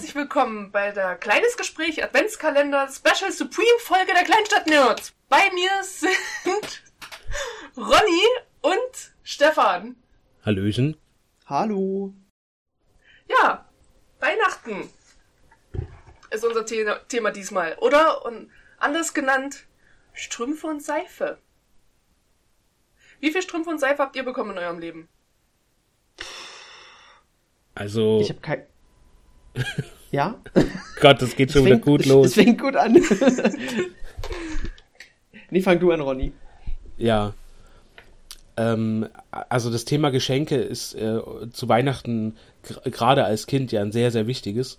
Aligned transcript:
herzlich 0.00 0.14
willkommen 0.14 0.72
bei 0.72 0.92
der 0.92 1.14
Kleines 1.14 1.58
Gespräch 1.58 2.02
Adventskalender 2.02 2.88
Special 2.88 3.30
Supreme 3.30 3.78
Folge 3.80 4.14
der 4.14 4.24
Kleinstadt 4.24 4.66
Nerds. 4.66 5.12
Bei 5.28 5.50
mir 5.52 5.70
sind 5.82 6.82
Ronny 7.76 8.22
und 8.62 9.12
Stefan. 9.22 9.96
Hallöchen. 10.42 10.96
Hallo. 11.44 12.14
Ja, 13.28 13.68
Weihnachten 14.20 14.88
ist 16.30 16.46
unser 16.46 16.66
The 16.66 16.94
Thema 17.08 17.30
diesmal, 17.30 17.76
oder? 17.80 18.24
Und 18.24 18.50
anders 18.78 19.12
genannt 19.12 19.66
Strümpfe 20.14 20.66
und 20.66 20.82
Seife. 20.82 21.36
Wie 23.20 23.30
viel 23.30 23.42
Strümpfe 23.42 23.68
und 23.68 23.78
Seife 23.78 24.02
habt 24.02 24.16
ihr 24.16 24.24
bekommen 24.24 24.52
in 24.52 24.58
eurem 24.60 24.78
Leben? 24.78 25.10
Also. 27.74 28.20
Ich 28.22 28.30
habe 28.30 28.40
kein. 28.40 28.66
ja? 30.10 30.36
Gott, 31.00 31.22
das 31.22 31.36
geht 31.36 31.52
schon 31.52 31.64
fängt, 31.64 31.86
wieder 31.86 31.92
gut 31.92 32.06
los. 32.06 32.26
Es 32.28 32.34
fängt 32.34 32.60
gut 32.60 32.76
an. 32.76 32.92
nee, 35.50 35.60
fang 35.60 35.78
du 35.78 35.92
an, 35.92 36.00
Ronny. 36.00 36.32
Ja. 36.98 37.34
Ähm, 38.56 39.08
also 39.30 39.70
das 39.70 39.84
Thema 39.84 40.10
Geschenke 40.10 40.56
ist 40.56 40.94
äh, 40.94 41.20
zu 41.52 41.68
Weihnachten 41.68 42.36
gerade 42.84 43.24
als 43.24 43.46
Kind 43.46 43.72
ja 43.72 43.80
ein 43.80 43.92
sehr, 43.92 44.10
sehr 44.10 44.26
wichtiges. 44.26 44.78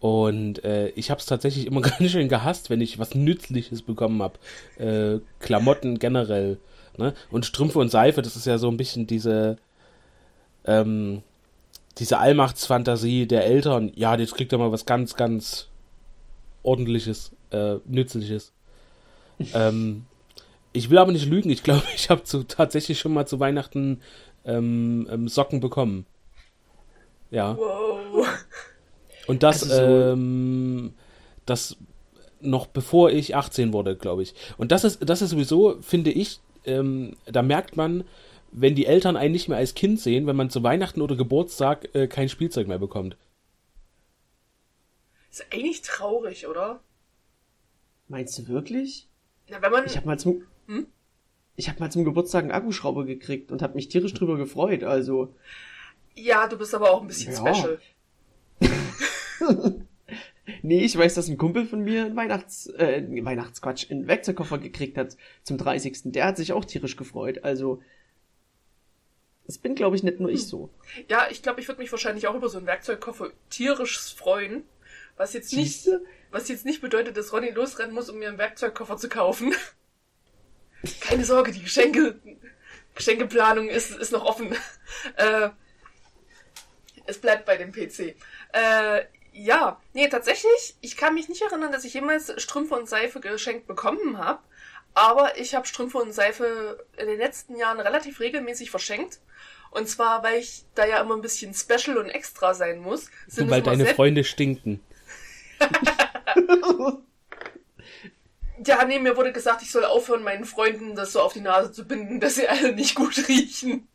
Und 0.00 0.62
äh, 0.64 0.88
ich 0.88 1.10
habe 1.10 1.20
es 1.20 1.26
tatsächlich 1.26 1.66
immer 1.66 1.80
ganz 1.82 2.10
schön 2.10 2.28
gehasst, 2.28 2.68
wenn 2.68 2.80
ich 2.80 2.98
was 2.98 3.14
Nützliches 3.14 3.82
bekommen 3.82 4.22
habe. 4.22 4.38
Äh, 4.78 5.20
Klamotten 5.40 5.98
generell. 5.98 6.58
Ne? 6.98 7.14
Und 7.30 7.46
Strümpfe 7.46 7.78
und 7.78 7.88
Seife, 7.88 8.22
das 8.22 8.36
ist 8.36 8.46
ja 8.46 8.58
so 8.58 8.68
ein 8.68 8.76
bisschen 8.76 9.06
diese, 9.06 9.56
ähm, 10.66 11.22
diese 11.98 12.18
Allmachtsfantasie 12.18 13.26
der 13.26 13.46
Eltern. 13.46 13.92
Ja, 13.94 14.16
jetzt 14.16 14.34
kriegt 14.34 14.52
er 14.52 14.58
mal 14.58 14.72
was 14.72 14.86
ganz, 14.86 15.16
ganz 15.16 15.68
ordentliches, 16.62 17.32
äh, 17.50 17.76
nützliches. 17.86 18.52
ähm, 19.54 20.06
ich 20.72 20.90
will 20.90 20.98
aber 20.98 21.12
nicht 21.12 21.26
lügen. 21.26 21.50
Ich 21.50 21.62
glaube, 21.62 21.84
ich 21.94 22.10
habe 22.10 22.22
tatsächlich 22.48 22.98
schon 22.98 23.12
mal 23.12 23.26
zu 23.26 23.40
Weihnachten 23.40 24.00
ähm, 24.44 25.08
ähm, 25.10 25.28
Socken 25.28 25.60
bekommen. 25.60 26.06
Ja. 27.30 27.56
Wow. 27.56 28.26
Und 29.26 29.42
das, 29.42 29.62
also 29.62 29.74
so 29.74 30.12
ähm, 30.12 30.94
das 31.46 31.76
noch 32.40 32.66
bevor 32.66 33.10
ich 33.10 33.34
18 33.34 33.72
wurde, 33.72 33.96
glaube 33.96 34.22
ich. 34.22 34.34
Und 34.58 34.70
das 34.70 34.84
ist, 34.84 35.08
das 35.08 35.22
ist 35.22 35.30
sowieso, 35.30 35.80
finde 35.80 36.10
ich, 36.10 36.40
ähm, 36.64 37.16
da 37.26 37.42
merkt 37.42 37.76
man, 37.76 38.04
wenn 38.56 38.76
die 38.76 38.86
Eltern 38.86 39.16
einen 39.16 39.32
nicht 39.32 39.48
mehr 39.48 39.58
als 39.58 39.74
Kind 39.74 40.00
sehen, 40.00 40.26
wenn 40.26 40.36
man 40.36 40.48
zu 40.48 40.62
Weihnachten 40.62 41.02
oder 41.02 41.16
Geburtstag 41.16 41.92
äh, 41.94 42.06
kein 42.06 42.28
Spielzeug 42.28 42.68
mehr 42.68 42.78
bekommt. 42.78 43.16
Ist 45.30 45.44
eigentlich 45.52 45.82
traurig, 45.82 46.46
oder? 46.46 46.80
Meinst 48.06 48.38
du 48.38 48.46
wirklich? 48.46 49.08
Na, 49.48 49.60
wenn 49.60 49.72
man. 49.72 49.84
Ich 49.86 49.96
habe 49.96 50.06
mal 50.06 50.18
zum. 50.18 50.42
Hm? 50.68 50.86
Ich 51.56 51.68
habe 51.68 51.80
mal 51.80 51.90
zum 51.90 52.04
Geburtstag 52.04 52.44
einen 52.44 52.52
Akkuschrauber 52.52 53.04
gekriegt 53.04 53.50
und 53.50 53.60
habe 53.60 53.74
mich 53.74 53.88
tierisch 53.88 54.14
drüber 54.14 54.36
gefreut, 54.36 54.84
also. 54.84 55.34
Ja, 56.14 56.46
du 56.46 56.56
bist 56.56 56.74
aber 56.74 56.92
auch 56.92 57.00
ein 57.00 57.08
bisschen 57.08 57.32
ja. 57.32 57.54
special. 57.54 57.80
nee, 60.62 60.84
ich 60.84 60.96
weiß, 60.96 61.14
dass 61.14 61.28
ein 61.28 61.38
Kumpel 61.38 61.66
von 61.66 61.82
mir 61.82 62.04
einen 62.04 62.16
Weihnachts, 62.16 62.68
äh, 62.68 63.02
Weihnachtsquatsch, 63.24 63.90
einen 63.90 64.06
Werkzeugkoffer 64.06 64.58
gekriegt 64.58 64.96
hat 64.96 65.16
zum 65.42 65.58
30. 65.58 66.12
Der 66.12 66.26
hat 66.26 66.36
sich 66.36 66.52
auch 66.52 66.64
tierisch 66.64 66.94
gefreut. 66.94 67.42
Also, 67.42 67.82
das 69.46 69.58
bin, 69.58 69.74
glaube 69.74 69.96
ich, 69.96 70.02
nicht 70.02 70.20
nur 70.20 70.30
ich 70.30 70.42
hm. 70.42 70.48
so. 70.48 70.70
Ja, 71.08 71.28
ich 71.30 71.42
glaube, 71.42 71.60
ich 71.60 71.68
würde 71.68 71.80
mich 71.80 71.92
wahrscheinlich 71.92 72.26
auch 72.26 72.34
über 72.34 72.48
so 72.48 72.58
einen 72.58 72.66
Werkzeugkoffer 72.66 73.30
tierisch 73.50 74.14
freuen. 74.14 74.64
Was 75.16 75.32
jetzt 75.32 75.52
nicht, 75.52 75.88
was 76.30 76.48
jetzt 76.48 76.64
nicht 76.64 76.80
bedeutet, 76.80 77.16
dass 77.16 77.32
Ronny 77.32 77.50
losrennen 77.50 77.94
muss, 77.94 78.10
um 78.10 78.18
mir 78.18 78.28
einen 78.28 78.38
Werkzeugkoffer 78.38 78.96
zu 78.96 79.08
kaufen. 79.08 79.54
Keine 81.00 81.24
Sorge, 81.24 81.52
die 81.52 81.62
Geschenke, 81.62 82.18
Geschenkeplanung 82.94 83.68
ist, 83.68 83.90
ist 83.96 84.12
noch 84.12 84.24
offen. 84.24 84.54
Äh, 85.16 85.50
es 87.06 87.18
bleibt 87.18 87.44
bei 87.44 87.56
dem 87.56 87.72
PC. 87.72 88.16
Äh, 88.52 89.04
ja, 89.32 89.80
nee, 89.92 90.08
tatsächlich, 90.08 90.76
ich 90.80 90.96
kann 90.96 91.14
mich 91.14 91.28
nicht 91.28 91.42
erinnern, 91.42 91.72
dass 91.72 91.84
ich 91.84 91.94
jemals 91.94 92.32
Strümpfe 92.40 92.74
und 92.74 92.88
Seife 92.88 93.20
geschenkt 93.20 93.66
bekommen 93.66 94.18
habe. 94.18 94.40
Aber 94.94 95.38
ich 95.38 95.54
habe 95.54 95.66
Strümpfe 95.66 95.98
und 95.98 96.12
Seife 96.12 96.86
in 96.96 97.06
den 97.08 97.18
letzten 97.18 97.56
Jahren 97.56 97.80
relativ 97.80 98.20
regelmäßig 98.20 98.70
verschenkt. 98.70 99.18
Und 99.72 99.88
zwar, 99.88 100.22
weil 100.22 100.38
ich 100.38 100.64
da 100.76 100.86
ja 100.86 101.00
immer 101.00 101.16
ein 101.16 101.20
bisschen 101.20 101.52
special 101.52 101.98
und 101.98 102.08
extra 102.08 102.54
sein 102.54 102.78
muss. 102.78 103.10
Sind 103.26 103.50
weil 103.50 103.60
deine 103.60 103.86
Freunde 103.86 104.22
stinken. 104.22 104.80
ja, 108.64 108.84
nee, 108.84 109.00
mir 109.00 109.16
wurde 109.16 109.32
gesagt, 109.32 109.62
ich 109.62 109.72
soll 109.72 109.84
aufhören, 109.84 110.22
meinen 110.22 110.44
Freunden 110.44 110.94
das 110.94 111.12
so 111.12 111.20
auf 111.20 111.32
die 111.32 111.40
Nase 111.40 111.72
zu 111.72 111.86
binden, 111.88 112.20
dass 112.20 112.36
sie 112.36 112.48
alle 112.48 112.72
nicht 112.72 112.94
gut 112.94 113.16
riechen. 113.28 113.88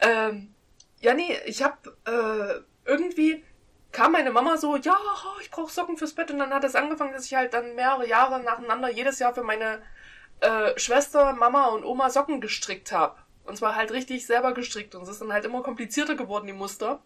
ähm, 0.00 0.54
ja, 1.00 1.12
nee, 1.12 1.36
ich 1.44 1.62
hab 1.62 1.86
äh, 2.06 2.60
irgendwie 2.86 3.44
kam 3.92 4.12
meine 4.12 4.30
Mama 4.30 4.56
so, 4.56 4.76
ja, 4.76 4.98
ich 5.40 5.50
brauche 5.50 5.72
Socken 5.72 5.96
fürs 5.96 6.14
Bett 6.14 6.30
und 6.30 6.38
dann 6.38 6.52
hat 6.52 6.64
es 6.64 6.74
angefangen, 6.74 7.12
dass 7.12 7.26
ich 7.26 7.34
halt 7.34 7.54
dann 7.54 7.74
mehrere 7.74 8.06
Jahre 8.06 8.40
nacheinander 8.40 8.90
jedes 8.90 9.18
Jahr 9.18 9.34
für 9.34 9.42
meine 9.42 9.82
äh, 10.40 10.78
Schwester, 10.78 11.32
Mama 11.32 11.66
und 11.66 11.84
Oma 11.84 12.10
Socken 12.10 12.40
gestrickt 12.40 12.92
habe. 12.92 13.16
Und 13.44 13.56
zwar 13.56 13.74
halt 13.74 13.92
richtig 13.92 14.26
selber 14.26 14.52
gestrickt 14.52 14.94
und 14.94 15.02
es 15.02 15.08
ist 15.08 15.20
dann 15.22 15.32
halt 15.32 15.44
immer 15.46 15.62
komplizierter 15.62 16.16
geworden, 16.16 16.46
die 16.46 16.52
Muster. 16.52 17.02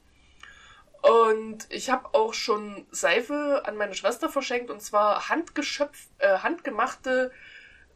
Und 1.02 1.66
ich 1.68 1.90
habe 1.90 2.14
auch 2.14 2.34
schon 2.34 2.86
Seife 2.90 3.62
an 3.64 3.76
meine 3.76 3.94
Schwester 3.94 4.28
verschenkt 4.28 4.70
und 4.70 4.80
zwar 4.80 5.28
handgeschöpft, 5.28 6.08
äh, 6.18 6.38
handgemachte 6.38 7.32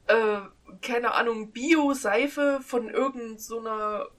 äh, 0.06 0.40
keine 0.82 1.14
Ahnung, 1.14 1.52
Bio-Seife 1.52 2.60
von 2.62 2.88
irgendeiner 2.88 3.38
so 3.38 3.62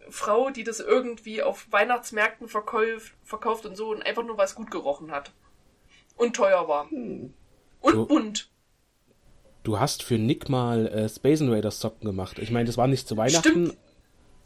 Frau, 0.10 0.50
die 0.50 0.64
das 0.64 0.80
irgendwie 0.80 1.42
auf 1.42 1.68
Weihnachtsmärkten 1.72 2.48
verkauft, 2.48 3.14
verkauft 3.24 3.66
und 3.66 3.76
so 3.76 3.90
und 3.90 4.06
einfach 4.06 4.24
nur 4.24 4.38
was 4.38 4.56
gut 4.56 4.72
gerochen 4.72 5.12
hat. 5.12 5.32
Und 6.16 6.36
teuer 6.36 6.68
war. 6.68 6.90
Hm. 6.90 7.34
Und 7.80 7.94
du, 7.94 8.06
bunt. 8.08 8.50
Du 9.64 9.80
hast 9.80 10.04
für 10.04 10.18
Nick 10.18 10.50
mal 10.50 10.88
äh, 10.88 11.10
Space 11.10 11.42
Invaders 11.42 11.80
Socken 11.80 12.06
gemacht. 12.06 12.40
Ich 12.40 12.52
meine, 12.52 12.66
das 12.66 12.78
war 12.78 12.88
nicht 12.88 13.08
zu 13.08 13.18
Weihnachten. 13.18 13.68
Stimmt. 13.68 13.78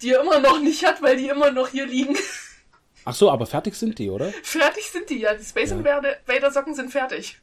Die 0.02 0.12
er 0.12 0.22
immer 0.22 0.40
noch 0.40 0.60
nicht 0.60 0.86
hat, 0.86 1.02
weil 1.02 1.16
die 1.16 1.28
immer 1.28 1.52
noch 1.52 1.70
hier 1.70 1.86
liegen. 1.86 2.18
Ach 3.06 3.16
so, 3.16 3.32
aber 3.32 3.46
fertig 3.46 3.76
sind 3.76 3.98
die, 4.00 4.10
oder? 4.10 4.32
Fertig 4.44 4.92
sind 4.92 5.10
die, 5.10 5.20
ja. 5.20 5.34
Die 5.34 5.44
Space 5.44 5.72
ja. 5.72 5.78
Invader 5.78 6.52
Socken 6.52 6.76
sind 6.76 6.92
fertig. 6.92 7.40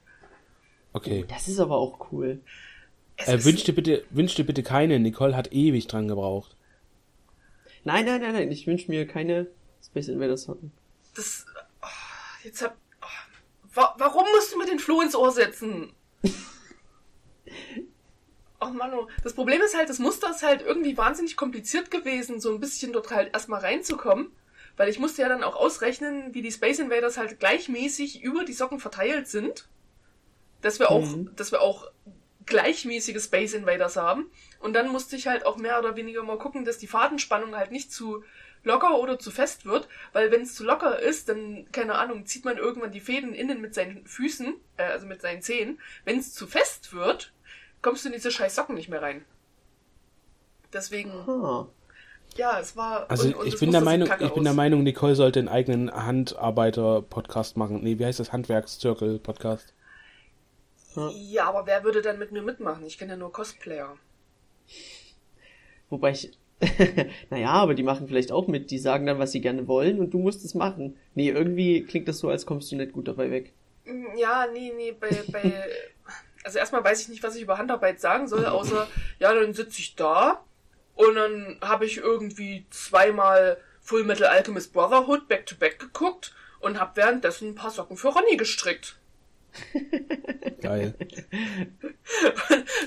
Okay. 0.93 1.25
Das 1.29 1.49
ist 1.49 1.59
aber 1.59 1.77
auch 1.77 2.13
cool. 2.13 2.41
Äh, 3.27 3.45
wünsch, 3.45 3.65
dir 3.65 3.75
bitte, 3.75 4.05
wünsch 4.11 4.35
dir 4.35 4.45
bitte 4.45 4.63
keine. 4.63 4.99
Nicole 5.01 5.37
hat 5.37 5.53
ewig 5.53 5.87
dran 5.87 6.09
gebraucht. 6.09 6.57
Nein, 7.85 8.05
nein, 8.05 8.21
nein, 8.21 8.33
nein. 8.33 8.51
Ich 8.51 8.67
wünsche 8.67 8.91
mir 8.91 9.07
keine 9.07 9.49
Space 9.85 10.09
Invaders 10.09 10.45
Socken. 10.45 10.73
Das. 11.15 11.47
Oh, 11.83 11.87
jetzt 12.45 12.63
hab. 12.63 12.77
Oh, 13.03 13.07
wa 13.75 13.95
warum 13.99 14.25
musst 14.35 14.53
du 14.53 14.59
mir 14.59 14.67
den 14.67 14.79
Floh 14.79 15.01
ins 15.01 15.17
Ohr 15.17 15.33
setzen? 15.33 15.93
Ach 18.61 18.71
oh 18.71 18.75
Manu, 18.75 19.07
das 19.23 19.35
Problem 19.35 19.61
ist 19.63 19.77
halt, 19.77 19.89
das 19.89 20.01
Muster 20.01 20.31
ist 20.31 20.43
halt 20.43 20.63
irgendwie 20.63 20.97
wahnsinnig 20.97 21.37
kompliziert 21.37 21.93
gewesen, 21.93 22.41
so 22.41 22.53
ein 22.53 22.59
bisschen 22.59 22.93
dort 22.93 23.11
halt 23.11 23.33
erstmal 23.33 23.61
reinzukommen. 23.61 24.33
Weil 24.77 24.89
ich 24.89 24.99
musste 24.99 25.23
ja 25.23 25.29
dann 25.29 25.45
auch 25.45 25.57
ausrechnen, 25.57 26.35
wie 26.35 26.43
die 26.43 26.53
Space 26.53 26.79
Invaders 26.79 27.19
halt 27.19 27.41
gleichmäßig 27.41 28.23
über 28.23 28.45
die 28.45 28.53
Socken 28.53 28.81
verteilt 28.81 29.29
sind. 29.29 29.69
Dass 30.61 30.79
wir 30.79 30.91
auch, 30.91 31.05
mhm. 31.05 31.35
dass 31.37 31.53
wir 31.53 31.63
auch 31.63 31.91
gleichmäßige 32.49 33.23
Space 33.23 33.55
Invaders 33.55 33.97
haben. 33.97 34.31
Und 34.61 34.75
dann 34.75 34.89
musste 34.89 35.17
ich 35.17 35.27
halt 35.27 35.47
auch 35.47 35.57
mehr 35.57 35.79
oder 35.79 35.97
weniger 35.97 36.23
mal 36.23 36.39
gucken, 36.39 36.65
dass 36.65 36.79
die 36.79 36.87
Fadenspannung 36.87 37.57
halt 37.57 37.71
nicht 37.71 37.93
zu 37.93 38.25
locker 38.65 38.99
oder 38.99 39.19
zu 39.19 39.31
fest 39.31 39.67
wird, 39.67 39.89
weil 40.13 40.31
wenn 40.31 40.43
es 40.43 40.55
zu 40.55 40.65
locker 40.65 40.99
ist, 40.99 41.29
dann, 41.29 41.67
keine 41.73 41.95
Ahnung, 41.95 42.27
zieht 42.27 42.45
man 42.45 42.59
irgendwann 42.59 42.93
die 42.93 43.01
Fäden 43.01 43.35
innen 43.35 43.61
mit 43.61 43.75
seinen 43.75 44.05
Füßen, 44.07 44.55
äh, 44.77 44.83
also 44.83 45.07
mit 45.07 45.23
seinen 45.23 45.43
Zehen. 45.43 45.81
Wenn 46.05 46.19
es 46.19 46.35
zu 46.35 46.47
fest 46.47 46.93
wird, 46.93 47.33
kommst 47.83 48.05
du 48.05 48.09
in 48.09 48.15
diese 48.15 48.31
scheiß 48.31 48.55
Socken 48.55 48.75
nicht 48.75 48.89
mehr 48.89 49.03
rein. 49.03 49.25
Deswegen. 50.73 51.13
Huh. 51.27 51.67
Ja, 52.37 52.61
es 52.61 52.77
war. 52.77 53.11
Also 53.11 53.29
und, 53.29 53.35
und 53.37 53.47
ich 53.47 53.59
bin 53.59 53.73
der 53.73 53.81
Meinung, 53.81 54.09
ich 54.21 54.35
bin 54.35 54.45
der 54.45 54.53
Meinung, 54.53 54.83
Nicole 54.83 55.15
sollte 55.15 55.39
einen 55.39 55.49
eigenen 55.49 55.91
Handarbeiter-Podcast 55.91 57.57
machen. 57.57 57.83
Nee, 57.83 57.99
wie 57.99 58.05
heißt 58.05 58.21
das? 58.21 58.33
Handwerkszirkel-Podcast. 58.33 59.73
Ja, 61.13 61.47
aber 61.47 61.67
wer 61.67 61.85
würde 61.85 62.03
dann 62.03 62.19
mit 62.19 62.33
mir 62.33 62.43
mitmachen? 62.43 62.85
Ich 62.85 62.99
kenne 62.99 63.13
ja 63.13 63.17
nur 63.17 63.33
Cosplayer. 63.33 63.97
Wobei 65.91 66.11
ich. 66.11 66.33
naja, 67.31 67.51
aber 67.51 67.75
die 67.75 67.85
machen 67.85 68.09
vielleicht 68.09 68.33
auch 68.33 68.49
mit. 68.49 68.71
Die 68.71 68.79
sagen 68.79 69.07
dann, 69.07 69.19
was 69.19 69.33
sie 69.33 69.41
gerne 69.41 69.69
wollen 69.69 70.01
und 70.01 70.11
du 70.11 70.19
musst 70.19 70.45
es 70.45 70.55
machen. 70.55 70.97
Nee, 71.15 71.31
irgendwie 71.31 71.85
klingt 71.85 72.09
das 72.09 72.19
so, 72.19 72.29
als 72.29 72.47
kommst 72.47 72.73
du 72.73 72.77
nicht 72.77 72.93
gut 72.93 73.07
dabei 73.07 73.31
weg. 73.31 73.53
Mm, 73.85 74.17
ja, 74.17 74.47
nee, 74.53 74.73
nee, 74.77 74.93
bei. 74.93 75.09
bei 75.31 75.65
also 76.45 76.59
erstmal 76.59 76.83
weiß 76.83 77.03
ich 77.03 77.09
nicht, 77.09 77.23
was 77.23 77.37
ich 77.37 77.43
über 77.43 77.59
Handarbeit 77.59 78.01
sagen 78.01 78.27
soll, 78.27 78.47
außer, 78.47 78.89
ja, 79.19 79.33
dann 79.35 79.53
sitze 79.55 79.81
ich 79.81 79.97
da 79.97 80.45
und 80.95 81.15
dann 81.15 81.59
habe 81.61 81.87
ich 81.87 81.99
irgendwie 81.99 82.67
zweimal 82.71 83.59
Full 83.81 84.05
Metal 84.05 84.27
Alchemist 84.27 84.73
Brotherhood 84.73 85.29
back 85.29 85.47
to 85.47 85.55
back 85.57 85.79
geguckt 85.79 86.35
und 86.61 86.81
habe 86.81 86.97
währenddessen 86.97 87.51
ein 87.51 87.55
paar 87.55 87.71
Socken 87.71 87.97
für 87.97 88.09
Ronny 88.09 88.37
gestrickt. 88.37 88.97
Geil. 90.61 90.95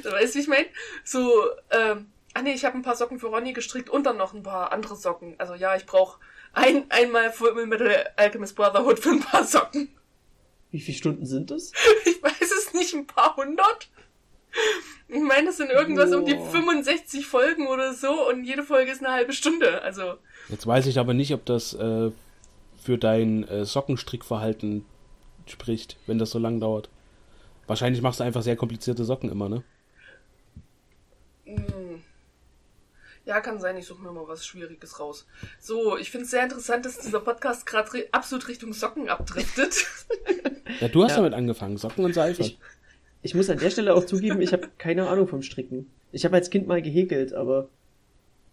du 0.03 0.11
weißt, 0.11 0.35
wie 0.35 0.39
ich 0.39 0.47
meine? 0.47 0.67
So, 1.03 1.29
ähm, 1.71 2.11
ah 2.33 2.41
nee, 2.41 2.53
ich 2.53 2.65
habe 2.65 2.77
ein 2.77 2.83
paar 2.83 2.95
Socken 2.95 3.19
für 3.19 3.27
Ronny 3.27 3.53
gestrickt 3.53 3.89
und 3.89 4.05
dann 4.05 4.17
noch 4.17 4.33
ein 4.33 4.43
paar 4.43 4.71
andere 4.71 4.95
Socken. 4.95 5.35
Also 5.37 5.55
ja, 5.55 5.75
ich 5.75 5.85
brauche 5.85 6.19
ein, 6.53 6.89
einmal 6.89 7.31
Full 7.31 7.65
Metal 7.65 8.09
Alchemist 8.15 8.55
Brotherhood 8.55 8.99
für 8.99 9.11
ein 9.11 9.19
paar 9.21 9.43
Socken. 9.43 9.89
Wie 10.71 10.79
viele 10.79 10.97
Stunden 10.97 11.25
sind 11.25 11.51
das? 11.51 11.71
Ich 12.05 12.21
weiß 12.23 12.51
es 12.51 12.73
nicht, 12.73 12.93
ein 12.93 13.07
paar 13.07 13.35
hundert? 13.35 13.89
Ich 15.07 15.21
meine, 15.21 15.47
das 15.47 15.57
sind 15.57 15.69
irgendwas 15.69 16.13
um 16.13 16.25
die 16.25 16.35
Boah. 16.35 16.51
65 16.51 17.25
Folgen 17.25 17.67
oder 17.67 17.93
so 17.93 18.29
und 18.29 18.43
jede 18.43 18.63
Folge 18.63 18.91
ist 18.91 19.03
eine 19.03 19.13
halbe 19.13 19.33
Stunde. 19.33 19.81
Also, 19.81 20.15
Jetzt 20.49 20.67
weiß 20.67 20.87
ich 20.87 20.99
aber 20.99 21.13
nicht, 21.13 21.33
ob 21.33 21.45
das 21.45 21.73
äh, 21.73 22.11
für 22.81 22.97
dein 22.97 23.47
äh, 23.47 23.65
Sockenstrickverhalten 23.65 24.85
spricht, 25.47 25.97
wenn 26.07 26.17
das 26.19 26.31
so 26.31 26.39
lang 26.39 26.59
dauert. 26.59 26.89
Wahrscheinlich 27.67 28.01
machst 28.01 28.19
du 28.19 28.23
einfach 28.23 28.41
sehr 28.43 28.55
komplizierte 28.55 29.03
Socken 29.05 29.29
immer, 29.31 29.47
ne? 29.49 29.63
hm. 31.45 32.01
ja, 33.25 33.39
kann 33.41 33.59
sein, 33.59 33.77
ich 33.77 33.85
suche 33.85 34.01
mir 34.01 34.11
mal 34.11 34.27
was 34.27 34.45
Schwieriges 34.45 34.99
raus. 34.99 35.25
So, 35.59 35.97
ich 35.97 36.11
finde 36.11 36.25
es 36.25 36.31
sehr 36.31 36.43
interessant, 36.43 36.85
dass 36.85 36.99
dieser 36.99 37.19
Podcast 37.19 37.65
gerade 37.65 37.93
ri 37.93 38.05
absolut 38.11 38.47
Richtung 38.47 38.73
Socken 38.73 39.09
abdriftet. 39.09 39.85
Ja, 40.79 40.87
du 40.87 41.03
hast 41.03 41.11
Ja. 41.11 41.17
damit 41.17 41.33
angefangen, 41.33 41.75
Socken 41.77 42.05
und 42.05 42.13
Seife. 42.13 42.41
Ich- 42.43 42.57
Ich 43.23 43.35
muss 43.35 43.49
an 43.49 43.59
der 43.59 43.69
Stelle 43.69 43.93
auch 43.93 44.05
zugeben, 44.05 44.41
ich 44.41 44.53
habe 44.53 44.69
keine 44.77 45.07
Ahnung 45.09 45.27
vom 45.27 45.41
Stricken. 45.41 45.91
Ich 46.13 46.23
habe 46.25 46.35
als 46.37 46.49
Kind 46.49 46.65
mal 46.65 46.81
gehäkelt, 46.81 47.33
aber 47.33 47.67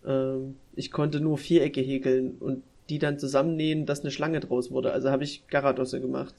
ähm, 0.05 0.57
ich 0.75 0.91
konnte 0.91 1.21
nur 1.21 1.39
Vierecke 1.39 1.81
häkeln 1.81 2.37
und 2.39 2.65
die 2.91 2.99
dann 2.99 3.19
zusammennähen, 3.21 3.87
dass 3.87 4.01
eine 4.01 4.11
Schlange 4.11 4.41
draus 4.41 4.71
wurde. 4.73 4.93
Also 4.93 5.11
habe 5.11 5.23
ich 5.25 5.47
Garadosse 5.47 6.01
gemacht. 6.01 6.35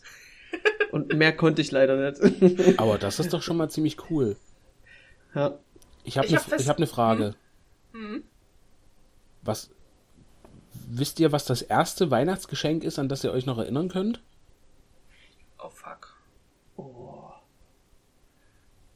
Und 0.92 1.14
mehr 1.14 1.36
konnte 1.36 1.62
ich 1.62 1.72
leider 1.72 2.12
nicht. 2.12 2.80
aber 2.80 2.98
das 2.98 3.20
ist 3.20 3.34
doch 3.34 3.42
schon 3.44 3.58
mal 3.58 3.70
ziemlich 3.70 4.10
cool. 4.10 4.36
ja. 5.36 5.60
Ich 6.04 6.18
habe 6.18 6.28
Ich 6.28 6.34
eine 6.34 6.44
hab 6.46 6.60
ich 6.60 6.70
hab 6.70 6.80
ne 6.80 6.88
Frage. 6.88 7.36
hm. 7.92 8.24
Was 9.42 9.70
wisst 10.74 11.20
ihr, 11.20 11.32
was 11.32 11.46
das 11.46 11.62
erste 11.62 12.10
Weihnachtsgeschenk 12.10 12.84
ist, 12.84 12.98
an 13.00 13.10
das 13.10 13.24
ihr 13.24 13.32
euch 13.32 13.46
noch 13.46 13.58
erinnern 13.58 13.90
könnt? 13.90 14.22
Oh 15.60 15.70
fuck. 15.70 16.16
Oh. 16.78 17.32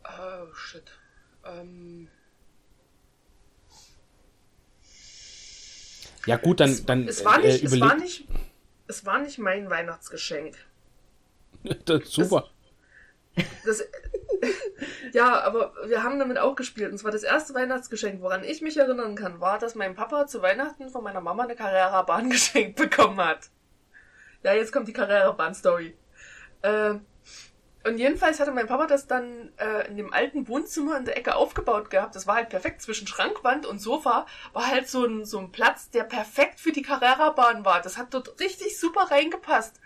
Oh 0.05 0.53
shit. 0.53 0.91
Ähm, 1.45 2.07
Ja 6.25 6.37
gut, 6.37 6.59
dann 6.59 6.85
dann 6.85 7.07
es 7.07 7.25
war 7.25 7.43
äh, 7.43 7.47
nicht, 7.47 7.63
es 7.63 7.79
war 7.79 7.95
nicht, 7.95 8.27
es 8.87 9.05
war 9.05 9.19
nicht 9.19 9.39
mein 9.39 9.69
Weihnachtsgeschenk. 9.69 10.55
das, 11.85 12.09
super. 12.09 12.49
Das, 13.65 13.83
ja, 15.13 15.41
aber 15.41 15.73
wir 15.87 16.03
haben 16.03 16.19
damit 16.19 16.37
auch 16.37 16.55
gespielt. 16.55 16.91
Und 16.91 16.97
zwar 16.97 17.11
das 17.11 17.23
erste 17.23 17.53
Weihnachtsgeschenk, 17.53 18.21
woran 18.21 18.43
ich 18.43 18.61
mich 18.61 18.77
erinnern 18.77 19.15
kann, 19.15 19.39
war, 19.39 19.59
dass 19.59 19.75
mein 19.75 19.95
Papa 19.95 20.27
zu 20.27 20.41
Weihnachten 20.41 20.89
von 20.89 21.03
meiner 21.03 21.21
Mama 21.21 21.43
eine 21.43 21.55
Carrera-Bahn 21.55 22.29
geschenkt 22.29 22.75
bekommen 22.75 23.17
hat. 23.17 23.49
Ja, 24.43 24.53
jetzt 24.53 24.73
kommt 24.73 24.87
die 24.87 24.93
Carrera-Bahn-Story. 24.93 25.95
Äh, 26.61 26.95
und 27.85 27.97
jedenfalls 27.97 28.39
hatte 28.39 28.51
mein 28.51 28.67
Papa 28.67 28.87
das 28.87 29.07
dann 29.07 29.51
äh, 29.57 29.87
in 29.89 29.97
dem 29.97 30.13
alten 30.13 30.47
Wohnzimmer 30.47 30.97
in 30.97 31.03
der 31.03 31.17
Ecke 31.17 31.35
aufgebaut 31.35 31.89
gehabt. 31.89 32.15
Das 32.15 32.27
war 32.27 32.35
halt 32.35 32.49
perfekt 32.49 32.81
zwischen 32.81 33.07
Schrankwand 33.07 33.65
und 33.65 33.79
Sofa. 33.79 34.25
War 34.53 34.67
halt 34.67 34.87
so 34.87 35.05
ein, 35.05 35.25
so 35.25 35.39
ein 35.39 35.51
Platz, 35.51 35.89
der 35.89 36.03
perfekt 36.03 36.61
für 36.61 36.71
die 36.71 36.81
Carrera-Bahn 36.81 37.65
war. 37.65 37.81
Das 37.81 37.97
hat 37.97 38.13
dort 38.13 38.39
richtig 38.39 38.79
super 38.79 39.11
reingepasst. 39.11 39.81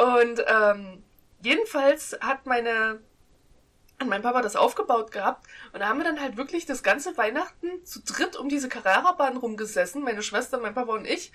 Und 0.00 0.44
ähm, 0.46 1.02
jedenfalls 1.42 2.16
hat 2.20 2.46
meine 2.46 3.00
hat 3.98 4.08
mein 4.08 4.22
Papa 4.22 4.40
das 4.40 4.56
aufgebaut 4.56 5.12
gehabt 5.12 5.46
und 5.74 5.80
da 5.80 5.88
haben 5.88 5.98
wir 5.98 6.04
dann 6.04 6.22
halt 6.22 6.38
wirklich 6.38 6.64
das 6.64 6.82
ganze 6.82 7.18
Weihnachten 7.18 7.84
zu 7.84 8.00
dritt 8.00 8.34
um 8.34 8.48
diese 8.48 8.70
Carrera-Bahn 8.70 9.36
rumgesessen, 9.36 10.02
meine 10.02 10.22
Schwester, 10.22 10.58
mein 10.58 10.72
Papa 10.72 10.94
und 10.94 11.04
ich 11.04 11.32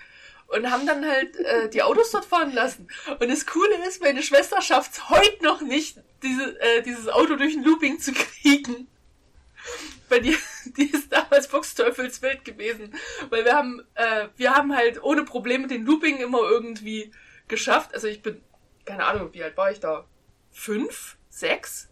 und 0.48 0.70
haben 0.72 0.86
dann 0.86 1.06
halt 1.06 1.36
äh, 1.38 1.70
die 1.70 1.84
Autos 1.84 2.12
dort 2.12 2.26
fahren 2.26 2.54
lassen. 2.54 2.88
Und 3.20 3.30
das 3.30 3.46
Coole 3.46 3.88
ist, 3.88 4.02
meine 4.02 4.22
Schwester 4.22 4.62
schafft's 4.62 5.10
heute 5.10 5.44
noch 5.44 5.62
nicht, 5.62 6.00
diese, 6.22 6.60
äh, 6.60 6.82
dieses 6.82 7.08
Auto 7.08 7.36
durch 7.36 7.56
ein 7.56 7.64
Looping 7.64 8.00
zu 8.00 8.14
kriegen. 8.14 8.88
Weil 10.10 10.22
die, 10.22 10.38
die 10.78 10.92
ist 10.92 11.12
damals 11.12 11.48
Fuchsteufelswild 11.48 12.46
gewesen. 12.46 12.94
Weil 13.30 13.46
wir 13.46 13.54
haben, 13.54 13.82
äh, 13.96 14.28
wir 14.38 14.54
haben 14.54 14.76
halt 14.76 15.04
ohne 15.04 15.24
Probleme 15.24 15.68
den 15.68 15.86
Looping 15.86 16.18
immer 16.18 16.42
irgendwie 16.42 17.12
geschafft. 17.48 17.94
Also 17.94 18.08
ich 18.08 18.22
bin, 18.22 18.42
keine 18.86 19.06
Ahnung, 19.06 19.30
wie 19.34 19.44
alt 19.44 19.58
war 19.58 19.72
ich 19.72 19.80
da? 19.80 20.06
Fünf? 20.52 21.18
Sechs? 21.30 21.90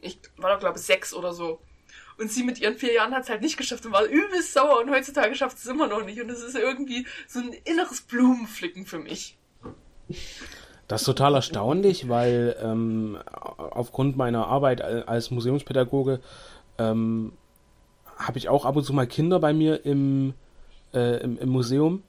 Ich 0.00 0.20
war 0.36 0.52
doch, 0.52 0.60
glaube 0.60 0.78
ich, 0.78 0.84
sechs 0.84 1.14
oder 1.14 1.32
so. 1.32 1.60
Und 2.18 2.30
sie 2.30 2.42
mit 2.42 2.60
ihren 2.60 2.74
vier 2.74 2.92
Jahren 2.92 3.14
hat 3.14 3.22
es 3.24 3.30
halt 3.30 3.42
nicht 3.42 3.56
geschafft 3.56 3.86
und 3.86 3.92
war 3.92 4.04
übelst 4.04 4.52
sauer 4.52 4.80
und 4.80 4.90
heutzutage 4.90 5.34
schafft 5.34 5.56
es 5.58 5.66
immer 5.66 5.86
noch 5.86 6.04
nicht. 6.04 6.20
Und 6.20 6.28
es 6.30 6.42
ist 6.42 6.56
irgendwie 6.56 7.06
so 7.28 7.38
ein 7.38 7.52
inneres 7.64 8.00
Blumenpflücken 8.02 8.86
für 8.86 8.98
mich. 8.98 9.38
Das 10.88 11.02
ist 11.02 11.06
total 11.06 11.34
erstaunlich, 11.34 12.08
weil 12.08 12.56
ähm, 12.60 13.18
aufgrund 13.26 14.16
meiner 14.16 14.46
Arbeit 14.46 14.80
al- 14.80 15.04
als 15.04 15.30
Museumspädagoge 15.30 16.20
ähm, 16.78 17.32
habe 18.16 18.38
ich 18.38 18.48
auch 18.48 18.64
ab 18.64 18.74
und 18.76 18.84
zu 18.84 18.92
mal 18.92 19.06
Kinder 19.06 19.38
bei 19.38 19.52
mir 19.52 19.84
im, 19.84 20.34
äh, 20.92 21.22
im, 21.22 21.38
im 21.38 21.48
Museum. 21.50 22.02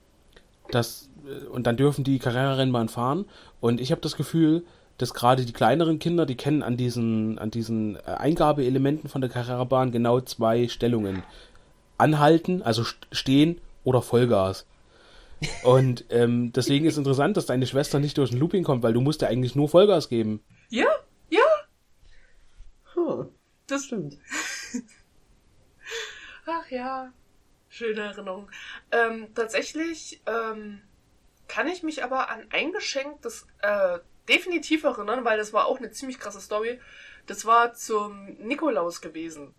Das, 0.71 1.08
und 1.51 1.67
dann 1.67 1.77
dürfen 1.77 2.03
die 2.03 2.19
Carrera-Rennbahn 2.19 2.89
fahren. 2.89 3.25
Und 3.61 3.79
ich 3.81 3.91
habe 3.91 4.01
das 4.01 4.15
Gefühl, 4.15 4.63
dass 4.97 5.13
gerade 5.13 5.45
die 5.45 5.53
kleineren 5.53 5.99
Kinder, 5.99 6.25
die 6.25 6.35
kennen 6.35 6.61
an 6.63 6.75
diesen, 6.77 7.39
an 7.39 7.51
diesen 7.51 7.95
äh, 7.95 8.01
Eingabeelementen 8.17 9.09
von 9.09 9.21
der 9.21 9.29
Carrera-Bahn 9.29 9.91
genau 9.91 10.19
zwei 10.21 10.67
Stellungen. 10.67 11.23
Anhalten, 11.97 12.61
also 12.61 12.83
st- 12.83 12.95
stehen 13.11 13.59
oder 13.83 14.01
Vollgas. 14.01 14.65
Und 15.63 16.03
ähm, 16.09 16.51
deswegen 16.53 16.85
ist 16.85 16.97
interessant, 16.97 17.37
dass 17.37 17.45
deine 17.45 17.65
Schwester 17.65 17.99
nicht 17.99 18.17
durch 18.17 18.31
ein 18.31 18.39
Looping 18.39 18.63
kommt, 18.63 18.83
weil 18.83 18.93
du 18.93 19.01
musst 19.01 19.21
ja 19.21 19.29
eigentlich 19.29 19.55
nur 19.55 19.69
Vollgas 19.69 20.09
geben. 20.09 20.41
Ja, 20.69 20.87
ja, 21.29 21.39
Huh, 22.95 23.25
das 23.67 23.85
stimmt. 23.85 24.17
Ach 26.45 26.69
ja, 26.71 27.11
schöne 27.69 28.01
Erinnerung. 28.01 28.49
Ähm, 28.91 29.27
tatsächlich 29.35 30.21
ähm, 30.25 30.81
kann 31.49 31.67
ich 31.67 31.83
mich 31.83 32.03
aber 32.03 32.29
an 32.29 32.47
ein 32.51 32.71
Geschenk 32.71 33.21
das 33.23 33.45
äh, 33.61 33.99
definitiv 34.29 34.83
erinnern, 34.85 35.25
weil 35.25 35.37
das 35.37 35.51
war 35.51 35.65
auch 35.65 35.79
eine 35.79 35.91
ziemlich 35.91 36.19
krasse 36.19 36.39
Story. 36.39 36.79
Das 37.25 37.45
war 37.45 37.73
zum 37.73 38.37
Nikolaus 38.37 39.01
gewesen. 39.01 39.53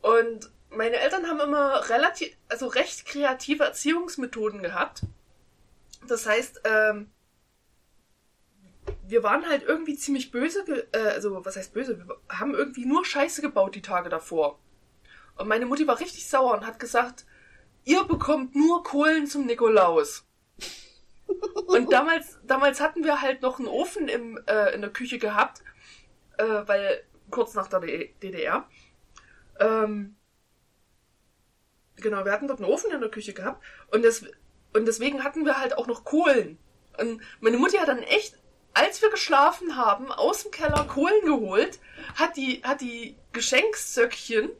Und 0.00 0.50
meine 0.70 0.96
Eltern 0.96 1.26
haben 1.26 1.40
immer 1.40 1.88
relativ, 1.90 2.34
also 2.48 2.66
recht 2.68 3.04
kreative 3.04 3.64
Erziehungsmethoden 3.64 4.62
gehabt. 4.62 5.02
Das 6.06 6.26
heißt, 6.26 6.62
ähm, 6.64 7.10
wir 9.06 9.22
waren 9.22 9.48
halt 9.48 9.62
irgendwie 9.62 9.96
ziemlich 9.96 10.30
böse, 10.30 10.64
äh, 10.92 10.98
also 10.98 11.44
was 11.44 11.56
heißt 11.56 11.74
böse? 11.74 11.98
Wir 11.98 12.16
haben 12.28 12.54
irgendwie 12.54 12.86
nur 12.86 13.04
Scheiße 13.04 13.42
gebaut 13.42 13.74
die 13.74 13.82
Tage 13.82 14.08
davor. 14.08 14.58
Und 15.36 15.48
meine 15.48 15.66
Mutti 15.66 15.86
war 15.86 16.00
richtig 16.00 16.28
sauer 16.28 16.54
und 16.54 16.66
hat 16.66 16.78
gesagt, 16.78 17.24
ihr 17.84 18.04
bekommt 18.04 18.54
nur 18.54 18.84
Kohlen 18.84 19.26
zum 19.26 19.46
Nikolaus. 19.46 20.24
Und 21.66 21.92
damals, 21.92 22.38
damals 22.44 22.80
hatten 22.80 23.04
wir 23.04 23.20
halt 23.20 23.42
noch 23.42 23.58
einen 23.58 23.68
Ofen 23.68 24.08
im, 24.08 24.38
äh, 24.46 24.74
in 24.74 24.80
der 24.80 24.90
Küche 24.90 25.18
gehabt, 25.18 25.62
äh, 26.38 26.44
weil 26.44 27.02
kurz 27.30 27.54
nach 27.54 27.68
der 27.68 27.80
DDR. 27.80 28.68
Ähm, 29.58 30.16
genau, 31.96 32.24
wir 32.24 32.32
hatten 32.32 32.48
dort 32.48 32.60
einen 32.60 32.70
Ofen 32.70 32.92
in 32.92 33.00
der 33.00 33.10
Küche 33.10 33.32
gehabt 33.32 33.64
und, 33.90 34.04
das, 34.04 34.24
und 34.72 34.86
deswegen 34.86 35.24
hatten 35.24 35.44
wir 35.44 35.58
halt 35.58 35.76
auch 35.76 35.86
noch 35.86 36.04
Kohlen. 36.04 36.58
Und 36.98 37.20
meine 37.40 37.56
Mutti 37.56 37.76
hat 37.78 37.88
dann 37.88 38.02
echt, 38.02 38.38
als 38.72 39.02
wir 39.02 39.10
geschlafen 39.10 39.76
haben, 39.76 40.12
aus 40.12 40.42
dem 40.42 40.50
Keller 40.52 40.84
Kohlen 40.84 41.24
geholt, 41.24 41.80
hat 42.16 42.36
die, 42.36 42.62
hat 42.62 42.80
die 42.80 43.16
Geschenkssöckchen 43.32 44.50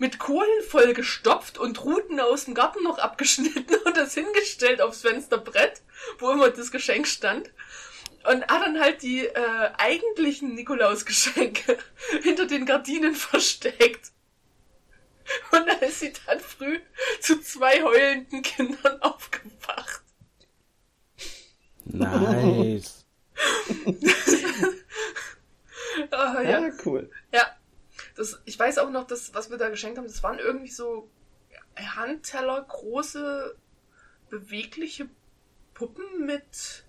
mit 0.00 0.18
Kohlen 0.18 0.62
voll 0.66 0.94
gestopft 0.94 1.58
und 1.58 1.84
Ruten 1.84 2.20
aus 2.20 2.46
dem 2.46 2.54
Garten 2.54 2.82
noch 2.82 2.98
abgeschnitten 2.98 3.74
und 3.84 3.96
das 3.96 4.14
hingestellt 4.14 4.80
aufs 4.80 5.02
Fensterbrett, 5.02 5.82
wo 6.18 6.30
immer 6.30 6.50
das 6.50 6.72
Geschenk 6.72 7.06
stand. 7.06 7.50
Und 8.24 8.42
hat 8.48 8.66
dann 8.66 8.80
halt 8.80 9.02
die 9.02 9.26
äh, 9.26 9.70
eigentlichen 9.78 10.54
Nikolausgeschenke 10.54 11.78
hinter 12.22 12.46
den 12.46 12.66
Gardinen 12.66 13.14
versteckt. 13.14 14.12
Und 15.52 15.66
da 15.68 15.74
ist 15.74 16.00
sie 16.00 16.12
dann 16.26 16.40
früh 16.40 16.80
zu 17.20 17.40
zwei 17.40 17.82
heulenden 17.82 18.42
Kindern 18.42 19.00
aufgewacht. 19.02 20.02
Nice. 21.84 23.06
Ah, 26.10 26.40
Ja, 26.42 26.60
ja. 26.60 26.70
cool. 26.84 27.10
Ja, 27.32 27.56
das, 28.20 28.38
ich 28.44 28.58
weiß 28.58 28.76
auch 28.78 28.90
noch, 28.90 29.06
das, 29.06 29.32
was 29.32 29.50
wir 29.50 29.56
da 29.56 29.70
geschenkt 29.70 29.96
haben, 29.96 30.06
das 30.06 30.22
waren 30.22 30.38
irgendwie 30.38 30.70
so 30.70 31.08
Handteller, 31.74 32.60
große, 32.60 33.56
bewegliche 34.28 35.08
Puppen 35.72 36.26
mit 36.26 36.84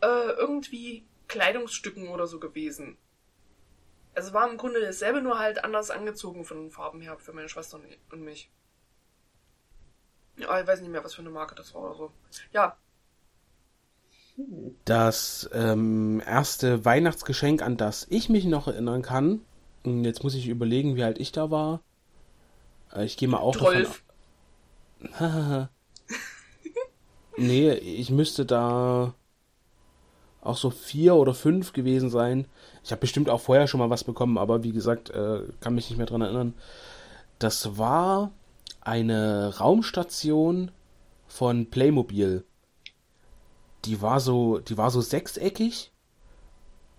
äh, 0.00 0.30
irgendwie 0.38 1.04
Kleidungsstücken 1.26 2.08
oder 2.08 2.28
so 2.28 2.38
gewesen. 2.38 2.96
Also 4.14 4.32
war 4.32 4.48
im 4.48 4.58
Grunde 4.58 4.80
dasselbe, 4.80 5.20
nur 5.20 5.40
halt 5.40 5.64
anders 5.64 5.90
angezogen 5.90 6.44
von 6.44 6.58
den 6.58 6.70
Farben 6.70 7.00
her 7.00 7.18
für 7.18 7.32
meine 7.32 7.48
Schwester 7.48 7.80
und 8.12 8.22
mich. 8.22 8.48
Ja, 10.36 10.60
ich 10.60 10.66
weiß 10.68 10.80
nicht 10.80 10.90
mehr, 10.90 11.02
was 11.02 11.14
für 11.14 11.22
eine 11.22 11.30
Marke 11.30 11.56
das 11.56 11.74
war 11.74 11.82
oder 11.82 11.94
so. 11.96 12.12
Ja. 12.52 12.76
Das 14.84 15.50
ähm, 15.52 16.22
erste 16.24 16.84
Weihnachtsgeschenk, 16.84 17.60
an 17.60 17.76
das 17.76 18.06
ich 18.08 18.28
mich 18.28 18.44
noch 18.44 18.68
erinnern 18.68 19.02
kann, 19.02 19.44
jetzt 19.84 20.22
muss 20.22 20.34
ich 20.34 20.48
überlegen, 20.48 20.96
wie 20.96 21.04
alt 21.04 21.18
ich 21.18 21.32
da 21.32 21.50
war. 21.50 21.80
Äh, 22.92 23.04
ich 23.04 23.16
gehe 23.16 23.28
mal 23.28 23.38
auch 23.38 23.56
12. 23.56 24.02
davon. 25.02 25.68
nee, 27.36 27.72
ich 27.72 28.10
müsste 28.10 28.44
da 28.44 29.14
auch 30.42 30.56
so 30.56 30.70
vier 30.70 31.14
oder 31.16 31.34
fünf 31.34 31.72
gewesen 31.72 32.10
sein. 32.10 32.46
Ich 32.82 32.92
habe 32.92 33.00
bestimmt 33.00 33.28
auch 33.28 33.40
vorher 33.40 33.66
schon 33.66 33.80
mal 33.80 33.90
was 33.90 34.04
bekommen, 34.04 34.38
aber 34.38 34.62
wie 34.62 34.72
gesagt, 34.72 35.10
äh, 35.10 35.42
kann 35.60 35.74
mich 35.74 35.90
nicht 35.90 35.98
mehr 35.98 36.06
dran 36.06 36.22
erinnern. 36.22 36.54
Das 37.38 37.78
war 37.78 38.32
eine 38.80 39.58
Raumstation 39.58 40.70
von 41.26 41.66
Playmobil. 41.70 42.44
Die 43.84 44.02
war 44.02 44.20
so, 44.20 44.58
die 44.58 44.76
war 44.76 44.90
so 44.90 45.00
sechseckig 45.00 45.92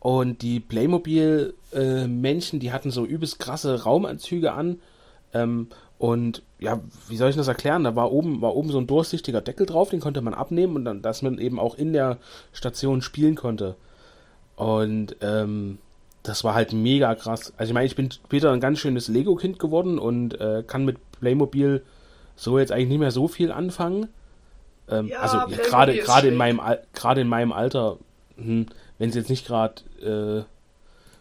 und 0.02 0.42
die 0.42 0.60
Playmobil-Männchen, 0.60 2.58
äh, 2.58 2.60
die 2.60 2.74
hatten 2.74 2.92
so 2.92 3.06
übelst 3.06 3.40
krasse 3.40 3.84
Raumanzüge 3.84 4.52
an 4.52 4.80
ähm, 5.34 5.68
und 5.98 6.42
ja, 6.60 6.80
wie 7.08 7.18
soll 7.18 7.30
ich 7.30 7.36
das 7.36 7.48
erklären? 7.48 7.84
Da 7.84 7.96
war 7.96 8.12
oben, 8.12 8.42
war 8.42 8.56
oben 8.56 8.72
so 8.72 8.80
ein 8.80 8.88
durchsichtiger 8.88 9.42
Deckel 9.42 9.68
drauf, 9.68 9.90
den 9.90 10.00
konnte 10.00 10.22
man 10.22 10.34
abnehmen 10.34 10.76
und 10.76 10.86
dann, 10.86 11.04
dass 11.04 11.22
man 11.22 11.38
eben 11.38 11.60
auch 11.60 11.76
in 11.76 11.94
der 11.94 12.18
Station 12.52 13.04
spielen 13.04 13.36
konnte. 13.36 13.76
Und 14.56 15.16
ähm, 15.22 15.78
das 16.24 16.44
war 16.44 16.56
halt 16.56 16.74
mega 16.74 17.14
krass. 17.16 17.54
Also 17.58 17.70
ich 17.70 17.74
meine, 17.76 17.86
ich 17.86 17.96
bin 17.96 18.10
später 18.12 18.52
ein 18.52 18.60
ganz 18.60 18.80
schönes 18.80 19.08
Lego-Kind 19.08 19.60
geworden 19.60 20.00
und 20.00 20.40
äh, 20.40 20.64
kann 20.66 20.86
mit 20.86 20.98
Playmobil 21.20 21.84
so 22.36 22.58
jetzt 22.58 22.72
eigentlich 22.72 22.90
nicht 22.90 23.00
mehr 23.00 23.12
so 23.12 23.28
viel 23.28 23.52
anfangen. 23.52 24.08
Ähm, 24.90 25.08
ja, 25.08 25.20
also 25.20 25.56
gerade 25.56 25.96
gerade 25.98 26.28
in 26.28 26.36
meinem 26.36 26.60
gerade 26.94 27.22
in 27.22 27.28
meinem 27.28 27.52
Alter, 27.52 27.98
hm, 28.38 28.66
wenn 29.02 29.10
es 29.10 29.16
jetzt 29.16 29.32
nicht 29.32 29.48
gerade 29.48 29.82
äh, 30.00 30.44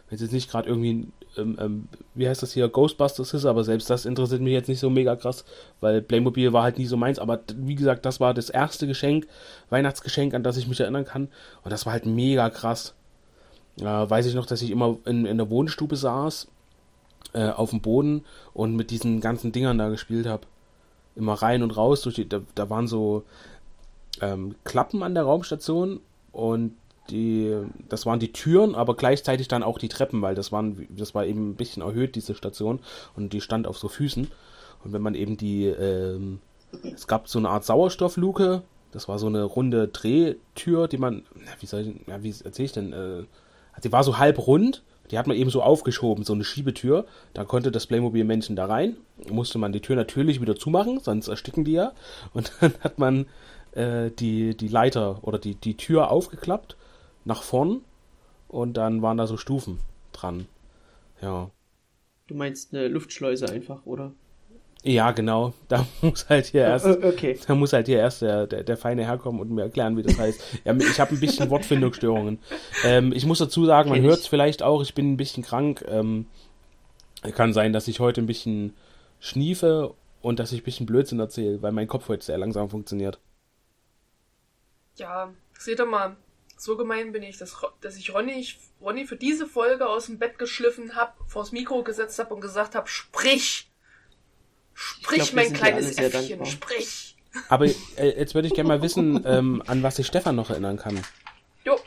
wenn 0.07 0.15
es 0.15 0.21
jetzt 0.21 0.33
nicht 0.33 0.51
gerade 0.51 0.69
irgendwie 0.69 1.07
ähm, 1.35 1.57
ähm, 1.59 1.87
wie 2.13 2.29
heißt 2.29 2.43
das 2.43 2.53
hier, 2.53 2.69
Ghostbusters 2.69 3.33
ist, 3.33 3.45
aber 3.45 3.63
selbst 3.63 3.89
das 3.89 4.05
interessiert 4.05 4.41
mich 4.41 4.53
jetzt 4.53 4.69
nicht 4.69 4.79
so 4.79 4.91
mega 4.91 5.15
krass, 5.15 5.45
weil 5.79 5.99
Playmobil 6.01 6.53
war 6.53 6.61
halt 6.61 6.77
nie 6.77 6.85
so 6.85 6.95
meins, 6.95 7.17
aber 7.17 7.39
wie 7.55 7.73
gesagt, 7.73 8.05
das 8.05 8.19
war 8.19 8.35
das 8.35 8.51
erste 8.51 8.85
Geschenk, 8.85 9.27
Weihnachtsgeschenk, 9.71 10.35
an 10.35 10.43
das 10.43 10.57
ich 10.57 10.67
mich 10.67 10.79
erinnern 10.79 11.05
kann 11.05 11.29
und 11.63 11.71
das 11.71 11.87
war 11.87 11.93
halt 11.93 12.05
mega 12.05 12.51
krass. 12.51 12.93
Äh, 13.79 13.85
weiß 13.85 14.27
ich 14.27 14.35
noch, 14.35 14.45
dass 14.45 14.61
ich 14.61 14.69
immer 14.69 14.97
in, 15.05 15.25
in 15.25 15.37
der 15.37 15.49
Wohnstube 15.49 15.95
saß, 15.95 16.49
äh, 17.33 17.49
auf 17.49 17.71
dem 17.71 17.81
Boden 17.81 18.25
und 18.53 18.75
mit 18.75 18.91
diesen 18.91 19.21
ganzen 19.21 19.51
Dingern 19.51 19.79
da 19.79 19.89
gespielt 19.89 20.27
habe. 20.27 20.45
Immer 21.15 21.33
rein 21.33 21.63
und 21.63 21.75
raus, 21.75 22.03
durch 22.03 22.15
die, 22.15 22.29
da, 22.29 22.41
da 22.53 22.69
waren 22.69 22.87
so 22.87 23.23
ähm, 24.21 24.53
Klappen 24.65 25.01
an 25.01 25.15
der 25.15 25.23
Raumstation 25.23 25.99
und 26.31 26.75
die, 27.11 27.55
das 27.89 28.05
waren 28.05 28.19
die 28.19 28.31
Türen, 28.31 28.75
aber 28.75 28.95
gleichzeitig 28.95 29.47
dann 29.47 29.63
auch 29.63 29.77
die 29.77 29.89
Treppen, 29.89 30.21
weil 30.21 30.35
das 30.35 30.51
waren, 30.51 30.87
das 30.89 31.13
war 31.13 31.25
eben 31.25 31.51
ein 31.51 31.55
bisschen 31.55 31.83
erhöht, 31.83 32.15
diese 32.15 32.35
Station, 32.35 32.79
und 33.15 33.33
die 33.33 33.41
stand 33.41 33.67
auf 33.67 33.77
so 33.77 33.87
Füßen. 33.87 34.31
Und 34.83 34.93
wenn 34.93 35.01
man 35.01 35.15
eben 35.15 35.37
die, 35.37 35.65
ähm, 35.65 36.39
es 36.83 37.07
gab 37.07 37.27
so 37.27 37.39
eine 37.39 37.49
Art 37.49 37.65
Sauerstoffluke, 37.65 38.63
das 38.91 39.07
war 39.07 39.19
so 39.19 39.27
eine 39.27 39.43
runde 39.43 39.87
Drehtür, 39.87 40.87
die 40.87 40.97
man, 40.97 41.23
wie 41.59 41.65
soll 41.65 41.81
ich, 41.81 42.07
ja, 42.07 42.23
wie 42.23 42.29
erzähle 42.29 42.65
ich 42.65 42.71
denn, 42.71 42.93
äh, 42.93 43.23
die 43.83 43.91
war 43.91 44.03
so 44.03 44.17
halb 44.17 44.47
rund, 44.47 44.83
die 45.11 45.17
hat 45.17 45.27
man 45.27 45.35
eben 45.35 45.49
so 45.49 45.61
aufgeschoben, 45.61 46.23
so 46.23 46.33
eine 46.33 46.45
Schiebetür. 46.45 47.05
Da 47.33 47.43
konnte 47.43 47.71
das 47.71 47.85
Playmobil-Männchen 47.85 48.55
da 48.55 48.65
rein. 48.65 48.95
Musste 49.29 49.57
man 49.57 49.73
die 49.73 49.81
Tür 49.81 49.97
natürlich 49.97 50.39
wieder 50.39 50.55
zumachen, 50.55 50.99
sonst 51.01 51.27
ersticken 51.27 51.65
die 51.65 51.73
ja. 51.73 51.91
Und 52.33 52.53
dann 52.61 52.73
hat 52.81 52.97
man 52.97 53.25
äh, 53.73 54.09
die, 54.11 54.55
die 54.55 54.69
Leiter 54.69 55.19
oder 55.21 55.37
die, 55.37 55.55
die 55.55 55.75
Tür 55.75 56.11
aufgeklappt 56.11 56.77
nach 57.25 57.43
vorn 57.43 57.81
und 58.47 58.73
dann 58.75 59.01
waren 59.01 59.17
da 59.17 59.27
so 59.27 59.37
Stufen 59.37 59.79
dran. 60.13 60.47
Ja. 61.21 61.49
Du 62.27 62.35
meinst 62.35 62.73
eine 62.73 62.87
Luftschleuse 62.87 63.49
einfach, 63.49 63.85
oder? 63.85 64.13
Ja, 64.83 65.11
genau. 65.11 65.53
Da 65.67 65.85
muss 66.01 66.27
halt 66.29 66.47
hier 66.47 66.61
erst, 66.61 66.85
okay. 66.85 67.39
da 67.45 67.55
muss 67.55 67.73
halt 67.73 67.87
hier 67.87 67.99
erst 67.99 68.21
der, 68.21 68.47
der, 68.47 68.63
der 68.63 68.77
Feine 68.77 69.05
herkommen 69.05 69.39
und 69.39 69.51
mir 69.51 69.63
erklären, 69.63 69.95
wie 69.97 70.03
das 70.03 70.17
heißt. 70.17 70.41
Ja, 70.65 70.75
ich 70.75 70.99
habe 70.99 71.13
ein 71.13 71.19
bisschen 71.19 71.49
Wortfindungsstörungen. 71.49 72.39
Ähm, 72.83 73.13
ich 73.13 73.25
muss 73.25 73.39
dazu 73.39 73.65
sagen, 73.65 73.89
man 73.89 74.01
hört 74.01 74.19
es 74.19 74.27
vielleicht 74.27 74.63
auch, 74.63 74.81
ich 74.81 74.93
bin 74.93 75.13
ein 75.13 75.17
bisschen 75.17 75.43
krank. 75.43 75.85
Ähm, 75.87 76.25
kann 77.35 77.53
sein, 77.53 77.71
dass 77.71 77.87
ich 77.87 77.99
heute 77.99 78.21
ein 78.21 78.27
bisschen 78.27 78.73
schniefe 79.19 79.93
und 80.21 80.39
dass 80.39 80.51
ich 80.51 80.61
ein 80.61 80.65
bisschen 80.65 80.85
Blödsinn 80.87 81.19
erzähle, 81.19 81.61
weil 81.61 81.71
mein 81.71 81.87
Kopf 81.87 82.09
heute 82.09 82.25
sehr 82.25 82.37
langsam 82.37 82.69
funktioniert. 82.69 83.19
Ja, 84.95 85.31
seht 85.57 85.79
ihr 85.79 85.85
mal, 85.85 86.15
so 86.61 86.77
gemein 86.77 87.11
bin 87.11 87.23
ich, 87.23 87.39
dass, 87.39 87.57
dass 87.81 87.97
ich 87.97 88.13
Ronny, 88.13 88.47
Ronny 88.79 89.07
für 89.07 89.15
diese 89.15 89.47
Folge 89.47 89.89
aus 89.89 90.05
dem 90.05 90.19
Bett 90.19 90.37
geschliffen 90.37 90.95
habe, 90.95 91.13
vors 91.25 91.51
Mikro 91.51 91.81
gesetzt 91.83 92.19
habe 92.19 92.35
und 92.35 92.41
gesagt 92.41 92.75
habe, 92.75 92.87
sprich! 92.87 93.71
Sprich, 94.75 95.23
glaub, 95.23 95.33
mein 95.33 95.53
kleines 95.53 95.97
Äffchen, 95.97 96.45
sprich! 96.45 97.17
Aber 97.49 97.65
äh, 97.65 97.71
jetzt 97.97 98.35
würde 98.35 98.47
ich 98.47 98.53
gerne 98.53 98.67
mal 98.67 98.83
wissen, 98.83 99.23
ähm, 99.25 99.63
an 99.65 99.81
was 99.81 99.95
sich 99.95 100.05
Stefan 100.05 100.35
noch 100.35 100.51
erinnern 100.51 100.77
kann. 100.77 101.01
Jo. 101.65 101.79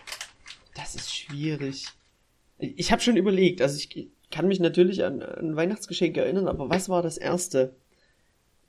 Das 0.75 0.97
ist 0.97 1.15
schwierig. 1.15 1.87
Ich 2.59 2.91
habe 2.91 3.01
schon 3.01 3.17
überlegt, 3.17 3.63
also 3.63 3.77
ich 3.77 4.09
kann 4.33 4.49
mich 4.49 4.59
natürlich 4.59 5.05
an 5.05 5.23
ein 5.23 5.55
Weihnachtsgeschenk 5.55 6.17
erinnern, 6.17 6.49
aber 6.49 6.69
was 6.69 6.89
war 6.89 7.01
das 7.03 7.17
erste? 7.17 7.77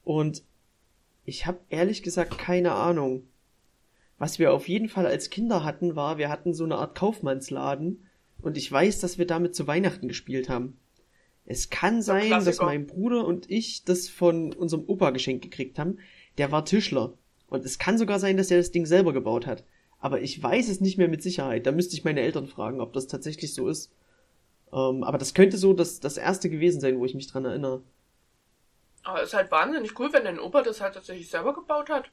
Und 0.03 0.43
ich 1.24 1.47
habe 1.47 1.62
ehrlich 1.69 2.03
gesagt 2.03 2.38
keine 2.38 2.74
Ahnung. 2.74 3.27
Was 4.17 4.39
wir 4.39 4.53
auf 4.53 4.67
jeden 4.67 4.88
Fall 4.88 5.05
als 5.05 5.29
Kinder 5.29 5.63
hatten, 5.63 5.95
war, 5.95 6.17
wir 6.17 6.29
hatten 6.29 6.53
so 6.53 6.63
eine 6.63 6.77
Art 6.77 6.95
Kaufmannsladen 6.95 8.07
und 8.41 8.57
ich 8.57 8.72
weiß, 8.72 9.00
dass 9.00 9.17
wir 9.17 9.27
damit 9.27 9.55
zu 9.55 9.67
Weihnachten 9.67 10.07
gespielt 10.07 10.50
haben. 10.50 10.77
Es 11.45 11.69
kann 11.69 12.01
sein, 12.01 12.29
dass 12.29 12.60
mein 12.60 12.88
Bruder 12.88 13.25
und 13.25 13.50
ich 13.51 13.84
das 13.84 14.10
von 14.10 14.53
unserem 14.53 14.86
Opa 14.88 15.12
geschenkt 15.12 15.43
gekriegt 15.43 15.77
haben. 15.77 16.00
Der 16.38 16.51
war 16.51 16.65
Tischler. 16.65 17.13
Und 17.48 17.65
es 17.65 17.77
kann 17.77 17.98
sogar 17.98 18.19
sein, 18.19 18.38
dass 18.38 18.50
er 18.50 18.57
das 18.57 18.72
Ding 18.72 18.86
selber 18.86 19.13
gebaut 19.13 19.45
hat. 19.45 19.63
Aber 20.00 20.22
ich 20.22 20.41
weiß 20.41 20.69
es 20.69 20.81
nicht 20.81 20.98
mehr 20.98 21.07
mit 21.07 21.22
Sicherheit. 21.22 21.65
Da 21.65 21.72
müsste 21.72 21.95
ich 21.95 22.03
meine 22.03 22.22
Eltern 22.22 22.48
fragen, 22.48 22.81
ob 22.81 22.93
das 22.93 23.07
tatsächlich 23.07 23.53
so 23.53 23.69
ist. 23.69 23.91
Ähm, 24.74 25.03
aber 25.03 25.17
das 25.17 25.34
könnte 25.34 25.57
so 25.57 25.74
das, 25.74 26.00
das 26.00 26.17
erste 26.17 26.50
gewesen 26.50 26.81
sein, 26.81 27.00
wo 27.00 27.05
ich 27.05 27.13
mich 27.13 27.27
dran 27.27 27.45
erinnere. 27.45 27.84
Aber 29.03 29.22
es 29.22 29.29
ist 29.29 29.34
halt 29.36 29.51
wahnsinnig 29.51 29.98
cool, 30.00 30.12
wenn 30.13 30.24
dein 30.24 30.39
Opa 30.39 30.63
das 30.63 30.81
halt 30.81 30.95
tatsächlich 30.95 31.29
selber 31.29 31.53
gebaut 31.53 31.89
hat. 31.89 32.10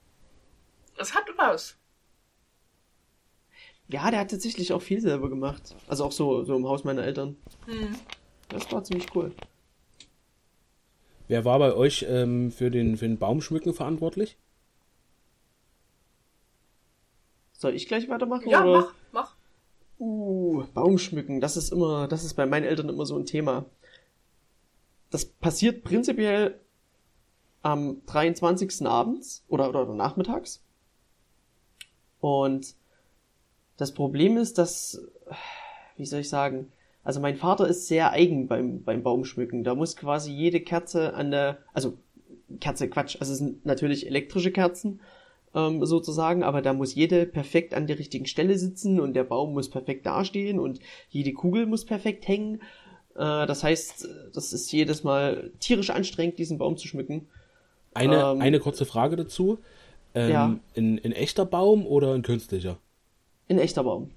Es 0.98 1.14
hat 1.14 1.24
was. 1.36 1.78
Ja, 3.88 4.10
der 4.10 4.20
hat 4.20 4.30
tatsächlich 4.30 4.72
auch 4.72 4.82
viel 4.82 5.00
selber 5.00 5.28
gemacht. 5.28 5.74
Also 5.86 6.04
auch 6.04 6.12
so, 6.12 6.44
so 6.44 6.56
im 6.56 6.66
Haus 6.66 6.84
meiner 6.84 7.02
Eltern. 7.04 7.36
Mhm. 7.66 7.96
Das 8.48 8.70
war 8.72 8.84
ziemlich 8.84 9.14
cool. 9.14 9.32
Wer 11.28 11.44
war 11.44 11.58
bei 11.58 11.74
euch 11.74 12.04
ähm, 12.08 12.50
für, 12.50 12.70
den, 12.70 12.96
für 12.96 13.06
den 13.06 13.18
Baumschmücken 13.18 13.74
verantwortlich? 13.74 14.36
Soll 17.52 17.74
ich 17.74 17.86
gleich 17.86 18.08
weitermachen? 18.08 18.48
Ja, 18.48 18.64
oder? 18.64 18.80
mach, 18.80 18.94
mach. 19.12 19.36
Uh, 19.98 20.64
Baumschmücken, 20.74 21.40
das 21.40 21.56
ist 21.56 21.72
immer, 21.72 22.08
das 22.08 22.24
ist 22.24 22.34
bei 22.34 22.44
meinen 22.44 22.64
Eltern 22.64 22.88
immer 22.88 23.06
so 23.06 23.16
ein 23.16 23.24
Thema. 23.24 23.66
Das 25.10 25.24
passiert 25.24 25.84
prinzipiell 25.84 26.60
am 27.62 28.04
23. 28.06 28.84
abends 28.86 29.44
oder, 29.48 29.68
oder, 29.68 29.82
oder 29.82 29.94
nachmittags. 29.94 30.64
Und 32.18 32.74
das 33.82 33.92
Problem 33.92 34.36
ist, 34.36 34.58
dass, 34.58 35.02
wie 35.96 36.06
soll 36.06 36.20
ich 36.20 36.28
sagen, 36.28 36.70
also 37.02 37.18
mein 37.18 37.36
Vater 37.36 37.66
ist 37.66 37.88
sehr 37.88 38.12
eigen 38.12 38.46
beim, 38.46 38.84
beim 38.84 39.02
Baumschmücken. 39.02 39.64
Da 39.64 39.74
muss 39.74 39.96
quasi 39.96 40.30
jede 40.30 40.60
Kerze 40.60 41.14
an 41.14 41.32
der, 41.32 41.58
also 41.74 41.98
Kerze, 42.60 42.88
Quatsch, 42.88 43.16
also 43.18 43.32
es 43.32 43.38
sind 43.40 43.66
natürlich 43.66 44.06
elektrische 44.06 44.52
Kerzen 44.52 45.00
ähm, 45.52 45.84
sozusagen, 45.84 46.44
aber 46.44 46.62
da 46.62 46.72
muss 46.74 46.94
jede 46.94 47.26
perfekt 47.26 47.74
an 47.74 47.88
der 47.88 47.98
richtigen 47.98 48.26
Stelle 48.26 48.56
sitzen 48.56 49.00
und 49.00 49.14
der 49.14 49.24
Baum 49.24 49.52
muss 49.52 49.68
perfekt 49.68 50.06
dastehen 50.06 50.60
und 50.60 50.78
jede 51.10 51.32
Kugel 51.32 51.66
muss 51.66 51.84
perfekt 51.84 52.28
hängen. 52.28 52.62
Äh, 53.16 53.46
das 53.46 53.64
heißt, 53.64 54.08
das 54.32 54.52
ist 54.52 54.70
jedes 54.70 55.02
Mal 55.02 55.50
tierisch 55.58 55.90
anstrengend, 55.90 56.38
diesen 56.38 56.56
Baum 56.56 56.76
zu 56.76 56.86
schmücken. 56.86 57.26
Eine, 57.94 58.20
ähm, 58.20 58.40
eine 58.40 58.60
kurze 58.60 58.84
Frage 58.84 59.16
dazu. 59.16 59.58
Ähm, 60.14 60.30
ja. 60.30 60.56
in, 60.74 60.98
in 60.98 61.10
echter 61.10 61.46
Baum 61.46 61.84
oder 61.84 62.14
in 62.14 62.22
künstlicher? 62.22 62.78
In 63.52 63.58
echter 63.58 63.84
Baum. 63.84 64.10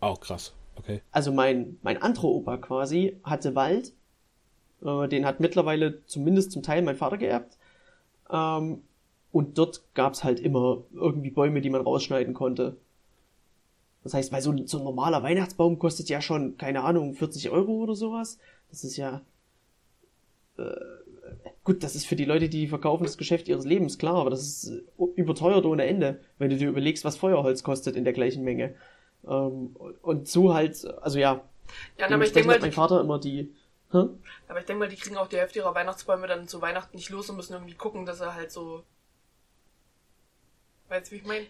Auch 0.00 0.18
oh, 0.18 0.20
krass. 0.20 0.52
Okay. 0.76 1.00
Also 1.12 1.32
mein, 1.32 1.78
mein 1.80 2.02
anderer 2.02 2.28
Opa 2.28 2.58
quasi 2.58 3.18
hatte 3.24 3.54
Wald. 3.54 3.94
Äh, 4.84 5.08
den 5.08 5.24
hat 5.24 5.40
mittlerweile 5.40 6.04
zumindest 6.04 6.52
zum 6.52 6.62
Teil 6.62 6.82
mein 6.82 6.96
Vater 6.96 7.16
geerbt. 7.16 7.56
Ähm, 8.30 8.82
Und 9.30 9.56
dort 9.56 9.82
gab's 9.94 10.24
halt 10.24 10.40
immer 10.40 10.82
irgendwie 10.92 11.30
Bäume, 11.30 11.62
die 11.62 11.70
man 11.70 11.80
rausschneiden 11.80 12.34
konnte. 12.34 12.76
Das 14.04 14.12
heißt, 14.12 14.30
weil 14.30 14.42
so 14.42 14.50
ein, 14.50 14.66
so 14.66 14.76
ein 14.76 14.84
normaler 14.84 15.22
Weihnachtsbaum 15.22 15.78
kostet 15.78 16.10
ja 16.10 16.20
schon, 16.20 16.58
keine 16.58 16.82
Ahnung, 16.82 17.14
40 17.14 17.48
Euro 17.48 17.72
oder 17.72 17.94
sowas. 17.94 18.38
Das 18.68 18.84
ist 18.84 18.98
ja. 18.98 19.22
Äh, 20.58 20.64
gut, 21.64 21.82
das 21.82 21.94
ist 21.94 22.06
für 22.06 22.16
die 22.16 22.24
Leute, 22.24 22.48
die 22.48 22.66
verkaufen 22.66 23.04
das 23.04 23.18
Geschäft 23.18 23.48
ihres 23.48 23.64
Lebens, 23.64 23.98
klar, 23.98 24.16
aber 24.16 24.30
das 24.30 24.40
ist 24.40 24.70
äh, 24.98 25.04
überteuert 25.16 25.64
ohne 25.64 25.84
Ende, 25.84 26.20
wenn 26.38 26.50
du 26.50 26.56
dir 26.56 26.68
überlegst, 26.68 27.04
was 27.04 27.16
Feuerholz 27.16 27.62
kostet 27.62 27.96
in 27.96 28.04
der 28.04 28.12
gleichen 28.12 28.44
Menge. 28.44 28.74
Ähm, 29.26 29.76
und 30.02 30.28
so 30.28 30.54
halt, 30.54 30.84
also 31.00 31.18
ja. 31.18 31.42
Ja, 31.98 32.10
aber 32.10 32.24
ich 32.24 32.32
denke 32.32 32.48
mal, 32.48 32.60
mein 32.60 32.72
Vater 32.72 33.00
immer 33.00 33.18
die. 33.18 33.54
Hä? 33.92 34.04
Aber 34.48 34.58
ich 34.58 34.66
denke 34.66 34.80
mal, 34.80 34.88
die 34.88 34.96
kriegen 34.96 35.16
auch 35.16 35.28
die 35.28 35.36
Hälfte 35.36 35.60
ihrer 35.60 35.74
Weihnachtsbäume 35.74 36.26
dann 36.26 36.48
zu 36.48 36.60
Weihnachten 36.60 36.96
nicht 36.96 37.10
los 37.10 37.30
und 37.30 37.36
müssen 37.36 37.52
irgendwie 37.52 37.74
gucken, 37.74 38.06
dass 38.06 38.20
er 38.20 38.34
halt 38.34 38.50
so. 38.50 38.82
Weißt 40.88 41.10
du, 41.10 41.12
wie 41.12 41.18
ich 41.18 41.26
meine? 41.26 41.46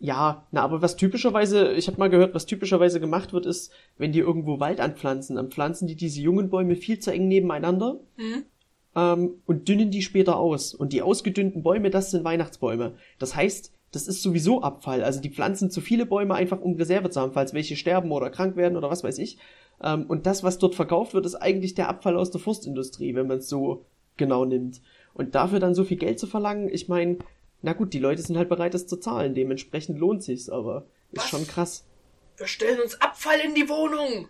Ja, 0.00 0.46
na, 0.52 0.62
aber 0.62 0.80
was 0.80 0.96
typischerweise, 0.96 1.72
ich 1.72 1.88
habe 1.88 1.98
mal 1.98 2.10
gehört, 2.10 2.34
was 2.34 2.46
typischerweise 2.46 3.00
gemacht 3.00 3.32
wird, 3.32 3.46
ist, 3.46 3.72
wenn 3.96 4.12
die 4.12 4.20
irgendwo 4.20 4.60
Wald 4.60 4.80
anpflanzen, 4.80 5.36
dann 5.36 5.50
pflanzen 5.50 5.88
die 5.88 5.96
diese 5.96 6.20
jungen 6.20 6.50
Bäume 6.50 6.76
viel 6.76 7.00
zu 7.00 7.10
eng 7.10 7.26
nebeneinander 7.26 7.98
mhm. 8.16 8.44
Ähm, 8.96 9.42
und 9.46 9.68
dünnen 9.68 9.90
die 9.90 10.02
später 10.02 10.36
aus. 10.36 10.74
Und 10.74 10.92
die 10.92 11.02
ausgedünnten 11.02 11.62
Bäume, 11.62 11.90
das 11.90 12.10
sind 12.10 12.24
Weihnachtsbäume. 12.24 12.94
Das 13.18 13.34
heißt, 13.34 13.72
das 13.92 14.06
ist 14.06 14.22
sowieso 14.22 14.62
Abfall. 14.62 15.02
Also 15.02 15.20
die 15.20 15.30
pflanzen 15.30 15.70
zu 15.70 15.80
viele 15.80 16.06
Bäume 16.06 16.34
einfach, 16.34 16.60
um 16.60 16.74
Reserve 16.74 17.10
zu 17.10 17.20
haben, 17.20 17.32
falls 17.32 17.54
welche 17.54 17.76
sterben 17.76 18.12
oder 18.12 18.30
krank 18.30 18.56
werden 18.56 18.76
oder 18.76 18.90
was 18.90 19.04
weiß 19.04 19.18
ich. 19.18 19.38
Ähm, 19.82 20.06
und 20.06 20.26
das, 20.26 20.42
was 20.42 20.58
dort 20.58 20.74
verkauft 20.74 21.14
wird, 21.14 21.26
ist 21.26 21.36
eigentlich 21.36 21.74
der 21.74 21.88
Abfall 21.88 22.16
aus 22.16 22.30
der 22.30 22.40
Forstindustrie, 22.40 23.14
wenn 23.14 23.26
man 23.26 23.38
es 23.38 23.48
so 23.48 23.86
genau 24.16 24.44
nimmt. 24.44 24.80
Und 25.14 25.34
dafür 25.34 25.60
dann 25.60 25.74
so 25.74 25.84
viel 25.84 25.96
Geld 25.96 26.18
zu 26.18 26.26
verlangen, 26.26 26.68
ich 26.72 26.88
meine, 26.88 27.18
na 27.62 27.72
gut, 27.72 27.92
die 27.92 27.98
Leute 27.98 28.22
sind 28.22 28.36
halt 28.36 28.48
bereit, 28.48 28.74
das 28.74 28.86
zu 28.86 28.98
zahlen. 28.98 29.34
Dementsprechend 29.34 29.98
lohnt 29.98 30.22
sich's, 30.22 30.48
aber 30.48 30.86
ist 31.10 31.22
Was? 31.22 31.28
schon 31.28 31.46
krass. 31.46 31.84
Wir 32.36 32.46
stellen 32.46 32.80
uns 32.80 33.00
Abfall 33.00 33.40
in 33.40 33.54
die 33.54 33.68
Wohnung. 33.68 34.28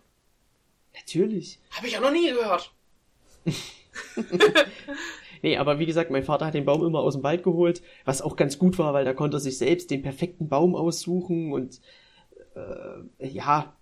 Natürlich. 0.95 1.61
Habe 1.73 1.87
ich 1.89 1.93
ja 1.95 2.01
noch 2.01 2.11
nie 2.13 2.31
gehört. 2.31 2.73
nee, 5.43 5.57
aber 5.57 5.79
wie 5.79 5.87
gesagt, 5.87 6.11
mein 6.11 6.25
Vater 6.25 6.47
hat 6.47 6.55
den 6.55 6.65
Baum 6.65 6.85
immer 6.85 7.01
aus 7.01 7.15
dem 7.15 7.23
Wald 7.23 7.43
geholt, 7.43 7.83
was 8.05 8.23
auch 8.23 8.37
ganz 8.37 8.59
gut 8.59 8.79
war, 8.79 8.93
weil 8.93 9.05
da 9.05 9.15
konnte 9.15 9.37
er 9.37 9.41
sich 9.41 9.59
selbst 9.59 9.91
den 9.91 10.03
perfekten 10.03 10.49
Baum 10.49 10.75
aussuchen 10.75 11.53
und 11.53 11.81
äh, 12.55 13.27
ja, 13.29 13.73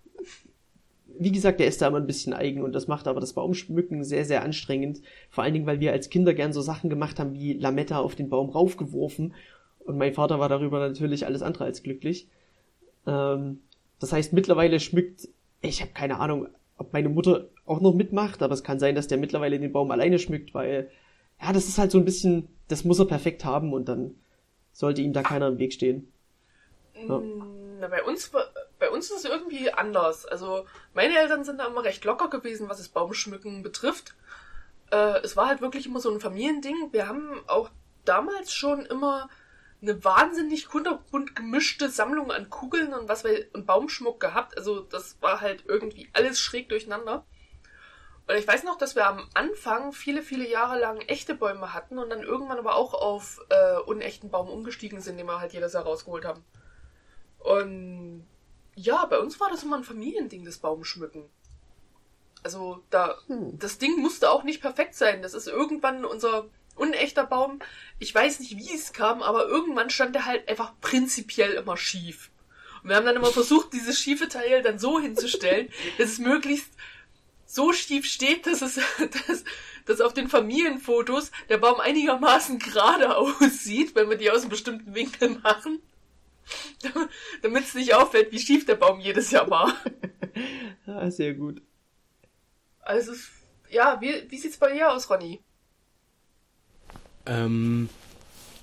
wie 1.19 1.31
gesagt, 1.31 1.59
der 1.59 1.67
ist 1.67 1.81
da 1.81 1.87
immer 1.87 1.97
ein 1.97 2.07
bisschen 2.07 2.33
eigen 2.33 2.61
und 2.61 2.73
das 2.73 2.87
macht 2.87 3.07
aber 3.07 3.19
das 3.19 3.33
Baumschmücken 3.33 4.03
sehr, 4.03 4.25
sehr 4.25 4.43
anstrengend. 4.43 5.01
Vor 5.29 5.43
allen 5.43 5.53
Dingen, 5.53 5.65
weil 5.65 5.79
wir 5.79 5.91
als 5.91 6.09
Kinder 6.09 6.33
gern 6.33 6.53
so 6.53 6.61
Sachen 6.61 6.89
gemacht 6.89 7.19
haben 7.19 7.33
wie 7.33 7.53
Lametta 7.53 7.99
auf 7.99 8.15
den 8.15 8.29
Baum 8.29 8.49
raufgeworfen. 8.49 9.33
Und 9.79 9.97
mein 9.97 10.13
Vater 10.13 10.39
war 10.39 10.49
darüber 10.49 10.79
natürlich 10.79 11.25
alles 11.25 11.41
andere 11.41 11.63
als 11.63 11.81
glücklich. 11.81 12.27
Ähm, 13.05 13.61
das 13.99 14.11
heißt, 14.11 14.33
mittlerweile 14.33 14.79
schmückt, 14.79 15.29
ich 15.61 15.81
habe 15.81 15.91
keine 15.93 16.19
Ahnung, 16.19 16.47
ob 16.77 16.93
meine 16.93 17.09
Mutter 17.09 17.49
auch 17.65 17.81
noch 17.81 17.93
mitmacht, 17.93 18.41
aber 18.41 18.53
es 18.53 18.63
kann 18.63 18.79
sein, 18.79 18.95
dass 18.95 19.07
der 19.07 19.17
mittlerweile 19.17 19.59
den 19.59 19.71
Baum 19.71 19.91
alleine 19.91 20.19
schmückt, 20.19 20.53
weil, 20.53 20.89
ja, 21.41 21.53
das 21.53 21.67
ist 21.67 21.77
halt 21.77 21.91
so 21.91 21.97
ein 21.97 22.05
bisschen, 22.05 22.47
das 22.67 22.83
muss 22.83 22.99
er 22.99 23.05
perfekt 23.05 23.45
haben 23.45 23.73
und 23.73 23.89
dann 23.89 24.15
sollte 24.71 25.01
ihm 25.01 25.13
da 25.13 25.23
keiner 25.23 25.47
im 25.47 25.59
Weg 25.59 25.73
stehen. 25.73 26.11
Ja. 27.07 27.21
Na, 27.79 27.87
bei 27.87 28.03
uns 28.03 28.31
bei 28.79 28.89
uns 28.89 29.09
ist 29.09 29.17
es 29.17 29.25
irgendwie 29.25 29.71
anders. 29.71 30.25
Also 30.25 30.65
meine 30.93 31.17
Eltern 31.17 31.43
sind 31.43 31.59
da 31.59 31.67
immer 31.67 31.83
recht 31.83 32.03
locker 32.05 32.29
gewesen, 32.29 32.69
was 32.69 32.77
das 32.77 32.89
Baumschmücken 32.89 33.63
betrifft. 33.63 34.15
Äh, 34.91 35.21
es 35.23 35.35
war 35.35 35.47
halt 35.47 35.61
wirklich 35.61 35.85
immer 35.85 35.99
so 35.99 36.11
ein 36.11 36.19
Familiending. 36.19 36.89
Wir 36.91 37.07
haben 37.07 37.41
auch 37.47 37.69
damals 38.05 38.53
schon 38.53 38.85
immer 38.85 39.29
eine 39.81 40.03
wahnsinnig 40.03 40.67
kunterbunt 40.67 41.35
gemischte 41.35 41.89
Sammlung 41.89 42.31
an 42.31 42.49
Kugeln 42.49 42.93
und 42.93 43.07
was 43.07 43.23
wir 43.23 43.47
und 43.53 43.65
Baumschmuck 43.65 44.19
gehabt. 44.19 44.57
Also 44.57 44.81
das 44.81 45.21
war 45.21 45.41
halt 45.41 45.65
irgendwie 45.67 46.09
alles 46.13 46.39
schräg 46.39 46.69
durcheinander. 46.69 47.25
Und 48.27 48.35
ich 48.35 48.47
weiß 48.47 48.63
noch, 48.63 48.77
dass 48.77 48.95
wir 48.95 49.07
am 49.07 49.29
Anfang 49.33 49.93
viele, 49.93 50.21
viele 50.21 50.47
Jahre 50.47 50.77
lang 50.77 50.99
echte 51.01 51.33
Bäume 51.33 51.73
hatten 51.73 51.97
und 51.97 52.09
dann 52.09 52.23
irgendwann 52.23 52.57
aber 52.57 52.75
auch 52.75 52.93
auf 52.93 53.39
äh, 53.49 53.79
unechten 53.81 54.29
Baum 54.29 54.49
umgestiegen 54.49 54.99
sind, 54.99 55.17
den 55.17 55.27
wir 55.27 55.39
halt 55.39 55.53
jedes 55.53 55.73
Jahr 55.73 55.83
rausgeholt 55.83 56.25
haben. 56.25 56.43
Und 57.39 58.27
ja, 58.75 59.05
bei 59.05 59.19
uns 59.19 59.39
war 59.39 59.49
das 59.49 59.63
immer 59.63 59.77
ein 59.77 59.83
Familiending, 59.85 60.43
das 60.43 60.57
Baumschmücken. 60.57 61.23
Also 62.43 62.83
da, 62.89 63.17
hm. 63.27 63.57
das 63.57 63.77
Ding 63.77 63.99
musste 64.01 64.29
auch 64.29 64.43
nicht 64.43 64.61
perfekt 64.61 64.95
sein. 64.95 65.21
Das 65.21 65.33
ist 65.33 65.47
irgendwann 65.47 66.03
unser 66.03 66.49
unechter 66.77 67.25
Baum. 67.25 67.59
Ich 67.99 68.13
weiß 68.13 68.39
nicht, 68.39 68.57
wie 68.57 68.73
es 68.73 68.93
kam, 68.93 69.21
aber 69.21 69.47
irgendwann 69.47 69.89
stand 69.89 70.15
er 70.15 70.25
halt 70.25 70.47
einfach 70.47 70.73
prinzipiell 70.81 71.53
immer 71.53 71.77
schief. 71.77 72.31
Und 72.83 72.89
wir 72.89 72.95
haben 72.95 73.05
dann 73.05 73.15
immer 73.15 73.31
versucht, 73.31 73.73
dieses 73.73 73.99
schiefe 73.99 74.27
Teil 74.27 74.61
dann 74.61 74.79
so 74.79 74.99
hinzustellen, 74.99 75.69
dass 75.97 76.11
es 76.11 76.19
möglichst 76.19 76.71
so 77.45 77.73
schief 77.73 78.05
steht, 78.05 78.45
dass 78.45 78.61
es, 78.61 78.75
dass, 79.27 79.43
dass 79.85 80.01
auf 80.01 80.13
den 80.13 80.29
Familienfotos 80.29 81.31
der 81.49 81.57
Baum 81.57 81.79
einigermaßen 81.79 82.59
gerade 82.59 83.17
aussieht, 83.17 83.95
wenn 83.95 84.09
wir 84.09 84.17
die 84.17 84.29
aus 84.29 84.41
einem 84.41 84.49
bestimmten 84.49 84.93
Winkel 84.93 85.29
machen. 85.29 85.81
Damit 87.41 87.65
es 87.65 87.73
nicht 87.73 87.93
auffällt, 87.93 88.31
wie 88.31 88.39
schief 88.39 88.65
der 88.65 88.75
Baum 88.75 88.99
jedes 88.99 89.31
Jahr 89.31 89.49
war. 89.49 89.75
ah, 90.85 91.09
sehr 91.11 91.33
gut. 91.33 91.61
Also, 92.79 93.13
ja, 93.69 93.99
wie, 93.99 94.29
wie 94.29 94.37
sieht's 94.37 94.57
bei 94.57 94.71
dir 94.71 94.91
aus, 94.91 95.09
Ronny? 95.09 95.43
Ähm, 97.27 97.89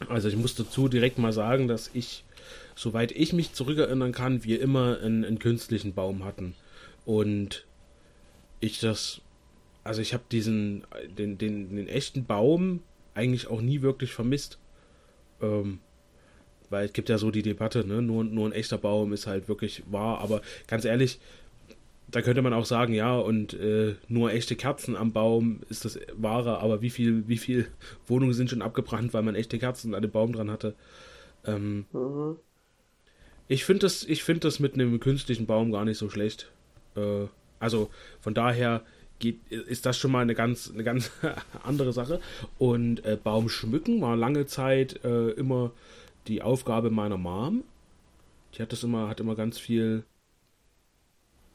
also 0.08 0.28
ich 0.28 0.36
muss 0.36 0.54
dazu 0.54 0.88
direkt 0.88 1.18
mal 1.18 1.32
sagen, 1.32 1.68
dass 1.68 1.90
ich, 1.94 2.24
soweit 2.74 3.12
ich 3.12 3.32
mich 3.32 3.52
zurückerinnern 3.52 4.12
kann, 4.12 4.44
wir 4.44 4.60
immer 4.60 4.98
einen, 5.00 5.24
einen 5.24 5.38
künstlichen 5.38 5.94
Baum 5.94 6.24
hatten. 6.24 6.54
Und 7.04 7.64
ich 8.60 8.80
das, 8.80 9.20
also 9.82 10.00
ich 10.00 10.14
habe 10.14 10.24
diesen, 10.30 10.84
den, 11.18 11.38
den, 11.38 11.76
den 11.76 11.88
echten 11.88 12.24
Baum 12.24 12.82
eigentlich 13.14 13.46
auch 13.46 13.60
nie 13.60 13.82
wirklich 13.82 14.12
vermisst. 14.12 14.58
Ähm, 15.40 15.80
weil 16.70 16.86
es 16.86 16.92
gibt 16.92 17.08
ja 17.08 17.18
so 17.18 17.30
die 17.30 17.42
Debatte, 17.42 17.86
ne? 17.86 18.02
nur, 18.02 18.24
nur 18.24 18.48
ein 18.48 18.52
echter 18.52 18.78
Baum 18.78 19.12
ist 19.12 19.26
halt 19.26 19.48
wirklich 19.48 19.82
wahr, 19.86 20.18
aber 20.20 20.40
ganz 20.66 20.84
ehrlich, 20.84 21.20
da 22.08 22.22
könnte 22.22 22.42
man 22.42 22.52
auch 22.52 22.66
sagen, 22.66 22.92
ja, 22.92 23.16
und 23.16 23.54
äh, 23.54 23.96
nur 24.08 24.32
echte 24.32 24.56
Kerzen 24.56 24.96
am 24.96 25.12
Baum 25.12 25.60
ist 25.68 25.84
das 25.84 25.98
wahre, 26.14 26.58
aber 26.58 26.80
wie 26.82 26.90
viel, 26.90 27.26
wie 27.28 27.38
viel 27.38 27.66
Wohnungen 28.06 28.34
sind 28.34 28.50
schon 28.50 28.62
abgebrannt, 28.62 29.14
weil 29.14 29.22
man 29.22 29.34
echte 29.34 29.58
Kerzen 29.58 29.94
an 29.94 30.02
dem 30.02 30.10
Baum 30.10 30.32
dran 30.32 30.50
hatte. 30.50 30.74
Ähm, 31.46 31.86
mhm. 31.92 32.36
Ich 33.48 33.64
finde 33.64 33.80
das, 33.80 34.04
ich 34.04 34.22
finde 34.22 34.40
das 34.40 34.60
mit 34.60 34.74
einem 34.74 35.00
künstlichen 35.00 35.46
Baum 35.46 35.72
gar 35.72 35.84
nicht 35.84 35.98
so 35.98 36.08
schlecht. 36.08 36.50
Äh, 36.96 37.26
also 37.58 37.90
von 38.20 38.34
daher 38.34 38.82
geht, 39.18 39.46
ist 39.48 39.86
das 39.86 39.98
schon 39.98 40.12
mal 40.12 40.20
eine 40.20 40.34
ganz, 40.34 40.70
eine 40.72 40.84
ganz 40.84 41.10
andere 41.62 41.92
Sache. 41.92 42.20
Und 42.58 43.04
äh, 43.04 43.18
Baum 43.22 43.48
schmücken 43.48 44.00
war 44.00 44.16
lange 44.16 44.46
Zeit 44.46 45.04
äh, 45.04 45.30
immer 45.30 45.72
die 46.26 46.42
Aufgabe 46.42 46.90
meiner 46.90 47.16
Mom. 47.18 47.64
Die 48.54 48.62
hat 48.62 48.72
das 48.72 48.82
immer, 48.82 49.08
hat 49.08 49.20
immer 49.20 49.34
ganz 49.34 49.58
viel 49.58 50.04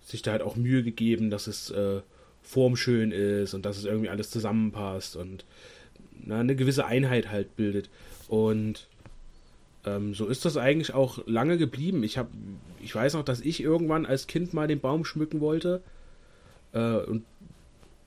sich 0.09 0.21
da 0.21 0.31
halt 0.31 0.41
auch 0.41 0.55
Mühe 0.55 0.83
gegeben, 0.83 1.29
dass 1.29 1.47
es 1.47 1.69
äh, 1.71 2.01
formschön 2.41 3.11
ist 3.11 3.53
und 3.53 3.65
dass 3.65 3.77
es 3.77 3.85
irgendwie 3.85 4.09
alles 4.09 4.31
zusammenpasst 4.31 5.15
und 5.15 5.45
na, 6.25 6.39
eine 6.39 6.55
gewisse 6.55 6.85
Einheit 6.85 7.29
halt 7.29 7.55
bildet. 7.55 7.89
Und 8.27 8.87
ähm, 9.85 10.13
so 10.13 10.27
ist 10.27 10.45
das 10.45 10.57
eigentlich 10.57 10.93
auch 10.93 11.25
lange 11.27 11.57
geblieben. 11.57 12.03
Ich 12.03 12.17
habe, 12.17 12.29
ich 12.81 12.93
weiß 12.93 13.13
noch, 13.13 13.23
dass 13.23 13.41
ich 13.41 13.61
irgendwann 13.61 14.05
als 14.05 14.27
Kind 14.27 14.53
mal 14.53 14.67
den 14.67 14.79
Baum 14.79 15.05
schmücken 15.05 15.41
wollte 15.41 15.81
äh, 16.73 16.97
und 16.97 17.23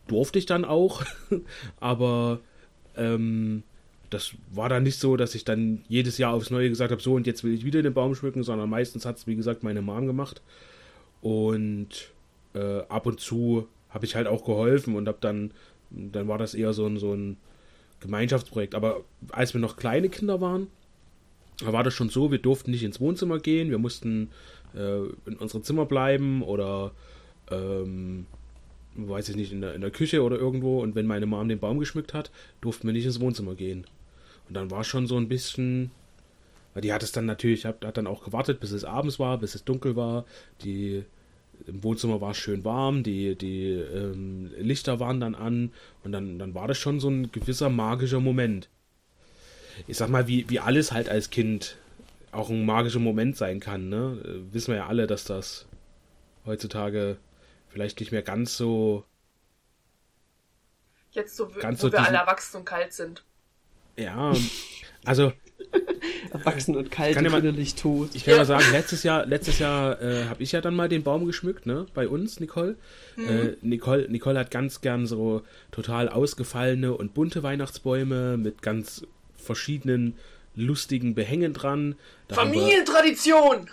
durfte 0.09 0.39
ich 0.39 0.47
dann 0.47 0.65
auch, 0.65 1.05
aber 1.81 2.41
ähm, 2.97 3.63
das 4.11 4.33
war 4.53 4.69
dann 4.69 4.83
nicht 4.83 4.99
so, 4.99 5.17
dass 5.17 5.35
ich 5.35 5.45
dann 5.45 5.85
jedes 5.89 6.19
Jahr 6.19 6.35
aufs 6.35 6.51
Neue 6.51 6.69
gesagt 6.69 6.91
habe, 6.91 7.01
so 7.01 7.15
und 7.15 7.27
jetzt 7.27 7.45
will 7.45 7.55
ich 7.55 7.65
wieder 7.65 7.83
den 7.83 7.95
Baum 7.95 8.15
schmücken, 8.15 8.43
sondern 8.43 8.69
meistens 8.69 9.07
hat 9.07 9.17
es, 9.17 9.27
wie 9.27 9.37
gesagt, 9.37 9.63
meine 9.63 9.81
Mom 9.81 10.07
gemacht. 10.07 10.43
Und 11.23 12.11
äh, 12.55 12.81
ab 12.89 13.07
und 13.07 13.21
zu 13.21 13.69
habe 13.89 14.05
ich 14.05 14.15
halt 14.15 14.27
auch 14.27 14.45
geholfen 14.45 14.97
und 14.97 15.09
habe 15.09 15.19
dann, 15.21 15.53
dann 15.91 16.29
war 16.29 16.37
das 16.37 16.55
eher 16.55 16.73
so 16.73 16.87
ein, 16.87 16.99
so 16.99 17.15
ein 17.15 17.39
Gemeinschaftsprojekt. 18.01 18.75
Aber 18.75 19.03
als 19.31 19.55
wir 19.55 19.61
noch 19.61 19.77
kleine 19.77 20.09
Kinder 20.09 20.41
waren, 20.41 20.67
war 21.65 21.85
das 21.85 21.95
schon 21.95 22.09
so, 22.09 22.31
wir 22.31 22.39
durften 22.39 22.73
nicht 22.73 22.83
ins 22.83 23.01
Wohnzimmer 23.01 23.39
gehen, 23.39 23.71
wir 23.71 23.79
mussten 23.79 24.31
äh, 24.75 25.05
in 25.27 25.37
unserem 25.39 25.63
Zimmer 25.63 25.87
bleiben 25.87 26.43
oder 26.43 26.93
ähm, 27.51 28.27
weiß 28.95 29.29
ich 29.31 29.37
nicht, 29.37 29.53
in 29.53 29.61
der, 29.61 29.75
in 29.75 29.81
der 29.81 29.91
Küche 29.91 30.23
oder 30.23 30.37
irgendwo. 30.37 30.83
Und 30.83 30.95
wenn 30.95 31.07
meine 31.07 31.27
Mom 31.27 31.49
den 31.49 31.61
Baum 31.61 31.79
geschmückt 31.79 32.15
hat, 32.15 32.31
durften 32.61 32.87
wir 32.87 32.93
nicht 32.93 33.07
ins 33.07 33.21
Wohnzimmer 33.21 33.55
gehen. 33.55 33.87
Und 34.49 34.55
dann 34.55 34.71
war 34.71 34.85
schon 34.85 35.07
so 35.07 35.17
ein 35.17 35.29
bisschen, 35.29 35.91
weil 36.75 36.83
die 36.83 36.93
hat 36.93 37.03
es 37.03 37.13
dann 37.13 37.27
natürlich, 37.27 37.65
hat, 37.67 37.85
hat 37.85 37.97
dann 37.97 38.07
auch 38.07 38.25
gewartet, 38.25 38.61
bis 38.61 38.73
es 38.73 38.85
abends 38.85 39.19
war, 39.19 39.39
bis 39.39 39.55
es 39.55 39.65
dunkel 39.65 39.97
war. 39.97 40.25
Die 40.63 41.05
im 41.67 41.85
Wohnzimmer 41.85 42.21
war 42.21 42.33
es 42.33 42.39
schön 42.39 42.65
warm, 42.65 43.03
die, 43.05 43.37
die 43.37 43.71
ähm, 43.73 44.51
Lichter 44.59 45.01
waren 45.01 45.21
dann 45.21 45.35
an 45.37 45.73
und 46.05 46.13
dann, 46.13 46.39
dann 46.39 46.55
war 46.55 46.67
das 46.69 46.79
schon 46.79 46.99
so 47.01 47.09
ein 47.09 47.31
gewisser 47.33 47.69
magischer 47.71 48.21
Moment. 48.21 48.69
ich 49.87 49.97
sag 49.97 50.09
mal, 50.09 50.27
wie, 50.29 50.49
wie 50.49 50.61
alles 50.61 50.93
halt 50.93 51.09
als 51.09 51.31
Kind 51.31 51.77
auch 52.31 52.51
ein 52.51 52.65
magischer 52.65 52.99
Moment 52.99 53.37
sein 53.37 53.61
kann, 53.61 53.89
ne? 53.89 54.19
Äh, 54.25 54.55
wissen 54.55 54.69
wir 54.73 54.77
ja 54.79 54.87
alle, 54.87 55.07
dass 55.07 55.25
das 55.25 55.67
heutzutage 56.47 57.19
vielleicht 57.69 58.01
nicht 58.01 58.13
mehr 58.13 58.23
ganz 58.23 58.57
so. 58.57 59.05
Jetzt 61.13 61.37
so, 61.37 61.49
Ganz 61.61 61.81
wo 61.83 61.89
so 61.89 61.93
wir 61.93 61.99
diesen- 62.01 62.07
alle 62.07 62.19
erwachsen 62.19 62.57
und 62.59 62.65
kalt 62.65 62.93
sind. 62.93 63.25
Ja, 63.97 64.33
also 65.05 65.33
Erwachsen 66.33 66.77
und 66.77 66.91
kalt 66.91 67.15
Kann 67.15 67.25
ja 67.25 67.33
und 67.33 67.39
innerlich 67.45 67.75
tot. 67.75 68.11
ich 68.15 68.25
kann 68.25 68.33
Ja. 68.35 68.39
mal 68.39 68.45
sagen, 68.47 68.65
letztes 68.73 69.03
Jahr, 69.03 69.27
letztes 69.27 69.59
Jahr 69.59 70.01
äh, 70.01 70.25
habe 70.25 70.43
ich 70.43 70.53
ja 70.53 70.61
dann 70.61 70.75
mal 70.75 70.89
den 70.89 71.03
Baum 71.03 71.27
geschmückt, 71.27 71.67
ne? 71.67 71.87
Bei 71.95 72.09
uns, 72.09 72.41
Nicole. 72.41 72.77
Äh, 73.17 73.57
Nicole. 73.63 74.07
Nicole 74.11 74.39
hat 74.39 74.51
ganz 74.51 74.81
gern 74.81 75.07
so 75.07 75.43
total 75.71 76.09
ausgefallene 76.09 76.93
und 76.95 77.15
bunte 77.15 77.43
Weihnachtsbäume 77.43 78.37
mit 78.39 78.63
ganz 78.63 79.07
verschiedenen 79.37 80.15
lustigen 80.55 81.15
Behängen 81.15 81.53
dran. 81.53 81.95
Da 82.29 82.37
Familientradition! 82.37 83.69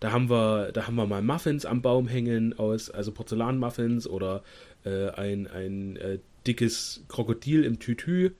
Da 0.00 0.12
haben 0.12 0.30
wir, 0.30 0.70
da 0.72 0.86
haben 0.86 0.94
wir 0.96 1.06
mal 1.06 1.20
Muffins 1.22 1.66
am 1.66 1.82
Baum 1.82 2.08
hängen 2.08 2.58
aus, 2.58 2.88
also 2.90 3.12
Porzellanmuffins 3.12 4.06
oder 4.06 4.42
äh, 4.84 5.10
ein, 5.10 5.46
ein 5.46 5.96
äh, 5.96 6.18
dickes 6.46 7.02
Krokodil 7.08 7.64
im 7.64 7.78
Tütü. 7.78 8.30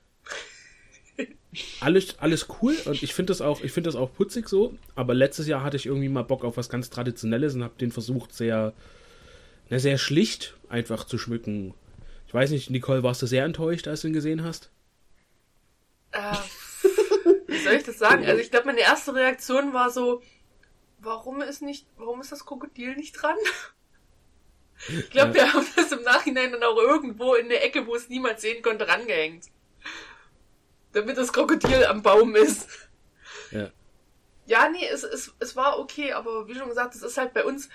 Alles, 1.81 2.19
alles 2.19 2.47
cool 2.61 2.77
und 2.85 3.03
ich 3.03 3.13
finde 3.13 3.33
das 3.33 3.41
auch, 3.41 3.61
ich 3.61 3.73
finde 3.73 3.89
das 3.89 3.97
auch 3.97 4.13
putzig 4.13 4.49
so. 4.49 4.75
Aber 4.95 5.15
letztes 5.15 5.49
Jahr 5.49 5.65
hatte 5.65 5.77
ich 5.77 5.87
irgendwie 5.87 6.09
mal 6.09 6.23
Bock 6.23 6.45
auf 6.45 6.57
was 6.57 6.69
ganz 6.69 6.91
Traditionelles 6.91 7.55
und 7.55 7.65
habe 7.65 7.75
den 7.81 7.91
versucht 7.91 8.33
sehr, 8.33 8.73
na, 9.69 9.79
sehr 9.81 9.99
schlicht 9.99 10.55
einfach 10.69 11.05
zu 11.05 11.19
schmücken. 11.19 11.75
Ich 12.29 12.35
weiß 12.35 12.51
nicht, 12.51 12.71
Nicole, 12.71 13.03
warst 13.03 13.21
du 13.23 13.27
sehr 13.27 13.45
enttäuscht, 13.45 13.89
als 13.89 14.03
du 14.03 14.09
ihn 14.09 14.13
gesehen 14.13 14.45
hast? 14.45 14.71
Äh, 16.13 16.35
wie 17.49 17.59
soll 17.59 17.75
ich 17.75 17.83
das 17.83 17.99
sagen? 17.99 18.25
Also 18.25 18.41
ich 18.41 18.53
glaube, 18.53 18.67
meine 18.67 18.81
erste 18.81 19.13
Reaktion 19.13 19.73
war 19.73 19.91
so, 19.91 20.23
warum 21.01 21.41
ist 21.43 21.63
nicht, 21.63 21.87
warum 21.97 22.21
ist 22.21 22.31
das 22.31 22.47
Krokodil 22.47 22.95
nicht 22.95 23.13
dran? 23.21 23.37
Ich 24.89 25.11
glaube, 25.11 25.35
wir 25.35 25.53
haben 25.53 25.67
das 25.77 25.93
im 25.93 26.03
Nachhinein 26.03 26.53
dann 26.53 26.63
auch 26.63 26.77
irgendwo 26.77 27.35
in 27.35 27.49
der 27.49 27.65
Ecke, 27.65 27.87
wo 27.87 27.97
es 27.97 28.09
niemand 28.09 28.41
sehen 28.41 28.63
konnte, 28.63 28.87
rangehängt. 28.89 29.47
Damit 30.93 31.17
das 31.17 31.33
Krokodil 31.33 31.85
am 31.85 32.03
Baum 32.03 32.35
ist. 32.35 32.69
Ja. 33.51 33.71
Ja, 34.47 34.69
nee, 34.69 34.87
es, 34.89 35.05
es, 35.05 35.33
es 35.39 35.55
war 35.55 35.79
okay, 35.79 36.13
aber 36.13 36.49
wie 36.49 36.55
schon 36.55 36.69
gesagt, 36.69 36.95
es 36.97 37.03
ist 37.03 37.19
halt 37.19 37.33
bei 37.33 37.45
uns, 37.45 37.69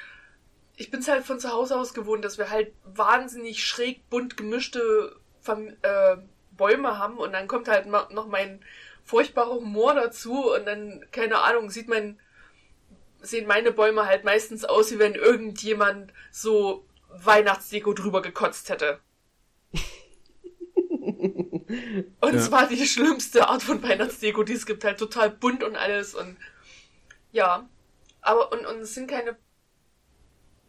ich 0.76 0.92
bin's 0.92 1.08
halt 1.08 1.26
von 1.26 1.40
zu 1.40 1.52
Hause 1.52 1.78
aus 1.78 1.94
gewohnt, 1.94 2.26
dass 2.26 2.38
wir 2.38 2.50
halt 2.50 2.74
wahnsinnig 2.84 3.66
schräg 3.66 4.10
bunt 4.10 4.36
gemischte 4.36 5.16
Fam 5.40 5.70
äh, 5.84 6.18
Bäume 6.52 6.98
haben 6.98 7.18
und 7.18 7.34
dann 7.34 7.48
kommt 7.48 7.68
halt 7.68 7.86
noch 7.86 8.28
mein 8.28 8.64
furchtbarer 9.04 9.56
Humor 9.56 9.94
dazu 9.94 10.54
und 10.54 10.66
dann, 10.66 11.06
keine 11.12 11.40
Ahnung, 11.40 11.70
sieht 11.70 11.88
man, 11.88 12.20
sehen 13.22 13.48
meine 13.48 13.72
Bäume 13.72 14.06
halt 14.06 14.24
meistens 14.24 14.66
aus, 14.66 14.92
wie 14.92 15.00
wenn 15.00 15.16
irgendjemand 15.16 16.12
so 16.32 16.86
Weihnachtsdeko 17.10 17.94
drüber 17.94 18.22
gekotzt 18.22 18.70
hätte. 18.70 19.00
Und 21.68 22.34
Ja. 22.34 22.40
es 22.40 22.52
war 22.52 22.68
die 22.68 22.86
schlimmste 22.86 23.48
Art 23.48 23.64
von 23.64 23.82
Weihnachtsdeko, 23.82 24.44
die 24.44 24.54
es 24.54 24.66
gibt, 24.66 24.84
halt 24.84 25.00
total 25.00 25.30
bunt 25.32 25.64
und 25.64 25.76
alles 25.76 26.14
und 26.14 26.38
ja. 27.32 27.68
Aber 28.22 28.52
und, 28.52 28.66
und 28.66 28.78
es 28.80 28.94
sind 28.94 29.08
keine 29.10 29.38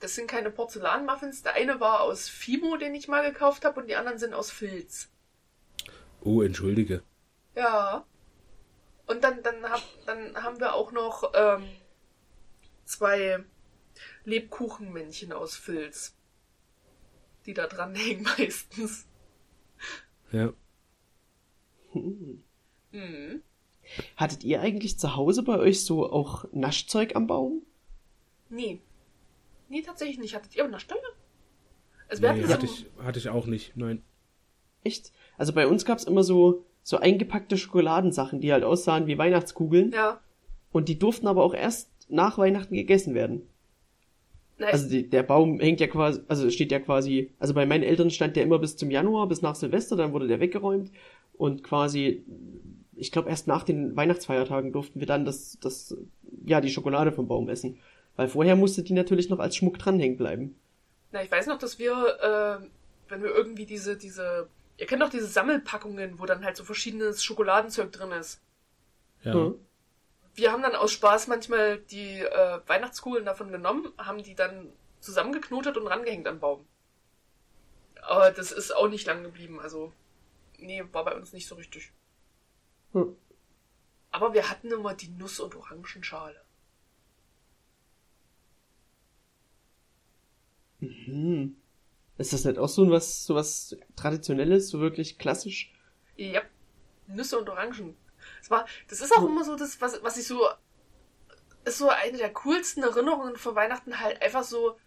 das 0.01 0.15
sind 0.15 0.27
keine 0.27 0.51
Porzellanmuffins. 0.51 1.43
Der 1.43 1.55
eine 1.55 1.81
war 1.81 2.03
aus 2.03 2.29
Fimo, 2.29 2.77
den 2.77 2.95
ich 2.95 3.09
mal 3.09 3.31
gekauft 3.31 3.65
habe, 3.65 3.81
und 3.81 3.87
die 3.89 3.97
anderen 3.97 4.19
sind 4.19 4.35
aus 4.35 4.51
Filz. 4.51 5.09
Oh, 6.21 6.43
entschuldige. 6.43 7.03
Ja. 7.55 8.05
Und 9.07 9.25
dann, 9.25 9.43
dann, 9.43 9.65
hab, 9.65 9.81
dann 10.05 10.43
haben 10.43 10.61
wir 10.61 10.75
auch 10.75 10.93
noch 10.93 11.33
ähm, 11.35 11.67
zwei 12.85 13.43
Lebkuchenmännchen 14.25 15.33
aus 15.33 15.57
Filz. 15.57 16.15
Die 17.47 17.55
da 17.55 17.67
dran 17.67 17.95
hängen 17.95 18.23
meistens. 18.39 19.07
Ja. 20.31 20.53
Hm. 22.93 23.43
Hattet 24.17 24.45
ihr 24.45 24.61
eigentlich 24.61 24.99
zu 24.99 25.17
Hause 25.17 25.43
bei 25.43 25.59
euch 25.59 25.85
so 25.85 26.11
auch 26.11 26.45
Naschzeug 26.53 27.15
am 27.15 27.27
Baum? 27.27 27.63
Nee. 28.49 28.81
Nee, 29.69 29.83
tatsächlich 29.83 30.19
nicht. 30.19 30.35
Hattet 30.35 30.55
ihr 30.57 30.65
auch 30.65 30.81
Stelle? 30.81 31.01
Also 32.09 32.23
Nee, 32.23 32.45
hatte 32.45 32.67
so, 32.67 32.73
ich, 32.73 32.87
hatte 33.05 33.19
ich 33.19 33.29
auch 33.29 33.47
nicht. 33.47 33.77
Nein. 33.77 34.03
Echt? 34.85 35.13
Also 35.39 35.53
bei 35.53 35.67
uns 35.67 35.85
gab's 35.85 36.05
immer 36.05 36.23
so, 36.23 36.65
so 36.83 36.99
eingepackte 36.99 37.57
Schokoladensachen, 37.57 38.41
die 38.41 38.53
halt 38.53 38.65
aussahen 38.65 39.07
wie 39.07 39.19
Weihnachtskugeln. 39.19 39.93
ja. 39.93 40.21
Und 40.73 40.89
die 40.91 40.99
durften 40.99 41.27
aber 41.27 41.43
auch 41.43 41.55
erst 41.55 41.91
nach 42.09 42.37
Weihnachten 42.39 42.75
gegessen 42.75 43.15
werden. 43.15 43.49
Na, 44.59 44.67
Also 44.67 44.89
die, 44.91 45.09
der 45.09 45.23
Baum 45.23 45.59
hängt 45.59 45.81
ja 45.81 45.87
quasi, 45.87 46.21
also 46.29 46.51
steht 46.51 46.71
ja 46.71 46.81
quasi, 46.81 47.33
also 47.39 47.55
bei 47.55 47.65
meinen 47.67 47.83
Eltern 47.83 48.11
stand 48.11 48.37
der 48.37 48.43
immer 48.43 48.59
bis 48.59 48.77
zum 48.77 48.91
Januar, 48.91 49.27
bis 49.27 49.43
nach 49.43 49.55
Silvester, 49.55 49.97
dann 49.97 50.13
wurde 50.13 50.29
der 50.29 50.39
weggeräumt 50.41 50.91
und 51.39 51.63
quasi, 51.63 52.25
ich 52.95 53.13
glaube 53.13 53.29
erst 53.29 53.47
nach 53.47 53.63
den 53.63 53.97
Weihnachtsfeiertagen 53.97 54.73
durften 54.73 55.01
wir 55.01 55.07
dann 55.07 55.25
das, 55.25 55.59
das, 55.61 55.97
ja, 56.45 56.61
die 56.61 56.71
Schokolade 56.71 57.13
vom 57.13 57.29
Baum 57.29 57.49
essen. 57.49 57.79
Weil 58.17 58.29
vorher 58.29 58.57
musste 58.57 58.83
die 58.83 58.95
natürlich 58.95 59.29
noch 59.29 59.39
als 59.39 59.57
Schmuck 59.57 59.79
dranhängen 59.79 60.17
bleiben. 60.17 60.59
Na, 61.13 61.23
ich 61.23 61.31
weiß 61.31 61.47
noch, 61.47 61.59
dass 61.59 61.79
wir, 61.79 61.93
äh, 61.93 62.67
wenn 63.11 63.23
wir 63.23 63.31
irgendwie 63.31 63.67
diese, 63.67 63.97
diese, 63.97 64.49
ihr 64.79 64.87
kennt 64.87 65.03
doch 65.03 65.11
diese 65.11 65.27
Sammelpackungen, 65.27 66.19
wo 66.19 66.27
dann 66.27 66.45
halt 66.45 66.57
so 66.57 66.65
verschiedenes 66.65 67.23
Schokoladenzeug 67.23 67.93
drin 67.93 68.13
ist. 68.13 68.41
Ja. 69.23 69.35
Hm. 69.35 69.55
Wir 70.35 70.53
haben 70.53 70.63
dann 70.63 70.75
aus 70.75 70.93
Spaß 70.93 71.29
manchmal 71.29 71.79
die 71.79 72.21
äh, 72.21 72.59
Weihnachtskugeln 72.67 73.25
davon 73.25 73.51
genommen, 73.51 73.93
haben 73.99 74.23
die 74.23 74.35
dann 74.35 74.73
zusammengeknotet 75.01 75.77
und 75.77 75.87
rangehängt 75.87 76.27
am 76.27 76.41
Baum. 76.41 76.67
Aber 78.03 78.31
das 78.31 78.53
ist 78.53 78.75
auch 78.75 78.89
nicht 78.89 79.07
lang 79.07 79.23
geblieben, 79.23 79.61
also 79.61 79.93
nee, 80.59 80.85
war 80.93 81.05
bei 81.05 81.15
uns 81.15 81.33
nicht 81.33 81.47
so 81.47 81.55
richtig. 81.55 81.93
Hm. 82.93 83.17
Aber 84.11 84.33
wir 84.35 84.49
hatten 84.49 84.71
immer 84.71 84.95
die 84.95 85.09
Nuss- 85.09 85.41
und 85.41 85.55
Orangenschale. 85.55 86.41
Hm. 90.81 91.57
Ist 92.19 92.33
das 92.33 92.45
nicht 92.45 92.59
auch 92.59 92.69
so 92.69 92.91
was, 92.91 93.27
so 93.27 93.35
was 93.35 93.77
Traditionelles, 93.95 94.69
so 94.69 94.81
wirklich 94.81 95.19
klassisch? 95.19 95.73
Ja, 96.17 96.43
Nüsse 97.07 97.39
und 97.39 97.49
Orangen. 97.49 97.97
Das 98.41 98.51
war, 98.51 98.67
das 98.89 99.01
ist 99.01 99.13
auch 99.13 99.25
immer 99.25 99.45
so 99.45 99.57
das, 99.57 99.81
was, 99.81 100.03
was 100.03 100.17
ich 100.17 100.27
so, 100.27 100.49
ist 101.65 101.79
so 101.79 101.91
eine 101.91 102.17
der 102.17 102.33
coolsten 102.33 102.83
Erinnerungen 102.83 103.37
von 103.37 103.55
Weihnachten 103.55 104.01
halt 104.01 104.23
einfach 104.23 104.45
so 104.45 104.79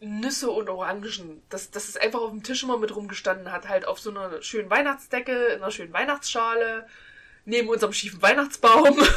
Nüsse 0.00 0.50
und 0.50 0.68
Orangen. 0.68 1.42
Dass, 1.48 1.70
dass 1.70 1.88
es 1.88 1.96
einfach 1.96 2.20
auf 2.20 2.30
dem 2.30 2.42
Tisch 2.42 2.62
immer 2.62 2.78
mit 2.78 2.94
rumgestanden 2.94 3.52
hat, 3.52 3.68
halt 3.68 3.86
auf 3.86 3.98
so 3.98 4.10
einer 4.10 4.42
schönen 4.42 4.70
Weihnachtsdecke, 4.70 5.46
in 5.46 5.62
einer 5.62 5.70
schönen 5.70 5.92
Weihnachtsschale, 5.92 6.86
neben 7.44 7.68
unserem 7.68 7.92
schiefen 7.92 8.22
Weihnachtsbaum. 8.22 8.98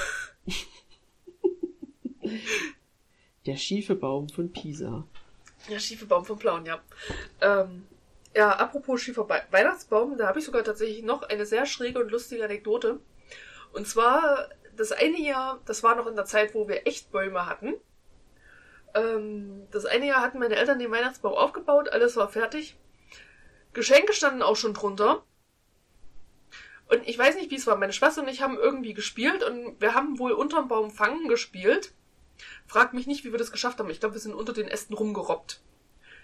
Der 3.45 3.57
schiefe 3.57 3.95
Baum 3.95 4.29
von 4.29 4.51
Pisa. 4.53 5.03
Ja, 5.67 5.79
schiefe 5.79 6.05
Baum 6.05 6.25
vom 6.25 6.37
Blauen, 6.37 6.65
ja. 6.65 6.81
Ähm, 7.41 7.87
ja, 8.35 8.51
apropos 8.51 9.01
schiefer 9.01 9.25
Be 9.25 9.41
Weihnachtsbaum, 9.51 10.17
da 10.17 10.27
habe 10.27 10.39
ich 10.39 10.45
sogar 10.45 10.63
tatsächlich 10.63 11.03
noch 11.03 11.23
eine 11.23 11.45
sehr 11.45 11.65
schräge 11.65 11.99
und 11.99 12.11
lustige 12.11 12.43
Anekdote. 12.45 12.99
Und 13.73 13.87
zwar, 13.87 14.49
das 14.75 14.91
eine 14.91 15.19
Jahr, 15.19 15.59
das 15.65 15.83
war 15.83 15.95
noch 15.95 16.07
in 16.07 16.15
der 16.15 16.25
Zeit, 16.25 16.53
wo 16.53 16.67
wir 16.67 16.87
echt 16.87 17.11
Bäume 17.11 17.45
hatten. 17.45 17.73
Ähm, 18.93 19.67
das 19.71 19.85
eine 19.85 20.07
Jahr 20.07 20.21
hatten 20.21 20.39
meine 20.39 20.55
Eltern 20.55 20.79
den 20.79 20.91
Weihnachtsbaum 20.91 21.33
aufgebaut, 21.33 21.89
alles 21.89 22.15
war 22.15 22.29
fertig. 22.29 22.75
Geschenke 23.73 24.13
standen 24.13 24.41
auch 24.41 24.55
schon 24.55 24.73
drunter. 24.73 25.23
Und 26.89 27.07
ich 27.07 27.17
weiß 27.17 27.35
nicht, 27.35 27.51
wie 27.51 27.55
es 27.55 27.67
war. 27.67 27.77
Meine 27.77 27.93
Schwester 27.93 28.21
und 28.21 28.27
ich 28.27 28.41
haben 28.41 28.57
irgendwie 28.57 28.93
gespielt 28.93 29.43
und 29.43 29.79
wir 29.79 29.93
haben 29.93 30.19
wohl 30.19 30.33
unterm 30.33 30.67
Baum 30.67 30.91
fangen 30.91 31.29
gespielt. 31.29 31.93
Frag 32.67 32.93
mich 32.93 33.07
nicht, 33.07 33.23
wie 33.23 33.31
wir 33.31 33.39
das 33.39 33.51
geschafft 33.51 33.79
haben. 33.79 33.89
Ich 33.89 34.01
glaube, 34.01 34.15
wir 34.15 34.21
sind 34.21 34.33
unter 34.33 34.51
den 34.51 34.67
Ästen 34.67 34.93
rumgerobbt. 34.93 35.61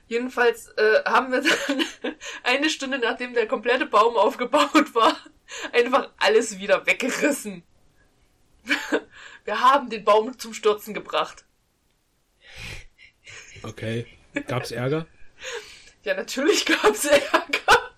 Jedenfalls 0.08 0.70
äh, 0.78 1.04
haben 1.06 1.32
wir 1.32 1.42
dann 1.42 2.16
eine 2.44 2.70
Stunde, 2.70 3.00
nachdem 3.00 3.34
der 3.34 3.48
komplette 3.48 3.86
Baum 3.86 4.16
aufgebaut 4.16 4.94
war, 4.94 5.16
einfach 5.74 6.10
alles 6.18 6.60
wieder 6.60 6.86
weggerissen. 6.86 7.64
Wir 9.46 9.62
haben 9.62 9.90
den 9.90 10.04
Baum 10.04 10.38
zum 10.38 10.54
Stürzen 10.54 10.94
gebracht. 10.94 11.46
Okay. 13.64 14.06
Gab's 14.48 14.72
Ärger? 14.72 15.08
Ja, 16.04 16.14
natürlich 16.14 16.66
gab's 16.66 17.04
Ärger. 17.04 17.92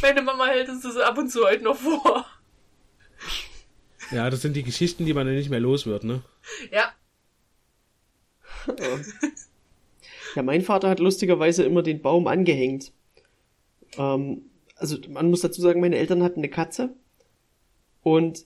Meine 0.00 0.22
Mama 0.22 0.46
hält 0.46 0.68
uns 0.68 0.82
das 0.82 0.96
ab 0.96 1.18
und 1.18 1.28
zu 1.28 1.44
heute 1.44 1.64
noch 1.64 1.76
vor. 1.76 2.24
Ja, 4.12 4.30
das 4.30 4.42
sind 4.42 4.54
die 4.54 4.62
Geschichten, 4.62 5.04
die 5.04 5.12
man 5.12 5.26
dann 5.26 5.34
nicht 5.34 5.50
mehr 5.50 5.58
los 5.58 5.86
wird, 5.86 6.04
ne? 6.04 6.22
Ja, 6.70 6.92
Ja, 10.34 10.42
mein 10.42 10.62
Vater 10.62 10.88
hat 10.88 11.00
lustigerweise 11.00 11.64
immer 11.64 11.82
den 11.82 12.02
Baum 12.02 12.26
angehängt. 12.26 12.92
Ähm, 13.96 14.42
also 14.76 14.98
man 15.08 15.30
muss 15.30 15.42
dazu 15.42 15.60
sagen, 15.60 15.80
meine 15.80 15.96
Eltern 15.96 16.22
hatten 16.22 16.40
eine 16.40 16.48
Katze 16.48 16.90
Und 18.02 18.44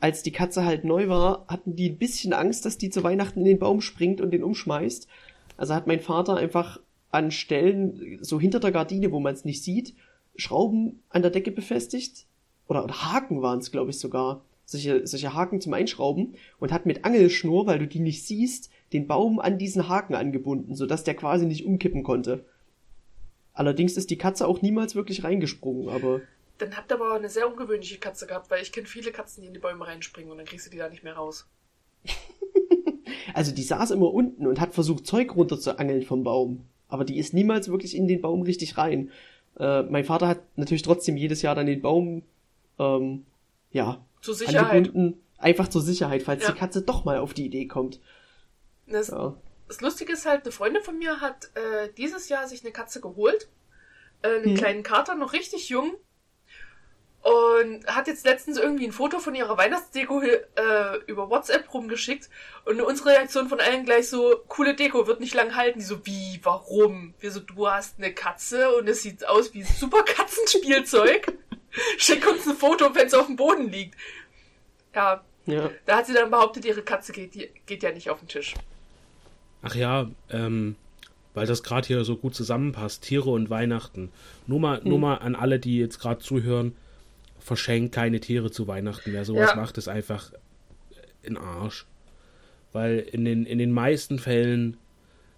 als 0.00 0.22
die 0.22 0.32
Katze 0.32 0.64
halt 0.64 0.84
neu 0.84 1.08
war, 1.08 1.46
hatten 1.48 1.76
die 1.76 1.90
ein 1.90 1.98
bisschen 1.98 2.32
Angst, 2.32 2.64
dass 2.64 2.78
die 2.78 2.90
zu 2.90 3.02
Weihnachten 3.04 3.40
in 3.40 3.46
den 3.46 3.58
Baum 3.58 3.80
springt 3.80 4.20
und 4.20 4.30
den 4.32 4.42
umschmeißt. 4.42 5.08
Also 5.56 5.74
hat 5.74 5.86
mein 5.86 6.00
Vater 6.00 6.36
einfach 6.36 6.80
an 7.10 7.30
Stellen, 7.30 8.18
so 8.20 8.38
hinter 8.40 8.60
der 8.60 8.72
Gardine, 8.72 9.12
wo 9.12 9.20
man 9.20 9.34
es 9.34 9.44
nicht 9.44 9.62
sieht, 9.62 9.94
Schrauben 10.36 11.02
an 11.10 11.22
der 11.22 11.30
Decke 11.30 11.50
befestigt. 11.50 12.26
Oder, 12.68 12.84
oder 12.84 13.12
Haken 13.12 13.42
waren 13.42 13.58
es, 13.58 13.72
glaube 13.72 13.90
ich, 13.90 13.98
sogar. 13.98 14.44
Solche, 14.64 15.06
solche 15.06 15.32
Haken 15.32 15.62
zum 15.62 15.72
Einschrauben 15.72 16.34
und 16.58 16.72
hat 16.72 16.84
mit 16.84 17.06
Angelschnur, 17.06 17.66
weil 17.66 17.78
du 17.78 17.86
die 17.86 18.00
nicht 18.00 18.26
siehst, 18.26 18.70
den 18.92 19.06
Baum 19.06 19.40
an 19.40 19.56
diesen 19.56 19.88
Haken 19.88 20.14
angebunden, 20.14 20.74
sodass 20.74 21.04
der 21.04 21.14
quasi 21.14 21.46
nicht 21.46 21.64
umkippen 21.64 22.02
konnte. 22.02 22.44
Allerdings 23.54 23.96
ist 23.96 24.10
die 24.10 24.18
Katze 24.18 24.46
auch 24.46 24.60
niemals 24.60 24.94
wirklich 24.94 25.24
reingesprungen, 25.24 25.88
aber. 25.88 26.20
Dann 26.58 26.76
habt 26.76 26.90
ihr 26.90 26.96
aber 26.96 27.14
eine 27.14 27.28
sehr 27.28 27.48
ungewöhnliche 27.48 27.98
Katze 27.98 28.26
gehabt, 28.26 28.50
weil 28.50 28.62
ich 28.62 28.72
kenne 28.72 28.86
viele 28.86 29.12
Katzen, 29.12 29.42
die 29.42 29.48
in 29.48 29.54
die 29.54 29.60
Bäume 29.60 29.86
reinspringen 29.86 30.30
und 30.30 30.38
dann 30.38 30.46
kriegst 30.46 30.66
du 30.66 30.70
die 30.70 30.78
da 30.78 30.88
nicht 30.88 31.04
mehr 31.04 31.14
raus. 31.14 31.46
also 33.34 33.52
die 33.52 33.62
saß 33.62 33.92
immer 33.92 34.12
unten 34.12 34.46
und 34.46 34.60
hat 34.60 34.74
versucht, 34.74 35.06
Zeug 35.06 35.36
runterzuangeln 35.36 36.02
vom 36.02 36.24
Baum. 36.24 36.66
Aber 36.88 37.04
die 37.04 37.18
ist 37.18 37.32
niemals 37.32 37.68
wirklich 37.68 37.96
in 37.96 38.08
den 38.08 38.20
Baum 38.20 38.42
richtig 38.42 38.76
rein. 38.76 39.12
Äh, 39.58 39.82
mein 39.82 40.04
Vater 40.04 40.26
hat 40.26 40.40
natürlich 40.56 40.82
trotzdem 40.82 41.16
jedes 41.16 41.42
Jahr 41.42 41.54
dann 41.54 41.66
den 41.66 41.82
Baum, 41.82 42.22
ähm, 42.78 43.24
ja, 43.70 44.04
zur 44.20 44.34
Sicherheit. 44.34 44.92
Einfach 45.38 45.68
zur 45.68 45.82
Sicherheit, 45.82 46.24
falls 46.24 46.42
ja. 46.42 46.50
die 46.50 46.58
Katze 46.58 46.82
doch 46.82 47.04
mal 47.04 47.18
auf 47.18 47.32
die 47.32 47.46
Idee 47.46 47.66
kommt. 47.66 48.00
Das, 48.88 49.08
ja. 49.08 49.36
das 49.68 49.80
Lustige 49.80 50.12
ist 50.12 50.26
halt, 50.26 50.42
eine 50.42 50.50
Freundin 50.50 50.82
von 50.82 50.98
mir 50.98 51.20
hat 51.20 51.50
äh, 51.54 51.92
dieses 51.96 52.28
Jahr 52.28 52.48
sich 52.48 52.64
eine 52.64 52.72
Katze 52.72 53.00
geholt. 53.00 53.48
Äh, 54.22 54.28
einen 54.28 54.44
hm. 54.44 54.54
kleinen 54.56 54.82
Kater, 54.82 55.14
noch 55.14 55.32
richtig 55.32 55.68
jung. 55.68 55.94
Und 57.22 57.86
hat 57.86 58.06
jetzt 58.06 58.24
letztens 58.24 58.58
irgendwie 58.58 58.86
ein 58.86 58.92
Foto 58.92 59.18
von 59.18 59.34
ihrer 59.34 59.58
Weihnachtsdeko 59.58 60.22
äh, 60.22 60.38
über 61.06 61.28
WhatsApp 61.28 61.72
rumgeschickt. 61.74 62.30
Und 62.64 62.80
unsere 62.80 63.10
Reaktion 63.10 63.48
von 63.48 63.60
allen 63.60 63.84
gleich 63.84 64.08
so, 64.08 64.36
coole 64.48 64.74
Deko, 64.74 65.06
wird 65.06 65.20
nicht 65.20 65.34
lang 65.34 65.56
halten. 65.56 65.80
Die 65.80 65.84
so, 65.84 66.06
wie, 66.06 66.40
warum? 66.42 67.14
Wir 67.18 67.30
so, 67.30 67.40
du 67.40 67.68
hast 67.68 67.98
eine 67.98 68.14
Katze 68.14 68.70
und 68.76 68.88
es 68.88 69.02
sieht 69.02 69.26
aus 69.26 69.52
wie 69.52 69.62
super 69.62 70.04
Katzenspielzeug. 70.04 71.36
Schick 71.98 72.26
uns 72.26 72.46
ein 72.46 72.56
Foto, 72.56 72.94
wenn 72.94 73.08
es 73.08 73.14
auf 73.14 73.26
dem 73.26 73.36
Boden 73.36 73.70
liegt. 73.70 73.96
Ja. 74.94 75.22
ja. 75.46 75.70
Da 75.86 75.98
hat 75.98 76.06
sie 76.06 76.14
dann 76.14 76.30
behauptet, 76.30 76.64
ihre 76.64 76.82
Katze 76.82 77.12
geht, 77.12 77.66
geht 77.66 77.82
ja 77.82 77.92
nicht 77.92 78.10
auf 78.10 78.20
den 78.20 78.28
Tisch. 78.28 78.54
Ach 79.62 79.74
ja, 79.74 80.08
ähm, 80.30 80.76
weil 81.34 81.46
das 81.46 81.62
gerade 81.62 81.86
hier 81.86 82.04
so 82.04 82.16
gut 82.16 82.34
zusammenpasst, 82.34 83.02
Tiere 83.02 83.30
und 83.30 83.50
Weihnachten. 83.50 84.10
Nur 84.46 84.60
mal, 84.60 84.80
hm. 84.80 84.88
nur 84.88 84.98
mal 84.98 85.16
an 85.16 85.34
alle, 85.34 85.58
die 85.58 85.78
jetzt 85.78 85.98
gerade 85.98 86.20
zuhören, 86.20 86.76
verschenkt 87.48 87.94
keine 87.94 88.20
Tiere 88.20 88.50
zu 88.50 88.68
Weihnachten. 88.68 89.12
Wer 89.12 89.24
sowas 89.24 89.50
ja. 89.50 89.56
macht, 89.56 89.78
ist 89.78 89.88
einfach 89.88 90.30
in 91.22 91.38
Arsch. 91.38 91.86
Weil 92.72 92.98
in 92.98 93.24
den, 93.24 93.46
in 93.46 93.58
den 93.58 93.72
meisten 93.72 94.18
Fällen, 94.18 94.76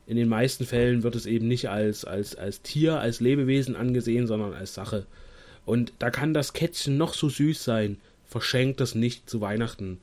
in 0.07 0.16
den 0.16 0.29
meisten 0.29 0.66
Fällen 0.66 1.05
wird 1.05 1.14
es 1.14 1.25
eben 1.25 1.46
nicht 1.46 1.70
als, 1.70 2.05
als, 2.05 2.35
als 2.35 2.62
Tier, 2.62 2.99
als 2.99 3.20
Lebewesen 3.20 3.77
angesehen, 3.77 4.27
sondern 4.27 4.53
als 4.53 4.75
Sache. 4.75 5.07
Und 5.64 5.92
da 6.01 6.11
kann 6.11 6.35
das 6.35 6.53
Kätzchen 6.53 6.96
noch 6.96 7.14
so 7.14 7.29
süß 7.29 7.62
sein. 7.62 7.99
Verschenkt 8.27 8.81
das 8.81 8.96
nicht 8.96 9.31
zu 9.31 9.40
Weihnachten. 9.40 10.01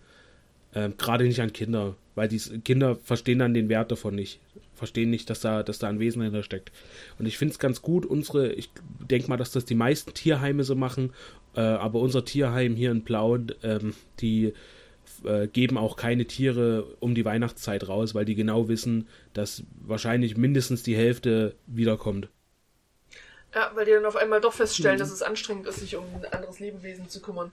Ähm, 0.74 0.93
Gerade 0.98 1.26
nicht 1.26 1.41
an 1.41 1.52
Kinder, 1.52 1.96
weil 2.15 2.30
die 2.30 2.39
Kinder 2.60 2.96
verstehen 3.04 3.39
dann 3.39 3.54
den 3.54 3.67
Wert 3.67 3.91
davon 3.91 4.15
nicht. 4.15 4.39
Verstehen 4.76 5.10
nicht, 5.10 5.30
dass 5.30 5.41
da, 5.41 5.62
dass 5.62 5.80
da 5.80 5.89
ein 5.89 6.00
Wesen 6.00 6.20
dahinter 6.20 6.43
steckt. 6.43 6.72
Und 7.20 7.26
ich 7.26 7.38
finde 7.38 7.52
es 7.52 7.60
ganz 7.60 7.82
gut, 7.82 8.06
unsere, 8.06 8.54
ich 8.54 8.70
denke 9.10 9.28
mal, 9.28 9.38
dass 9.38 9.52
das 9.52 9.65
die 9.65 9.76
meisten 9.76 10.13
Tierheime 10.13 10.63
so 10.63 10.76
machen, 10.76 11.12
äh, 11.58 11.62
aber 11.62 12.00
unser 12.00 12.24
Tierheim 12.24 12.76
hier 12.76 12.91
in 12.91 13.04
Plauen, 13.04 13.52
ähm, 13.63 13.96
die 14.20 14.54
äh, 15.24 15.48
geben 15.48 15.78
auch 15.78 15.96
keine 15.96 16.26
Tiere 16.26 16.96
um 17.00 17.15
die 17.15 17.26
Weihnachtszeit 17.26 17.88
raus, 17.88 18.13
weil 18.13 18.26
die 18.26 18.36
genau 18.36 18.67
wissen, 18.67 19.08
dass 19.34 19.63
wahrscheinlich 19.82 20.38
mindestens 20.38 20.84
die 20.84 20.96
Hälfte 20.96 21.56
wiederkommt. 21.65 22.30
Ja, 23.56 23.72
weil 23.74 23.86
die 23.86 23.91
dann 23.91 24.06
auf 24.06 24.15
einmal 24.15 24.39
doch 24.39 24.54
feststellen, 24.54 24.98
mhm. 24.98 25.00
dass 25.00 25.12
es 25.12 25.24
anstrengend 25.24 25.65
ist, 25.65 25.80
sich 25.80 25.96
um 25.96 26.06
ein 26.15 26.32
anderes 26.32 26.60
Lebewesen 26.60 27.10
zu 27.10 27.22
kümmern. 27.22 27.52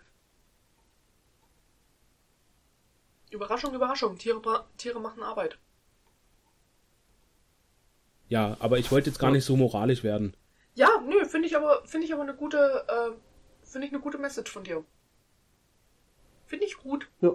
Überraschung, 3.30 3.74
Überraschung. 3.74 4.18
Tiere, 4.18 4.64
Tiere 4.76 5.00
machen 5.00 5.22
Arbeit. 5.22 5.56
Ja, 8.28 8.56
aber 8.60 8.78
ich 8.78 8.92
wollte 8.92 9.08
jetzt 9.08 9.18
gar 9.18 9.30
nicht 9.30 9.44
so 9.44 9.56
moralisch 9.56 10.04
werden. 10.04 10.36
Ja, 10.74 10.88
nö, 11.06 11.24
finde 11.24 11.48
ich 11.48 11.56
aber, 11.56 11.82
finde 11.86 12.06
ich 12.06 12.12
aber 12.12 12.22
eine 12.22 12.34
gute, 12.34 12.84
äh, 12.88 13.12
finde 13.74 13.88
ich 13.88 13.92
eine 13.92 14.00
gute 14.00 14.18
Message 14.18 14.52
von 14.52 14.62
dir. 14.62 14.84
Finde 16.46 16.64
ich 16.64 16.76
gut. 16.76 17.08
Ja. 17.20 17.32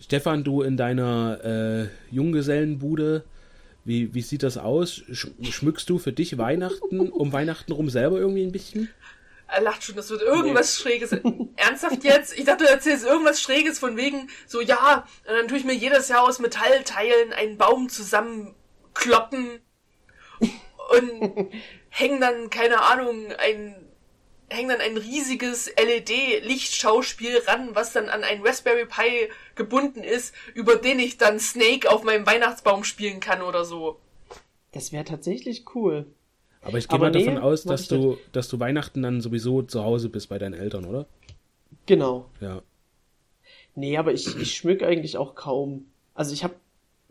Stefan, 0.00 0.42
du 0.42 0.62
in 0.62 0.76
deiner 0.76 1.44
äh, 1.44 2.14
Junggesellenbude 2.14 3.24
wie, 3.84 4.12
wie 4.12 4.22
sieht 4.22 4.42
das 4.42 4.58
aus? 4.58 5.02
Schmückst 5.12 5.88
du 5.88 5.98
für 5.98 6.12
dich 6.12 6.36
Weihnachten 6.36 7.08
um 7.08 7.32
Weihnachten 7.32 7.70
rum 7.70 7.88
selber 7.88 8.18
irgendwie 8.18 8.42
ein 8.42 8.50
bisschen? 8.50 8.90
Er 9.46 9.62
lacht 9.62 9.84
schon, 9.84 9.94
das 9.94 10.10
wird 10.10 10.20
irgendwas 10.20 10.76
nee. 10.76 10.82
Schräges. 10.82 11.12
Ernsthaft 11.56 12.02
jetzt? 12.02 12.36
Ich 12.36 12.44
dachte, 12.44 12.64
du 12.64 12.70
erzählst 12.70 13.06
irgendwas 13.06 13.40
Schräges 13.40 13.78
von 13.78 13.96
wegen, 13.96 14.28
so 14.46 14.60
ja, 14.60 15.06
und 15.26 15.34
dann 15.38 15.48
tue 15.48 15.58
ich 15.58 15.64
mir 15.64 15.74
jedes 15.74 16.08
Jahr 16.08 16.24
aus 16.24 16.40
Metallteilen 16.40 17.32
einen 17.32 17.56
Baum 17.56 17.88
zusammenkloppen 17.88 19.60
und 20.40 21.48
hängen 21.88 22.20
dann, 22.20 22.50
keine 22.50 22.82
Ahnung, 22.82 23.32
ein 23.38 23.87
hängt 24.50 24.70
dann 24.70 24.80
ein 24.80 24.96
riesiges 24.96 25.70
LED-Lichtschauspiel 25.76 27.38
ran, 27.46 27.70
was 27.74 27.92
dann 27.92 28.08
an 28.08 28.24
einen 28.24 28.44
Raspberry 28.46 28.86
Pi 28.86 29.30
gebunden 29.54 30.02
ist, 30.02 30.34
über 30.54 30.76
den 30.76 30.98
ich 30.98 31.18
dann 31.18 31.38
Snake 31.38 31.90
auf 31.90 32.02
meinem 32.02 32.26
Weihnachtsbaum 32.26 32.84
spielen 32.84 33.20
kann 33.20 33.42
oder 33.42 33.64
so. 33.64 33.98
Das 34.72 34.92
wäre 34.92 35.04
tatsächlich 35.04 35.64
cool. 35.74 36.06
Aber 36.60 36.78
ich 36.78 36.88
gehe 36.88 36.98
mal 36.98 37.10
nee, 37.10 37.24
davon 37.24 37.38
aus, 37.38 37.64
dass 37.64 37.88
du, 37.88 38.10
nicht. 38.12 38.36
dass 38.36 38.48
du 38.48 38.58
Weihnachten 38.58 39.02
dann 39.02 39.20
sowieso 39.20 39.62
zu 39.62 39.84
Hause 39.84 40.08
bist 40.08 40.28
bei 40.28 40.38
deinen 40.38 40.54
Eltern, 40.54 40.84
oder? 40.84 41.06
Genau. 41.86 42.28
Ja. 42.40 42.62
Nee, 43.74 43.96
aber 43.96 44.12
ich, 44.12 44.36
ich 44.36 44.56
schmück 44.56 44.82
eigentlich 44.82 45.16
auch 45.16 45.34
kaum. 45.34 45.86
Also 46.14 46.32
ich 46.32 46.42
hab, 46.42 46.56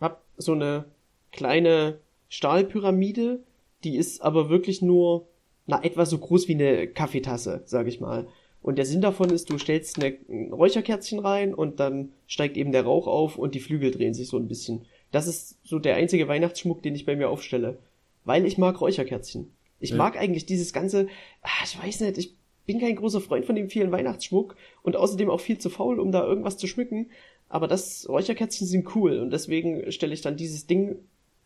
hab 0.02 0.24
so 0.38 0.52
eine 0.52 0.86
kleine 1.32 2.00
Stahlpyramide, 2.30 3.40
die 3.84 3.96
ist 3.96 4.22
aber 4.22 4.50
wirklich 4.50 4.82
nur 4.82 5.28
na, 5.68 5.84
etwa 5.84 6.06
so 6.06 6.18
groß 6.18 6.48
wie 6.48 6.56
eine 6.56 6.88
Kaffeetasse, 6.88 7.62
sag 7.66 7.88
ich 7.88 8.00
mal. 8.00 8.28
Und 8.62 8.78
der 8.78 8.86
Sinn 8.86 9.02
davon 9.02 9.30
ist, 9.30 9.50
du 9.50 9.58
stellst 9.58 10.02
eine, 10.02 10.18
ein 10.30 10.52
Räucherkerzchen 10.52 11.20
rein 11.20 11.54
und 11.54 11.80
dann 11.80 12.14
steigt 12.26 12.58
eben 12.58 12.72
der 12.72 12.84
Rauch 12.84 13.08
auf 13.08 13.38
und 13.38 13.54
die 13.54 13.60
Flügel 13.60 13.92
drehen 13.92 14.14
sich 14.14 14.28
so 14.28 14.38
ein 14.38 14.48
bisschen. 14.48 14.86
Das 15.12 15.28
ist 15.28 15.60
so 15.64 15.80
der 15.80 15.96
einzige 15.96 16.28
Weihnachtsschmuck, 16.28 16.82
den 16.82 16.96
ich 16.96 17.06
bei 17.06 17.16
mir 17.16 17.30
aufstelle. 17.30 17.78
Weil 18.26 18.46
ich 18.46 18.58
mag 18.58 18.82
Räucherkerzchen. 18.82 19.54
Ich 19.80 19.92
ja. 19.92 19.98
mag 19.98 20.18
eigentlich 20.18 20.46
dieses 20.46 20.74
ganze, 20.74 21.08
ach, 21.42 21.66
ich 21.66 21.82
weiß 21.82 22.02
nicht, 22.02 22.18
ich 22.18 22.36
bin 22.66 22.80
kein 22.80 22.96
großer 22.96 23.22
Freund 23.22 23.46
von 23.46 23.56
dem 23.56 23.70
vielen 23.70 23.92
Weihnachtsschmuck 23.92 24.56
und 24.84 24.96
außerdem 24.96 25.30
auch 25.30 25.40
viel 25.40 25.58
zu 25.58 25.70
faul, 25.70 26.00
um 26.00 26.12
da 26.12 26.26
irgendwas 26.26 26.58
zu 26.58 26.68
schmücken. 26.68 27.12
Aber 27.50 27.68
das 27.68 28.08
Räucherkerzchen 28.10 28.68
sind 28.68 28.96
cool 28.96 29.20
und 29.20 29.32
deswegen 29.32 29.90
stelle 29.92 30.14
ich 30.14 30.22
dann 30.22 30.36
dieses 30.36 30.68
Ding 30.68 30.98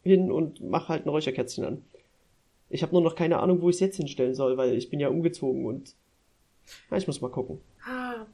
hin 0.04 0.32
und 0.32 0.62
mache 0.62 0.90
halt 0.90 1.06
ein 1.06 1.10
Räucherkerzchen 1.10 1.66
an. 1.66 1.86
Ich 2.72 2.84
habe 2.84 2.94
nur 2.94 3.02
noch 3.02 3.16
keine 3.16 3.40
Ahnung, 3.40 3.62
wo 3.62 3.70
ich 3.70 3.76
es 3.76 3.80
jetzt 3.82 3.98
hinstellen 3.98 4.34
soll, 4.34 4.58
weil 4.58 4.76
ich 4.76 4.90
bin 4.90 5.00
ja 5.00 5.10
umgezogen 5.10 5.66
und 5.66 5.96
ja, 6.90 6.98
ich 6.98 7.08
muss 7.08 7.22
mal 7.22 7.32
gucken. 7.32 7.60
Ah, 7.86 8.26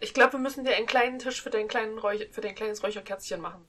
ich 0.00 0.12
glaube, 0.12 0.34
wir 0.34 0.40
müssen 0.40 0.64
dir 0.64 0.76
einen 0.76 0.86
kleinen 0.86 1.18
Tisch 1.18 1.40
für 1.40 1.50
dein, 1.50 1.68
kleinen 1.68 1.98
Räuch 1.98 2.28
für 2.30 2.40
dein 2.40 2.54
kleines 2.54 2.82
Räucherkerzchen 2.82 3.40
machen. 3.40 3.62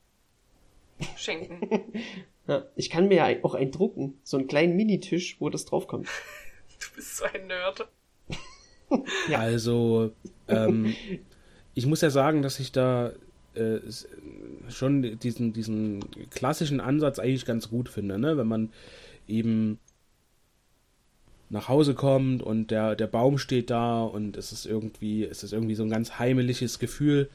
Schenken. 1.15 1.69
ja, 2.47 2.65
ich 2.75 2.89
kann 2.89 3.07
mir 3.07 3.15
ja 3.15 3.43
auch 3.43 3.53
einen 3.53 3.71
drucken. 3.71 4.19
So 4.23 4.37
einen 4.37 4.47
kleinen 4.47 4.75
Minitisch, 4.75 5.37
wo 5.39 5.49
das 5.49 5.65
draufkommt. 5.65 6.07
du 6.79 6.95
bist 6.95 7.17
so 7.17 7.25
ein 7.25 7.47
Nerd. 7.47 7.87
ja. 9.29 9.39
Also, 9.39 10.11
ähm, 10.47 10.95
ich 11.73 11.85
muss 11.85 12.01
ja 12.01 12.09
sagen, 12.09 12.41
dass 12.41 12.59
ich 12.59 12.71
da 12.71 13.13
äh, 13.53 13.79
schon 14.69 15.19
diesen, 15.19 15.53
diesen 15.53 16.29
klassischen 16.31 16.81
Ansatz 16.81 17.19
eigentlich 17.19 17.45
ganz 17.45 17.69
gut 17.69 17.89
finde, 17.89 18.17
ne? 18.17 18.37
Wenn 18.37 18.47
man 18.47 18.73
eben 19.27 19.79
nach 21.49 21.69
Hause 21.69 21.93
kommt 21.93 22.43
und 22.43 22.71
der, 22.71 22.95
der 22.95 23.07
Baum 23.07 23.37
steht 23.37 23.69
da 23.69 24.03
und 24.03 24.35
es 24.35 24.51
ist 24.51 24.65
irgendwie, 24.65 25.23
es 25.23 25.43
ist 25.43 25.53
irgendwie 25.53 25.75
so 25.75 25.83
ein 25.83 25.89
ganz 25.89 26.19
heimeliges 26.19 26.79
Gefühl. 26.79 27.29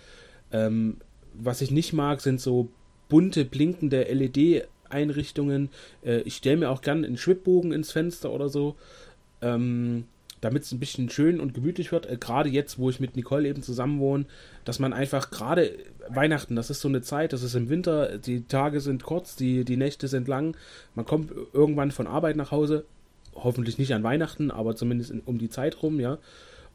Ähm, 0.53 0.98
was 1.35 1.62
ich 1.62 1.70
nicht 1.70 1.92
mag, 1.92 2.20
sind 2.20 2.40
so 2.40 2.68
bunte, 3.09 3.44
blinkende 3.44 4.05
LED-Einrichtungen. 4.05 5.70
Äh, 6.05 6.20
ich 6.22 6.37
stelle 6.37 6.59
mir 6.59 6.70
auch 6.70 6.83
gern 6.83 7.05
einen 7.05 7.16
Schwibbogen 7.16 7.72
ins 7.72 7.90
Fenster 7.92 8.31
oder 8.31 8.51
so, 8.51 8.77
ähm, 9.40 10.05
damit 10.42 10.64
es 10.64 10.72
ein 10.72 10.81
bisschen 10.81 11.09
schön 11.09 11.40
und 11.40 11.55
gemütlich 11.55 11.90
wird. 11.90 12.05
Äh, 12.05 12.18
gerade 12.20 12.51
jetzt, 12.51 12.79
wo 12.79 12.90
ich 12.90 13.01
mit 13.01 13.16
Nicole 13.16 13.48
eben 13.48 13.62
zusammen 13.62 13.98
wohne, 13.98 14.27
dass 14.66 14.79
man 14.79 14.92
einfach 14.92 15.31
gerade 15.31 15.72
Weihnachten, 16.09 16.55
das 16.55 16.68
ist 16.68 16.83
so 16.83 16.88
eine 16.88 17.01
Zeit, 17.01 17.33
das 17.33 17.42
ist 17.42 17.55
im 17.55 17.70
Winter, 17.70 18.18
die 18.18 18.44
Tage 18.44 18.81
sind 18.83 19.05
kurz, 19.05 19.37
die, 19.37 19.64
die 19.64 19.79
Nächte 19.79 20.07
sind 20.09 20.29
lang. 20.29 20.55
Man 20.94 21.07
kommt 21.07 21.33
irgendwann 21.55 21.92
von 21.92 22.07
Arbeit 22.07 22.37
nach 22.37 22.51
Hause, 22.51 22.85
hoffentlich 23.34 23.78
nicht 23.78 23.92
an 23.94 24.02
Weihnachten, 24.02 24.50
aber 24.50 24.76
zumindest 24.76 25.10
in, 25.10 25.20
um 25.20 25.38
die 25.38 25.48
Zeit 25.50 25.82
rum, 25.82 26.00
ja. 26.00 26.18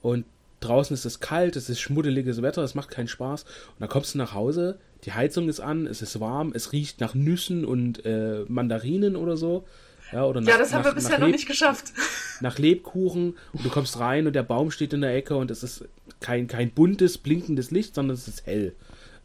Und 0.02 0.26
draußen 0.60 0.94
ist 0.94 1.06
es 1.06 1.20
kalt, 1.20 1.56
es 1.56 1.70
ist 1.70 1.80
schmuddeliges 1.80 2.42
Wetter, 2.42 2.64
es 2.64 2.76
macht 2.76 2.90
keinen 2.90 3.08
Spaß. 3.08 3.44
Und 3.44 3.80
dann 3.80 3.90
kommst 3.90 4.14
du 4.14 4.18
nach 4.18 4.34
Hause, 4.34 4.80
die 5.04 5.12
Heizung 5.14 5.50
ist 5.50 5.60
an, 5.60 5.86
es 5.88 6.02
ist 6.02 6.20
warm, 6.20 6.52
es 6.56 6.72
riecht 6.74 7.00
nach 7.00 7.14
Nüssen 7.14 7.66
und 7.66 8.06
äh, 8.06 8.44
Mandarinen 8.48 9.16
oder 9.16 9.38
so. 9.38 9.66
Ja, 10.12 10.24
oder 10.26 10.40
nach, 10.42 10.48
Ja, 10.48 10.58
das 10.58 10.74
haben 10.74 10.84
wir 10.84 10.90
nach- 10.92 10.96
bisher 10.96 11.20
nach 11.20 11.28
noch 11.28 11.28
nicht 11.28 11.48
geschafft. 11.48 11.92
nach 12.42 12.58
Lebkuchen 12.58 13.36
und 13.54 13.66
du 13.66 13.70
kommst 13.70 14.00
rein 14.00 14.26
und 14.26 14.34
der 14.34 14.44
Baum 14.44 14.72
steht 14.72 14.94
in 14.94 15.02
der 15.02 15.14
Ecke 15.16 15.36
und 15.36 15.52
es 15.52 15.64
ist 15.64 15.86
kein, 16.22 16.48
kein 16.48 16.72
buntes, 16.72 17.18
blinkendes 17.18 17.72
Licht, 17.72 17.94
sondern 17.94 18.16
es 18.16 18.28
ist 18.28 18.46
hell. 18.46 18.74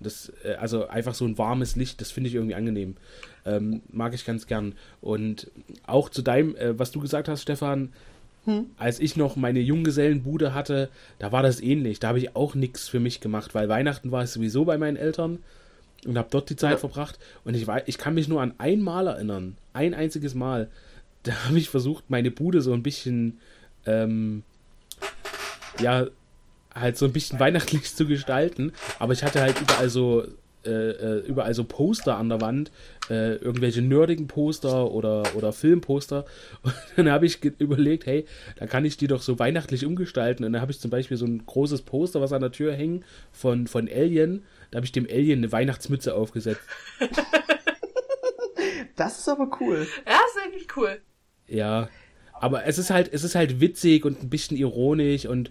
Das, 0.03 0.33
äh, 0.45 0.55
also 0.55 0.89
einfach 0.89 1.15
so 1.15 1.25
ein 1.27 1.39
warmes 1.39 1.77
Licht, 1.77 2.01
das 2.01 2.11
finde 2.11 2.29
ich 2.29 2.35
irgendwie 2.35 2.55
angenehm. 2.55 2.97
Ähm, 3.45 3.83
mag 3.91 4.15
ich 4.15 4.25
ganz 4.25 4.47
gern. 4.47 4.75
Und 5.01 5.51
auch 5.87 6.09
zu 6.09 6.23
deinem, 6.23 6.55
äh, 6.57 6.79
was 6.79 6.91
du 6.93 7.01
gesagt 7.01 7.29
hast, 7.29 7.43
Stefan, 7.43 7.93
als 8.77 8.99
ich 8.99 9.17
noch 9.17 9.37
meine 9.37 9.61
Junggesellenbude 9.61 10.53
hatte, 10.53 10.89
da 11.21 11.31
war 11.31 11.45
das 11.45 11.61
ähnlich. 11.61 12.01
Da 12.01 12.09
habe 12.09 12.19
ich 12.19 12.35
auch 12.35 12.57
nichts 12.57 12.89
für 12.89 12.99
mich 12.99 13.21
gemacht, 13.21 13.55
weil 13.55 13.69
Weihnachten 13.69 14.11
war 14.11 14.25
ich 14.25 14.31
sowieso 14.31 14.65
bei 14.65 14.79
meinen 14.79 14.97
Eltern 14.97 15.39
und 16.07 16.19
habe 16.19 16.27
dort 16.31 16.51
die 16.51 16.57
Zeit 16.57 16.73
Ja. 16.73 16.77
verbracht. 16.79 17.21
Und 17.45 17.55
ich, 17.55 17.69
wei- 17.69 17.85
ich 17.87 17.99
kann 17.99 18.15
mich 18.15 18.27
nur 18.27 18.43
an 18.43 18.55
einmal 18.59 19.07
erinnern, 19.07 19.57
ein 19.73 19.95
einziges 19.95 20.35
Mal. 20.35 20.69
Da 21.25 21.33
habe 21.47 21.57
ich 21.57 21.69
versucht, 21.71 22.11
meine 22.11 22.33
Bude 22.33 22.63
so 22.63 22.73
ein 22.73 22.83
bisschen, 22.83 23.39
ähm, 23.87 24.43
ja, 25.79 26.07
halt 26.75 26.97
so 26.97 27.07
ein 27.07 27.13
bisschen 27.13 27.41
weihnachtlich 27.41 27.95
zu 27.95 28.07
gestalten. 28.07 28.73
Aber 28.99 29.13
ich 29.13 29.23
hatte 29.23 29.41
halt 29.41 29.61
überall 29.61 29.89
so, 29.89 30.25
äh, 30.65 30.71
äh, 30.71 31.19
überall 31.27 31.55
so 31.55 31.65
Poster 31.65 32.17
an 32.17 32.29
der 32.29 32.41
Wand, 32.41 32.71
äh, 33.11 33.35
irgendwelche 33.37 33.83
nerdigen 33.83 34.29
Poster 34.29 34.91
oder, 34.91 35.23
oder 35.35 35.53
Filmposter. 35.53 36.25
Und 36.63 36.75
dann 36.97 37.11
habe 37.11 37.27
ich 37.27 37.43
überlegt, 37.59 38.07
hey, 38.07 38.27
da 38.57 38.67
kann 38.67 38.85
ich 38.85 38.97
die 38.97 39.07
doch 39.07 39.23
so 39.23 39.39
weihnachtlich 39.39 39.85
umgestalten. 39.85 40.45
Und 40.45 40.53
dann 40.53 40.63
habe 40.63 40.73
ich 40.73 40.81
zum 40.81 40.91
Beispiel 40.91 41.17
so 41.17 41.27
ein 41.27 41.45
großes 41.45 41.83
Poster, 41.83 42.21
was 42.21 42.33
an 42.33 42.43
der 42.43 42.53
Tür 42.53 42.75
hängt, 42.75 43.05
von, 43.33 43.67
von 43.67 43.89
Alien. 43.89 44.45
Da 44.71 44.77
habe 44.77 44.87
ich 44.87 44.93
dem 44.93 45.07
Alien 45.07 45.41
eine 45.41 45.53
Weihnachtsmütze 45.53 46.15
aufgesetzt. 46.15 46.63
Das 48.97 49.19
ist 49.19 49.29
aber 49.29 49.51
cool. 49.61 49.87
Ja, 50.07 50.21
ist 50.27 50.45
irgendwie 50.45 50.67
cool. 50.77 51.01
Ja, 51.49 51.89
aber 52.35 52.67
es 52.67 52.79
ist 52.79 52.91
halt, 52.91 53.13
es 53.13 53.25
ist 53.25 53.35
halt 53.35 53.61
witzig 53.61 54.05
und 54.05 54.23
ein 54.23 54.31
bisschen 54.31 54.57
ironisch 54.57 55.27
und 55.27 55.51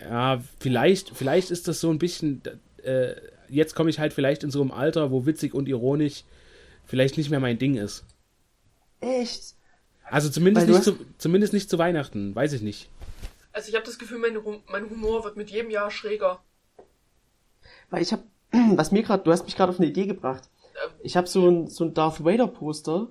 ja, 0.00 0.42
vielleicht, 0.58 1.10
vielleicht 1.16 1.50
ist 1.50 1.68
das 1.68 1.80
so 1.80 1.90
ein 1.90 1.98
bisschen, 1.98 2.42
äh, 2.82 3.14
jetzt 3.48 3.74
komme 3.74 3.90
ich 3.90 3.98
halt 3.98 4.12
vielleicht 4.12 4.42
in 4.42 4.50
so 4.50 4.60
einem 4.60 4.70
Alter, 4.70 5.10
wo 5.10 5.26
witzig 5.26 5.54
und 5.54 5.68
ironisch 5.68 6.24
vielleicht 6.84 7.16
nicht 7.18 7.30
mehr 7.30 7.40
mein 7.40 7.58
Ding 7.58 7.76
ist. 7.76 8.04
Echt? 9.00 9.54
Also 10.04 10.28
zumindest 10.28 10.68
nicht, 10.68 10.82
zu, 10.82 10.96
zumindest 11.18 11.52
nicht 11.52 11.70
zu 11.70 11.78
Weihnachten, 11.78 12.34
weiß 12.34 12.52
ich 12.52 12.62
nicht. 12.62 12.88
Also 13.52 13.68
ich 13.68 13.74
habe 13.74 13.86
das 13.86 13.98
Gefühl, 13.98 14.18
mein, 14.18 14.36
mein 14.66 14.90
Humor 14.90 15.24
wird 15.24 15.36
mit 15.36 15.50
jedem 15.50 15.70
Jahr 15.70 15.90
schräger. 15.90 16.42
Weil 17.90 18.02
ich 18.02 18.12
hab, 18.12 18.24
was 18.74 18.92
mir 18.92 19.02
gerade, 19.02 19.22
du 19.22 19.30
hast 19.30 19.44
mich 19.44 19.56
gerade 19.56 19.70
auf 19.70 19.78
eine 19.78 19.88
Idee 19.88 20.06
gebracht. 20.06 20.48
Ich 21.02 21.16
habe 21.16 21.26
so 21.26 21.48
ein, 21.48 21.68
so 21.68 21.84
ein 21.84 21.94
Darth 21.94 22.24
Vader 22.24 22.46
Poster, 22.46 23.08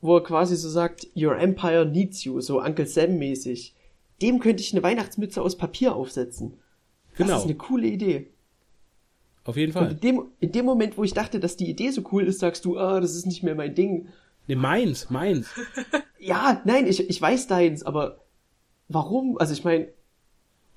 wo 0.00 0.16
er 0.16 0.22
quasi 0.22 0.56
so 0.56 0.68
sagt, 0.68 1.06
Your 1.16 1.38
Empire 1.38 1.86
needs 1.86 2.24
you, 2.24 2.40
so 2.40 2.60
Uncle 2.60 2.86
Sam 2.86 3.18
mäßig. 3.18 3.75
Dem 4.22 4.38
könnte 4.40 4.62
ich 4.62 4.72
eine 4.72 4.82
Weihnachtsmütze 4.82 5.42
aus 5.42 5.56
Papier 5.56 5.94
aufsetzen. 5.94 6.58
Das 7.10 7.18
Genau, 7.26 7.38
ist 7.38 7.44
eine 7.44 7.54
coole 7.56 7.86
Idee. 7.86 8.30
auf 9.44 9.56
jeden 9.56 9.72
Und 9.76 9.78
Fall. 9.84 9.90
in 9.92 10.00
dem, 10.00 10.22
in 10.40 10.52
dem 10.52 10.64
Moment, 10.66 10.96
wo 10.98 11.04
ich 11.04 11.12
dachte, 11.14 11.40
dass 11.40 11.56
die 11.56 11.68
Idee 11.70 11.90
so 11.90 12.02
cool 12.12 12.24
ist, 12.26 12.40
sagst 12.40 12.64
du, 12.64 12.78
ah, 12.78 13.00
das 13.00 13.14
ist 13.14 13.26
nicht 13.26 13.42
mehr 13.42 13.54
mein 13.54 13.74
Ding. 13.74 14.08
Ne, 14.48 14.56
meins, 14.56 15.10
meins. 15.10 15.48
Ja, 16.18 16.60
nein, 16.64 16.88
ich, 16.88 17.08
ich 17.08 17.22
weiß 17.22 17.46
deins, 17.46 17.84
aber 17.84 18.24
warum? 18.88 19.38
Also 19.38 19.52
ich 19.52 19.62
meine, 19.62 19.84
ich 19.84 19.92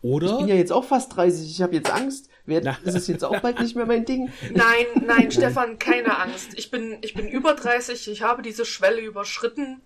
Oder? 0.09 0.37
bin 0.37 0.47
ja 0.47 0.53
jetzt 0.53 0.71
auch 0.71 0.83
fast 0.83 1.15
30, 1.15 1.49
ich 1.49 1.61
habe 1.63 1.73
jetzt 1.75 1.91
Angst. 1.91 2.29
Wer, 2.45 2.61
Na. 2.61 2.77
ist 2.83 2.93
es 2.95 3.07
jetzt 3.07 3.23
auch 3.25 3.39
bald 3.39 3.59
nicht 3.59 3.75
mehr 3.75 3.87
mein 3.87 4.05
Ding? 4.05 4.29
Nein, 4.53 4.85
nein, 5.07 5.31
Stefan, 5.31 5.79
keine 5.79 6.19
Angst. 6.19 6.49
Ich 6.55 6.69
bin, 6.69 6.97
ich 7.01 7.15
bin 7.15 7.27
über 7.27 7.55
30, 7.55 8.09
ich 8.09 8.21
habe 8.21 8.43
diese 8.43 8.63
Schwelle 8.63 9.01
überschritten. 9.01 9.81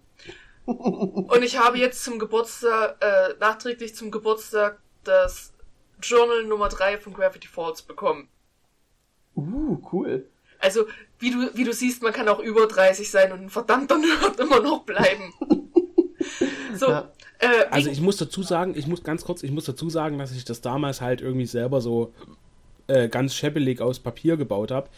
Und 0.66 1.44
ich 1.44 1.58
habe 1.60 1.78
jetzt 1.78 2.04
zum 2.04 2.20
Geburtstag, 2.20 2.98
äh, 3.04 3.34
nachträglich 3.40 3.96
zum 3.96 4.12
Geburtstag 4.12 4.80
das 5.04 5.54
Journal 6.02 6.44
Nummer 6.46 6.70
3 6.70 6.98
von 6.98 7.14
Gravity 7.14 7.48
Falls 7.48 7.82
bekommen. 7.82 8.30
Uh, 9.36 9.78
cool. 9.92 10.26
Also, 10.60 10.86
wie 11.20 11.32
du, 11.32 11.50
wie 11.56 11.64
du 11.66 11.74
siehst, 11.74 12.04
man 12.04 12.14
kann 12.14 12.30
auch 12.30 12.40
über 12.40 12.68
30 12.68 13.10
sein 13.10 13.32
und 13.34 13.42
ein 13.42 13.50
verdammter 13.50 13.98
Nerd 13.98 14.40
immer 14.40 14.62
noch 14.62 14.84
bleiben. 14.84 15.34
So, 16.76 16.88
Ja. 16.88 17.12
äh, 17.40 17.66
Also 17.70 17.90
ich 17.90 18.00
muss 18.02 18.18
dazu 18.18 18.44
sagen, 18.44 18.74
ich 18.78 18.88
muss 18.88 19.04
ganz 19.04 19.26
kurz, 19.26 19.44
ich 19.44 19.52
muss 19.52 19.66
dazu 19.66 19.90
sagen, 19.90 20.18
dass 20.18 20.32
ich 20.32 20.46
das 20.46 20.62
damals 20.62 21.02
halt 21.02 21.22
irgendwie 21.22 21.46
selber 21.46 21.82
so 21.82 22.14
äh, 22.88 23.10
ganz 23.10 23.36
scheppelig 23.36 23.82
aus 23.82 24.00
Papier 24.00 24.38
gebaut 24.38 24.72
habe. 24.72 24.90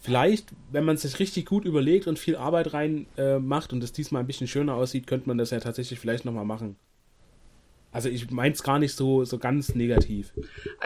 Vielleicht, 0.00 0.50
wenn 0.70 0.84
man 0.84 0.94
es 0.94 1.02
sich 1.02 1.18
richtig 1.18 1.46
gut 1.46 1.64
überlegt 1.64 2.06
und 2.06 2.18
viel 2.18 2.36
Arbeit 2.36 2.72
rein 2.72 3.06
äh, 3.16 3.38
macht 3.38 3.72
und 3.72 3.82
es 3.82 3.92
diesmal 3.92 4.22
ein 4.22 4.26
bisschen 4.26 4.46
schöner 4.46 4.74
aussieht, 4.74 5.06
könnte 5.06 5.28
man 5.28 5.38
das 5.38 5.50
ja 5.50 5.58
tatsächlich 5.58 5.98
vielleicht 5.98 6.24
nochmal 6.24 6.44
machen. 6.44 6.76
Also 7.90 8.08
ich 8.08 8.30
meins 8.30 8.62
gar 8.62 8.78
nicht 8.78 8.94
so, 8.94 9.24
so 9.24 9.38
ganz 9.38 9.74
negativ. 9.74 10.32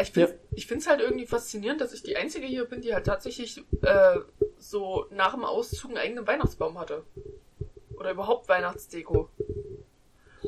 Ich 0.01 0.13
finde 0.13 0.39
ich 0.55 0.67
find's 0.67 0.87
halt 0.87 1.01
irgendwie 1.01 1.27
faszinierend, 1.27 1.81
dass 1.81 1.93
ich 1.93 2.03
die 2.03 2.17
Einzige 2.17 2.47
hier 2.47 2.65
bin, 2.65 2.81
die 2.81 2.95
halt 2.95 3.07
tatsächlich 3.07 3.63
äh, 3.83 4.19
so 4.57 5.07
nach 5.11 5.35
dem 5.35 5.45
Auszug 5.45 5.91
einen 5.91 5.99
eigenen 5.99 6.27
Weihnachtsbaum 6.27 6.79
hatte. 6.79 7.03
Oder 7.97 8.13
überhaupt 8.13 8.49
Weihnachtsdeko. 8.49 9.29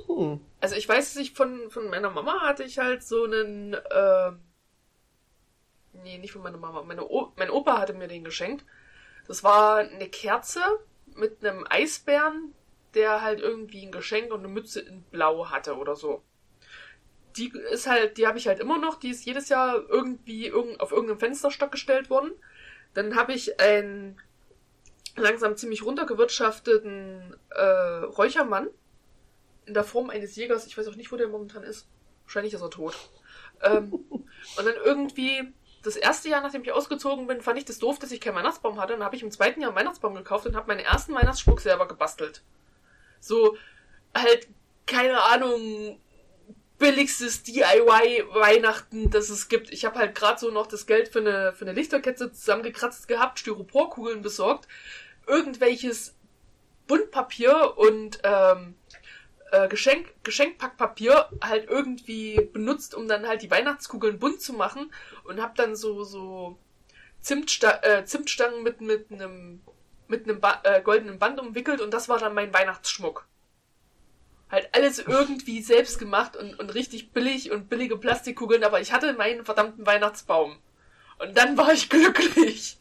Hm. 0.07 0.41
Also 0.61 0.77
ich 0.77 0.89
weiß, 0.89 1.13
dass 1.13 1.23
ich 1.23 1.33
von, 1.33 1.71
von 1.71 1.91
meiner 1.91 2.11
Mama 2.11 2.41
hatte 2.43 2.63
ich 2.63 2.79
halt 2.79 3.03
so 3.03 3.25
einen, 3.25 3.75
äh, 3.75 4.33
nee, 6.05 6.19
nicht 6.19 6.33
von 6.33 6.43
meiner 6.43 6.59
Mama, 6.59 6.83
meine 6.83 7.05
o 7.09 7.33
mein 7.37 7.51
Opa 7.51 7.79
hatte 7.79 7.95
mir 7.95 8.07
den 8.07 8.23
geschenkt. 8.25 8.65
Das 9.27 9.43
war 9.43 9.79
eine 9.79 10.09
Kerze 10.09 10.61
mit 11.17 11.45
einem 11.45 11.67
Eisbären, 11.69 12.55
der 12.95 13.23
halt 13.23 13.41
irgendwie 13.41 13.85
ein 13.85 13.93
Geschenk 13.93 14.33
und 14.33 14.41
eine 14.41 14.49
Mütze 14.49 14.81
in 14.81 15.03
Blau 15.05 15.51
hatte 15.51 15.77
oder 15.77 15.97
so. 15.97 16.23
Die 17.37 17.53
ist 17.73 17.89
halt, 17.89 18.17
die 18.17 18.27
habe 18.29 18.39
ich 18.39 18.47
halt 18.47 18.61
immer 18.61 18.79
noch, 18.79 18.97
die 18.97 19.11
ist 19.11 19.25
jedes 19.25 19.49
Jahr 19.49 19.83
irgendwie 19.89 20.47
irgend, 20.47 20.81
auf 20.81 20.93
irgendeinem 20.93 21.19
Fensterstock 21.19 21.73
gestellt 21.73 22.11
worden. 22.11 22.31
Dann 22.93 23.17
habe 23.17 23.33
ich 23.33 23.59
einen 23.61 24.21
langsam 25.17 25.57
ziemlich 25.57 25.85
runtergewirtschafteten 25.85 27.37
äh, 27.51 27.63
Räuchermann 27.63 28.69
in 29.67 29.75
der 29.75 29.85
Form 29.85 30.11
eines 30.11 30.37
Jägers. 30.37 30.67
Ich 30.67 30.79
weiß 30.79 30.87
auch 30.89 30.97
nicht, 30.97 31.11
wo 31.11 31.17
der 31.17 31.29
momentan 31.29 31.65
ist. 31.65 31.89
Wahrscheinlich 32.25 32.55
ist 32.55 32.63
er 32.63 32.71
tot. 32.71 32.97
Ähm, 33.63 33.93
und 33.93 34.65
dann 34.65 34.75
irgendwie 34.85 35.53
das 35.85 35.97
erste 35.97 36.29
Jahr, 36.29 36.41
nachdem 36.41 36.63
ich 36.63 36.73
ausgezogen 36.73 37.27
bin, 37.27 37.41
fand 37.41 37.59
ich 37.59 37.65
das 37.65 37.79
doof, 37.79 37.99
dass 37.99 38.11
ich 38.11 38.21
keinen 38.21 38.37
Weihnachtsbaum 38.37 38.81
hatte. 38.81 38.95
Und 38.95 39.01
dann 39.01 39.07
habe 39.07 39.17
ich 39.17 39.23
im 39.23 39.31
zweiten 39.31 39.61
Jahr 39.61 39.71
einen 39.71 39.79
Weihnachtsbaum 39.79 40.15
gekauft 40.15 40.47
und 40.47 40.57
habe 40.57 40.69
meinen 40.69 40.81
ersten 40.81 41.15
Weihnachtsschmuck 41.15 41.61
selber 41.61 41.87
gebastelt. 41.87 42.43
So 43.21 43.57
halt 44.15 44.49
keine 44.87 45.23
Ahnung 45.23 45.99
billigstes 46.79 47.43
DIY 47.45 48.25
Weihnachten, 48.33 49.11
das 49.11 49.31
es 49.31 49.49
gibt. 49.49 49.71
Ich 49.73 49.85
habe 49.85 49.99
halt 49.99 50.15
gerade 50.15 50.41
so 50.41 50.51
noch 50.51 50.67
das 50.67 50.87
Geld 50.87 51.09
für 51.09 51.21
eine 51.21 51.53
für 51.53 51.65
eine 51.65 51.73
Lichterkette 51.73 52.33
zusammengekratzt 52.33 53.09
gehabt, 53.09 53.39
Styroporkugeln 53.39 54.23
besorgt, 54.23 54.67
irgendwelches 55.27 56.15
Buntpapier 56.87 57.75
und 57.77 58.19
ähm, 58.25 58.75
äh, 59.53 59.69
Geschenk, 59.69 60.13
Geschenkpackpapier 60.23 61.29
halt 61.43 61.69
irgendwie 61.69 62.49
benutzt, 62.53 62.95
um 62.95 63.09
dann 63.09 63.27
halt 63.27 63.43
die 63.43 63.51
Weihnachtskugeln 63.51 64.19
bunt 64.19 64.41
zu 64.41 64.53
machen 64.53 64.93
und 65.25 65.41
hab 65.41 65.55
dann 65.55 65.77
so 65.77 66.05
so 66.05 66.59
Zimtsta 67.21 67.81
äh, 67.83 68.05
Zimtstangen 68.05 68.63
mit 68.63 68.81
mit 68.81 69.11
einem 69.11 69.61
mit 70.09 70.29
einem 70.29 70.41
ba 70.41 70.61
äh, 70.65 70.83
goldenen 70.83 71.19
Band 71.19 71.41
umwickelt 71.41 71.81
und 71.81 71.93
das 71.93 72.09
war 72.09 72.19
dann 72.19 72.35
mein 72.35 72.53
Weihnachtsschmuck. 72.53 73.27
Halt 74.51 74.69
alles 74.73 74.99
irgendwie 74.99 75.63
selbst 75.63 75.99
gemacht 75.99 76.37
und, 76.37 76.59
und 76.59 76.75
richtig 76.75 77.13
billig 77.13 77.51
und 77.51 77.69
billige 77.69 77.97
Plastikkugeln, 77.97 78.63
aber 78.63 78.81
ich 78.81 78.93
hatte 78.93 79.13
meinen 79.15 79.45
verdammten 79.45 79.87
Weihnachtsbaum. 79.87 80.59
Und 81.19 81.37
dann 81.37 81.57
war 81.57 81.73
ich 81.73 81.89
glücklich. 81.89 82.77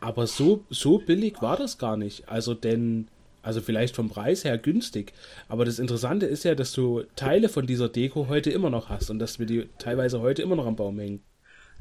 Aber 0.00 0.26
so, 0.26 0.64
so 0.70 0.98
billig 0.98 1.40
war 1.40 1.56
das 1.56 1.78
gar 1.78 1.96
nicht. 1.96 2.28
Also 2.28 2.54
denn, 2.54 3.08
also 3.44 3.60
vielleicht 3.60 3.94
vom 3.94 4.08
Preis 4.08 4.44
her 4.44 4.58
günstig. 4.58 5.12
Aber 5.48 5.64
das 5.64 5.78
Interessante 5.78 6.26
ist 6.26 6.44
ja, 6.44 6.54
dass 6.54 6.72
du 6.72 7.04
Teile 7.16 7.48
von 7.48 7.66
dieser 7.66 7.88
Deko 7.88 8.28
heute 8.28 8.50
immer 8.50 8.70
noch 8.70 8.88
hast 8.88 9.10
und 9.10 9.18
dass 9.18 9.38
wir 9.38 9.46
die 9.46 9.68
teilweise 9.78 10.20
heute 10.20 10.42
immer 10.42 10.56
noch 10.56 10.66
am 10.66 10.76
Baum 10.76 10.98
hängen. 10.98 11.22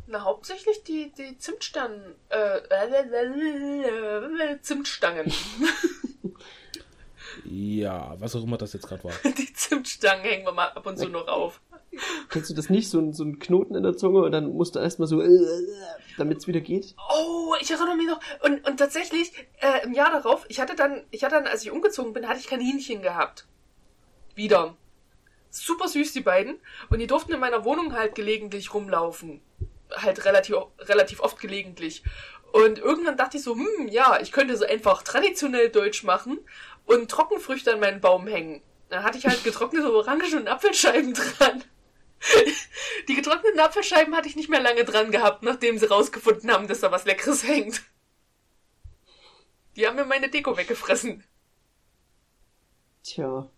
Na, 0.05 0.23
hauptsächlich 0.23 0.83
die, 0.83 1.11
die 1.17 1.37
Zimtstangen, 1.37 2.01
äh, 2.29 2.59
Zimtstangen. 4.61 5.31
Ja, 7.45 8.15
was 8.19 8.35
auch 8.35 8.43
immer 8.43 8.57
das 8.57 8.73
jetzt 8.73 8.87
gerade 8.87 9.03
war. 9.03 9.13
Die 9.37 9.53
Zimtstangen 9.53 10.23
hängen 10.23 10.45
wir 10.45 10.51
mal 10.51 10.67
ab 10.67 10.85
und 10.85 10.97
zu 10.97 11.09
noch 11.09 11.27
auf. 11.27 11.61
Kennst 12.29 12.49
du 12.49 12.53
das 12.53 12.69
nicht? 12.69 12.89
So 12.89 12.99
ein, 12.99 13.13
so 13.13 13.23
ein 13.23 13.39
Knoten 13.39 13.75
in 13.75 13.83
der 13.83 13.95
Zunge 13.95 14.21
und 14.21 14.31
dann 14.31 14.53
musst 14.53 14.75
du 14.75 14.79
erstmal 14.79 15.07
so, 15.07 15.21
damit 16.17 16.39
es 16.39 16.47
wieder 16.47 16.61
geht? 16.61 16.95
Oh, 17.15 17.53
ich 17.61 17.71
erinnere 17.71 17.95
mich 17.95 18.07
noch. 18.07 18.19
Und, 18.43 18.67
und 18.67 18.77
tatsächlich, 18.77 19.31
äh, 19.61 19.83
im 19.83 19.93
Jahr 19.93 20.11
darauf, 20.11 20.45
ich 20.47 20.59
hatte 20.59 20.75
dann, 20.75 21.03
ich 21.11 21.23
hatte 21.23 21.35
dann, 21.35 21.47
als 21.47 21.63
ich 21.63 21.71
umgezogen 21.71 22.13
bin, 22.13 22.27
hatte 22.27 22.39
ich 22.39 22.47
Kaninchen 22.47 23.01
gehabt. 23.01 23.47
Wieder. 24.35 24.75
super 25.51 25.87
süß, 25.87 26.13
die 26.13 26.21
beiden. 26.21 26.59
Und 26.89 26.99
die 26.99 27.07
durften 27.07 27.33
in 27.33 27.39
meiner 27.39 27.63
Wohnung 27.65 27.93
halt 27.93 28.15
gelegentlich 28.15 28.73
rumlaufen. 28.73 29.41
Halt 29.95 30.25
relativ, 30.25 30.55
relativ 30.79 31.19
oft 31.19 31.39
gelegentlich. 31.39 32.03
Und 32.51 32.79
irgendwann 32.79 33.17
dachte 33.17 33.37
ich 33.37 33.43
so, 33.43 33.55
hm, 33.55 33.87
ja, 33.89 34.19
ich 34.21 34.31
könnte 34.31 34.57
so 34.57 34.65
einfach 34.65 35.03
traditionell 35.03 35.69
Deutsch 35.69 36.03
machen 36.03 36.39
und 36.85 37.09
Trockenfrüchte 37.09 37.73
an 37.73 37.79
meinen 37.79 38.01
Baum 38.01 38.27
hängen. 38.27 38.61
Dann 38.89 39.03
hatte 39.03 39.17
ich 39.17 39.25
halt 39.25 39.43
getrocknete 39.43 39.91
Orangen 39.91 40.37
und 40.37 40.47
Apfelscheiben 40.47 41.13
dran. 41.39 41.63
Die 43.07 43.15
getrockneten 43.15 43.59
Apfelscheiben 43.59 44.15
hatte 44.15 44.27
ich 44.27 44.35
nicht 44.35 44.49
mehr 44.49 44.61
lange 44.61 44.85
dran 44.85 45.11
gehabt, 45.11 45.43
nachdem 45.43 45.77
sie 45.77 45.89
rausgefunden 45.89 46.51
haben, 46.51 46.67
dass 46.67 46.79
da 46.79 46.91
was 46.91 47.05
Leckeres 47.05 47.43
hängt. 47.43 47.81
Die 49.75 49.87
haben 49.87 49.95
mir 49.95 50.05
meine 50.05 50.29
Deko 50.29 50.55
weggefressen. 50.55 51.23
Tja. 53.03 53.49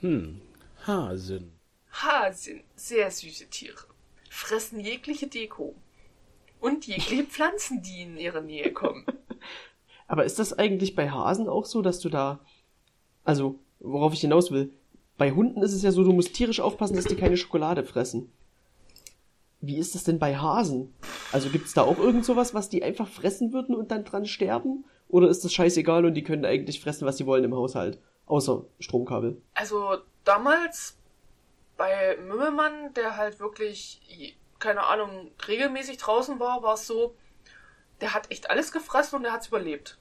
Hm. 0.00 0.40
Hasen. 0.86 1.52
Hasen, 1.92 2.62
sehr 2.74 3.10
süße 3.10 3.48
Tiere. 3.48 3.84
Fressen 4.30 4.80
jegliche 4.80 5.26
Deko. 5.26 5.74
Und 6.60 6.86
jegliche 6.86 7.24
Pflanzen, 7.26 7.82
die 7.82 8.02
in 8.02 8.16
ihre 8.16 8.42
Nähe 8.42 8.72
kommen. 8.72 9.04
Aber 10.08 10.24
ist 10.24 10.38
das 10.38 10.52
eigentlich 10.52 10.96
bei 10.96 11.10
Hasen 11.10 11.48
auch 11.48 11.66
so, 11.66 11.82
dass 11.82 12.00
du 12.00 12.08
da. 12.08 12.40
Also, 13.22 13.60
worauf 13.78 14.12
ich 14.12 14.22
hinaus 14.22 14.50
will. 14.50 14.72
Bei 15.20 15.32
Hunden 15.32 15.62
ist 15.62 15.74
es 15.74 15.82
ja 15.82 15.92
so, 15.92 16.02
du 16.02 16.14
musst 16.14 16.32
tierisch 16.32 16.60
aufpassen, 16.60 16.96
dass 16.96 17.04
die 17.04 17.14
keine 17.14 17.36
Schokolade 17.36 17.84
fressen. 17.84 18.32
Wie 19.60 19.76
ist 19.76 19.94
das 19.94 20.02
denn 20.04 20.18
bei 20.18 20.34
Hasen? 20.34 20.94
Also 21.30 21.50
gibt's 21.50 21.74
da 21.74 21.82
auch 21.82 21.98
irgend 21.98 22.24
sowas, 22.24 22.54
was 22.54 22.70
die 22.70 22.82
einfach 22.82 23.06
fressen 23.06 23.52
würden 23.52 23.74
und 23.74 23.90
dann 23.90 24.06
dran 24.06 24.24
sterben? 24.24 24.86
Oder 25.08 25.28
ist 25.28 25.44
das 25.44 25.52
scheißegal 25.52 26.06
und 26.06 26.14
die 26.14 26.22
können 26.22 26.46
eigentlich 26.46 26.80
fressen, 26.80 27.06
was 27.06 27.18
sie 27.18 27.26
wollen 27.26 27.44
im 27.44 27.54
Haushalt? 27.54 28.00
Außer 28.24 28.64
Stromkabel. 28.78 29.42
Also 29.52 29.98
damals 30.24 30.96
bei 31.76 32.16
Mümmelmann, 32.26 32.94
der 32.94 33.18
halt 33.18 33.40
wirklich, 33.40 34.38
keine 34.58 34.84
Ahnung, 34.84 35.32
regelmäßig 35.46 35.98
draußen 35.98 36.40
war, 36.40 36.62
war 36.62 36.72
es 36.76 36.86
so, 36.86 37.14
der 38.00 38.14
hat 38.14 38.30
echt 38.30 38.48
alles 38.48 38.72
gefressen 38.72 39.18
und 39.18 39.26
er 39.26 39.32
hat's 39.32 39.48
überlebt. 39.48 39.98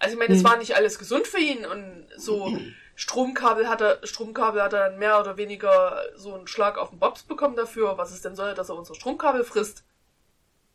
Also 0.00 0.14
ich 0.14 0.18
meine, 0.18 0.34
es 0.34 0.42
Hm. 0.42 0.50
war 0.50 0.56
nicht 0.56 0.74
alles 0.74 0.98
gesund 0.98 1.28
für 1.28 1.38
ihn 1.38 1.64
und 1.64 2.08
so 2.16 2.52
Stromkabel 3.00 3.66
hat 3.66 3.80
er, 3.80 4.06
Stromkabel 4.06 4.62
hat 4.62 4.74
er 4.74 4.90
dann 4.90 4.98
mehr 4.98 5.18
oder 5.18 5.38
weniger 5.38 6.02
so 6.16 6.34
einen 6.34 6.46
Schlag 6.46 6.76
auf 6.76 6.90
den 6.90 6.98
Bobs 6.98 7.22
bekommen 7.22 7.56
dafür, 7.56 7.96
was 7.96 8.10
es 8.10 8.20
denn 8.20 8.36
soll, 8.36 8.52
dass 8.52 8.68
er 8.68 8.76
unsere 8.76 8.94
Stromkabel 8.94 9.42
frisst. 9.42 9.84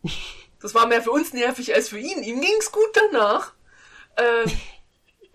Das 0.61 0.73
war 0.73 0.87
mehr 0.87 1.03
für 1.03 1.11
uns 1.11 1.31
nervig 1.31 1.75
als 1.75 1.89
für 1.89 1.99
ihn. 1.99 2.23
Ihm 2.23 2.41
ging's 2.41 2.71
gut 2.71 2.89
danach. 2.93 3.53
Ähm, 4.17 4.51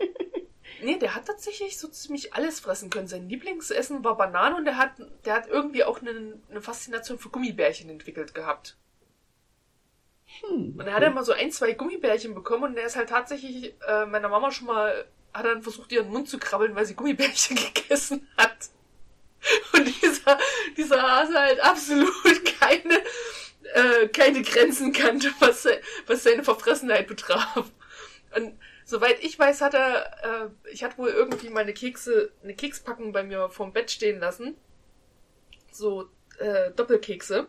nee, 0.82 0.99
der 0.99 1.14
hat 1.14 1.26
tatsächlich 1.26 1.78
so 1.78 1.86
ziemlich 1.86 2.34
alles 2.34 2.59
fressen 2.59 2.91
können. 2.91 3.07
Sein 3.07 3.28
Lieblingsessen 3.28 4.03
war 4.03 4.16
Bananen 4.16 4.57
und 4.57 4.64
der 4.64 4.76
hat, 4.76 4.93
der 5.24 5.34
hat 5.34 5.47
irgendwie 5.47 5.84
auch 5.84 6.01
eine, 6.01 6.41
eine 6.51 6.62
Faszination 6.62 7.20
für 7.20 7.28
Gummibärchen 7.28 7.91
entwickelt 7.91 8.34
gehabt. 8.34 8.76
Hm. 10.41 10.74
Und 10.76 10.86
er 10.86 10.95
hat 10.95 11.03
immer 11.05 11.22
so 11.22 11.32
ein, 11.32 11.53
zwei 11.53 11.74
Gummibärchen 11.74 12.34
bekommen 12.34 12.64
und 12.64 12.74
der 12.74 12.86
ist 12.86 12.97
halt 12.97 13.11
tatsächlich 13.11 13.74
äh, 13.86 14.07
meiner 14.07 14.30
Mama 14.30 14.51
schon 14.51 14.66
mal, 14.66 15.07
hat 15.33 15.45
dann 15.45 15.62
versucht, 15.62 15.93
ihren 15.93 16.09
Mund 16.09 16.28
zu 16.28 16.39
krabbeln, 16.39 16.74
weil 16.74 16.87
sie 16.87 16.95
Gummibärchen 16.95 17.57
gegessen 17.74 18.28
hat. 18.37 18.70
Und 19.72 19.87
dieser, 20.03 20.39
dieser 20.76 21.03
Hase 21.03 21.39
halt 21.39 21.61
absolut 21.61 22.45
keine, 22.61 23.01
äh, 23.74 24.09
keine 24.09 24.43
Grenzen 24.43 24.93
kannte, 24.93 25.33
was, 25.41 25.66
was 26.07 26.22
seine 26.22 26.45
Verfressenheit 26.45 27.07
betraf. 27.07 27.70
Und 28.37 28.59
soweit 28.85 29.22
ich 29.24 29.39
weiß, 29.39 29.62
hat 29.62 29.74
er, 29.74 30.05
äh, 30.22 30.70
ich 30.70 30.85
hatte 30.85 30.99
wohl 30.99 31.09
irgendwie 31.09 31.49
meine 31.49 31.72
Kekse, 31.72 32.33
eine 32.43 32.55
Kekspackung 32.55 33.12
bei 33.12 33.22
mir 33.22 33.49
vorm 33.49 33.72
Bett 33.72 33.91
stehen 33.91 34.20
lassen. 34.20 34.57
So, 35.72 36.11
äh, 36.39 36.72
Doppelkekse. 36.72 37.49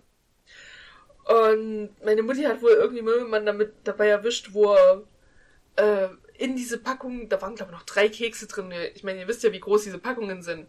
Und 1.26 1.90
meine 2.04 2.24
Mutti 2.24 2.44
hat 2.44 2.62
wohl 2.62 2.72
irgendwie 2.72 3.02
Möbelmann 3.02 3.46
damit 3.46 3.74
dabei 3.84 4.08
erwischt, 4.08 4.50
wo 4.54 4.74
er 4.74 5.04
äh, 5.76 6.10
in 6.42 6.56
diese 6.56 6.78
Packung, 6.80 7.30
da 7.30 7.42
waren 7.42 7.56
glaube 7.56 7.72
ich 7.72 7.78
noch 7.78 7.86
drei 7.86 8.10
Kekse 8.10 8.48
drin. 8.48 8.72
Ich 8.96 9.04
meine, 9.04 9.20
ihr 9.20 9.28
wisst 9.28 9.44
ja, 9.44 9.52
wie 9.54 9.60
groß 9.60 9.84
diese 9.84 10.00
Packungen 10.00 10.42
sind. 10.42 10.68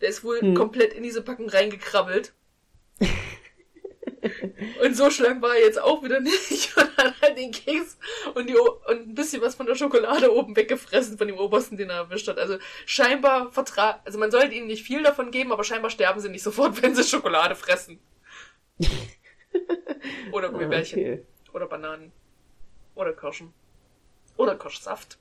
Der 0.00 0.08
ist 0.08 0.24
wohl 0.24 0.40
Hm. 0.40 0.54
komplett 0.54 0.94
in 0.94 1.02
diese 1.02 1.22
Packung 1.22 1.48
reingekrabbelt. 1.48 2.32
und 4.82 4.96
so 4.96 5.10
schlank 5.10 5.40
war 5.42 5.54
er 5.56 5.62
jetzt 5.64 5.80
auch 5.80 6.02
wieder 6.02 6.20
nicht. 6.20 6.76
Und 6.76 6.96
hat 6.96 7.14
halt 7.22 7.38
den 7.38 7.50
Keks 7.50 7.96
und, 8.34 8.46
die, 8.48 8.56
O- 8.56 8.78
und 8.88 9.08
ein 9.08 9.14
bisschen 9.14 9.40
was 9.40 9.54
von 9.54 9.64
der 9.64 9.74
Schokolade 9.74 10.34
oben 10.34 10.54
weggefressen, 10.54 11.16
von 11.16 11.26
dem 11.26 11.38
obersten, 11.38 11.78
den 11.78 11.88
er 11.88 11.96
erwischt 11.96 12.28
hat. 12.28 12.38
Also 12.38 12.58
scheinbar 12.84 13.50
vertrag, 13.52 14.00
also 14.04 14.18
man 14.18 14.30
sollte 14.30 14.54
ihnen 14.54 14.66
nicht 14.66 14.84
viel 14.84 15.02
davon 15.02 15.30
geben, 15.30 15.50
aber 15.52 15.64
scheinbar 15.64 15.90
sterben 15.90 16.20
sie 16.20 16.28
nicht 16.28 16.42
sofort, 16.42 16.82
wenn 16.82 16.94
sie 16.94 17.02
Schokolade 17.04 17.54
fressen. 17.54 17.98
Oder 20.32 20.48
Ah, 20.48 20.52
Gummibärchen. 20.52 20.98
okay. 21.00 21.22
Oder 21.54 21.66
Bananen. 21.66 22.12
Oder 22.94 23.14
Kirschen. 23.14 23.54
Oder 24.40 24.56
Kirschsaft. 24.56 25.18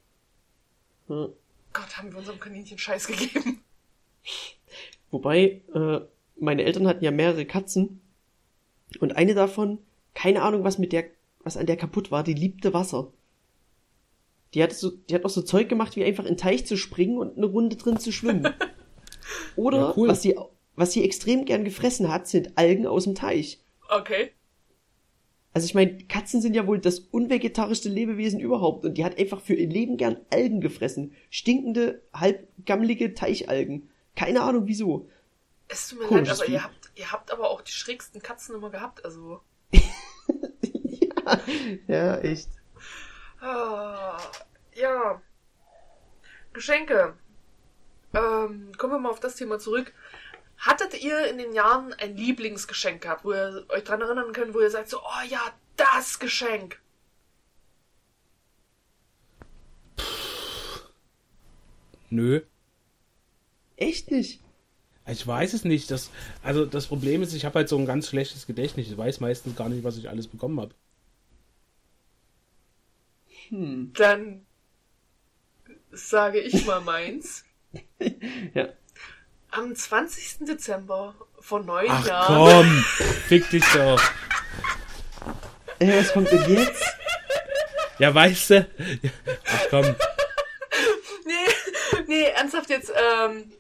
Hm. 1.08 1.34
Gott, 1.74 1.98
haben 1.98 2.12
wir 2.12 2.20
unserem 2.20 2.40
Kaninchen 2.40 2.78
Scheiß 2.78 3.08
gegeben. 3.08 3.62
Wobei, 5.12 5.62
äh, 5.74 6.00
meine 6.38 6.64
Eltern 6.64 6.88
hatten 6.88 7.04
ja 7.04 7.12
mehrere 7.12 7.46
Katzen. 7.46 8.02
Und 9.02 9.18
eine 9.18 9.34
davon, 9.34 9.80
keine 10.14 10.42
Ahnung, 10.42 10.64
was 10.64 10.78
mit 10.78 10.94
der, 10.94 11.04
was 11.44 11.58
an 11.58 11.66
der 11.66 11.76
kaputt 11.76 12.12
war, 12.12 12.24
die 12.24 12.34
liebte 12.34 12.74
Wasser. 12.74 13.12
Die 14.54 14.64
hat 14.64 14.72
so, 14.72 14.90
die 14.92 15.16
hat 15.16 15.26
auch 15.26 15.30
so 15.30 15.42
Zeug 15.42 15.68
gemacht, 15.68 15.98
wie 15.98 16.06
einfach 16.06 16.24
in 16.24 16.36
den 16.36 16.38
Teich 16.38 16.66
zu 16.66 16.78
springen 16.78 17.18
und 17.18 17.36
eine 17.36 17.46
Runde 17.46 17.76
drin 17.76 18.00
zu 18.00 18.14
schwimmen. 18.14 18.48
Oder, 19.58 19.78
Ja, 19.80 19.94
cool. 19.98 20.08
was 20.08 20.22
sie, 20.22 20.40
was 20.78 20.94
sie 20.94 21.04
extrem 21.04 21.44
gern 21.44 21.66
gefressen 21.66 22.08
hat, 22.08 22.28
sind 22.28 22.58
Algen 22.58 22.88
aus 22.88 23.04
dem 23.04 23.16
Teich. 23.16 23.60
Okay. 23.90 24.32
Also 25.54 25.66
ich 25.66 25.74
meine, 25.74 25.98
Katzen 26.06 26.42
sind 26.42 26.54
ja 26.54 26.68
wohl 26.68 26.80
das 26.80 27.00
unvegetarischste 27.00 27.90
Lebewesen 27.90 28.40
überhaupt 28.40 28.86
und 28.86 28.98
die 28.98 29.06
hat 29.06 29.18
einfach 29.18 29.42
für 29.42 29.56
ihr 29.56 29.68
Leben 29.68 29.98
gern 29.98 30.18
Algen 30.30 30.62
gefressen. 30.62 31.16
Stinkende, 31.30 32.04
halbgammelige 32.14 33.16
Teichalgen. 33.16 33.90
Keine 34.16 34.42
Ahnung 34.42 34.68
wieso. 34.68 35.10
Es 35.68 35.90
tut 35.90 36.00
mir 36.00 36.04
leid, 36.04 36.10
Komisches 36.10 36.42
aber 36.42 36.50
ihr 36.50 36.64
habt, 36.64 36.92
ihr 36.96 37.12
habt 37.12 37.32
aber 37.32 37.50
auch 37.50 37.62
die 37.62 37.72
schrägsten 37.72 38.22
Katzen 38.22 38.56
immer 38.56 38.70
gehabt, 38.70 39.04
also. 39.04 39.42
ja, 39.72 41.40
ja, 41.88 42.18
echt. 42.20 42.50
Ah, 43.42 44.20
ja. 44.76 45.22
Geschenke. 46.54 47.16
Ähm, 48.14 48.72
kommen 48.78 48.94
wir 48.94 49.00
mal 49.00 49.10
auf 49.12 49.20
das 49.20 49.36
Thema 49.36 49.60
zurück. 49.60 49.94
Hattet 50.60 51.02
ihr 51.02 51.28
in 51.28 51.38
den 51.38 51.54
Jahren 51.54 51.94
ein 51.94 52.18
Lieblingsgeschenk 52.18 53.02
gehabt, 53.02 53.24
wo 53.24 53.32
ihr 53.32 53.66
euch 53.70 53.84
dran 53.84 54.02
erinnern 54.02 54.34
könnt, 54.34 54.54
wo 54.54 54.60
ihr 54.60 54.70
sagt 54.70 54.90
so, 54.90 55.00
oh 55.00 55.28
ja, 55.30 55.42
das 55.78 56.20
Geschenk. 56.20 56.80
Nö. 62.10 62.42
Echt 63.78 64.12
nicht. 64.12 64.42
Ich 65.08 65.26
weiß 65.26 65.54
es 65.54 65.64
nicht. 65.64 65.90
Das, 65.92 66.12
also 66.44 66.66
das 66.66 66.88
Problem 66.88 67.22
ist, 67.22 67.34
ich 67.34 67.46
habe 67.46 67.56
halt 67.56 67.70
so 67.70 67.78
ein 67.78 67.86
ganz 67.86 68.10
schlechtes 68.10 68.46
Gedächtnis. 68.46 68.88
Ich 68.88 68.98
weiß 68.98 69.22
meistens 69.22 69.56
gar 69.56 69.70
nicht, 69.70 69.84
was 69.84 69.98
ich 69.98 70.10
alles 70.10 70.28
bekommen 70.28 70.60
habe. 70.60 70.76
Hm. 73.48 73.94
Dann 73.94 74.46
sage 75.92 76.40
ich 76.40 76.66
mal 76.66 76.82
meins. 76.82 77.46
Ja. 78.56 78.70
Am 79.52 79.76
20. 79.76 80.46
Dezember 80.46 81.16
vor 81.40 81.62
neun 81.62 81.90
Ach 81.90 82.06
Jahren. 82.06 82.36
komm, 82.36 82.86
fick 83.28 83.50
dich 83.50 83.66
doch. 83.74 84.02
Äh, 85.80 86.00
was 86.00 86.14
kommt 86.14 86.32
denn 86.32 86.54
jetzt? 86.54 86.84
Ja, 87.98 88.14
weißt 88.14 88.50
du? 88.52 88.70
Ach 89.48 89.66
komm. 89.70 89.96
Nee, 91.26 92.04
nee, 92.08 92.24
ernsthaft 92.24 92.70
jetzt, 92.70 92.92
ähm, 92.96 93.52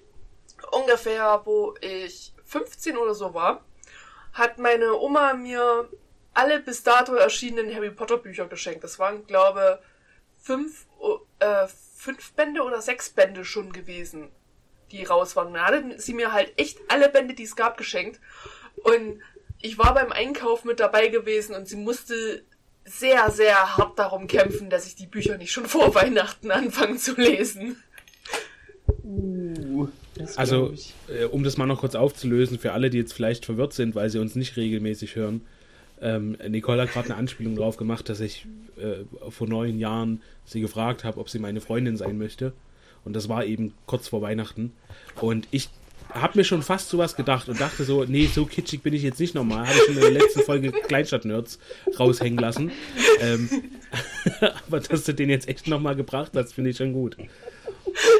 ungefähr, 0.71 1.41
wo 1.45 1.75
ich 1.81 2.33
15 2.45 2.97
oder 2.97 3.13
so 3.13 3.33
war, 3.33 3.63
hat 4.33 4.59
meine 4.59 4.93
Oma 4.95 5.33
mir 5.33 5.89
alle 6.33 6.59
bis 6.59 6.83
dato 6.83 7.15
erschienenen 7.15 7.73
Harry 7.75 7.91
Potter 7.91 8.17
Bücher 8.17 8.47
geschenkt. 8.47 8.83
Das 8.83 8.99
waren, 8.99 9.25
glaube 9.27 9.81
fünf, 10.37 10.85
äh, 11.39 11.67
fünf 11.95 12.31
Bände 12.33 12.61
oder 12.63 12.81
sechs 12.81 13.09
Bände 13.09 13.43
schon 13.43 13.73
gewesen, 13.73 14.31
die 14.91 15.03
raus 15.03 15.35
waren. 15.35 15.53
Da 15.53 15.67
hatte 15.67 15.83
sie 15.97 16.13
mir 16.13 16.31
halt 16.31 16.53
echt 16.57 16.79
alle 16.87 17.09
Bände, 17.09 17.33
die 17.33 17.43
es 17.43 17.55
gab, 17.55 17.77
geschenkt. 17.77 18.19
Und 18.75 19.21
ich 19.61 19.77
war 19.77 19.93
beim 19.93 20.11
Einkauf 20.11 20.63
mit 20.63 20.79
dabei 20.79 21.07
gewesen 21.07 21.55
und 21.55 21.67
sie 21.67 21.75
musste 21.75 22.43
sehr, 22.85 23.29
sehr 23.29 23.77
hart 23.77 23.99
darum 23.99 24.27
kämpfen, 24.27 24.69
dass 24.69 24.87
ich 24.87 24.95
die 24.95 25.07
Bücher 25.07 25.37
nicht 25.37 25.51
schon 25.51 25.65
vor 25.65 25.93
Weihnachten 25.95 26.51
anfange 26.51 26.97
zu 26.97 27.15
lesen. 27.15 27.77
Uh, 29.03 29.87
Also, 30.35 30.73
äh, 31.07 31.25
um 31.25 31.43
das 31.43 31.57
mal 31.57 31.65
noch 31.65 31.79
kurz 31.79 31.95
aufzulösen, 31.95 32.59
für 32.59 32.73
alle, 32.73 32.89
die 32.89 32.97
jetzt 32.97 33.13
vielleicht 33.13 33.45
verwirrt 33.45 33.73
sind, 33.73 33.95
weil 33.95 34.09
sie 34.09 34.19
uns 34.19 34.35
nicht 34.35 34.57
regelmäßig 34.57 35.15
hören. 35.15 35.45
Ähm, 36.01 36.37
Nicole 36.47 36.81
hat 36.81 36.93
gerade 36.93 37.09
eine 37.09 37.17
Anspielung 37.17 37.55
drauf 37.55 37.77
gemacht, 37.77 38.09
dass 38.09 38.19
ich 38.19 38.47
äh, 38.77 39.03
vor 39.29 39.47
neun 39.47 39.79
Jahren 39.79 40.21
sie 40.45 40.61
gefragt 40.61 41.03
habe, 41.03 41.19
ob 41.19 41.29
sie 41.29 41.39
meine 41.39 41.61
Freundin 41.61 41.97
sein 41.97 42.17
möchte. 42.17 42.53
Und 43.05 43.13
das 43.13 43.29
war 43.29 43.45
eben 43.45 43.73
kurz 43.85 44.07
vor 44.07 44.21
Weihnachten. 44.21 44.73
Und 45.21 45.47
ich 45.51 45.69
hab 46.09 46.35
mir 46.35 46.43
schon 46.43 46.63
fast 46.63 46.89
sowas 46.89 47.15
gedacht 47.15 47.49
und 47.49 47.59
dachte 47.59 47.83
so, 47.83 48.03
nee, 48.03 48.27
so 48.27 48.45
kitschig 48.45 48.81
bin 48.81 48.93
ich 48.93 49.03
jetzt 49.03 49.19
nicht 49.19 49.35
nochmal. 49.35 49.67
Habe 49.67 49.77
ich 49.77 49.83
schon 49.85 49.95
in 49.95 50.01
der 50.01 50.11
letzten 50.11 50.41
Folge 50.41 50.71
Kleinstadt-Nerds 50.87 51.59
raushängen 51.99 52.39
lassen. 52.39 52.71
Ähm, 53.21 53.49
aber 54.67 54.79
dass 54.79 55.03
du 55.03 55.13
den 55.13 55.29
jetzt 55.29 55.47
echt 55.47 55.67
nochmal 55.67 55.95
gebracht 55.95 56.31
hast, 56.35 56.53
finde 56.53 56.71
ich 56.71 56.77
schon 56.77 56.93
gut. 56.93 57.17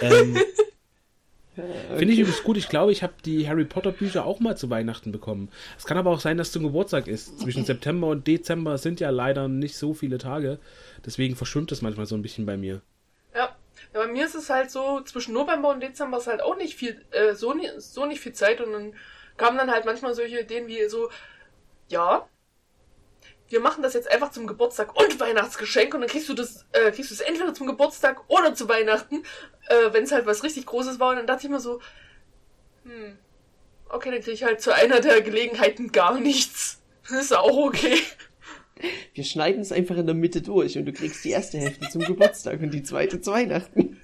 Ähm, 0.02 0.38
Finde 1.98 2.14
ich 2.14 2.20
übrigens 2.20 2.44
gut. 2.44 2.58
Ich 2.58 2.70
glaube, 2.70 2.92
ich 2.92 3.04
habe 3.04 3.14
die 3.26 3.48
Harry 3.48 3.66
Potter 3.66 3.92
Bücher 3.92 4.26
auch 4.26 4.40
mal 4.40 4.56
zu 4.56 4.70
Weihnachten 4.70 5.12
bekommen. 5.12 5.50
Es 5.78 5.86
kann 5.86 5.98
aber 5.98 6.12
auch 6.12 6.20
sein, 6.20 6.38
dass 6.38 6.52
zum 6.52 6.64
Geburtstag 6.64 7.08
ist. 7.08 7.40
Zwischen 7.40 7.66
September 7.66 8.08
und 8.08 8.28
Dezember 8.28 8.78
sind 8.78 9.00
ja 9.00 9.10
leider 9.10 9.48
nicht 9.48 9.76
so 9.76 9.94
viele 9.94 10.18
Tage. 10.18 10.60
Deswegen 11.06 11.36
verschwimmt 11.36 11.72
es 11.72 11.82
manchmal 11.82 12.06
so 12.06 12.16
ein 12.16 12.22
bisschen 12.22 12.46
bei 12.46 12.56
mir. 12.56 12.82
Ja. 13.36 13.56
Ja, 13.94 14.00
bei 14.00 14.08
mir 14.08 14.26
ist 14.26 14.36
es 14.36 14.50
halt 14.50 14.72
so, 14.72 15.02
zwischen 15.02 15.34
November 15.34 15.70
und 15.70 15.82
Dezember 15.82 16.18
ist 16.18 16.28
halt 16.28 16.42
auch 16.42 16.58
nicht 16.58 16.76
viel, 16.76 17.06
äh, 17.12 17.34
so, 17.34 17.56
so 17.78 18.06
nicht 18.06 18.22
viel 18.22 18.34
Zeit 18.34 18.62
und 18.62 18.72
dann 18.74 18.96
kamen 19.38 19.58
dann 19.58 19.72
halt 19.72 19.86
manchmal 19.86 20.14
solche 20.14 20.40
Ideen 20.42 20.68
wie 20.68 20.88
so, 20.90 21.10
ja, 21.90 22.28
wir 23.50 23.60
machen 23.60 23.84
das 23.84 23.94
jetzt 23.94 24.10
einfach 24.12 24.32
zum 24.32 24.48
Geburtstag 24.48 24.96
und 24.96 25.20
Weihnachtsgeschenk 25.20 25.94
und 25.94 26.02
dann 26.02 26.10
kriegst 26.10 26.30
du 26.30 26.34
das, 26.34 26.66
äh, 26.72 26.92
kriegst 26.92 27.10
du 27.10 27.16
es 27.16 27.22
entweder 27.22 27.54
zum 27.54 27.68
Geburtstag 27.68 28.22
oder 28.28 28.54
zu 28.54 28.70
Weihnachten, 28.70 29.24
äh, 29.68 29.92
wenn 29.92 30.04
es 30.04 30.12
halt 30.12 30.26
was 30.26 30.44
richtig 30.44 30.66
Großes 30.68 31.00
war. 31.00 31.10
Und 31.10 31.16
dann 31.18 31.28
dachte 31.28 31.48
ich 31.48 31.52
mir 31.52 31.60
so, 31.60 31.82
hm, 32.84 33.18
okay, 33.90 34.12
dann 34.12 34.22
krieg 34.22 34.36
ich 34.36 34.44
halt 34.44 34.62
zu 34.62 34.74
einer 34.74 35.02
der 35.02 35.22
Gelegenheiten 35.22 35.92
gar 35.92 36.20
nichts. 36.20 36.80
Das 37.04 37.12
ist 37.22 37.36
auch 37.36 37.58
okay. 37.58 38.00
Wir 39.14 39.24
schneiden 39.24 39.62
es 39.62 39.72
einfach 39.72 39.98
in 39.98 40.06
der 40.06 40.16
Mitte 40.16 40.42
durch 40.42 40.78
und 40.78 40.86
du 40.86 40.94
kriegst 40.94 41.24
die 41.26 41.32
erste 41.32 41.58
Hälfte 41.58 41.90
zum 41.90 42.02
Geburtstag 42.04 42.62
und 42.62 42.72
die 42.72 42.84
zweite 42.84 43.20
zu 43.22 43.32
Weihnachten. 43.32 44.00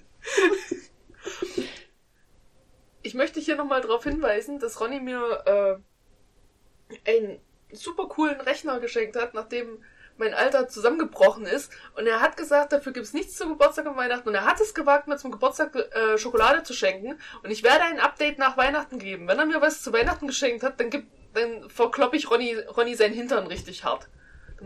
Ich 3.01 3.13
möchte 3.13 3.39
hier 3.39 3.55
nochmal 3.55 3.82
darauf 3.82 4.03
hinweisen, 4.03 4.59
dass 4.59 4.82
Ronny 4.82 4.99
mir 4.99 5.43
äh, 5.45 7.09
ein 7.09 7.39
super 7.71 8.07
coolen 8.07 8.41
Rechner 8.41 8.80
geschenkt 8.80 9.15
hat, 9.15 9.34
nachdem 9.34 9.80
mein 10.17 10.34
Alter 10.34 10.67
zusammengebrochen 10.67 11.45
ist. 11.45 11.71
Und 11.95 12.07
er 12.07 12.21
hat 12.21 12.38
gesagt, 12.38 12.71
dafür 12.73 12.93
gibt's 12.93 13.13
nichts 13.13 13.36
zum 13.36 13.49
Geburtstag 13.49 13.86
und 13.86 13.97
Weihnachten. 13.97 14.30
Und 14.30 14.36
er 14.36 14.45
hat 14.45 14.59
es 14.61 14.73
gewagt, 14.73 15.07
mir 15.07 15.17
zum 15.17 15.32
Geburtstag 15.32 15.76
äh, 15.76 16.17
Schokolade 16.17 16.63
zu 16.63 16.73
schenken. 16.73 17.19
Und 17.43 17.51
ich 17.51 17.63
werde 17.63 17.84
ein 17.84 17.99
Update 17.99 18.39
nach 18.39 18.57
Weihnachten 18.57 18.99
geben. 18.99 19.28
Wenn 19.28 19.39
er 19.39 19.45
mir 19.45 19.61
was 19.61 19.82
zu 19.82 19.91
Weihnachten 19.93 20.28
geschenkt 20.28 20.63
hat, 20.63 20.80
dann 20.80 20.89
gibt, 20.89 21.07
dann 21.34 21.69
verkloppe 21.69 22.17
ich 22.17 22.30
Ronny, 22.30 22.55
Ronny 22.76 22.95
seinen 22.95 23.13
Hintern 23.13 23.47
richtig 23.47 23.84
hart. 23.84 24.07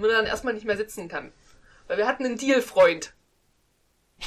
Er 0.04 0.10
dann 0.10 0.26
erstmal 0.26 0.54
nicht 0.54 0.66
mehr 0.66 0.78
sitzen 0.78 1.08
kann. 1.08 1.32
Weil 1.88 1.98
wir 1.98 2.08
hatten 2.08 2.26
einen 2.26 2.38
Deal, 2.38 2.62
Freund. 2.62 3.14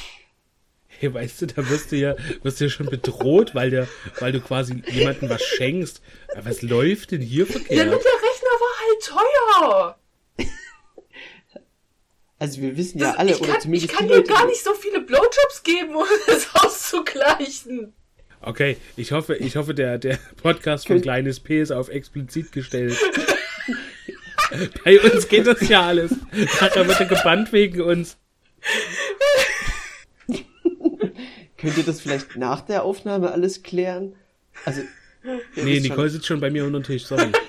Hey, 0.99 1.13
weißt 1.13 1.41
du, 1.41 1.47
da 1.47 1.69
wirst 1.69 1.91
du 1.91 1.97
ja, 1.97 2.15
wirst 2.43 2.61
du 2.61 2.65
ja 2.65 2.69
schon 2.69 2.85
bedroht, 2.85 3.55
weil, 3.55 3.71
der, 3.71 3.89
weil 4.19 4.31
du 4.31 4.39
quasi 4.39 4.81
jemandem 4.87 5.27
was 5.27 5.43
schenkst. 5.43 6.01
Was 6.35 6.61
läuft 6.61 7.11
denn 7.11 7.19
hier 7.19 7.45
verkehrt? 7.45 7.77
Ja, 7.77 7.83
nur 7.85 7.99
der 7.99 8.05
Rechner 8.05 8.49
war 8.61 8.79
halt 8.79 9.97
teuer. 10.37 10.47
Also 12.39 12.61
wir 12.61 12.75
wissen 12.75 12.99
ja 12.99 13.13
alle, 13.13 13.31
ich 13.31 13.39
kann, 13.39 13.49
oder 13.49 13.59
zumindest 13.59 13.91
ich 13.91 13.97
kann 13.97 14.07
dir 14.07 14.17
Leute, 14.17 14.33
gar 14.33 14.45
nicht 14.45 14.61
so 14.61 14.73
viele 14.73 14.99
Blowjobs 14.99 15.63
geben, 15.63 15.95
um 15.95 16.05
das 16.27 16.53
auszugleichen. 16.53 17.93
Okay, 18.41 18.75
ich 18.97 19.13
hoffe, 19.13 19.35
ich 19.35 19.55
hoffe, 19.55 19.73
der, 19.73 19.97
der 19.97 20.19
Podcast 20.41 20.87
von 20.87 21.01
Kleines 21.01 21.39
P 21.39 21.61
ist 21.61 21.71
auf 21.71 21.87
explizit 21.87 22.51
gestellt. 22.51 22.97
Bei 24.83 24.99
uns 24.99 25.27
geht 25.27 25.47
das 25.47 25.67
ja 25.67 25.81
alles. 25.87 26.11
Nachher 26.61 26.87
wird 26.87 26.99
er 26.99 27.05
gebannt 27.05 27.51
wegen 27.53 27.81
uns. 27.81 28.17
könnt 31.57 31.77
ihr 31.77 31.83
das 31.83 32.01
vielleicht 32.01 32.35
nach 32.35 32.61
der 32.61 32.83
Aufnahme 32.83 33.31
alles 33.31 33.63
klären? 33.63 34.15
Also, 34.65 34.81
Nee, 35.55 35.79
Nicole 35.79 36.01
schon. 36.01 36.09
sitzt 36.09 36.25
schon 36.27 36.41
bei 36.41 36.49
mir 36.49 36.65
unter 36.65 36.79
dem 36.79 36.83
Tisch, 36.85 37.05
sorry. 37.05 37.31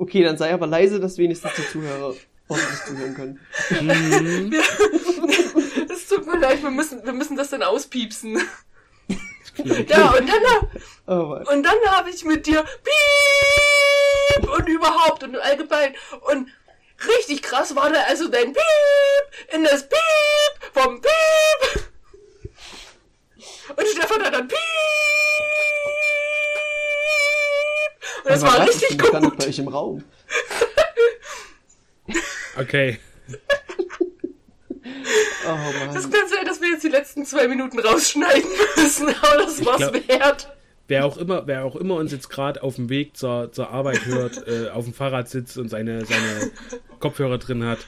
Okay, 0.00 0.22
dann 0.22 0.36
sei 0.38 0.54
aber 0.54 0.68
leise, 0.68 1.00
dass 1.00 1.18
wenigstens 1.18 1.50
die 1.56 1.66
Zuhörer 1.72 2.14
ordentlich 2.46 2.80
zuhören 2.86 3.14
können. 3.14 3.40
Es 5.90 6.06
tut 6.06 6.24
mir 6.26 6.38
leid, 6.38 6.62
wir 6.62 6.70
müssen, 6.70 7.04
wir 7.04 7.12
müssen 7.12 7.36
das 7.36 7.50
dann 7.50 7.62
auspiepsen. 7.64 8.38
Ja, 9.64 10.10
und 10.12 10.28
dann, 10.28 10.68
Oh, 11.06 11.36
und 11.52 11.62
dann 11.64 11.74
habe 11.88 12.10
ich 12.10 12.24
mit 12.24 12.46
dir 12.46 12.62
Piep 12.62 13.87
und 14.46 14.68
überhaupt 14.68 15.22
und 15.22 15.36
allgemein 15.36 15.94
und 16.30 16.48
richtig 17.06 17.42
krass 17.42 17.74
war 17.74 17.90
da 17.90 18.02
also 18.08 18.28
dein 18.28 18.52
Piep 18.52 19.54
in 19.54 19.64
das 19.64 19.88
Piep 19.88 20.72
vom 20.72 21.00
Piep 21.00 21.84
und 23.76 23.88
Stefan 23.88 24.22
hat 24.24 24.34
dann 24.34 24.48
Piep 24.48 24.58
und 28.24 28.30
das 28.30 28.42
war? 28.42 28.62
Ich 28.64 28.68
richtig 28.70 28.90
nicht 28.90 29.10
gut. 29.10 29.38
bei 29.38 29.46
euch 29.46 29.58
im 29.58 29.68
Raum. 29.68 30.04
Okay. 32.56 32.98
Oh 35.46 35.56
Das 35.94 36.10
kann 36.10 36.28
sein, 36.28 36.44
dass 36.44 36.60
wir 36.60 36.70
jetzt 36.70 36.82
die 36.84 36.88
letzten 36.88 37.24
zwei 37.24 37.46
Minuten 37.48 37.78
rausschneiden 37.78 38.50
müssen, 38.76 39.08
aber 39.22 39.36
das 39.44 39.64
war's 39.64 39.78
glaub- 39.78 40.08
wert. 40.08 40.57
Wer 40.88 41.04
auch 41.04 41.18
immer, 41.18 41.46
wer 41.46 41.64
auch 41.64 41.76
immer 41.76 41.96
uns 41.96 42.12
jetzt 42.12 42.30
gerade 42.30 42.62
auf 42.62 42.76
dem 42.76 42.88
Weg 42.88 43.16
zur, 43.16 43.52
zur 43.52 43.70
Arbeit 43.70 44.06
hört, 44.06 44.46
äh, 44.48 44.70
auf 44.70 44.84
dem 44.84 44.94
Fahrrad 44.94 45.28
sitzt 45.28 45.58
und 45.58 45.68
seine, 45.68 46.04
seine 46.06 46.50
Kopfhörer 46.98 47.38
drin 47.38 47.62
hat, 47.64 47.78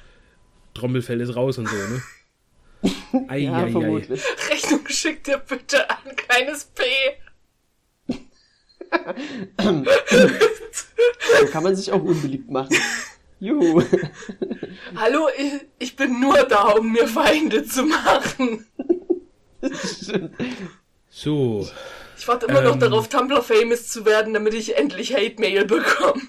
Trommelfell 0.74 1.20
ist 1.20 1.34
raus 1.34 1.59
und 1.59 1.68
so, 1.68 1.76
ne? 1.76 2.03
Ei, 3.28 3.38
Ja, 3.44 3.55
ei, 3.55 3.64
ei. 3.64 3.70
vermutlich. 3.72 4.22
Rechnung 4.51 4.86
schickt 4.86 5.26
dir 5.26 5.38
bitte 5.38 5.88
an, 5.90 6.14
kleines 6.14 6.64
P. 6.66 6.84
So 11.38 11.46
kann 11.51 11.62
man 11.62 11.76
sich 11.76 11.90
auch 11.92 12.03
unbeliebt 12.03 12.51
machen. 12.51 12.76
Juhu. 13.38 13.82
Hallo, 14.96 15.28
ich, 15.38 15.53
ich 15.78 15.96
bin 15.96 16.20
nur 16.20 16.42
da, 16.44 16.72
um 16.72 16.92
mir 16.92 17.07
Feinde 17.09 17.64
zu 17.64 17.84
machen. 17.84 18.66
So, 21.12 21.68
Ich 22.21 22.29
warte 22.29 22.45
immer 22.45 22.61
noch 22.61 22.75
Ähm. 22.75 22.81
darauf, 22.81 23.09
Tumblr 23.09 23.41
famous 23.43 23.89
zu 23.89 24.05
werden, 24.05 24.35
damit 24.35 24.53
ich 24.53 24.77
endlich 24.77 25.14
Hate-Mail 25.14 25.64
bekomme. 25.64 26.21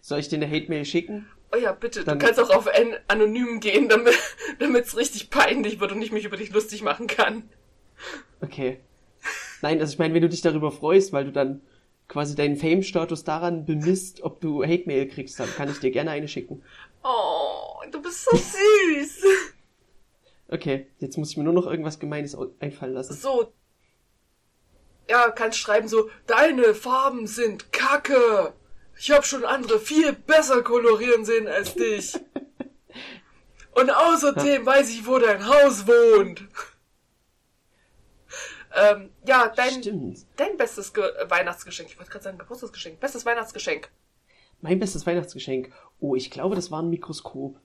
Soll 0.00 0.18
ich 0.18 0.28
dir 0.28 0.36
eine 0.42 0.50
Hate-Mail 0.50 0.84
schicken? 0.84 1.28
Oh 1.52 1.56
ja, 1.56 1.70
bitte, 1.70 2.02
Dann- 2.02 2.18
du 2.18 2.26
kannst 2.26 2.40
auch 2.40 2.50
auf 2.50 2.66
an 2.66 2.96
anonym 3.06 3.60
gehen, 3.60 3.88
damit 3.88 4.14
damit's 4.58 4.96
richtig 4.96 5.30
peinlich 5.30 5.78
wird 5.78 5.92
und 5.92 6.02
ich 6.02 6.10
mich 6.10 6.24
über 6.24 6.36
dich 6.36 6.50
lustig 6.52 6.82
machen 6.82 7.06
kann. 7.06 7.48
Okay. 8.40 8.80
Nein, 9.62 9.78
also 9.78 9.92
ich 9.92 10.00
meine, 10.00 10.14
wenn 10.14 10.22
du 10.22 10.28
dich 10.28 10.40
darüber 10.42 10.72
freust, 10.72 11.12
weil 11.12 11.26
du 11.26 11.30
dann 11.32 11.60
quasi 12.08 12.34
deinen 12.34 12.56
Fame-Status 12.56 13.22
daran 13.22 13.66
bemisst, 13.66 14.20
ob 14.22 14.40
du 14.40 14.64
Hate-Mail 14.64 15.06
kriegst, 15.06 15.38
dann 15.38 15.48
kann 15.54 15.70
ich 15.70 15.78
dir 15.78 15.92
gerne 15.92 16.10
eine 16.10 16.26
schicken. 16.26 16.64
Oh, 17.04 17.82
du 17.92 18.02
bist 18.02 18.24
so 18.24 18.36
süß. 18.36 19.22
Okay, 20.48 20.88
jetzt 20.98 21.16
muss 21.18 21.30
ich 21.30 21.36
mir 21.36 21.44
nur 21.44 21.52
noch 21.52 21.66
irgendwas 21.66 22.00
Gemeines 22.00 22.36
einfallen 22.58 22.94
lassen. 22.94 23.14
So. 23.14 23.52
Ja, 25.08 25.30
kannst 25.30 25.58
schreiben 25.58 25.88
so, 25.88 26.10
deine 26.26 26.74
Farben 26.74 27.26
sind 27.26 27.72
kacke. 27.72 28.54
Ich 28.98 29.10
hab 29.10 29.24
schon 29.24 29.44
andere 29.44 29.78
viel 29.78 30.12
besser 30.12 30.62
kolorieren 30.62 31.24
sehen 31.24 31.46
als 31.46 31.74
dich. 31.74 32.18
Und 33.72 33.90
außerdem 33.90 34.64
weiß 34.64 34.88
ich, 34.90 35.06
wo 35.06 35.18
dein 35.18 35.46
Haus 35.46 35.86
wohnt. 35.86 36.42
ähm, 38.74 39.10
ja, 39.26 39.48
dein, 39.54 39.82
Stimmt. 39.82 40.26
dein 40.36 40.56
bestes 40.56 40.94
Ge 40.94 41.04
äh, 41.04 41.30
Weihnachtsgeschenk. 41.30 41.90
Ich 41.90 41.98
wollte 41.98 42.10
gerade 42.10 42.24
sagen, 42.24 42.38
Geburtstagsgeschenk. 42.38 42.98
Bestes 43.00 43.26
Weihnachtsgeschenk. 43.26 43.90
Mein 44.62 44.78
bestes 44.78 45.06
Weihnachtsgeschenk. 45.06 45.72
Oh, 46.00 46.16
ich 46.16 46.30
glaube, 46.30 46.56
das 46.56 46.70
war 46.70 46.82
ein 46.82 46.88
Mikroskop. 46.88 47.60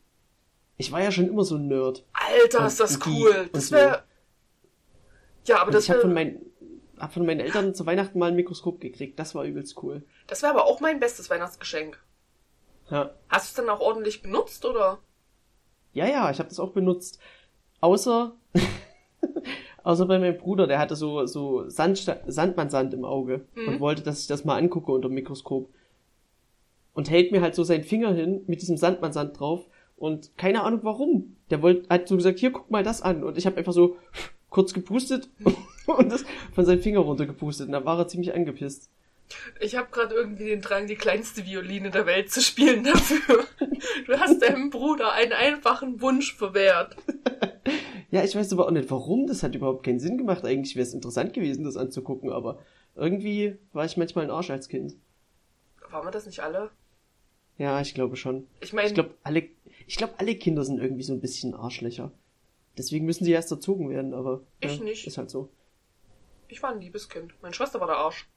Ich 0.76 0.92
war 0.92 1.02
ja 1.02 1.12
schon 1.12 1.30
immer 1.30 1.46
so 1.46 1.56
ein 1.56 1.68
Nerd. 1.68 2.06
Alter, 2.12 2.66
ist 2.66 2.80
das 2.82 3.00
cool. 3.06 3.50
Das 3.54 3.70
so. 3.70 3.76
wäre. 3.76 4.04
Ja, 5.46 5.58
aber 5.58 5.68
Und 5.68 5.76
das 5.76 5.88
ich 5.88 5.92
habe 7.02 7.12
von, 7.14 7.26
meinen 7.26 7.40
hab 7.42 7.48
von 7.52 7.54
meinen 7.54 7.66
Eltern 7.66 7.76
zu 7.76 7.86
Weihnachten 7.86 8.20
mal 8.20 8.28
ein 8.30 8.36
Mikroskop 8.36 8.80
gekriegt. 8.80 9.18
Das 9.20 9.36
war 9.36 9.44
übelst 9.46 9.82
cool. 9.84 10.04
das 10.28 10.42
wär 10.44 10.50
aber 10.52 10.66
auch 10.66 10.80
mein 10.82 11.00
bestes 11.00 11.30
Weihnachtsgeschenk. 11.30 12.02
Ja, 12.90 13.12
Hast 13.30 13.48
du 13.58 13.62
es 13.62 13.66
dann 13.68 13.76
auch 13.76 13.80
ordentlich 13.82 14.22
benutzt, 14.22 14.66
oder? 14.66 15.00
ja, 15.94 16.06
ja 16.08 16.30
ich 16.32 16.40
habe 16.40 16.50
das 16.50 16.60
auch 16.60 16.72
benutzt. 16.72 17.20
Außer, 17.80 18.36
außer 19.84 20.06
bei 20.06 20.20
meinem 20.20 20.38
Bruder, 20.38 20.68
der 20.68 20.80
hatte 20.80 20.96
so, 20.96 21.26
so 21.26 21.68
Sandsta 21.70 22.18
Sandmannsand 22.28 22.94
im 22.94 23.06
Auge 23.06 23.46
Mhm. 23.56 23.68
und 23.68 23.80
wollte, 23.80 24.04
dass 24.04 24.22
ich 24.22 24.28
das 24.28 24.46
mal 24.46 24.58
angucke 24.58 24.92
unter 24.92 25.08
dem 25.10 25.16
Mikroskop. 25.16 25.70
Und 26.94 27.10
hält 27.10 27.32
mir 27.32 27.42
halt 27.42 27.56
so 27.56 27.64
seinen 27.64 27.84
Finger 27.86 28.14
hin 28.14 28.44
mit 28.48 28.62
diesem 28.62 28.76
Sandmannsand 28.78 29.40
drauf 29.40 29.66
und 29.96 30.38
keine 30.38 30.64
Ahnung 30.64 30.82
warum. 30.84 31.38
Der 31.50 31.62
wollte, 31.62 31.88
hat 31.90 32.08
so 32.10 32.18
gesagt, 32.18 32.40
hier 32.40 32.52
guck 32.52 32.70
mal 32.70 32.84
das 32.84 33.02
an. 33.02 33.24
Und 33.24 33.38
ich 33.38 33.46
habe 33.46 33.56
einfach 33.58 33.72
so 33.74 33.98
kurz 34.50 34.74
gepustet 34.74 35.30
und 35.98 36.12
das 36.12 36.24
von 36.54 36.66
seinem 36.66 36.82
Finger 36.82 37.00
runtergepustet. 37.00 37.68
Und 37.68 37.74
dann 37.74 37.86
war 37.86 37.98
er 38.00 38.08
ziemlich 38.08 38.34
angepisst. 38.34 38.90
Ich 39.62 39.78
habe 39.78 39.88
gerade 39.92 40.14
irgendwie 40.14 40.46
den 40.46 40.62
Drang, 40.62 40.88
die 40.88 40.96
kleinste 40.96 41.46
Violine 41.46 41.90
der 41.90 42.06
Welt 42.06 42.30
zu 42.32 42.42
spielen 42.42 42.84
dafür. 42.84 43.46
Du 44.06 44.20
hast 44.20 44.42
deinem 44.42 44.70
Bruder 44.70 45.14
einen 45.14 45.32
einfachen 45.34 46.02
Wunsch 46.02 46.36
verwehrt. 46.36 46.96
Ja, 48.12 48.24
ich 48.24 48.36
weiß 48.36 48.52
aber 48.54 48.68
auch 48.68 48.72
nicht 48.72 48.92
warum. 48.92 49.26
Das 49.26 49.42
hat 49.42 49.56
überhaupt 49.56 49.84
keinen 49.86 50.00
Sinn 50.00 50.18
gemacht. 50.18 50.44
Eigentlich 50.46 50.76
wäre 50.76 50.86
es 50.86 50.94
interessant 50.94 51.34
gewesen, 51.34 51.64
das 51.64 51.78
anzugucken, 51.78 52.32
aber 52.32 52.60
irgendwie 52.96 53.56
war 53.74 53.86
ich 53.86 53.98
manchmal 53.98 54.26
ein 54.26 54.32
Arsch 54.32 54.50
als 54.52 54.68
Kind. 54.68 54.96
Waren 55.90 56.06
wir 56.06 56.12
das 56.12 56.26
nicht 56.26 56.42
alle? 56.42 56.70
Ja, 57.58 57.80
ich 57.82 57.94
glaube 57.94 58.18
schon. 58.18 58.48
Ich 58.60 58.74
meine, 58.74 58.88
Ich 58.88 58.94
glaube, 58.94 59.16
alle, 59.24 59.44
ich 59.88 59.96
glaube, 59.96 60.14
alle 60.18 60.36
Kinder 60.36 60.64
sind 60.64 60.80
irgendwie 60.80 61.04
so 61.04 61.14
ein 61.14 61.22
bisschen 61.22 61.54
Arschlöcher. 61.56 62.12
Deswegen 62.78 63.06
müssen 63.06 63.24
sie 63.26 63.32
erst 63.32 63.52
erzogen 63.52 63.90
werden, 63.90 64.14
aber 64.14 64.42
Ich 64.60 64.78
ja, 64.78 64.84
nicht. 64.84 65.08
ist 65.08 65.18
halt 65.18 65.30
so. 65.30 65.50
Ich 66.52 66.62
war 66.62 66.72
ein 66.72 66.82
liebes 66.82 67.10
Kind. 67.10 67.34
Meine 67.42 67.54
Schwester 67.54 67.80
war 67.80 67.88
der 67.88 67.98
Arsch. 67.98 68.28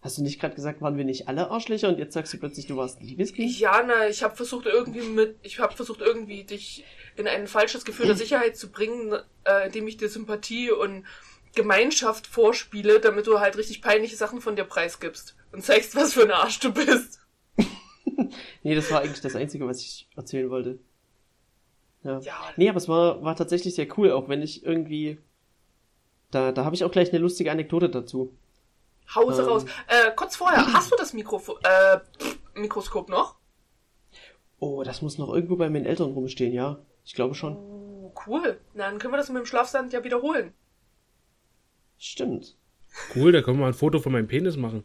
Hast 0.00 0.18
du 0.18 0.22
nicht 0.22 0.40
gerade 0.40 0.54
gesagt, 0.54 0.80
waren 0.80 0.96
wir 0.96 1.04
nicht 1.04 1.26
alle 1.26 1.50
Arschlöcher 1.50 1.88
und 1.88 1.98
jetzt 1.98 2.14
sagst 2.14 2.32
du 2.32 2.38
plötzlich, 2.38 2.66
du 2.66 2.76
warst 2.76 3.00
ein 3.00 3.06
liebes 3.06 3.32
Kind? 3.32 3.58
Ja, 3.58 3.82
ne, 3.82 4.08
ich 4.08 4.22
habe 4.22 4.36
versucht 4.36 4.66
irgendwie 4.66 5.02
mit, 5.02 5.36
ich 5.42 5.58
habe 5.58 5.74
versucht 5.74 6.00
irgendwie 6.00 6.44
dich 6.44 6.84
in 7.16 7.26
ein 7.26 7.48
falsches 7.48 7.84
Gefühl 7.84 8.06
der 8.06 8.16
Sicherheit 8.16 8.56
zu 8.56 8.70
bringen, 8.70 9.18
äh, 9.44 9.66
indem 9.66 9.88
ich 9.88 9.96
dir 9.96 10.08
Sympathie 10.08 10.70
und 10.70 11.04
Gemeinschaft 11.56 12.28
vorspiele, 12.28 13.00
damit 13.00 13.26
du 13.26 13.40
halt 13.40 13.56
richtig 13.56 13.82
peinliche 13.82 14.14
Sachen 14.14 14.40
von 14.40 14.54
dir 14.54 14.64
preisgibst 14.64 15.34
und 15.50 15.64
zeigst, 15.64 15.96
was 15.96 16.12
für 16.14 16.22
ein 16.22 16.30
Arsch 16.30 16.60
du 16.60 16.72
bist. 16.72 17.20
Nee, 18.64 18.74
das 18.74 18.90
war 18.90 19.00
eigentlich 19.00 19.20
das 19.20 19.36
Einzige, 19.36 19.66
was 19.66 19.80
ich 19.80 20.08
erzählen 20.16 20.50
wollte. 20.50 20.80
Ja. 22.02 22.18
Ja, 22.18 22.52
Nee, 22.56 22.68
aber 22.68 22.78
es 22.78 22.88
war, 22.88 23.22
war 23.22 23.36
tatsächlich 23.36 23.74
sehr 23.76 23.86
cool, 23.96 24.10
auch 24.10 24.28
wenn 24.28 24.42
ich 24.42 24.64
irgendwie. 24.64 25.18
Da, 26.30 26.52
da 26.52 26.64
habe 26.64 26.74
ich 26.74 26.84
auch 26.84 26.90
gleich 26.90 27.10
eine 27.10 27.18
lustige 27.18 27.50
Anekdote 27.50 27.88
dazu. 27.88 28.32
Hause 29.14 29.42
Ähm. 29.42 29.48
raus. 29.48 29.64
Äh, 29.86 30.10
kurz 30.14 30.36
vorher, 30.36 30.66
hast 30.72 30.92
du 30.92 30.96
das 30.96 31.12
Mikrofon, 31.12 31.56
äh, 31.64 31.98
Mikroskop 32.54 33.08
noch? 33.08 33.36
Oh, 34.60 34.82
das 34.82 35.02
muss 35.02 35.18
noch 35.18 35.32
irgendwo 35.32 35.56
bei 35.56 35.70
meinen 35.70 35.86
Eltern 35.86 36.12
rumstehen, 36.12 36.52
ja. 36.52 36.78
Ich 37.04 37.14
glaube 37.14 37.34
schon. 37.34 37.56
Oh, 37.56 38.12
cool. 38.26 38.60
Na, 38.74 38.90
dann 38.90 38.98
können 38.98 39.12
wir 39.12 39.18
das 39.18 39.28
mit 39.28 39.38
dem 39.38 39.46
Schlafsand 39.46 39.92
ja 39.92 40.04
wiederholen. 40.04 40.52
Stimmt. 41.96 42.56
Cool, 43.14 43.32
da 43.32 43.42
können 43.42 43.58
wir 43.58 43.62
mal 43.62 43.68
ein 43.68 43.74
Foto 43.74 44.00
von 44.00 44.12
meinem 44.12 44.26
Penis 44.28 44.56
machen. 44.56 44.84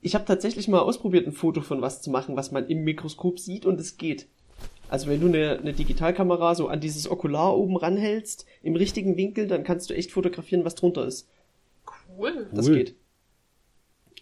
Ich 0.00 0.14
habe 0.14 0.26
tatsächlich 0.26 0.68
mal 0.68 0.80
ausprobiert, 0.80 1.26
ein 1.26 1.32
Foto 1.32 1.62
von 1.62 1.80
was 1.80 2.02
zu 2.02 2.10
machen, 2.10 2.36
was 2.36 2.52
man 2.52 2.66
im 2.68 2.84
Mikroskop 2.84 3.38
sieht 3.38 3.64
und 3.64 3.80
es 3.80 3.96
geht. 3.96 4.28
Also 4.94 5.08
wenn 5.08 5.20
du 5.20 5.26
eine, 5.26 5.58
eine 5.58 5.72
Digitalkamera 5.72 6.54
so 6.54 6.68
an 6.68 6.78
dieses 6.78 7.10
Okular 7.10 7.58
oben 7.58 7.76
ranhältst, 7.76 8.46
im 8.62 8.76
richtigen 8.76 9.16
Winkel, 9.16 9.48
dann 9.48 9.64
kannst 9.64 9.90
du 9.90 9.94
echt 9.94 10.12
fotografieren, 10.12 10.64
was 10.64 10.76
drunter 10.76 11.04
ist. 11.04 11.28
Cool. 12.16 12.48
Das 12.52 12.68
Cool. 12.68 12.76
geht. 12.76 12.94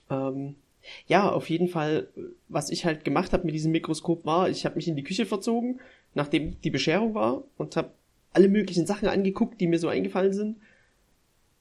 Ähm, 0.09 0.55
ja, 1.07 1.31
auf 1.31 1.51
jeden 1.51 1.69
Fall, 1.69 2.09
was 2.49 2.71
ich 2.71 2.87
halt 2.87 3.05
gemacht 3.05 3.35
habe 3.35 3.45
mit 3.45 3.55
diesem 3.55 3.71
Mikroskop 3.71 4.25
war, 4.25 4.49
ich 4.49 4.65
habe 4.65 4.77
mich 4.77 4.89
in 4.89 4.97
die 4.97 5.05
Küche 5.05 5.27
verzogen, 5.27 5.79
nachdem 6.15 6.59
die 6.63 6.71
Bescherung 6.71 7.13
war 7.13 7.45
und 7.59 7.77
habe 7.77 7.91
alle 8.33 8.49
möglichen 8.49 8.87
Sachen 8.87 9.09
angeguckt, 9.09 9.61
die 9.61 9.67
mir 9.67 9.79
so 9.79 9.89
eingefallen 9.89 10.33
sind. 10.33 10.57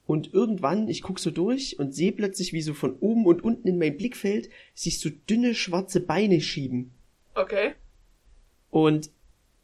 Und 0.06 0.32
irgendwann, 0.32 0.88
ich 0.88 1.02
guck 1.02 1.18
so 1.18 1.30
durch 1.30 1.78
und 1.78 1.94
sehe 1.94 2.12
plötzlich, 2.12 2.54
wie 2.54 2.62
so 2.62 2.72
von 2.72 2.96
oben 3.00 3.26
und 3.26 3.44
unten 3.44 3.68
in 3.68 3.76
mein 3.76 3.98
Blickfeld 3.98 4.48
sich 4.74 5.00
so 5.00 5.10
dünne 5.28 5.54
schwarze 5.54 6.00
Beine 6.00 6.40
schieben. 6.40 6.92
Okay. 7.34 7.74
Und 8.72 9.10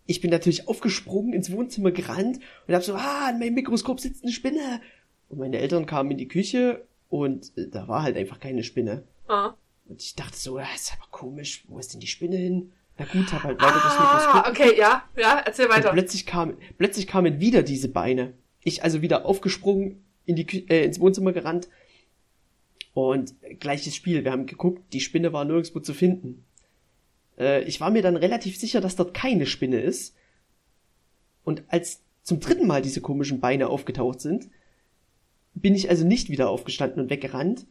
ich 0.05 0.21
bin 0.21 0.31
natürlich 0.31 0.69
aufgesprungen, 0.69 1.33
ins 1.33 1.51
Wohnzimmer 1.51 1.91
gerannt 1.93 2.39
und 2.67 2.75
hab 2.75 2.85
so, 2.85 2.95
ah, 2.95 3.29
an 3.29 3.39
meinem 3.39 3.55
Mikroskop 3.55 3.99
sitzt 4.01 4.23
eine 4.23 4.33
Spinne. 4.33 4.81
Und 5.31 5.39
meine 5.39 5.59
Eltern 5.59 5.87
kamen 5.87 6.11
in 6.11 6.19
die 6.19 6.29
Küche 6.29 6.87
und 7.09 7.57
äh, 7.57 7.69
da 7.69 7.89
war 7.89 8.03
halt 8.03 8.17
einfach 8.19 8.39
keine 8.39 8.63
Spinne. 8.63 9.03
Ah, 9.27 9.55
Und 9.87 10.03
ich 10.03 10.15
dachte 10.15 10.37
so, 10.37 10.59
das 10.59 10.69
ist 10.75 10.93
aber 10.93 11.09
komisch, 11.11 11.65
wo 11.69 11.79
ist 11.79 11.95
denn 11.95 12.01
die 12.01 12.07
Spinne 12.07 12.37
hin? 12.37 12.73
Na 12.99 13.07
gut, 13.07 13.33
hab 13.33 13.45
halt 13.45 13.61
weiter 13.63 13.81
das 13.83 13.99
Mikroskop. 13.99 14.47
ah 14.47 14.51
okay, 14.51 14.79
ja, 14.79 15.03
ja, 15.17 15.39
erzähl 15.45 15.67
Und 15.67 15.73
weiter. 15.73 15.93
plötzlich 15.93 16.27
kam, 16.27 16.57
plötzlich 16.77 17.07
kamen 17.07 17.41
wieder 17.41 17.63
diese 17.63 17.89
Beine. 17.89 18.35
Ich 18.63 18.83
also 18.85 19.01
wieder 19.01 19.25
aufgesprungen, 19.25 20.05
in 20.27 20.37
die 20.37 20.45
Kü 20.47 20.59
äh, 20.69 20.85
ins 20.85 21.01
Wohnzimmer 21.01 21.33
gerannt. 21.33 21.69
Und 22.93 23.35
äh, 23.43 23.55
gleiches 23.55 23.95
Spiel. 23.97 24.25
Wir 24.25 24.33
haben 24.33 24.47
geguckt, 24.47 24.93
die 24.93 25.01
Spinne 25.01 25.33
war 25.33 25.45
nirgendwo 25.47 25.81
zu 25.81 25.95
finden. 25.95 26.45
Äh, 27.39 27.63
ich 27.65 27.81
war 27.81 27.91
mir 27.91 28.03
dann 28.03 28.17
relativ 28.17 28.59
sicher, 28.59 28.81
dass 28.81 28.97
dort 28.97 29.15
keine 29.15 29.47
Spinne 29.47 29.81
ist. 29.81 30.15
Und 31.45 31.63
als 31.69 32.03
zum 32.23 32.41
dritten 32.41 32.67
Mal 32.67 32.83
diese 32.83 33.01
komischen 33.01 33.41
Beine 33.41 33.69
aufgetaucht 33.69 34.21
sind, 34.21 34.51
bin 35.55 35.75
ich 35.75 35.89
also 35.89 36.07
nicht 36.07 36.31
wieder 36.31 36.51
aufgestanden 36.51 37.03
und 37.03 37.11
weggerannt, 37.11 37.67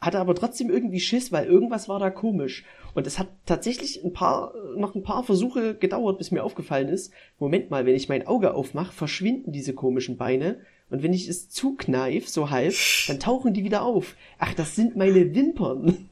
hatte 0.00 0.18
aber 0.18 0.34
trotzdem 0.34 0.70
irgendwie 0.70 1.00
Schiss, 1.00 1.32
weil 1.32 1.46
irgendwas 1.46 1.88
war 1.88 1.98
da 1.98 2.10
komisch. 2.10 2.64
Und 2.94 3.06
es 3.06 3.18
hat 3.18 3.28
tatsächlich 3.46 4.04
ein 4.04 4.12
paar, 4.12 4.54
noch 4.76 4.94
ein 4.94 5.02
paar 5.02 5.24
Versuche 5.24 5.74
gedauert, 5.74 6.18
bis 6.18 6.30
mir 6.30 6.44
aufgefallen 6.44 6.88
ist, 6.88 7.12
Moment 7.38 7.70
mal, 7.70 7.86
wenn 7.86 7.94
ich 7.94 8.08
mein 8.08 8.26
Auge 8.26 8.54
aufmache, 8.54 8.92
verschwinden 8.92 9.52
diese 9.52 9.74
komischen 9.74 10.16
Beine. 10.16 10.60
Und 10.90 11.02
wenn 11.02 11.12
ich 11.12 11.28
es 11.28 11.48
zukneif, 11.48 12.28
so 12.28 12.50
halb, 12.50 12.74
dann 13.06 13.20
tauchen 13.20 13.54
die 13.54 13.64
wieder 13.64 13.82
auf. 13.82 14.16
Ach, 14.38 14.54
das 14.54 14.76
sind 14.76 14.96
meine 14.96 15.34
Wimpern. 15.34 16.08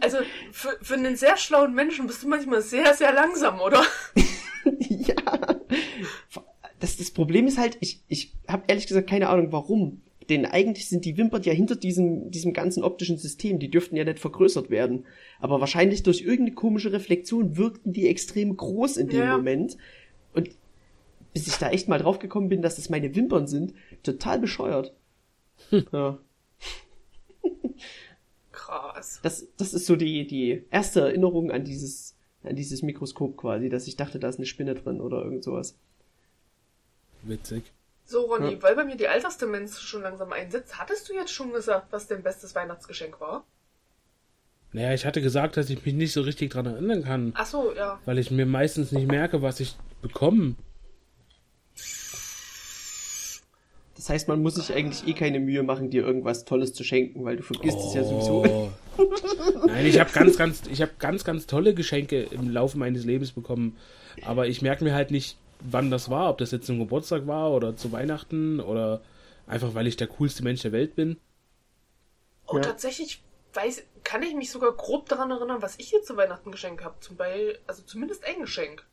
Also, 0.00 0.18
für, 0.52 0.76
für 0.80 0.94
einen 0.94 1.16
sehr 1.16 1.36
schlauen 1.36 1.74
Menschen 1.74 2.06
bist 2.06 2.22
du 2.22 2.28
manchmal 2.28 2.62
sehr, 2.62 2.94
sehr 2.94 3.12
langsam, 3.12 3.60
oder? 3.60 3.82
ja. 4.78 5.14
Das, 6.80 6.96
das 6.96 7.10
Problem 7.10 7.46
ist 7.46 7.58
halt, 7.58 7.76
ich, 7.80 8.02
ich 8.08 8.34
habe 8.46 8.64
ehrlich 8.68 8.86
gesagt 8.86 9.08
keine 9.08 9.28
Ahnung, 9.28 9.52
warum. 9.52 10.02
Denn 10.28 10.44
eigentlich 10.44 10.88
sind 10.88 11.04
die 11.04 11.16
Wimpern 11.16 11.42
ja 11.42 11.52
hinter 11.52 11.74
diesem, 11.74 12.30
diesem 12.30 12.52
ganzen 12.52 12.84
optischen 12.84 13.16
System. 13.16 13.58
Die 13.58 13.70
dürften 13.70 13.96
ja 13.96 14.04
nicht 14.04 14.18
vergrößert 14.18 14.68
werden. 14.68 15.06
Aber 15.40 15.60
wahrscheinlich 15.60 16.02
durch 16.02 16.20
irgendeine 16.20 16.52
komische 16.52 16.92
Reflexion 16.92 17.56
wirkten 17.56 17.92
die 17.92 18.08
extrem 18.08 18.56
groß 18.56 18.98
in 18.98 19.08
dem 19.08 19.20
Ja. 19.20 19.36
Moment. 19.36 19.78
Und 20.34 20.50
bis 21.32 21.46
ich 21.46 21.56
da 21.56 21.70
echt 21.70 21.88
mal 21.88 21.98
drauf 21.98 22.18
gekommen 22.18 22.48
bin, 22.48 22.62
dass 22.62 22.76
das 22.76 22.90
meine 22.90 23.14
Wimpern 23.14 23.46
sind, 23.46 23.74
total 24.02 24.38
bescheuert. 24.38 24.92
Ja. 25.92 26.18
Krass. 28.68 29.20
Das, 29.22 29.46
das 29.56 29.72
ist 29.72 29.86
so 29.86 29.96
die, 29.96 30.26
die 30.26 30.64
erste 30.70 31.00
Erinnerung 31.00 31.50
an 31.50 31.64
dieses, 31.64 32.14
an 32.42 32.54
dieses 32.54 32.82
Mikroskop 32.82 33.36
quasi, 33.36 33.68
dass 33.70 33.86
ich 33.86 33.96
dachte, 33.96 34.18
da 34.18 34.28
ist 34.28 34.36
eine 34.36 34.46
Spinne 34.46 34.74
drin 34.74 35.00
oder 35.00 35.22
irgend 35.22 35.42
sowas. 35.42 35.74
Witzig. 37.22 37.72
So, 38.04 38.22
Ronny, 38.26 38.52
Ja. 38.54 38.62
weil 38.62 38.74
bei 38.76 38.84
mir 38.84 38.96
die 38.96 39.08
Altersdemenz 39.08 39.80
schon 39.80 40.02
langsam 40.02 40.32
einsetzt, 40.32 40.78
hattest 40.78 41.08
du 41.08 41.14
jetzt 41.14 41.32
schon 41.32 41.52
gesagt, 41.52 41.88
was 41.92 42.06
dein 42.08 42.22
bestes 42.22 42.54
Weihnachtsgeschenk 42.54 43.20
war? 43.20 43.44
Naja, 44.72 44.92
ich 44.92 45.06
hatte 45.06 45.22
gesagt, 45.22 45.56
dass 45.56 45.70
ich 45.70 45.84
mich 45.84 45.94
nicht 45.94 46.12
so 46.12 46.20
richtig 46.20 46.50
dran 46.50 46.66
erinnern 46.66 47.02
kann, 47.04 47.32
Ach 47.36 47.46
so, 47.46 47.72
ja. 47.74 47.98
weil 48.04 48.18
ich 48.18 48.30
mir 48.30 48.44
meistens 48.46 48.92
nicht 48.92 49.08
merke, 49.08 49.40
was 49.40 49.60
ich 49.60 49.76
bekomme. 50.02 50.56
Das 54.08 54.14
heißt, 54.14 54.28
man 54.28 54.40
muss 54.40 54.54
sich 54.54 54.74
eigentlich 54.74 55.06
eh 55.06 55.12
keine 55.12 55.38
Mühe 55.38 55.62
machen, 55.62 55.90
dir 55.90 56.02
irgendwas 56.02 56.46
Tolles 56.46 56.72
zu 56.72 56.82
schenken, 56.82 57.26
weil 57.26 57.36
du 57.36 57.42
vergisst 57.42 57.78
es 57.78 57.92
ja 57.92 58.04
sowieso. 58.04 58.42
Oh. 58.42 58.70
Nein, 59.66 59.84
ich 59.84 60.00
habe 60.00 60.10
ganz, 60.12 60.38
ganz, 60.38 60.62
ich 60.72 60.80
habe 60.80 60.92
ganz, 60.98 61.24
ganz 61.24 61.46
tolle 61.46 61.74
Geschenke 61.74 62.22
im 62.22 62.48
Laufe 62.48 62.78
meines 62.78 63.04
Lebens 63.04 63.32
bekommen, 63.32 63.76
aber 64.24 64.46
ich 64.46 64.62
merke 64.62 64.82
mir 64.82 64.94
halt 64.94 65.10
nicht, 65.10 65.36
wann 65.60 65.90
das 65.90 66.08
war, 66.08 66.30
ob 66.30 66.38
das 66.38 66.52
jetzt 66.52 66.64
zum 66.64 66.78
Geburtstag 66.78 67.26
war 67.26 67.52
oder 67.52 67.76
zu 67.76 67.92
Weihnachten 67.92 68.60
oder 68.60 69.02
einfach, 69.46 69.74
weil 69.74 69.86
ich 69.86 69.96
der 69.96 70.06
coolste 70.06 70.42
Mensch 70.42 70.62
der 70.62 70.72
Welt 70.72 70.96
bin. 70.96 71.18
Oh, 72.46 72.56
Ja. 72.56 72.62
tatsächlich 72.62 73.22
weiß, 73.52 73.82
kann 74.04 74.22
ich 74.22 74.34
mich 74.34 74.50
sogar 74.50 74.72
grob 74.72 75.10
daran 75.10 75.30
erinnern, 75.32 75.60
was 75.60 75.78
ich 75.78 75.90
dir 75.90 76.00
zu 76.00 76.16
Weihnachten 76.16 76.50
geschenkt 76.50 76.82
habe. 76.82 76.98
Zum 77.00 77.16
Beispiel, 77.16 77.58
also 77.66 77.82
zumindest 77.82 78.24
ein 78.24 78.40
Geschenk. 78.40 78.86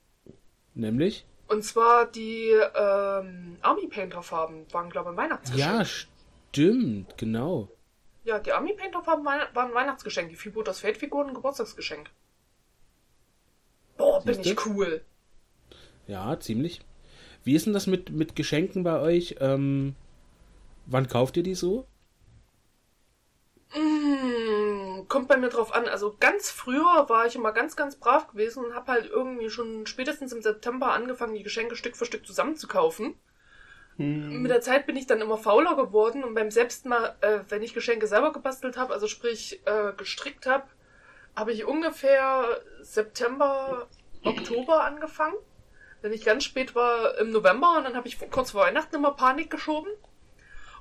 Nämlich? 0.73 1.25
Und 1.47 1.63
zwar 1.63 2.05
die 2.07 2.49
ähm, 2.49 3.57
Army 3.61 3.87
Painter 3.87 4.23
Farben 4.23 4.65
waren, 4.71 4.89
glaube 4.89 5.09
ich, 5.09 5.13
ein 5.13 5.17
Weihnachtsgeschenk. 5.17 5.71
Ja, 5.71 5.85
stimmt, 5.85 7.17
genau. 7.17 7.69
Ja, 8.23 8.39
die 8.39 8.51
Army 8.51 8.73
Painter 8.73 9.03
Farben 9.03 9.23
waren 9.25 9.73
Weihnachtsgeschenk. 9.73 10.29
Die 10.29 10.35
Freebooters 10.35 10.79
Fate 10.79 10.97
Figuren 10.97 11.27
ein 11.27 11.35
Geburtstagsgeschenk. 11.35 12.09
Boah, 13.97 14.23
bin 14.23 14.33
Siehste? 14.35 14.53
ich 14.53 14.65
cool. 14.65 15.01
Ja, 16.07 16.39
ziemlich. 16.39 16.81
Wie 17.43 17.55
ist 17.55 17.67
denn 17.67 17.73
das 17.73 17.85
mit, 17.85 18.09
mit 18.09 18.35
Geschenken 18.35 18.83
bei 18.83 18.99
euch? 18.99 19.35
Ähm, 19.39 19.95
wann 20.87 21.07
kauft 21.07 21.37
ihr 21.37 21.43
die 21.43 21.53
so? 21.53 21.85
Mm, 23.75 24.34
kommt 25.07 25.27
bei 25.27 25.37
mir 25.37 25.49
drauf 25.49 25.73
an. 25.73 25.87
Also 25.87 26.15
ganz 26.19 26.51
früher 26.51 27.09
war 27.09 27.25
ich 27.25 27.35
immer 27.35 27.51
ganz, 27.51 27.75
ganz 27.75 27.95
brav 27.97 28.27
gewesen 28.27 28.65
und 28.65 28.75
habe 28.75 28.91
halt 28.91 29.09
irgendwie 29.09 29.49
schon 29.49 29.85
spätestens 29.85 30.31
im 30.31 30.41
September 30.41 30.93
angefangen, 30.93 31.35
die 31.35 31.43
Geschenke 31.43 31.75
Stück 31.75 31.95
für 31.95 32.05
Stück 32.05 32.25
zusammenzukaufen. 32.25 33.15
Hm. 33.97 34.41
Mit 34.41 34.51
der 34.51 34.61
Zeit 34.61 34.85
bin 34.85 34.97
ich 34.97 35.07
dann 35.07 35.21
immer 35.21 35.37
fauler 35.37 35.75
geworden 35.75 36.23
und 36.23 36.33
beim 36.33 36.51
selbst 36.51 36.85
mal, 36.85 37.15
äh, 37.21 37.39
wenn 37.49 37.63
ich 37.63 37.73
Geschenke 37.73 38.07
selber 38.07 38.33
gebastelt 38.33 38.77
habe, 38.77 38.93
also 38.93 39.07
sprich 39.07 39.61
äh, 39.65 39.93
gestrickt 39.95 40.45
habe, 40.45 40.65
habe 41.35 41.51
ich 41.51 41.65
ungefähr 41.65 42.61
September, 42.81 43.87
Oktober 44.23 44.83
angefangen. 44.83 45.35
Wenn 46.01 46.13
ich 46.13 46.25
ganz 46.25 46.43
spät 46.43 46.75
war 46.75 47.17
im 47.17 47.31
November 47.31 47.77
und 47.77 47.85
dann 47.85 47.95
habe 47.95 48.07
ich 48.07 48.19
kurz 48.29 48.51
vor 48.51 48.61
Weihnachten 48.61 48.95
immer 48.95 49.13
Panik 49.13 49.49
geschoben. 49.49 49.89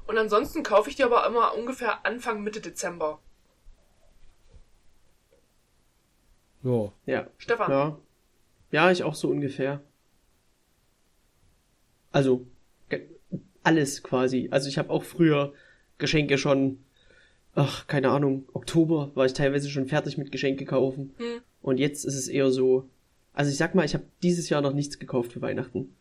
Und 0.07 0.19
ansonsten 0.19 0.63
kaufe 0.63 0.91
ich 0.91 0.97
die 0.97 1.05
aber 1.05 1.27
immer 1.27 1.55
ungefähr 1.55 2.05
Anfang 2.05 2.43
Mitte 2.43 2.61
Dezember. 2.61 3.21
Ja. 6.65 6.93
Ja. 7.07 7.27
Stefan. 7.39 7.71
Ja. 7.71 7.99
Ja, 8.73 8.91
ich 8.91 9.05
auch 9.05 9.15
so 9.15 9.29
ungefähr. 9.29 9.81
Also 12.11 12.47
alles 13.65 14.03
quasi. 14.03 14.49
Also 14.51 14.69
ich 14.69 14.79
habe 14.79 14.91
auch 14.91 15.03
früher 15.03 15.53
Geschenke 15.99 16.39
schon, 16.39 16.79
ach, 17.55 17.87
keine 17.87 18.11
Ahnung, 18.11 18.47
Oktober 18.53 19.11
war 19.15 19.27
ich 19.27 19.33
teilweise 19.33 19.69
schon 19.69 19.87
fertig 19.87 20.19
mit 20.19 20.31
Geschenke 20.31 20.65
kaufen. 20.65 21.15
Hm. 21.17 21.41
Und 21.63 21.81
jetzt 21.81 22.05
ist 22.05 22.15
es 22.15 22.29
eher 22.29 22.51
so, 22.51 22.89
also 23.33 23.51
ich 23.51 23.57
sag 23.57 23.75
mal, 23.75 23.85
ich 23.85 23.95
habe 23.95 24.05
dieses 24.23 24.49
Jahr 24.49 24.61
noch 24.61 24.75
nichts 24.75 24.99
gekauft 24.99 25.33
für 25.33 25.41
Weihnachten. 25.41 25.97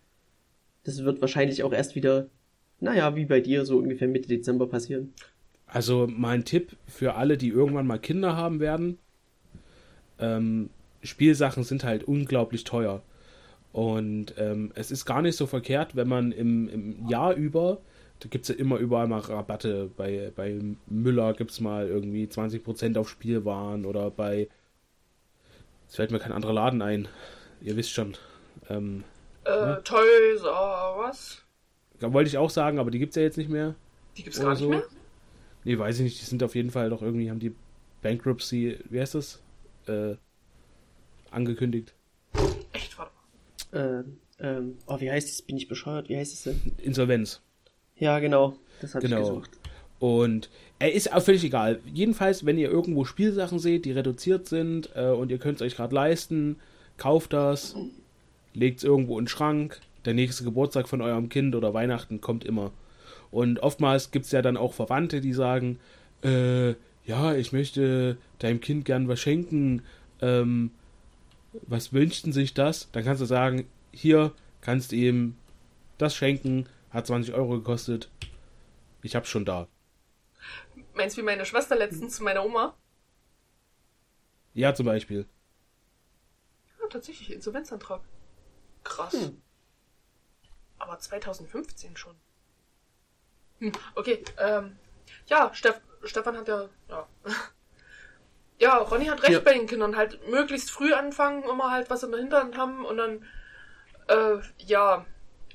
Das 0.84 1.04
wird 1.04 1.22
wahrscheinlich 1.22 1.64
auch 1.64 1.72
erst 1.72 1.96
wieder, 1.96 2.28
naja, 2.80 3.16
wie 3.16 3.26
bei 3.26 3.40
dir, 3.40 3.66
so 3.66 3.78
ungefähr 3.78 4.10
Mitte 4.10 4.28
Dezember 4.28 4.68
passieren. 4.68 5.14
Also 5.66 6.08
mein 6.08 6.44
Tipp 6.44 6.76
für 6.86 7.16
alle, 7.16 7.38
die 7.38 7.48
irgendwann 7.48 7.88
mal 7.88 7.98
Kinder 7.98 8.36
haben 8.36 8.60
werden, 8.60 9.00
ähm, 10.20 10.70
Spielsachen 11.02 11.64
sind 11.64 11.84
halt 11.84 12.04
unglaublich 12.04 12.64
teuer. 12.64 13.02
Und 13.72 14.36
ähm, 14.38 14.72
es 14.76 14.92
ist 14.92 15.06
gar 15.06 15.22
nicht 15.22 15.36
so 15.36 15.48
verkehrt, 15.48 15.96
wenn 15.96 16.08
man 16.08 16.32
im, 16.32 16.70
im 16.70 17.08
Jahr 17.10 17.34
über, 17.34 17.80
da 18.20 18.30
gibt 18.30 18.44
es 18.44 18.50
ja 18.50 18.56
immer 18.56 18.78
überall 18.78 19.08
mal 19.08 19.20
Rabatte. 19.20 19.90
Bei, 19.98 20.32
bei 20.36 20.62
Müller 20.86 21.34
gibt 21.34 21.52
es 21.52 21.60
mal 21.60 21.88
irgendwie 21.88 22.26
20% 22.26 22.98
auf 22.98 23.10
Spielwaren 23.10 23.86
oder 23.86 24.12
bei. 24.12 24.48
Jetzt 25.86 25.98
fällt 25.98 26.12
mir 26.12 26.20
kein 26.20 26.32
anderer 26.32 26.54
Laden 26.54 26.82
ein. 26.82 27.08
Ihr 27.62 27.76
wisst 27.76 27.92
schon. 27.92 28.16
Ähm, 28.70 29.04
äh, 29.46 29.50
ne? 29.50 29.82
Toys 29.84 30.44
R 30.44 30.96
was? 30.98 31.44
Wollte 32.00 32.28
ich 32.30 32.38
auch 32.38 32.50
sagen, 32.50 32.80
aber 32.80 32.92
die 32.92 33.00
gibt 33.00 33.12
es 33.12 33.16
ja 33.16 33.24
jetzt 33.24 33.38
nicht 33.38 33.50
mehr. 33.50 33.76
Die 34.18 34.24
gibt 34.24 34.36
es 34.36 34.42
gar 34.42 34.52
nicht 34.52 34.60
so. 34.60 34.70
mehr? 34.70 34.84
Nee, 35.64 35.78
weiß 35.78 35.98
ich 35.98 36.04
nicht. 36.04 36.22
Die 36.22 36.26
sind 36.26 36.44
auf 36.44 36.56
jeden 36.56 36.72
Fall 36.72 36.90
doch 36.90 37.02
irgendwie, 37.02 37.30
haben 37.30 37.40
die 37.40 37.56
Bankruptcy, 38.02 38.80
wie 38.90 39.02
heißt 39.02 39.16
das? 39.16 39.43
Äh, 39.88 40.16
angekündigt. 41.32 41.94
Echt, 42.72 42.98
warte 42.98 43.12
äh, 43.74 44.04
ähm, 44.40 44.78
oh, 44.88 45.00
wie 45.00 45.12
heißt 45.12 45.30
es? 45.30 45.42
Bin 45.42 45.58
ich 45.58 45.68
bescheuert? 45.68 46.10
Wie 46.10 46.18
heißt 46.18 46.34
es 46.34 46.44
denn? 46.44 46.74
Insolvenz. 46.78 47.42
Ja, 47.98 48.20
genau. 48.20 48.56
Das 48.82 48.96
habe 48.96 49.08
genau. 49.08 49.22
ich 49.22 49.28
gesucht. 49.28 49.52
Und 50.00 50.50
er 50.80 50.92
ist 50.92 51.14
auch 51.14 51.22
völlig 51.22 51.44
egal. 51.44 51.80
Jedenfalls, 51.94 52.46
wenn 52.46 52.58
ihr 52.58 52.70
irgendwo 52.70 53.06
Spielsachen 53.06 53.60
seht, 53.60 53.86
die 53.86 53.92
reduziert 53.92 54.48
sind 54.48 54.90
äh, 54.96 55.08
und 55.08 55.32
ihr 55.32 55.38
könnt 55.38 55.58
es 55.58 55.62
euch 55.62 55.76
gerade 55.76 55.96
leisten, 55.96 56.58
kauft 56.98 57.32
das, 57.34 57.76
legt 58.54 58.80
es 58.80 58.84
irgendwo 58.84 59.18
in 59.18 59.26
den 59.26 59.30
Schrank. 59.30 59.80
Der 60.04 60.14
nächste 60.14 60.44
Geburtstag 60.44 60.90
von 60.90 61.02
eurem 61.02 61.30
Kind 61.30 61.56
oder 61.56 61.74
Weihnachten 61.74 62.20
kommt 62.20 62.44
immer. 62.44 62.72
Und 63.32 63.60
oftmals 63.60 64.12
gibt 64.12 64.26
es 64.26 64.32
ja 64.32 64.42
dann 64.42 64.58
auch 64.58 64.74
Verwandte, 64.74 65.22
die 65.22 65.34
sagen, 65.34 65.80
äh, 66.22 66.74
ja, 67.06 67.34
ich 67.36 67.52
möchte 67.52 68.18
deinem 68.40 68.62
Kind 68.62 68.86
gern 68.86 69.08
was 69.08 69.20
schenken. 69.20 69.84
Ähm, 70.22 70.72
was 71.68 71.94
wünschten 71.94 72.34
sich 72.34 72.54
das? 72.54 72.90
Dann 72.92 73.04
kannst 73.04 73.22
du 73.22 73.26
sagen, 73.26 73.68
hier 73.92 74.34
kannst 74.62 74.92
du 74.92 74.96
ihm 74.96 75.36
das 75.98 76.16
schenken, 76.16 76.68
hat 76.90 77.08
20 77.08 77.34
Euro 77.34 77.58
gekostet. 77.58 78.10
Ich 79.02 79.16
hab's 79.16 79.30
schon 79.30 79.46
da. 79.46 79.68
Meinst 80.94 81.18
du 81.18 81.22
wie 81.22 81.26
meine 81.26 81.46
Schwester 81.46 81.76
letztens 81.76 82.16
zu 82.16 82.24
meiner 82.24 82.46
Oma? 82.46 82.76
Ja, 84.54 84.74
zum 84.74 84.86
Beispiel. 84.86 85.26
Ja, 86.80 86.88
tatsächlich, 86.88 87.32
Insolvenzantrag. 87.32 88.02
Krass. 88.84 89.14
Hm. 89.14 89.42
Aber 90.78 91.00
2015 91.00 91.98
schon. 91.98 92.16
Hm, 93.60 93.72
okay, 93.96 94.24
ähm, 94.38 94.78
ja, 95.28 95.54
Steff 95.54 95.82
Stefan 96.04 96.38
hat 96.38 96.48
ja, 96.48 96.70
ja. 96.90 97.08
Ja, 98.60 98.78
Ronny 98.78 99.08
hat 99.08 99.24
recht 99.24 99.34
ja. 99.34 99.40
bei 99.40 99.54
den 99.54 99.68
Kindern. 99.68 99.98
Halt 99.98 100.26
möglichst 100.30 100.72
früh 100.72 100.94
anfangen, 100.94 101.44
immer 101.44 101.72
halt 101.72 101.90
was 101.90 102.04
in 102.04 102.12
der 102.12 102.20
Hinterhand 102.22 102.58
haben 102.58 102.86
und 102.86 102.98
dann, 102.98 103.26
äh, 104.08 104.42
ja, 104.58 105.06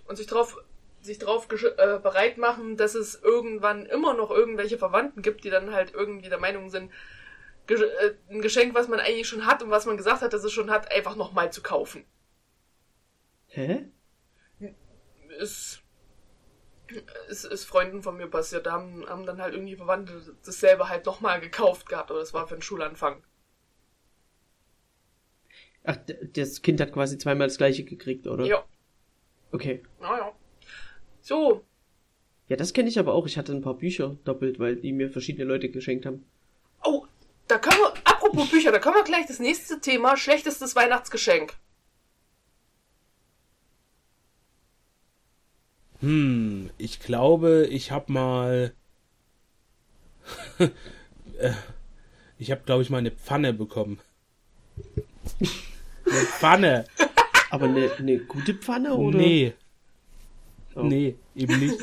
und 0.06 0.16
sich 0.16 0.26
drauf, 0.26 0.58
sich 1.00 1.18
drauf 1.18 1.48
äh, 1.50 1.98
bereit 2.00 2.36
machen, 2.38 2.76
dass 2.76 2.94
es 2.94 3.14
irgendwann 3.22 3.86
immer 3.86 4.14
noch 4.14 4.30
irgendwelche 4.30 4.78
Verwandten 4.78 5.22
gibt, 5.22 5.44
die 5.44 5.50
dann 5.50 5.72
halt 5.72 5.94
irgendwie 5.94 6.28
der 6.28 6.40
Meinung 6.40 6.68
sind, 6.70 6.92
Ge 7.66 7.82
äh, 7.82 8.14
ein 8.30 8.40
Geschenk, 8.40 8.74
was 8.74 8.88
man 8.88 8.98
eigentlich 8.98 9.28
schon 9.28 9.46
hat 9.46 9.62
und 9.62 9.70
was 9.70 9.86
man 9.86 9.96
gesagt 9.96 10.22
hat, 10.22 10.32
dass 10.32 10.42
es 10.42 10.52
schon 10.52 10.70
hat, 10.70 10.90
einfach 10.90 11.16
nochmal 11.16 11.52
zu 11.52 11.62
kaufen. 11.62 12.04
Hä? 13.46 13.90
Ist 15.38 15.82
ist, 17.28 17.44
ist 17.44 17.64
Freunden 17.64 18.02
von 18.02 18.16
mir 18.16 18.26
passiert. 18.26 18.66
Da 18.66 18.72
haben, 18.72 19.06
haben 19.08 19.26
dann 19.26 19.40
halt 19.40 19.54
irgendwie 19.54 19.76
Verwandte 19.76 20.36
dasselbe 20.44 20.88
halt 20.88 21.06
nochmal 21.06 21.40
gekauft 21.40 21.88
gehabt, 21.88 22.10
aber 22.10 22.20
das 22.20 22.34
war 22.34 22.46
für 22.46 22.56
den 22.56 22.62
Schulanfang. 22.62 23.22
Ach, 25.84 25.96
das 26.34 26.62
Kind 26.62 26.80
hat 26.80 26.92
quasi 26.92 27.18
zweimal 27.18 27.46
das 27.46 27.56
gleiche 27.56 27.84
gekriegt, 27.84 28.26
oder? 28.26 28.44
Ja. 28.44 28.64
Okay. 29.52 29.82
Naja. 30.00 30.32
So. 31.20 31.64
Ja, 32.48 32.56
das 32.56 32.72
kenne 32.72 32.88
ich 32.88 32.98
aber 32.98 33.14
auch. 33.14 33.26
Ich 33.26 33.38
hatte 33.38 33.52
ein 33.52 33.62
paar 33.62 33.74
Bücher 33.74 34.16
doppelt, 34.24 34.58
weil 34.58 34.76
die 34.76 34.92
mir 34.92 35.10
verschiedene 35.10 35.44
Leute 35.44 35.68
geschenkt 35.70 36.06
haben. 36.06 36.24
Oh, 36.84 37.06
da 37.46 37.58
können 37.58 37.78
wir, 37.80 37.92
apropos 38.04 38.50
Bücher, 38.50 38.72
da 38.72 38.78
können 38.78 38.96
wir 38.96 39.04
gleich 39.04 39.26
das 39.26 39.38
nächste 39.38 39.80
Thema, 39.80 40.16
schlechtestes 40.16 40.76
Weihnachtsgeschenk. 40.76 41.54
Hm, 46.00 46.70
ich 46.78 47.00
glaube, 47.00 47.66
ich 47.70 47.90
habe 47.90 48.12
mal. 48.12 48.72
Äh, 51.38 51.52
ich 52.36 52.50
habe, 52.50 52.62
glaube 52.66 52.82
ich, 52.82 52.90
mal 52.90 52.98
eine 52.98 53.12
Pfanne 53.12 53.52
bekommen. 53.52 54.00
eine 55.38 56.16
Pfanne. 56.16 56.84
Aber 57.50 57.66
eine, 57.66 57.92
eine 57.96 58.18
gute 58.18 58.54
Pfanne, 58.54 58.92
oder? 58.94 59.18
Nee. 59.18 59.52
Oh. 60.74 60.82
Nee, 60.82 61.14
eben 61.36 61.60
nicht. 61.60 61.78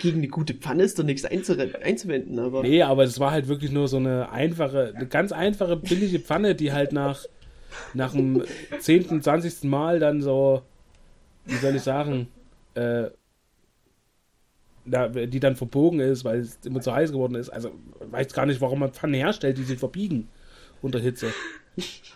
Gegen 0.00 0.18
eine 0.18 0.28
gute 0.28 0.54
Pfanne 0.54 0.82
ist 0.82 0.98
doch 0.98 1.04
nichts 1.04 1.24
einzuwenden, 1.24 2.40
aber. 2.40 2.62
Nee, 2.62 2.82
aber 2.82 3.04
es 3.04 3.20
war 3.20 3.30
halt 3.30 3.46
wirklich 3.46 3.70
nur 3.70 3.86
so 3.86 3.98
eine 3.98 4.30
einfache, 4.30 4.92
eine 4.96 5.06
ganz 5.06 5.30
einfache, 5.30 5.76
billige 5.76 6.18
Pfanne, 6.18 6.56
die 6.56 6.72
halt 6.72 6.92
nach, 6.92 7.24
nach 7.94 8.12
dem 8.12 8.42
10., 8.80 9.22
20. 9.22 9.62
Mal 9.62 10.00
dann 10.00 10.22
so, 10.22 10.62
wie 11.44 11.54
soll 11.54 11.76
ich 11.76 11.82
sagen, 11.82 12.26
äh, 12.76 13.10
die 14.86 15.40
dann 15.40 15.56
verbogen 15.56 15.98
ist, 15.98 16.24
weil 16.24 16.40
es 16.40 16.58
immer 16.64 16.80
zu 16.80 16.94
heiß 16.94 17.10
geworden 17.10 17.34
ist. 17.34 17.50
Also 17.50 17.72
weiß 18.00 18.32
gar 18.32 18.46
nicht, 18.46 18.60
warum 18.60 18.78
man 18.78 18.92
Pfannen 18.92 19.14
herstellt, 19.14 19.58
die 19.58 19.64
sich 19.64 19.80
verbiegen 19.80 20.28
unter 20.80 21.00
Hitze. 21.00 21.32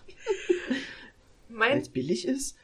Weil 1.48 1.78
es 1.78 1.88
billig 1.88 2.26
ist? 2.26 2.56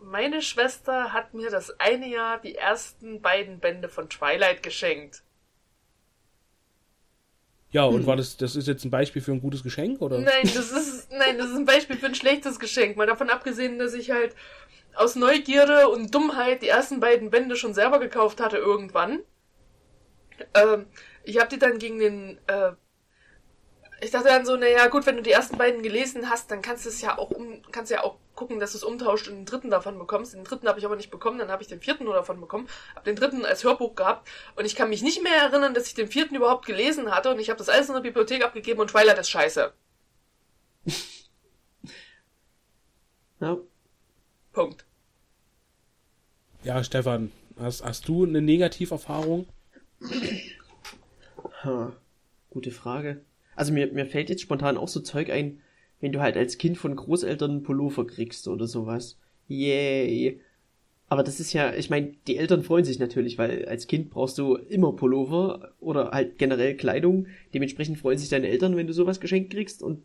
Meine 0.00 0.42
Schwester 0.42 1.12
hat 1.12 1.34
mir 1.34 1.50
das 1.50 1.78
eine 1.80 2.08
Jahr 2.08 2.40
die 2.40 2.54
ersten 2.54 3.20
beiden 3.20 3.58
Bände 3.58 3.88
von 3.88 4.08
Twilight 4.08 4.62
geschenkt. 4.62 5.22
Ja, 7.72 7.84
und 7.84 8.00
hm. 8.00 8.06
war 8.06 8.16
das, 8.16 8.36
das 8.36 8.54
ist 8.54 8.68
jetzt 8.68 8.84
ein 8.84 8.90
Beispiel 8.90 9.22
für 9.22 9.32
ein 9.32 9.40
gutes 9.40 9.62
Geschenk, 9.62 10.02
oder? 10.02 10.18
Nein, 10.18 10.42
das 10.42 10.70
ist, 10.70 11.10
nein, 11.10 11.38
das 11.38 11.48
ist 11.48 11.56
ein 11.56 11.64
Beispiel 11.64 11.96
für 11.96 12.06
ein 12.06 12.14
schlechtes 12.14 12.60
Geschenk. 12.60 12.96
Mal 12.96 13.06
davon 13.06 13.30
abgesehen, 13.30 13.78
dass 13.78 13.94
ich 13.94 14.10
halt 14.10 14.34
aus 14.94 15.16
Neugierde 15.16 15.88
und 15.88 16.14
Dummheit 16.14 16.62
die 16.62 16.68
ersten 16.68 17.00
beiden 17.00 17.30
Bände 17.30 17.56
schon 17.56 17.74
selber 17.74 17.98
gekauft 17.98 18.40
hatte 18.40 18.58
irgendwann. 18.58 19.20
Ähm, 20.54 20.86
ich 21.24 21.38
habe 21.38 21.48
die 21.48 21.58
dann 21.58 21.78
gegen 21.78 21.98
den. 21.98 22.38
Äh, 22.46 22.72
ich 24.00 24.10
dachte 24.10 24.28
dann 24.28 24.44
so, 24.44 24.56
naja, 24.56 24.88
gut, 24.88 25.06
wenn 25.06 25.16
du 25.16 25.22
die 25.22 25.30
ersten 25.30 25.56
beiden 25.56 25.82
gelesen 25.82 26.28
hast, 26.28 26.50
dann 26.50 26.60
kannst 26.60 26.84
du 26.84 26.88
es 26.88 27.00
ja 27.00 27.18
auch 27.18 27.30
um, 27.30 27.62
kannst 27.70 27.92
ja 27.92 28.02
auch 28.02 28.16
gucken, 28.34 28.58
dass 28.58 28.72
du 28.72 28.78
es 28.78 28.84
umtauscht 28.84 29.28
und 29.28 29.36
den 29.36 29.46
dritten 29.46 29.70
davon 29.70 29.96
bekommst. 29.96 30.34
Den 30.34 30.42
dritten 30.42 30.66
habe 30.66 30.80
ich 30.80 30.84
aber 30.84 30.96
nicht 30.96 31.12
bekommen, 31.12 31.38
dann 31.38 31.52
habe 31.52 31.62
ich 31.62 31.68
den 31.68 31.80
vierten 31.80 32.04
nur 32.04 32.14
davon 32.14 32.40
bekommen, 32.40 32.68
habe 32.96 33.04
den 33.04 33.14
dritten 33.14 33.44
als 33.44 33.62
Hörbuch 33.62 33.94
gehabt 33.94 34.28
und 34.56 34.64
ich 34.64 34.74
kann 34.74 34.88
mich 34.88 35.02
nicht 35.02 35.22
mehr 35.22 35.36
erinnern, 35.36 35.74
dass 35.74 35.86
ich 35.86 35.94
den 35.94 36.08
vierten 36.08 36.34
überhaupt 36.34 36.66
gelesen 36.66 37.14
hatte 37.14 37.30
und 37.30 37.38
ich 37.38 37.48
habe 37.48 37.58
das 37.58 37.68
alles 37.68 37.88
in 37.88 37.94
der 37.94 38.00
Bibliothek 38.00 38.44
abgegeben 38.44 38.80
und 38.80 38.90
Twilight 38.90 39.18
ist 39.18 39.30
scheiße. 39.30 39.72
ja. 43.40 43.58
Ja, 46.64 46.84
Stefan, 46.84 47.32
hast, 47.58 47.84
hast 47.84 48.06
du 48.06 48.24
eine 48.24 48.40
Negativerfahrung? 48.40 49.46
Ha, 51.64 51.92
gute 52.50 52.70
Frage. 52.70 53.22
Also 53.56 53.72
mir, 53.72 53.92
mir 53.92 54.06
fällt 54.06 54.30
jetzt 54.30 54.42
spontan 54.42 54.76
auch 54.76 54.88
so 54.88 55.00
Zeug 55.00 55.30
ein, 55.30 55.60
wenn 56.00 56.12
du 56.12 56.20
halt 56.20 56.36
als 56.36 56.58
Kind 56.58 56.78
von 56.78 56.94
Großeltern 56.94 57.50
einen 57.50 57.62
Pullover 57.64 58.06
kriegst 58.06 58.46
oder 58.46 58.66
sowas. 58.68 59.18
Yay. 59.48 60.40
Aber 61.08 61.24
das 61.24 61.40
ist 61.40 61.52
ja, 61.52 61.74
ich 61.74 61.90
meine, 61.90 62.14
die 62.26 62.36
Eltern 62.36 62.62
freuen 62.62 62.84
sich 62.84 62.98
natürlich, 63.00 63.38
weil 63.38 63.66
als 63.66 63.88
Kind 63.88 64.10
brauchst 64.10 64.38
du 64.38 64.54
immer 64.54 64.92
Pullover 64.92 65.74
oder 65.80 66.12
halt 66.12 66.38
generell 66.38 66.76
Kleidung. 66.76 67.26
Dementsprechend 67.52 67.98
freuen 67.98 68.18
sich 68.18 68.28
deine 68.28 68.48
Eltern, 68.48 68.76
wenn 68.76 68.86
du 68.86 68.92
sowas 68.92 69.20
geschenkt 69.20 69.52
kriegst 69.52 69.82
und 69.82 70.02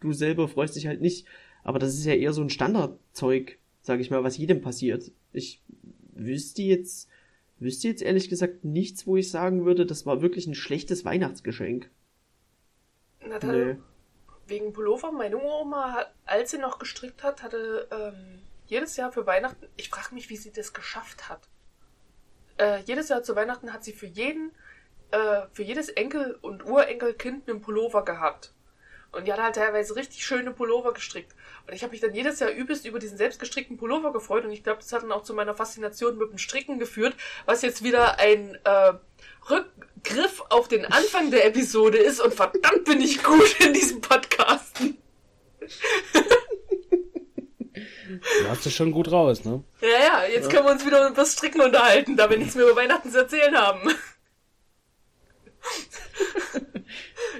du 0.00 0.12
selber 0.12 0.48
freust 0.48 0.74
dich 0.74 0.86
halt 0.86 1.02
nicht. 1.02 1.26
Aber 1.62 1.78
das 1.78 1.94
ist 1.94 2.06
ja 2.06 2.14
eher 2.14 2.32
so 2.32 2.42
ein 2.42 2.50
Standardzeug, 2.50 3.58
sag 3.82 4.00
ich 4.00 4.10
mal, 4.10 4.24
was 4.24 4.38
jedem 4.38 4.62
passiert. 4.62 5.12
Ich 5.32 5.60
wüsste 6.26 6.62
jetzt 6.62 7.08
wüsste 7.62 7.88
jetzt 7.88 8.02
ehrlich 8.02 8.28
gesagt 8.28 8.64
nichts, 8.64 9.06
wo 9.06 9.16
ich 9.16 9.30
sagen 9.30 9.64
würde, 9.64 9.86
das 9.86 10.04
war 10.04 10.20
wirklich 10.20 10.46
ein 10.46 10.54
schlechtes 10.54 11.04
Weihnachtsgeschenk. 11.04 11.88
Na 13.24 13.38
dann, 13.38 13.68
nee. 13.68 13.76
wegen 14.46 14.72
Pullover, 14.72 15.12
meine 15.12 15.40
Oma, 15.40 16.06
als 16.24 16.50
sie 16.50 16.58
noch 16.58 16.78
gestrickt 16.78 17.22
hat, 17.22 17.42
hatte 17.42 17.88
ähm, 17.90 18.40
jedes 18.66 18.96
Jahr 18.96 19.12
für 19.12 19.26
Weihnachten, 19.26 19.66
ich 19.76 19.90
frage 19.90 20.14
mich, 20.14 20.28
wie 20.28 20.36
sie 20.36 20.52
das 20.52 20.72
geschafft 20.72 21.28
hat. 21.28 21.48
äh, 22.58 22.80
jedes 22.80 23.08
Jahr 23.08 23.22
zu 23.22 23.34
Weihnachten 23.36 23.72
hat 23.72 23.84
sie 23.84 23.92
für 23.92 24.06
jeden, 24.06 24.50
äh, 25.10 25.42
für 25.52 25.62
jedes 25.62 25.88
Enkel- 25.88 26.38
und 26.42 26.64
Urenkelkind 26.64 27.48
einen 27.48 27.60
Pullover 27.60 28.04
gehabt. 28.04 28.52
Und 29.12 29.26
die 29.26 29.32
hat 29.32 29.40
halt 29.40 29.54
teilweise 29.56 29.94
richtig 29.94 30.24
schöne 30.24 30.52
Pullover 30.52 30.94
gestrickt. 30.94 31.34
Und 31.66 31.74
ich 31.74 31.82
habe 31.82 31.90
mich 31.92 32.00
dann 32.00 32.14
jedes 32.14 32.40
Jahr 32.40 32.50
übelst 32.50 32.86
über 32.86 32.98
diesen 32.98 33.18
selbstgestrickten 33.18 33.76
Pullover 33.76 34.12
gefreut. 34.12 34.46
Und 34.46 34.52
ich 34.52 34.64
glaube, 34.64 34.80
das 34.80 34.90
hat 34.92 35.02
dann 35.02 35.12
auch 35.12 35.22
zu 35.22 35.34
meiner 35.34 35.54
Faszination 35.54 36.16
mit 36.16 36.30
dem 36.30 36.38
Stricken 36.38 36.78
geführt, 36.78 37.14
was 37.44 37.60
jetzt 37.60 37.84
wieder 37.84 38.18
ein 38.18 38.58
äh, 38.64 38.94
Rückgriff 39.50 40.42
auf 40.48 40.66
den 40.66 40.86
Anfang 40.86 41.30
der 41.30 41.44
Episode 41.44 41.98
ist. 41.98 42.20
Und 42.20 42.32
verdammt 42.32 42.84
bin 42.84 43.02
ich 43.02 43.22
gut 43.22 43.60
in 43.60 43.74
diesem 43.74 44.00
Podcasten. 44.00 44.96
Du 48.42 48.48
hast 48.48 48.64
es 48.66 48.74
schon 48.74 48.92
gut 48.92 49.10
raus, 49.10 49.44
ne? 49.44 49.62
Ja, 49.80 49.88
ja, 49.88 50.24
jetzt 50.32 50.50
können 50.50 50.64
wir 50.64 50.72
uns 50.72 50.86
wieder 50.86 51.06
über 51.06 51.16
das 51.16 51.32
Stricken 51.32 51.60
unterhalten, 51.60 52.16
da 52.16 52.30
wir 52.30 52.38
nichts 52.38 52.54
mehr 52.54 52.66
über 52.66 52.76
Weihnachten 52.76 53.10
zu 53.10 53.18
erzählen 53.18 53.56
haben. 53.56 53.90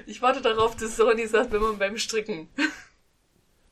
Ich 0.05 0.21
warte 0.21 0.41
darauf, 0.41 0.75
dass 0.75 0.99
Ronny 0.99 1.27
sagt, 1.27 1.51
wenn 1.53 1.61
man 1.61 1.77
beim 1.77 1.97
Stricken. 1.97 2.47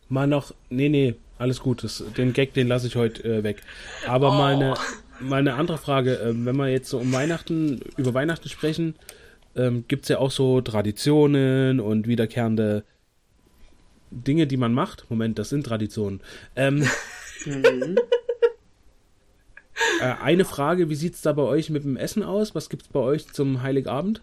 Mal 0.07 0.27
noch, 0.27 0.53
nee, 0.69 0.87
nee, 0.87 1.15
alles 1.37 1.59
gut, 1.59 1.83
das, 1.83 2.03
den 2.15 2.31
Gag, 2.33 2.53
den 2.53 2.67
lasse 2.67 2.87
ich 2.87 2.95
heute 2.95 3.23
äh, 3.23 3.43
weg. 3.43 3.61
Aber 4.07 4.29
Oh. 4.29 4.33
mal, 4.35 4.53
eine, 4.53 4.73
mal 5.19 5.39
eine 5.39 5.55
andere 5.55 5.77
Frage, 5.77 6.15
ähm, 6.15 6.45
wenn 6.45 6.55
wir 6.55 6.69
jetzt 6.69 6.89
so 6.89 6.99
um 6.99 7.11
Weihnachten, 7.11 7.81
über 7.97 8.13
Weihnachten 8.13 8.47
sprechen, 8.49 8.95
ähm, 9.55 9.83
gibt's 9.87 10.07
ja 10.09 10.19
auch 10.19 10.31
so 10.31 10.61
Traditionen 10.61 11.79
und 11.79 12.07
wiederkehrende 12.07 12.83
Dinge, 14.11 14.47
die 14.47 14.57
man 14.57 14.73
macht. 14.73 15.09
Moment, 15.09 15.37
das 15.39 15.49
sind 15.49 15.65
Traditionen. 15.65 16.21
Ähm, 16.55 16.87
Mhm. 17.45 17.97
äh, 19.99 20.03
eine 20.21 20.45
Frage, 20.45 20.89
wie 20.89 20.95
sieht's 20.95 21.21
da 21.21 21.33
bei 21.33 21.41
euch 21.43 21.69
mit 21.69 21.83
dem 21.83 21.97
Essen 21.97 22.23
aus? 22.23 22.53
Was 22.55 22.69
gibt's 22.69 22.87
bei 22.87 22.99
euch 22.99 23.27
zum 23.33 23.63
Heiligabend? 23.63 24.21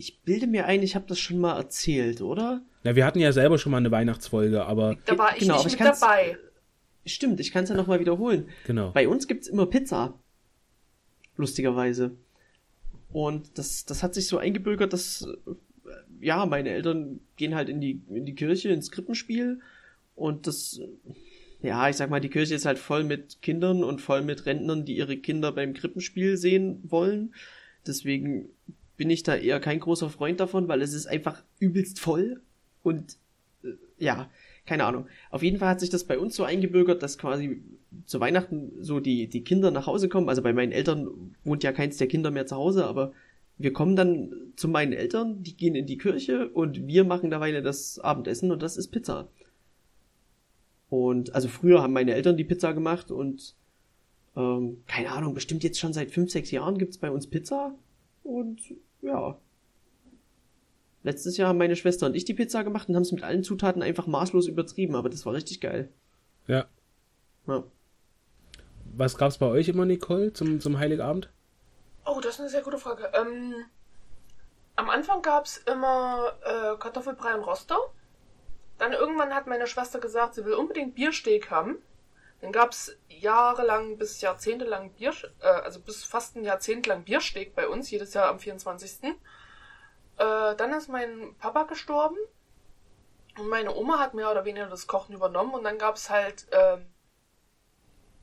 Ich 0.00 0.22
bilde 0.22 0.46
mir 0.46 0.64
ein, 0.64 0.82
ich 0.82 0.94
habe 0.94 1.04
das 1.06 1.18
schon 1.18 1.38
mal 1.40 1.58
erzählt, 1.58 2.22
oder? 2.22 2.62
Na, 2.84 2.96
wir 2.96 3.04
hatten 3.04 3.20
ja 3.20 3.32
selber 3.32 3.58
schon 3.58 3.70
mal 3.70 3.76
eine 3.78 3.90
Weihnachtsfolge, 3.90 4.64
aber 4.64 4.96
Da 5.04 5.18
war 5.18 5.34
ich 5.34 5.40
Genau, 5.40 5.56
nicht 5.56 5.66
ich 5.66 5.72
mit 5.72 5.80
kann's- 5.80 6.00
dabei. 6.00 6.38
Stimmt, 7.04 7.38
ich 7.40 7.52
kann 7.52 7.64
es 7.64 7.70
ja 7.70 7.76
nochmal 7.76 8.00
wiederholen. 8.00 8.48
genau. 8.66 8.92
Bei 8.92 9.06
uns 9.08 9.28
gibt's 9.28 9.46
immer 9.46 9.66
Pizza. 9.66 10.14
Lustigerweise. 11.36 12.12
Und 13.12 13.58
das, 13.58 13.84
das 13.84 14.02
hat 14.02 14.14
sich 14.14 14.26
so 14.26 14.38
eingebürgert, 14.38 14.92
dass, 14.92 15.26
äh, 15.46 15.90
ja, 16.24 16.46
meine 16.46 16.70
Eltern 16.70 17.20
gehen 17.36 17.54
halt 17.54 17.68
in 17.68 17.80
die, 17.80 18.00
in 18.08 18.24
die 18.24 18.34
Kirche, 18.34 18.68
ins 18.70 18.90
Krippenspiel. 18.90 19.60
Und 20.14 20.46
das, 20.46 20.80
ja, 21.60 21.88
ich 21.90 21.96
sag 21.96 22.08
mal, 22.08 22.20
die 22.20 22.28
Kirche 22.30 22.54
ist 22.54 22.66
halt 22.66 22.78
voll 22.78 23.04
mit 23.04 23.42
Kindern 23.42 23.82
und 23.84 24.00
voll 24.00 24.22
mit 24.22 24.46
Rentnern, 24.46 24.84
die 24.86 24.96
ihre 24.96 25.16
Kinder 25.18 25.52
beim 25.52 25.74
Krippenspiel 25.74 26.36
sehen 26.36 26.80
wollen. 26.84 27.34
Deswegen 27.86 28.50
bin 29.00 29.08
ich 29.08 29.22
da 29.22 29.34
eher 29.34 29.60
kein 29.60 29.80
großer 29.80 30.10
Freund 30.10 30.40
davon, 30.40 30.68
weil 30.68 30.82
es 30.82 30.92
ist 30.92 31.06
einfach 31.06 31.42
übelst 31.58 32.00
voll. 32.00 32.42
Und, 32.82 33.16
äh, 33.64 33.68
ja, 33.96 34.28
keine 34.66 34.84
Ahnung. 34.84 35.06
Auf 35.30 35.42
jeden 35.42 35.56
Fall 35.56 35.70
hat 35.70 35.80
sich 35.80 35.88
das 35.88 36.04
bei 36.04 36.18
uns 36.18 36.36
so 36.36 36.44
eingebürgert, 36.44 37.02
dass 37.02 37.16
quasi 37.16 37.62
zu 38.04 38.20
Weihnachten 38.20 38.72
so 38.78 39.00
die, 39.00 39.26
die 39.26 39.42
Kinder 39.42 39.70
nach 39.70 39.86
Hause 39.86 40.10
kommen. 40.10 40.28
Also 40.28 40.42
bei 40.42 40.52
meinen 40.52 40.70
Eltern 40.70 41.34
wohnt 41.44 41.64
ja 41.64 41.72
keins 41.72 41.96
der 41.96 42.08
Kinder 42.08 42.30
mehr 42.30 42.44
zu 42.44 42.56
Hause, 42.56 42.84
aber 42.84 43.14
wir 43.56 43.72
kommen 43.72 43.96
dann 43.96 44.34
zu 44.56 44.68
meinen 44.68 44.92
Eltern, 44.92 45.42
die 45.42 45.56
gehen 45.56 45.74
in 45.74 45.86
die 45.86 45.96
Kirche 45.96 46.50
und 46.50 46.86
wir 46.86 47.04
machen 47.04 47.30
derweil 47.30 47.62
das 47.62 48.00
Abendessen 48.00 48.50
und 48.52 48.60
das 48.62 48.76
ist 48.76 48.88
Pizza. 48.88 49.28
Und 50.90 51.34
also 51.34 51.48
früher 51.48 51.80
haben 51.80 51.94
meine 51.94 52.12
Eltern 52.12 52.36
die 52.36 52.44
Pizza 52.44 52.74
gemacht 52.74 53.10
und 53.10 53.54
ähm, 54.36 54.82
keine 54.86 55.12
Ahnung, 55.12 55.32
bestimmt 55.32 55.64
jetzt 55.64 55.80
schon 55.80 55.94
seit 55.94 56.10
fünf, 56.10 56.30
sechs 56.30 56.50
Jahren 56.50 56.76
gibt's 56.76 56.98
bei 56.98 57.10
uns 57.10 57.28
Pizza 57.28 57.74
und 58.22 58.60
ja. 59.02 59.36
Letztes 61.02 61.36
Jahr 61.36 61.48
haben 61.48 61.58
meine 61.58 61.76
Schwester 61.76 62.06
und 62.06 62.14
ich 62.14 62.26
die 62.26 62.34
Pizza 62.34 62.62
gemacht 62.62 62.88
und 62.88 62.94
haben 62.94 63.02
es 63.02 63.12
mit 63.12 63.22
allen 63.22 63.42
Zutaten 63.42 63.82
einfach 63.82 64.06
maßlos 64.06 64.46
übertrieben, 64.48 64.94
aber 64.94 65.08
das 65.08 65.24
war 65.24 65.32
richtig 65.32 65.60
geil. 65.60 65.90
Ja. 66.46 66.66
Ja. 67.46 67.64
Was 68.92 69.16
gab's 69.16 69.38
bei 69.38 69.46
euch 69.46 69.68
immer, 69.68 69.86
Nicole, 69.86 70.32
zum, 70.32 70.60
zum 70.60 70.78
Heiligabend? 70.78 71.30
Oh, 72.04 72.20
das 72.20 72.34
ist 72.34 72.40
eine 72.40 72.48
sehr 72.50 72.62
gute 72.62 72.78
Frage. 72.78 73.10
Ähm, 73.14 73.54
am 74.76 74.90
Anfang 74.90 75.22
gab's 75.22 75.58
immer 75.58 76.32
äh, 76.42 76.76
Kartoffelbrei 76.78 77.34
und 77.34 77.44
Roster. 77.44 77.78
Dann 78.78 78.92
irgendwann 78.92 79.34
hat 79.34 79.46
meine 79.46 79.66
Schwester 79.66 80.00
gesagt, 80.00 80.34
sie 80.34 80.44
will 80.44 80.54
unbedingt 80.54 80.94
Biersteak 80.94 81.50
haben. 81.50 81.78
Dann 82.40 82.52
gab's 82.52 82.96
jahrelang 83.08 83.98
bis 83.98 84.20
jahrzehntelang 84.20 84.92
Bier, 84.92 85.12
äh, 85.40 85.46
also 85.46 85.80
bis 85.80 86.04
fast 86.04 86.36
ein 86.36 86.44
Jahrzehnt 86.44 86.86
lang 86.86 87.04
Biersteak 87.04 87.54
bei 87.54 87.68
uns, 87.68 87.90
jedes 87.90 88.14
Jahr 88.14 88.28
am 88.28 88.38
24. 88.38 89.04
Äh, 89.04 89.14
dann 90.16 90.72
ist 90.72 90.88
mein 90.88 91.34
Papa 91.38 91.64
gestorben. 91.64 92.16
Und 93.38 93.48
meine 93.48 93.74
Oma 93.74 93.98
hat 93.98 94.14
mehr 94.14 94.30
oder 94.30 94.44
weniger 94.44 94.66
das 94.66 94.86
Kochen 94.86 95.14
übernommen. 95.14 95.54
Und 95.54 95.64
dann 95.64 95.78
gab's 95.78 96.10
halt 96.10 96.46
ähm, 96.52 96.86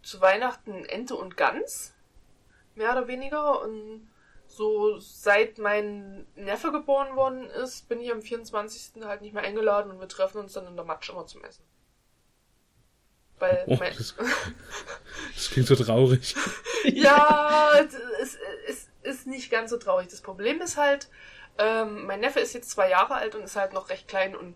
zu 0.01 0.21
Weihnachten 0.21 0.85
Ente 0.85 1.15
und 1.15 1.37
Gans 1.37 1.93
mehr 2.75 2.91
oder 2.91 3.07
weniger. 3.07 3.61
Und 3.61 4.09
so 4.47 4.97
seit 4.99 5.57
mein 5.57 6.25
Neffe 6.35 6.71
geboren 6.71 7.15
worden 7.15 7.49
ist, 7.49 7.89
bin 7.89 7.99
ich 7.99 8.11
am 8.11 8.21
24. 8.21 9.03
halt 9.03 9.21
nicht 9.21 9.33
mehr 9.33 9.43
eingeladen 9.43 9.91
und 9.91 9.99
wir 9.99 10.07
treffen 10.07 10.39
uns 10.39 10.53
dann 10.53 10.67
in 10.67 10.75
der 10.75 10.85
Matsch 10.85 11.09
immer 11.09 11.25
zum 11.25 11.43
Essen. 11.43 11.66
Weil 13.39 13.63
Oh, 13.67 13.75
mein, 13.79 13.93
das, 13.95 14.15
das 15.35 15.49
klingt 15.51 15.67
so 15.67 15.75
traurig. 15.75 16.35
ja, 16.85 17.71
es, 18.21 18.37
es 18.67 18.89
ist 19.03 19.27
nicht 19.27 19.51
ganz 19.51 19.69
so 19.69 19.77
traurig. 19.77 20.07
Das 20.07 20.21
Problem 20.21 20.61
ist 20.61 20.77
halt, 20.77 21.07
ähm, 21.57 22.05
mein 22.05 22.19
Neffe 22.19 22.39
ist 22.39 22.53
jetzt 22.53 22.71
zwei 22.71 22.89
Jahre 22.89 23.15
alt 23.15 23.35
und 23.35 23.43
ist 23.43 23.55
halt 23.55 23.73
noch 23.73 23.89
recht 23.89 24.07
klein 24.07 24.35
und 24.35 24.55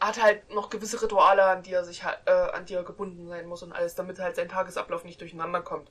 hat 0.00 0.20
halt 0.20 0.50
noch 0.50 0.70
gewisse 0.70 1.00
Rituale, 1.00 1.44
an 1.44 1.62
die 1.62 1.72
er 1.72 1.84
sich 1.84 2.02
äh, 2.02 2.30
an 2.30 2.66
die 2.66 2.74
er 2.74 2.82
gebunden 2.82 3.28
sein 3.28 3.46
muss 3.46 3.62
und 3.62 3.72
alles, 3.72 3.94
damit 3.94 4.18
halt 4.18 4.36
sein 4.36 4.48
Tagesablauf 4.48 5.04
nicht 5.04 5.20
durcheinander 5.20 5.60
kommt. 5.60 5.88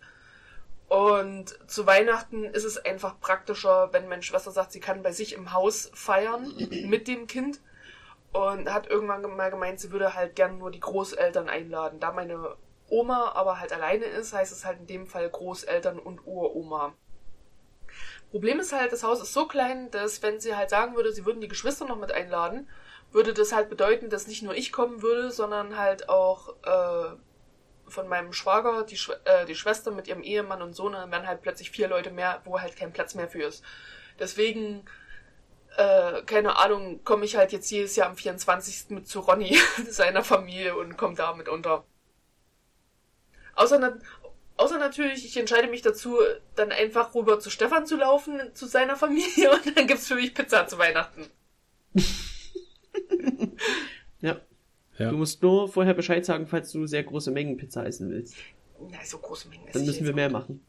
Und 0.89 1.57
zu 1.69 1.87
Weihnachten 1.87 2.43
ist 2.43 2.65
es 2.65 2.77
einfach 2.77 3.17
praktischer, 3.21 3.93
wenn 3.93 4.09
meine 4.09 4.23
Schwester 4.23 4.51
sagt, 4.51 4.73
sie 4.73 4.81
kann 4.81 5.03
bei 5.03 5.13
sich 5.13 5.31
im 5.33 5.53
Haus 5.53 5.89
feiern 5.93 6.53
mit 6.85 7.07
dem 7.07 7.27
Kind 7.27 7.61
und 8.33 8.71
hat 8.71 8.87
irgendwann 8.87 9.21
mal 9.35 9.51
gemeint, 9.51 9.79
sie 9.79 9.91
würde 9.91 10.15
halt 10.15 10.35
gern 10.35 10.57
nur 10.57 10.71
die 10.71 10.79
Großeltern 10.79 11.49
einladen. 11.49 11.99
Da 11.99 12.11
meine 12.11 12.55
Oma 12.89 13.31
aber 13.35 13.59
halt 13.59 13.73
alleine 13.73 14.05
ist, 14.05 14.33
heißt 14.33 14.51
es 14.51 14.65
halt 14.65 14.79
in 14.79 14.87
dem 14.87 15.07
Fall 15.07 15.29
Großeltern 15.29 15.99
und 15.99 16.25
Uroma. 16.25 16.93
Problem 18.29 18.59
ist 18.59 18.71
halt, 18.71 18.93
das 18.93 19.03
Haus 19.03 19.21
ist 19.21 19.33
so 19.33 19.45
klein, 19.47 19.91
dass 19.91 20.21
wenn 20.23 20.39
sie 20.39 20.55
halt 20.55 20.69
sagen 20.69 20.95
würde, 20.95 21.11
sie 21.11 21.25
würden 21.25 21.41
die 21.41 21.49
Geschwister 21.49 21.85
noch 21.85 21.97
mit 21.97 22.13
einladen, 22.13 22.69
würde 23.11 23.33
das 23.33 23.51
halt 23.51 23.69
bedeuten, 23.69 24.09
dass 24.09 24.27
nicht 24.27 24.43
nur 24.43 24.55
ich 24.55 24.71
kommen 24.71 25.01
würde, 25.01 25.31
sondern 25.31 25.77
halt 25.77 26.07
auch 26.07 26.55
äh, 26.63 27.15
von 27.87 28.07
meinem 28.07 28.31
Schwager, 28.31 28.83
die, 28.83 28.95
Schw 28.95 29.13
äh, 29.25 29.45
die 29.45 29.55
Schwester 29.55 29.91
mit 29.91 30.07
ihrem 30.07 30.23
Ehemann 30.23 30.61
und 30.61 30.73
Sohn, 30.73 30.93
dann 30.93 31.11
wären 31.11 31.27
halt 31.27 31.41
plötzlich 31.41 31.71
vier 31.71 31.89
Leute 31.89 32.11
mehr, 32.11 32.41
wo 32.45 32.59
halt 32.59 32.77
kein 32.77 32.93
Platz 32.93 33.15
mehr 33.15 33.27
für 33.27 33.43
ist. 33.43 33.63
Deswegen, 34.17 34.85
äh, 35.81 36.21
keine 36.23 36.57
Ahnung, 36.57 37.03
komme 37.03 37.25
ich 37.25 37.35
halt 37.35 37.51
jetzt 37.51 37.69
jedes 37.71 37.95
Jahr 37.95 38.09
am 38.09 38.15
24. 38.15 38.89
mit 38.89 39.07
zu 39.07 39.19
Ronny, 39.19 39.57
seiner 39.89 40.23
Familie 40.23 40.75
und 40.75 40.97
komme 40.97 41.15
da 41.15 41.33
mit 41.33 41.49
unter. 41.49 41.85
Außer, 43.55 43.79
na 43.79 43.97
außer 44.57 44.77
natürlich, 44.77 45.25
ich 45.25 45.37
entscheide 45.37 45.67
mich 45.67 45.81
dazu, 45.81 46.17
dann 46.55 46.71
einfach 46.71 47.15
rüber 47.15 47.39
zu 47.39 47.49
Stefan 47.49 47.85
zu 47.85 47.97
laufen, 47.97 48.39
zu 48.53 48.67
seiner 48.67 48.95
Familie 48.95 49.51
und 49.65 49.77
dann 49.77 49.87
gibt's 49.87 50.07
für 50.07 50.15
mich 50.15 50.33
Pizza 50.33 50.67
zu 50.67 50.77
Weihnachten. 50.77 51.27
Ja. 54.23 54.39
Ja. 54.99 55.09
Du 55.09 55.17
musst 55.17 55.41
nur 55.41 55.67
vorher 55.67 55.95
Bescheid 55.95 56.23
sagen, 56.23 56.45
falls 56.45 56.71
du 56.71 56.85
sehr 56.85 57.01
große 57.03 57.31
Mengen 57.31 57.57
Pizza 57.57 57.85
essen 57.87 58.11
willst. 58.11 58.35
Na, 58.79 59.03
so 59.03 59.17
große 59.17 59.49
Mengen. 59.49 59.67
Dann 59.73 59.83
müssen 59.83 60.05
wir 60.05 60.13
mehr 60.13 60.29
machen. 60.29 60.63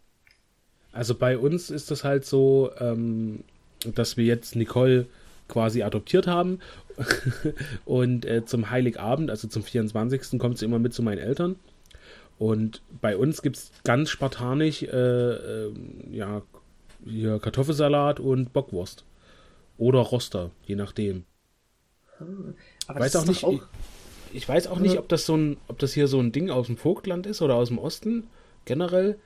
Also 0.92 1.14
bei 1.14 1.36
uns 1.36 1.68
ist 1.68 1.90
das 1.90 2.02
halt 2.02 2.24
so, 2.24 2.70
ähm, 2.78 3.44
dass 3.95 4.16
wir 4.16 4.24
jetzt 4.24 4.57
Nicole 4.57 5.07
quasi 5.49 5.83
adoptiert 5.83 6.26
haben 6.26 6.61
und 7.85 8.24
äh, 8.24 8.45
zum 8.45 8.70
Heiligabend, 8.70 9.30
also 9.30 9.49
zum 9.49 9.62
24. 9.62 10.39
kommt 10.39 10.59
sie 10.59 10.64
immer 10.64 10.78
mit 10.78 10.95
zu 10.95 11.03
meinen 11.03 11.18
Eltern 11.18 11.57
und 12.39 12.83
bei 13.01 13.16
uns 13.16 13.43
gibt 13.43 13.57
es 13.57 13.72
ganz 13.85 14.11
spartanisch 14.11 14.83
äh, 14.83 14.87
ähm, 14.97 16.05
ja, 16.11 16.43
hier 17.05 17.39
Kartoffelsalat 17.39 18.20
und 18.20 18.53
Bockwurst 18.53 19.05
oder 19.78 20.01
Roster, 20.01 20.51
je 20.64 20.76
nachdem. 20.76 21.24
Aber 22.87 23.01
weiß 23.01 23.16
auch 23.16 23.26
nicht, 23.26 23.43
doch 23.43 23.53
Ich, 23.53 23.61
ich 24.35 24.49
weiß 24.49 24.68
auch 24.68 24.78
nicht, 24.78 24.95
Ja. 24.95 25.01
ob 25.01 25.09
das 25.09 25.26
so 25.26 25.37
ein, 25.37 25.57
ob 25.68 25.78
das 25.78 25.93
hier 25.93 26.07
so 26.09 26.20
ein 26.20 26.33
Ding 26.33 26.51
aus 26.51 26.66
dem 26.66 26.76
Vogtland 26.76 27.26
ist 27.26 27.43
oder 27.43 27.57
aus 27.57 27.68
dem 27.68 27.78
Osten 27.78 28.24
generell. 28.64 29.18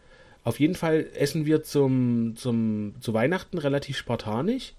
Auf 0.46 0.60
jeden 0.60 0.76
Fall 0.76 1.08
essen 1.14 1.44
wir 1.44 1.64
zum, 1.64 2.36
zum, 2.36 2.94
zu 3.00 3.12
Weihnachten 3.12 3.58
relativ 3.58 3.96
spartanisch, 3.96 4.74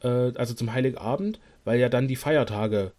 äh, 0.00 0.32
also 0.34 0.54
zum 0.54 0.72
Heiligabend, 0.72 1.40
weil 1.66 1.78
ja 1.78 1.90
dann 1.90 2.08
die 2.08 2.16
Feiertage, 2.16 2.92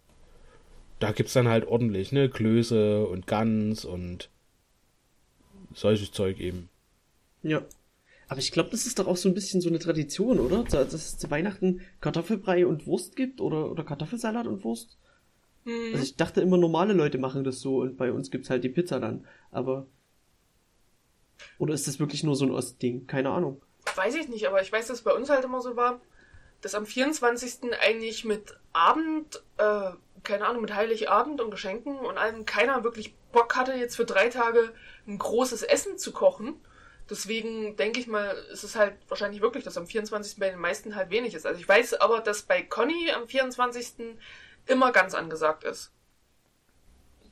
da 1.00 1.10
gibt's 1.10 1.32
dann 1.32 1.48
halt 1.48 1.66
ordentlich, 1.66 2.12
ne, 2.12 2.28
Klöße 2.28 3.04
und 3.04 3.26
Gans 3.26 3.84
und 3.84 4.30
solches 5.74 6.12
Zeug 6.12 6.38
eben. 6.38 6.68
Ja. 7.42 7.62
Aber 8.28 8.38
ich 8.38 8.52
glaube, 8.52 8.70
das 8.70 8.86
ist 8.86 9.00
doch 9.00 9.08
auch 9.08 9.16
so 9.16 9.28
ein 9.28 9.34
bisschen 9.34 9.60
so 9.60 9.68
eine 9.68 9.80
Tradition, 9.80 10.38
oder? 10.38 10.62
Dass 10.62 10.92
es 10.92 11.18
zu 11.18 11.28
Weihnachten 11.28 11.80
Kartoffelbrei 12.00 12.66
und 12.66 12.86
Wurst 12.86 13.16
gibt 13.16 13.40
oder, 13.40 13.68
oder 13.68 13.82
Kartoffelsalat 13.82 14.46
und 14.46 14.62
Wurst. 14.62 14.96
Mhm. 15.64 15.90
Also 15.94 16.04
ich 16.04 16.14
dachte 16.14 16.40
immer, 16.40 16.56
normale 16.56 16.92
Leute 16.92 17.18
machen 17.18 17.42
das 17.42 17.58
so 17.58 17.80
und 17.80 17.96
bei 17.96 18.12
uns 18.12 18.30
gibt's 18.30 18.48
halt 18.48 18.62
die 18.62 18.68
Pizza 18.68 19.00
dann. 19.00 19.26
Aber. 19.50 19.88
Oder 21.58 21.74
ist 21.74 21.86
das 21.86 21.98
wirklich 21.98 22.22
nur 22.24 22.36
so 22.36 22.44
ein 22.44 22.50
Ostding? 22.50 23.06
Keine 23.06 23.30
Ahnung. 23.30 23.62
Weiß 23.94 24.14
ich 24.14 24.28
nicht, 24.28 24.46
aber 24.46 24.62
ich 24.62 24.72
weiß, 24.72 24.86
dass 24.86 24.98
es 24.98 25.04
bei 25.04 25.14
uns 25.14 25.30
halt 25.30 25.44
immer 25.44 25.60
so 25.60 25.76
war, 25.76 26.00
dass 26.60 26.74
am 26.74 26.86
24. 26.86 27.74
eigentlich 27.80 28.24
mit 28.24 28.58
Abend, 28.72 29.42
äh, 29.56 29.90
keine 30.22 30.46
Ahnung, 30.46 30.62
mit 30.62 30.74
Heiligabend 30.74 31.40
und 31.40 31.50
Geschenken 31.50 31.98
und 31.98 32.18
allem 32.18 32.44
keiner 32.44 32.84
wirklich 32.84 33.14
Bock 33.32 33.56
hatte, 33.56 33.72
jetzt 33.72 33.96
für 33.96 34.04
drei 34.04 34.28
Tage 34.28 34.72
ein 35.06 35.18
großes 35.18 35.62
Essen 35.62 35.98
zu 35.98 36.12
kochen. 36.12 36.54
Deswegen 37.08 37.76
denke 37.76 37.98
ich 37.98 38.06
mal, 38.06 38.36
ist 38.52 38.62
es 38.62 38.76
halt 38.76 38.94
wahrscheinlich 39.08 39.40
wirklich, 39.40 39.64
dass 39.64 39.76
am 39.76 39.86
24. 39.86 40.38
bei 40.38 40.50
den 40.50 40.60
meisten 40.60 40.94
halt 40.94 41.10
wenig 41.10 41.34
ist. 41.34 41.46
Also 41.46 41.60
ich 41.60 41.68
weiß 41.68 41.94
aber, 41.94 42.20
dass 42.20 42.42
bei 42.42 42.62
Conny 42.62 43.10
am 43.10 43.26
24. 43.26 44.16
immer 44.66 44.92
ganz 44.92 45.14
angesagt 45.14 45.64
ist. 45.64 45.90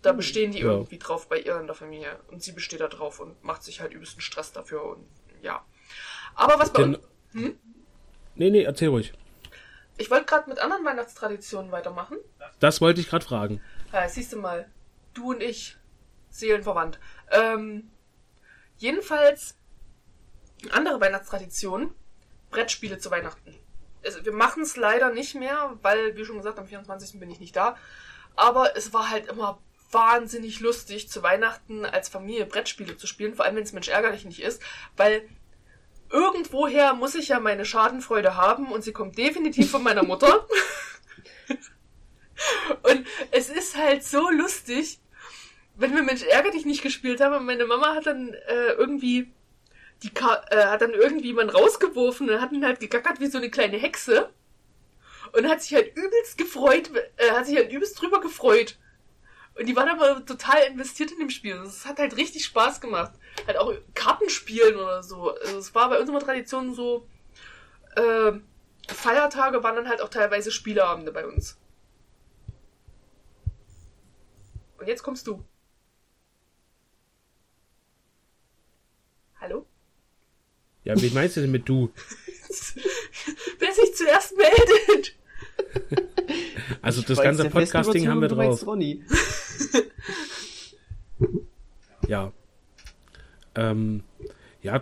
Da 0.03 0.11
hm. 0.11 0.17
bestehen 0.17 0.53
die 0.53 0.61
ja. 0.61 0.67
irgendwie 0.67 0.99
drauf 0.99 1.29
bei 1.29 1.39
ihr 1.39 1.59
in 1.59 1.67
der 1.67 1.75
Familie. 1.75 2.19
Und 2.29 2.43
sie 2.43 2.53
besteht 2.53 2.81
da 2.81 2.89
drauf 2.89 3.21
und 3.21 3.43
macht 3.43 3.63
sich 3.63 3.81
halt 3.81 3.93
übelsten 3.93 4.21
Stress 4.21 4.53
dafür 4.53 4.85
und 4.85 5.07
ja. 5.43 5.65
Aber 6.35 6.59
was 6.59 6.73
bei 6.73 6.85
uns. 6.85 6.99
Hm? 7.33 7.59
Nee, 8.35 8.51
nee, 8.51 8.63
erzähl 8.63 8.89
ruhig. 8.89 9.13
Ich 9.97 10.11
wollte 10.11 10.27
gerade 10.27 10.49
mit 10.49 10.61
anderen 10.61 10.85
Weihnachtstraditionen 10.85 11.73
weitermachen. 11.73 12.19
Das 12.61 12.81
wollte 12.81 13.01
ich 13.01 13.09
gerade 13.09 13.25
fragen. 13.25 13.61
Ja, 13.93 14.09
siehst 14.09 14.33
du 14.33 14.39
mal, 14.39 14.71
du 15.15 15.31
und 15.31 15.43
ich, 15.43 15.77
seelenverwandt. 16.31 17.01
Ähm, 17.33 17.91
jedenfalls, 18.77 19.57
andere 20.71 21.01
Weihnachtstradition, 21.01 21.93
Brettspiele 22.51 22.99
zu 22.99 23.11
Weihnachten. 23.11 23.59
Also, 24.05 24.25
wir 24.25 24.33
machen 24.33 24.63
es 24.63 24.77
leider 24.77 25.11
nicht 25.11 25.35
mehr, 25.35 25.77
weil, 25.83 26.17
wie 26.17 26.25
schon 26.25 26.37
gesagt, 26.37 26.59
am 26.59 26.67
24. 26.67 27.19
bin 27.19 27.31
ich 27.31 27.41
nicht 27.41 27.57
da. 27.57 27.77
Aber 28.37 28.77
es 28.77 28.93
war 28.93 29.11
halt 29.11 29.27
immer 29.27 29.59
wahnsinnig 29.91 30.61
lustig, 30.61 31.09
zu 31.09 31.23
Weihnachten 31.23 31.85
als 31.85 32.09
Familie 32.09 32.47
Brettspiele 32.47 32.97
zu 32.97 33.07
spielen, 33.07 33.35
vor 33.35 33.45
allem 33.45 33.57
wenn 33.57 33.63
es 33.63 33.73
Mensch 33.73 33.89
ärgerlich 33.89 34.25
nicht 34.25 34.43
ist, 34.43 34.63
weil 34.97 35.29
irgendwoher 36.11 36.95
muss 36.95 37.15
ich 37.15 37.29
ja 37.29 37.41
meine 37.41 37.65
Schadenfreude 37.65 38.37
haben 38.37 38.71
und 38.73 38.83
sie 38.83 38.93
kommt 38.93 39.19
definitiv 39.19 39.71
von 39.71 39.83
meiner 39.83 40.03
Mutter. 40.03 40.47
und 42.83 43.07
es 43.31 43.49
ist 43.49 43.77
halt 43.77 44.05
so 44.05 44.31
lustig, 44.31 45.01
wenn 45.77 45.95
wir 45.95 46.03
Mensch 46.03 46.23
ärger 46.23 46.51
dich 46.51 46.67
nicht 46.67 46.83
gespielt 46.83 47.21
haben 47.21 47.37
und 47.37 47.47
meine 47.47 47.67
Mama 47.67 47.95
hat 47.95 48.07
dann 48.07 48.35
äh, 48.35 48.73
irgendwie 48.73 49.33
die 50.03 50.11
Ka 50.11 50.45
äh, 50.51 50.65
hat 50.65 50.83
dann 50.83 50.93
irgendwie 50.93 51.29
jemand 51.29 51.55
rausgeworfen 51.55 52.31
und 52.31 52.41
hat 52.41 52.53
ihn 52.53 52.65
halt 52.65 52.81
gegackert 52.81 53.21
wie 53.21 53.27
so 53.27 53.39
eine 53.39 53.51
kleine 53.51 53.77
Hexe 53.79 54.31
und 55.33 55.49
hat 55.49 55.63
sich 55.63 55.75
halt 55.75 55.97
übelst 55.97 56.39
gefreut, 56.39 56.91
äh, 57.17 57.31
hat 57.31 57.47
sich 57.47 57.57
halt 57.57 57.73
übelst 57.73 58.01
drüber 58.01 58.21
gefreut. 58.21 58.77
Und 59.59 59.67
die 59.67 59.75
waren 59.75 59.89
aber 59.89 60.25
total 60.25 60.63
investiert 60.69 61.11
in 61.11 61.19
dem 61.19 61.31
Spiel. 61.31 61.57
Es 61.57 61.85
hat 61.85 61.99
halt 61.99 62.17
richtig 62.17 62.45
Spaß 62.45 62.81
gemacht. 62.81 63.13
Halt 63.45 63.57
auch 63.57 63.75
Kartenspielen 63.93 64.77
oder 64.77 65.03
so. 65.03 65.35
Also 65.35 65.59
es 65.59 65.75
war 65.75 65.91
bei 65.91 65.99
unserer 65.99 66.21
Tradition 66.21 66.75
so, 66.75 67.09
äh, 67.97 68.33
Feiertage 68.87 69.63
waren 69.65 69.75
dann 69.75 69.89
halt 69.89 70.01
auch 70.01 70.11
teilweise 70.11 70.53
Spieleabende 70.53 71.11
bei 71.11 71.27
uns. 71.27 71.59
Und 74.79 74.87
jetzt 74.87 75.03
kommst 75.03 75.27
du. 75.27 75.45
Hallo? 79.41 79.67
Ja, 80.85 80.95
wie 81.03 81.11
meinst 81.11 81.37
du 81.37 81.41
denn 81.41 81.51
mit 81.51 81.69
du? 81.69 81.93
Wer 83.59 83.73
sich 83.73 83.95
zuerst 83.97 84.37
meldet. 84.37 85.17
Also 86.83 87.03
das 87.03 87.21
ganze 87.21 87.51
Podcasting 87.51 88.09
haben 88.09 88.21
wir 88.21 88.29
drauf. 88.29 88.65
ja. 92.09 92.33
Ähm, 93.55 94.03
ja, 94.63 94.81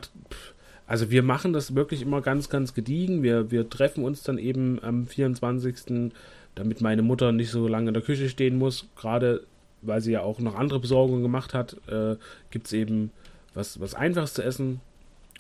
also 0.87 1.11
wir 1.11 1.23
machen 1.23 1.53
das 1.53 1.75
wirklich 1.75 2.03
immer 2.03 2.21
ganz, 2.21 2.49
ganz 2.49 2.75
gediegen. 2.75 3.23
Wir, 3.23 3.51
wir 3.51 3.69
treffen 3.69 4.05
uns 4.05 4.23
dann 4.23 4.39
eben 4.39 4.83
am 4.83 5.07
24., 5.07 6.13
damit 6.55 6.81
meine 6.81 7.03
Mutter 7.03 7.33
nicht 7.33 7.51
so 7.51 7.69
lange 7.69 7.89
in 7.89 7.95
der 7.95 8.03
Küche 8.03 8.29
stehen 8.29 8.57
muss. 8.57 8.89
Gerade 8.97 9.47
weil 9.83 10.01
sie 10.01 10.13
ja 10.13 10.23
auch 10.23 10.39
noch 10.39 10.55
andere 10.55 10.81
Besorgungen 10.81 11.23
gemacht 11.23 11.55
hat, 11.55 11.77
äh, 11.89 12.17
gibt 12.51 12.67
es 12.67 12.73
eben 12.73 13.11
was, 13.55 13.81
was 13.81 13.95
Einfaches 13.95 14.35
zu 14.35 14.43
essen. 14.43 14.81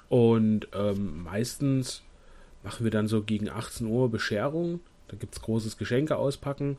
Und 0.08 0.68
ähm, 0.72 1.24
meistens 1.24 2.02
machen 2.62 2.84
wir 2.84 2.90
dann 2.90 3.08
so 3.08 3.22
gegen 3.22 3.48
18 3.48 3.86
Uhr 3.86 4.10
Bescherung. 4.10 4.80
Da 5.08 5.16
gibt 5.16 5.34
es 5.34 5.42
großes 5.42 5.78
Geschenke 5.78 6.16
auspacken. 6.16 6.76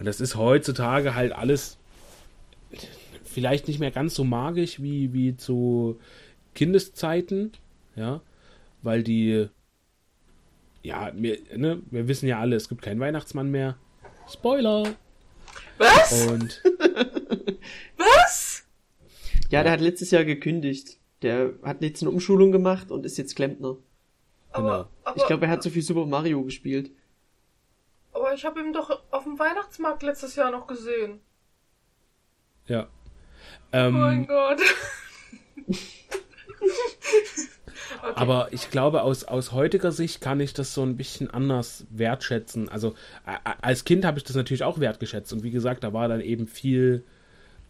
Und 0.00 0.06
das 0.06 0.20
ist 0.22 0.34
heutzutage 0.34 1.14
halt 1.14 1.32
alles 1.32 1.76
vielleicht 3.22 3.68
nicht 3.68 3.80
mehr 3.80 3.90
ganz 3.90 4.14
so 4.14 4.24
magisch 4.24 4.80
wie, 4.80 5.12
wie 5.12 5.36
zu 5.36 6.00
Kindeszeiten, 6.54 7.52
ja, 7.96 8.22
weil 8.80 9.02
die, 9.02 9.48
ja, 10.82 11.12
wir, 11.14 11.38
ne, 11.54 11.82
wir 11.90 12.08
wissen 12.08 12.26
ja 12.26 12.40
alle, 12.40 12.56
es 12.56 12.70
gibt 12.70 12.80
keinen 12.80 12.98
Weihnachtsmann 12.98 13.50
mehr. 13.50 13.76
Spoiler! 14.26 14.94
Was? 15.76 16.26
Und. 16.28 16.62
Was? 17.98 18.64
Ja, 19.50 19.62
der 19.62 19.72
hat 19.72 19.82
letztes 19.82 20.10
Jahr 20.12 20.24
gekündigt. 20.24 20.96
Der 21.20 21.52
hat 21.62 21.82
jetzt 21.82 22.02
eine 22.02 22.10
Umschulung 22.10 22.52
gemacht 22.52 22.90
und 22.90 23.04
ist 23.04 23.18
jetzt 23.18 23.36
Klempner. 23.36 23.76
Aber, 24.50 24.62
genau. 24.62 24.88
aber, 25.04 25.16
ich 25.18 25.26
glaube, 25.26 25.44
er 25.44 25.52
hat 25.52 25.62
so 25.62 25.68
viel 25.68 25.82
Super 25.82 26.06
Mario 26.06 26.42
gespielt. 26.42 26.90
Aber 28.30 28.36
ich 28.36 28.44
habe 28.44 28.60
ihn 28.60 28.72
doch 28.72 28.96
auf 29.10 29.24
dem 29.24 29.40
Weihnachtsmarkt 29.40 30.04
letztes 30.04 30.36
Jahr 30.36 30.52
noch 30.52 30.68
gesehen. 30.68 31.18
Ja. 32.68 32.86
Ähm, 33.72 33.96
oh 33.96 33.98
mein 33.98 34.24
Gott. 34.28 34.60
okay. 35.66 35.78
Aber 38.14 38.46
ich 38.52 38.70
glaube, 38.70 39.02
aus, 39.02 39.24
aus 39.24 39.50
heutiger 39.50 39.90
Sicht 39.90 40.20
kann 40.20 40.38
ich 40.38 40.54
das 40.54 40.74
so 40.74 40.84
ein 40.84 40.96
bisschen 40.96 41.28
anders 41.28 41.88
wertschätzen. 41.90 42.68
Also 42.68 42.94
als 43.62 43.84
Kind 43.84 44.04
habe 44.04 44.18
ich 44.18 44.24
das 44.24 44.36
natürlich 44.36 44.62
auch 44.62 44.78
wertgeschätzt. 44.78 45.32
Und 45.32 45.42
wie 45.42 45.50
gesagt, 45.50 45.82
da 45.82 45.92
war 45.92 46.06
dann 46.06 46.20
eben 46.20 46.46
viel 46.46 47.02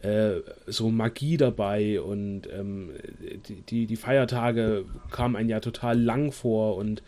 äh, 0.01 0.41
so 0.67 0.91
Magie 0.91 1.39
dabei 1.39 2.03
und 2.03 2.43
ähm, 2.53 2.91
die, 3.49 3.63
die, 3.63 3.87
die 3.87 3.97
Feiertage 3.97 4.85
kamen 5.11 5.37
ein 5.37 5.49
ja 5.49 5.61
total 5.61 5.99
lang 5.99 6.33
vor 6.33 6.77
und 6.77 7.03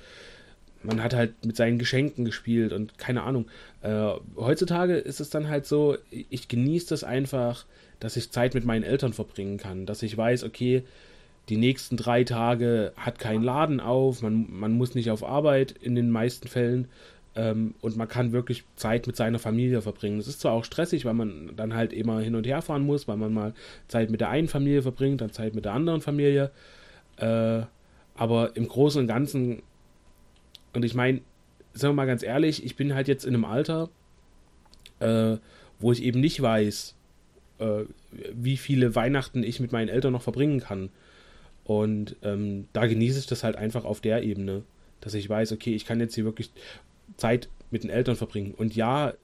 man 0.84 1.02
hat 1.02 1.14
halt 1.14 1.44
mit 1.44 1.56
seinen 1.56 1.78
Geschenken 1.78 2.24
gespielt 2.24 2.72
und 2.72 2.98
keine 2.98 3.22
Ahnung. 3.22 3.46
Äh, 3.82 4.12
heutzutage 4.36 4.96
ist 4.96 5.20
es 5.20 5.30
dann 5.30 5.48
halt 5.48 5.66
so, 5.66 5.96
ich 6.10 6.48
genieße 6.48 6.88
das 6.88 7.04
einfach, 7.04 7.64
dass 8.00 8.16
ich 8.16 8.30
Zeit 8.30 8.54
mit 8.54 8.64
meinen 8.64 8.82
Eltern 8.82 9.12
verbringen 9.12 9.58
kann, 9.58 9.86
dass 9.86 10.02
ich 10.02 10.16
weiß, 10.16 10.44
okay, 10.44 10.82
die 11.48 11.56
nächsten 11.56 11.96
drei 11.96 12.24
Tage 12.24 12.92
hat 12.96 13.18
kein 13.18 13.42
Laden 13.42 13.80
auf, 13.80 14.22
man, 14.22 14.46
man 14.48 14.72
muss 14.72 14.94
nicht 14.94 15.10
auf 15.10 15.24
Arbeit 15.24 15.72
in 15.72 15.94
den 15.94 16.10
meisten 16.10 16.48
Fällen 16.48 16.88
ähm, 17.34 17.74
und 17.80 17.96
man 17.96 18.08
kann 18.08 18.32
wirklich 18.32 18.64
Zeit 18.76 19.06
mit 19.06 19.16
seiner 19.16 19.38
Familie 19.38 19.82
verbringen. 19.82 20.18
Es 20.18 20.28
ist 20.28 20.40
zwar 20.40 20.52
auch 20.52 20.64
stressig, 20.64 21.04
weil 21.04 21.14
man 21.14 21.52
dann 21.56 21.74
halt 21.74 21.92
immer 21.92 22.20
hin 22.20 22.34
und 22.34 22.46
her 22.46 22.62
fahren 22.62 22.84
muss, 22.84 23.08
weil 23.08 23.16
man 23.16 23.32
mal 23.32 23.54
Zeit 23.88 24.10
mit 24.10 24.20
der 24.20 24.30
einen 24.30 24.48
Familie 24.48 24.82
verbringt, 24.82 25.20
dann 25.20 25.32
Zeit 25.32 25.54
mit 25.54 25.64
der 25.64 25.72
anderen 25.72 26.00
Familie, 26.00 26.50
äh, 27.16 27.62
aber 28.14 28.56
im 28.56 28.68
Großen 28.68 29.00
und 29.00 29.08
Ganzen 29.08 29.62
und 30.74 30.84
ich 30.84 30.94
meine, 30.94 31.20
sagen 31.74 31.92
wir 31.92 32.02
mal 32.02 32.06
ganz 32.06 32.22
ehrlich, 32.22 32.64
ich 32.64 32.76
bin 32.76 32.94
halt 32.94 33.08
jetzt 33.08 33.24
in 33.24 33.34
einem 33.34 33.44
Alter, 33.44 33.90
äh, 35.00 35.36
wo 35.78 35.92
ich 35.92 36.02
eben 36.02 36.20
nicht 36.20 36.40
weiß, 36.40 36.94
äh, 37.58 37.84
wie 38.32 38.56
viele 38.56 38.94
Weihnachten 38.94 39.42
ich 39.42 39.60
mit 39.60 39.72
meinen 39.72 39.88
Eltern 39.88 40.12
noch 40.12 40.22
verbringen 40.22 40.60
kann. 40.60 40.90
Und 41.64 42.16
ähm, 42.22 42.66
da 42.72 42.86
genieße 42.86 43.20
ich 43.20 43.26
das 43.26 43.44
halt 43.44 43.56
einfach 43.56 43.84
auf 43.84 44.00
der 44.00 44.22
Ebene, 44.22 44.62
dass 45.00 45.14
ich 45.14 45.28
weiß, 45.28 45.52
okay, 45.52 45.74
ich 45.74 45.84
kann 45.86 46.00
jetzt 46.00 46.14
hier 46.14 46.24
wirklich 46.24 46.50
Zeit 47.16 47.48
mit 47.70 47.84
den 47.84 47.90
Eltern 47.90 48.16
verbringen. 48.16 48.52
Und 48.54 48.74
ja, 48.74 49.14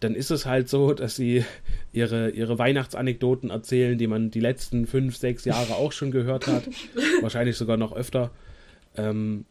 dann 0.00 0.14
ist 0.14 0.30
es 0.30 0.46
halt 0.46 0.68
so, 0.68 0.92
dass 0.94 1.16
sie 1.16 1.44
ihre, 1.92 2.30
ihre 2.30 2.58
Weihnachtsanekdoten 2.58 3.50
erzählen, 3.50 3.98
die 3.98 4.06
man 4.06 4.30
die 4.30 4.40
letzten 4.40 4.86
fünf, 4.86 5.16
sechs 5.16 5.44
Jahre 5.44 5.74
auch 5.74 5.92
schon 5.92 6.10
gehört 6.10 6.46
hat. 6.46 6.68
Wahrscheinlich 7.20 7.56
sogar 7.56 7.76
noch 7.76 7.92
öfter. 7.92 8.30
Ähm, 8.96 9.44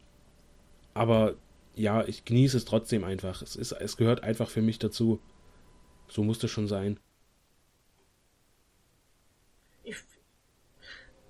aber 0.94 1.34
ja, 1.74 2.04
ich 2.04 2.24
genieße 2.24 2.56
es 2.56 2.64
trotzdem 2.64 3.04
einfach. 3.04 3.42
Es, 3.42 3.56
ist, 3.56 3.72
es 3.72 3.96
gehört 3.96 4.22
einfach 4.22 4.48
für 4.48 4.62
mich 4.62 4.78
dazu. 4.78 5.20
So 6.08 6.22
muss 6.22 6.42
es 6.42 6.50
schon 6.50 6.68
sein. 6.68 7.00
Ich, 9.82 9.96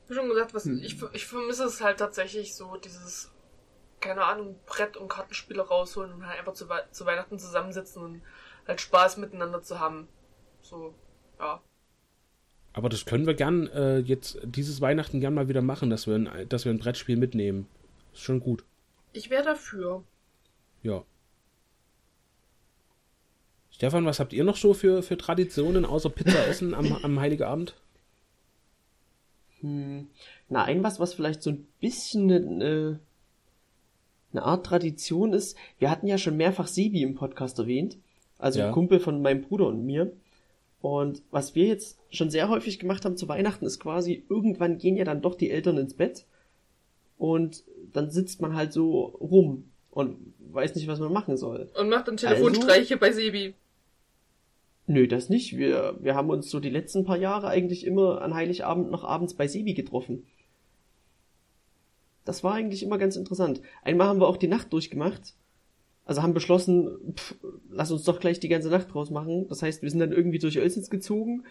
wie 0.08 0.14
schon 0.14 0.28
gesagt, 0.28 0.54
was, 0.54 0.64
hm. 0.64 0.80
ich, 0.82 1.02
ich 1.12 1.26
vermisse 1.26 1.64
es 1.64 1.80
halt 1.80 1.98
tatsächlich 1.98 2.54
so, 2.54 2.76
dieses, 2.76 3.32
keine 4.00 4.24
Ahnung, 4.24 4.56
Brett- 4.66 4.96
und 4.96 5.08
Kartenspiele 5.08 5.62
rausholen 5.62 6.12
und 6.12 6.26
halt 6.26 6.38
einfach 6.38 6.52
zu, 6.52 6.66
zu 6.90 7.06
Weihnachten 7.06 7.38
zusammensitzen 7.38 8.02
und 8.02 8.22
halt 8.68 8.80
Spaß 8.80 9.16
miteinander 9.16 9.62
zu 9.62 9.80
haben. 9.80 10.08
So, 10.60 10.94
ja. 11.38 11.62
Aber 12.74 12.88
das 12.88 13.06
können 13.06 13.26
wir 13.26 13.34
gern 13.34 13.68
äh, 13.68 13.98
jetzt 13.98 14.38
dieses 14.42 14.80
Weihnachten 14.80 15.20
gern 15.20 15.34
mal 15.34 15.48
wieder 15.48 15.62
machen, 15.62 15.90
dass 15.90 16.06
wir 16.06 16.16
ein, 16.16 16.48
dass 16.48 16.64
wir 16.64 16.72
ein 16.72 16.78
Brettspiel 16.78 17.16
mitnehmen. 17.16 17.68
Ist 18.12 18.22
schon 18.22 18.40
gut. 18.40 18.64
Ich 19.14 19.30
wäre 19.30 19.44
dafür. 19.44 20.04
Ja. 20.82 21.02
Stefan, 23.70 24.04
was 24.04 24.20
habt 24.20 24.32
ihr 24.32 24.44
noch 24.44 24.56
so 24.56 24.74
für, 24.74 25.02
für 25.02 25.16
Traditionen 25.16 25.84
außer 25.84 26.10
Pizza 26.10 26.46
essen 26.48 26.74
am, 26.74 26.92
am 26.92 27.18
Heiligabend? 27.20 27.74
Hm, 29.60 30.08
na, 30.48 30.64
ein 30.64 30.82
was, 30.82 31.00
was 31.00 31.14
vielleicht 31.14 31.42
so 31.42 31.50
ein 31.50 31.66
bisschen 31.80 32.30
eine, 32.30 33.00
eine 34.32 34.42
Art 34.42 34.66
Tradition 34.66 35.32
ist. 35.32 35.56
Wir 35.78 35.90
hatten 35.90 36.06
ja 36.06 36.18
schon 36.18 36.36
mehrfach 36.36 36.66
Sebi 36.66 37.02
im 37.02 37.14
Podcast 37.14 37.58
erwähnt. 37.58 37.96
Also 38.38 38.58
Ja. 38.58 38.66
ein 38.66 38.72
Kumpel 38.72 39.00
von 39.00 39.22
meinem 39.22 39.42
Bruder 39.42 39.68
und 39.68 39.84
mir. 39.86 40.12
Und 40.80 41.22
was 41.30 41.54
wir 41.54 41.66
jetzt 41.66 41.98
schon 42.10 42.30
sehr 42.30 42.48
häufig 42.48 42.78
gemacht 42.78 43.04
haben 43.04 43.16
zu 43.16 43.28
Weihnachten 43.28 43.64
ist 43.64 43.80
quasi, 43.80 44.24
irgendwann 44.28 44.76
gehen 44.78 44.96
ja 44.96 45.04
dann 45.04 45.22
doch 45.22 45.34
die 45.36 45.50
Eltern 45.50 45.78
ins 45.78 45.94
Bett. 45.94 46.26
Und 47.18 47.64
dann 47.92 48.10
sitzt 48.10 48.40
man 48.42 48.54
halt 48.54 48.72
so 48.72 49.02
rum 49.02 49.70
und 49.90 50.34
weiß 50.50 50.74
nicht, 50.74 50.88
was 50.88 51.00
man 51.00 51.12
machen 51.12 51.36
soll. 51.36 51.70
Und 51.78 51.88
macht 51.88 52.08
dann 52.08 52.16
Telefonstreiche 52.16 52.96
bei 52.96 53.12
Sebi. 53.12 53.54
Nö, 54.86 55.08
das 55.08 55.28
nicht. 55.28 55.56
Wir, 55.56 55.96
wir 56.00 56.14
haben 56.14 56.30
uns 56.30 56.50
so 56.50 56.60
die 56.60 56.70
letzten 56.70 57.04
paar 57.04 57.16
Jahre 57.16 57.48
eigentlich 57.48 57.86
immer 57.86 58.20
an 58.20 58.34
Heiligabend 58.34 58.90
noch 58.90 59.04
abends 59.04 59.34
bei 59.34 59.48
Sebi 59.48 59.74
getroffen. 59.74 60.26
Das 62.24 62.44
war 62.44 62.54
eigentlich 62.54 62.82
immer 62.82 62.98
ganz 62.98 63.16
interessant. 63.16 63.60
Einmal 63.82 64.08
haben 64.08 64.20
wir 64.20 64.28
auch 64.28 64.36
die 64.36 64.48
Nacht 64.48 64.72
durchgemacht. 64.72 65.34
Also 66.06 66.22
haben 66.22 66.34
beschlossen, 66.34 67.14
pff, 67.14 67.34
lass 67.70 67.90
uns 67.90 68.04
doch 68.04 68.20
gleich 68.20 68.40
die 68.40 68.48
ganze 68.48 68.68
Nacht 68.68 68.92
draus 68.92 69.10
machen. 69.10 69.48
Das 69.48 69.62
heißt, 69.62 69.82
wir 69.82 69.90
sind 69.90 70.00
dann 70.00 70.12
irgendwie 70.12 70.38
durch 70.38 70.58
Oelsnitz 70.58 70.90
gezogen 70.90 71.44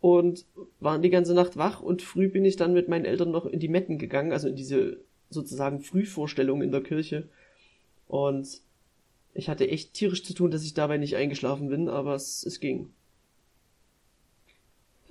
und 0.00 0.44
waren 0.80 1.02
die 1.02 1.10
ganze 1.10 1.34
Nacht 1.34 1.56
wach 1.56 1.80
und 1.80 2.02
früh 2.02 2.28
bin 2.28 2.44
ich 2.44 2.56
dann 2.56 2.72
mit 2.72 2.88
meinen 2.88 3.04
Eltern 3.04 3.30
noch 3.30 3.46
in 3.46 3.60
die 3.60 3.68
Metten 3.68 3.98
gegangen, 3.98 4.32
also 4.32 4.48
in 4.48 4.56
diese 4.56 4.98
sozusagen 5.30 5.80
Frühvorstellung 5.80 6.62
in 6.62 6.70
der 6.70 6.82
Kirche. 6.82 7.28
Und 8.06 8.60
ich 9.34 9.48
hatte 9.48 9.68
echt 9.68 9.94
tierisch 9.94 10.22
zu 10.24 10.34
tun, 10.34 10.50
dass 10.50 10.64
ich 10.64 10.74
dabei 10.74 10.98
nicht 10.98 11.16
eingeschlafen 11.16 11.68
bin, 11.68 11.88
aber 11.88 12.14
es, 12.14 12.44
es 12.44 12.60
ging. 12.60 12.92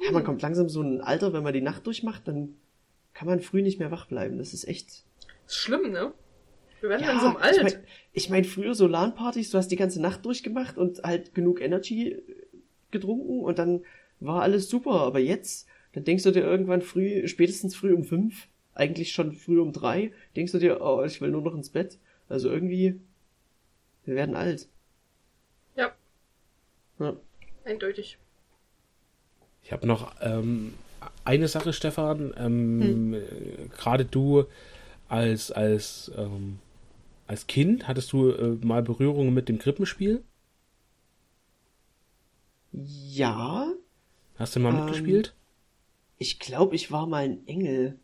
Ja, 0.03 0.11
man 0.11 0.23
kommt 0.23 0.41
langsam 0.41 0.69
so 0.69 0.81
ein 0.81 1.01
Alter, 1.01 1.33
wenn 1.33 1.43
man 1.43 1.53
die 1.53 1.61
Nacht 1.61 1.85
durchmacht, 1.85 2.27
dann 2.27 2.55
kann 3.13 3.27
man 3.27 3.39
früh 3.39 3.61
nicht 3.61 3.79
mehr 3.79 3.91
wach 3.91 4.07
bleiben. 4.07 4.37
Das 4.37 4.53
ist 4.53 4.67
echt. 4.67 5.03
Ist 5.47 5.55
schlimm, 5.55 5.91
ne? 5.91 6.13
Wir 6.81 6.89
werden 6.89 7.01
Ja, 7.03 7.11
langsam 7.13 7.37
alt. 7.37 7.55
ich 7.57 7.63
mein, 7.63 7.83
ich 8.13 8.29
mein, 8.29 8.43
früher 8.45 8.75
so 8.75 8.87
LAN-Partys, 8.87 9.49
du 9.49 9.57
hast 9.57 9.69
die 9.69 9.77
ganze 9.77 10.01
Nacht 10.01 10.25
durchgemacht 10.25 10.77
und 10.77 11.03
halt 11.03 11.33
genug 11.33 11.61
Energy 11.61 12.21
getrunken 12.91 13.39
und 13.43 13.57
dann 13.57 13.83
war 14.25 14.41
alles 14.41 14.69
super. 14.69 15.01
Aber 15.01 15.19
jetzt, 15.19 15.67
dann 15.93 16.03
denkst 16.03 16.23
du 16.23 16.31
dir 16.31 16.43
irgendwann 16.43 16.81
früh, 16.81 17.27
spätestens 17.27 17.75
früh 17.75 17.93
um 17.93 18.03
fünf, 18.03 18.47
eigentlich 18.73 19.11
schon 19.11 19.33
früh 19.33 19.59
um 19.59 19.71
drei, 19.73 20.11
denkst 20.35 20.51
du 20.51 20.59
dir, 20.59 20.81
oh, 20.81 21.03
ich 21.03 21.21
will 21.21 21.31
nur 21.31 21.41
noch 21.41 21.55
ins 21.55 21.69
Bett. 21.69 21.97
Also 22.29 22.49
irgendwie, 22.49 22.99
wir 24.05 24.15
werden 24.15 24.35
alt. 24.35 24.67
ja, 25.75 25.93
Ja. 26.99 27.15
eindeutig. 27.65 28.17
Ich 29.63 29.71
habe 29.71 29.87
noch 29.87 30.13
ähm, 30.21 30.73
eine 31.23 31.47
Sache, 31.47 31.73
Stefan. 31.73 32.33
Ähm, 32.37 33.13
äh, 33.13 33.67
Gerade 33.75 34.05
du 34.05 34.45
als, 35.07 35.51
als, 35.51 36.11
ähm, 36.17 36.59
als 37.27 37.47
Kind, 37.47 37.87
hattest 37.87 38.11
du 38.13 38.29
äh, 38.29 38.57
mal 38.65 38.83
Berührungen 38.83 39.33
mit 39.33 39.49
dem 39.49 39.59
Krippenspiel? 39.59 40.23
Ja, 42.73 43.73
Hast 44.37 44.55
du 44.55 44.59
mal 44.59 44.73
Ähm, 44.73 44.85
mitgespielt? 44.85 45.33
ich 46.17 46.39
glaube, 46.39 46.75
ich 46.75 46.91
war 46.91 47.07
mal 47.07 47.23
ein 47.25 47.45
Engel. 47.47 47.99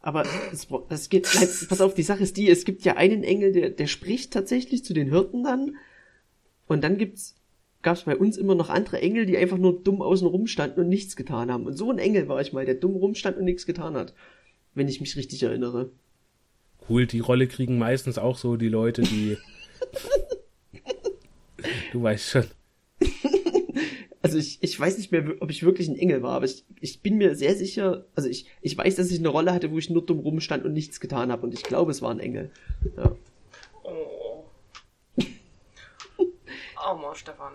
Aber 0.00 0.24
es, 0.52 0.68
es 0.90 1.08
geht, 1.08 1.26
nein, 1.34 1.48
pass 1.68 1.80
auf, 1.80 1.94
die 1.94 2.02
Sache 2.02 2.22
ist 2.22 2.36
die, 2.36 2.50
es 2.50 2.66
gibt 2.66 2.84
ja 2.84 2.96
einen 2.96 3.24
Engel, 3.24 3.52
der, 3.52 3.70
der 3.70 3.86
spricht 3.86 4.32
tatsächlich 4.34 4.84
zu 4.84 4.92
den 4.92 5.08
Hirten 5.08 5.42
dann. 5.44 5.76
Und 6.66 6.84
dann 6.84 6.98
gibt's, 6.98 7.36
gab's 7.80 8.02
bei 8.02 8.14
uns 8.16 8.36
immer 8.36 8.54
noch 8.54 8.68
andere 8.68 9.00
Engel, 9.00 9.24
die 9.24 9.38
einfach 9.38 9.56
nur 9.56 9.82
dumm 9.82 10.02
außen 10.02 10.26
rumstanden 10.26 10.82
und 10.84 10.90
nichts 10.90 11.16
getan 11.16 11.50
haben. 11.50 11.64
Und 11.66 11.76
so 11.78 11.90
ein 11.90 11.98
Engel 11.98 12.28
war 12.28 12.40
ich 12.42 12.52
mal, 12.52 12.66
der 12.66 12.74
dumm 12.74 12.96
rumstand 12.96 13.38
und 13.38 13.44
nichts 13.44 13.64
getan 13.64 13.96
hat. 13.96 14.12
Wenn 14.74 14.88
ich 14.88 15.00
mich 15.00 15.16
richtig 15.16 15.42
erinnere. 15.42 15.90
Cool, 16.88 17.06
die 17.06 17.20
Rolle 17.20 17.46
kriegen 17.46 17.78
meistens 17.78 18.18
auch 18.18 18.36
so 18.36 18.56
die 18.56 18.68
Leute, 18.68 19.00
die. 19.02 19.38
du 21.92 22.02
weißt 22.02 22.28
schon. 22.28 22.44
Also 24.24 24.38
ich, 24.38 24.58
ich 24.62 24.80
weiß 24.80 24.96
nicht 24.96 25.12
mehr, 25.12 25.22
ob 25.40 25.50
ich 25.50 25.62
wirklich 25.64 25.86
ein 25.88 25.96
Engel 25.96 26.22
war, 26.22 26.32
aber 26.36 26.46
ich, 26.46 26.64
ich 26.80 27.00
bin 27.02 27.18
mir 27.18 27.34
sehr 27.36 27.54
sicher, 27.54 28.06
also 28.14 28.26
ich, 28.26 28.46
ich 28.62 28.76
weiß, 28.76 28.96
dass 28.96 29.10
ich 29.10 29.18
eine 29.18 29.28
Rolle 29.28 29.52
hatte, 29.52 29.70
wo 29.70 29.76
ich 29.76 29.90
nur 29.90 30.04
dumm 30.04 30.20
rumstand 30.20 30.64
und 30.64 30.72
nichts 30.72 30.98
getan 30.98 31.30
habe. 31.30 31.42
Und 31.42 31.52
ich 31.52 31.62
glaube, 31.62 31.90
es 31.90 32.00
war 32.00 32.10
ein 32.10 32.20
Engel. 32.20 32.50
Ja. 32.96 33.14
Oh. 33.82 34.44
Armer 36.76 37.14
Stefan. 37.14 37.52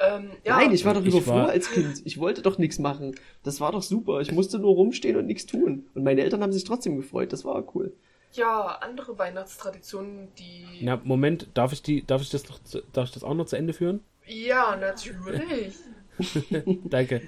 Ähm, 0.00 0.30
ja, 0.44 0.56
Nein, 0.58 0.72
ich 0.72 0.84
war 0.84 0.92
doch 0.94 1.04
immer 1.04 1.26
war- 1.26 1.46
froh 1.46 1.50
als 1.52 1.70
Kind. 1.70 2.02
Ich 2.04 2.18
wollte 2.18 2.42
doch 2.42 2.58
nichts 2.58 2.78
machen. 2.78 3.14
Das 3.42 3.60
war 3.60 3.72
doch 3.72 3.82
super. 3.82 4.20
Ich 4.20 4.32
musste 4.32 4.58
nur 4.58 4.74
rumstehen 4.74 5.16
und 5.16 5.26
nichts 5.26 5.46
tun. 5.46 5.86
Und 5.94 6.04
meine 6.04 6.20
Eltern 6.22 6.42
haben 6.42 6.52
sich 6.52 6.64
trotzdem 6.64 6.96
gefreut. 6.96 7.32
Das 7.32 7.44
war 7.44 7.64
cool. 7.74 7.92
ja, 8.32 8.78
andere 8.82 9.16
Weihnachtstraditionen, 9.18 10.28
die. 10.38 10.66
Na, 10.82 11.00
Moment, 11.04 11.48
darf 11.54 11.72
ich 11.72 11.80
die, 11.82 12.04
darf 12.04 12.20
ich 12.22 12.30
das 12.30 12.48
noch, 12.48 12.62
zu- 12.62 12.82
darf 12.92 13.06
ich 13.08 13.14
das 13.14 13.22
auch 13.24 13.34
noch 13.34 13.46
zu 13.46 13.56
Ende 13.56 13.72
führen? 13.72 14.00
Ja, 14.26 14.76
natürlich. 14.76 15.74
Danke. 16.84 17.22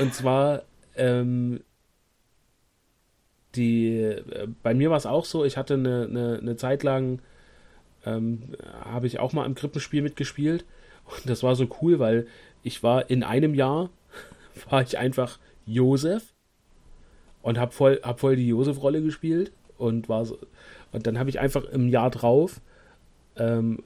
Und 0.00 0.14
zwar, 0.14 0.62
ähm, 0.96 1.62
die, 3.54 3.96
äh, 3.96 4.48
bei 4.62 4.74
mir 4.74 4.90
war 4.90 4.96
es 4.96 5.06
auch 5.06 5.24
so, 5.24 5.44
ich 5.44 5.56
hatte 5.56 5.74
eine, 5.74 6.06
eine, 6.08 6.38
eine 6.40 6.56
Zeit 6.56 6.82
lang, 6.82 7.20
ähm, 8.04 8.56
habe 8.84 9.06
ich 9.06 9.20
auch 9.20 9.32
mal 9.32 9.46
im 9.46 9.54
Krippenspiel 9.54 10.02
mitgespielt. 10.02 10.64
Und 11.04 11.28
das 11.28 11.42
war 11.42 11.54
so 11.54 11.68
cool, 11.80 11.98
weil 11.98 12.26
ich 12.62 12.82
war 12.82 13.10
in 13.10 13.22
einem 13.22 13.54
Jahr, 13.54 13.90
war 14.70 14.82
ich 14.82 14.98
einfach 14.98 15.38
Josef 15.66 16.34
und 17.42 17.58
habe 17.58 17.72
voll, 17.72 18.00
hab 18.02 18.20
voll 18.20 18.36
die 18.36 18.48
Josef-Rolle 18.48 19.02
gespielt 19.02 19.52
und 19.76 20.08
war 20.08 20.24
so, 20.24 20.38
und 20.92 21.06
dann 21.06 21.18
habe 21.18 21.30
ich 21.30 21.40
einfach 21.40 21.64
im 21.64 21.88
Jahr 21.88 22.10
drauf, 22.10 22.60
ähm, 23.36 23.82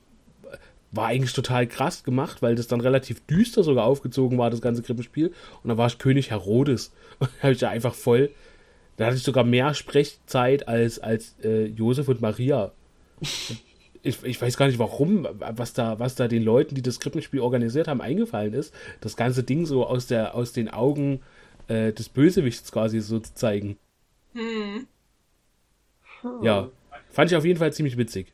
war 0.96 1.06
eigentlich 1.06 1.32
total 1.32 1.66
krass 1.66 2.04
gemacht, 2.04 2.42
weil 2.42 2.54
das 2.54 2.66
dann 2.66 2.80
relativ 2.80 3.24
düster 3.26 3.62
sogar 3.62 3.84
aufgezogen 3.84 4.38
war, 4.38 4.50
das 4.50 4.60
ganze 4.60 4.82
Krippenspiel. 4.82 5.28
Und 5.62 5.68
dann 5.68 5.78
war 5.78 5.86
ich 5.86 5.98
König 5.98 6.30
Herodes. 6.30 6.92
Und 7.18 7.30
da 7.38 7.42
habe 7.42 7.52
ich 7.52 7.58
da 7.58 7.68
einfach 7.70 7.94
voll. 7.94 8.30
Da 8.96 9.06
hatte 9.06 9.16
ich 9.16 9.22
sogar 9.22 9.44
mehr 9.44 9.74
Sprechzeit 9.74 10.68
als, 10.68 10.98
als 10.98 11.36
äh, 11.44 11.66
Josef 11.66 12.08
und 12.08 12.22
Maria. 12.22 12.72
Ich, 14.02 14.22
ich 14.22 14.40
weiß 14.40 14.56
gar 14.56 14.68
nicht 14.68 14.78
warum, 14.78 15.28
was 15.38 15.74
da, 15.74 15.98
was 15.98 16.14
da 16.14 16.28
den 16.28 16.42
Leuten, 16.42 16.74
die 16.74 16.82
das 16.82 16.98
Krippenspiel 17.00 17.40
organisiert 17.40 17.88
haben, 17.88 18.00
eingefallen 18.00 18.54
ist, 18.54 18.72
das 19.00 19.16
ganze 19.16 19.42
Ding 19.42 19.66
so 19.66 19.86
aus, 19.86 20.06
der, 20.06 20.34
aus 20.34 20.52
den 20.52 20.70
Augen 20.70 21.20
äh, 21.68 21.92
des 21.92 22.08
Bösewichts 22.08 22.72
quasi 22.72 23.00
so 23.00 23.18
zu 23.18 23.34
zeigen. 23.34 23.76
Hm. 24.32 24.86
Ja, 26.42 26.70
fand 27.10 27.30
ich 27.30 27.36
auf 27.36 27.44
jeden 27.44 27.58
Fall 27.58 27.72
ziemlich 27.72 27.98
witzig. 27.98 28.32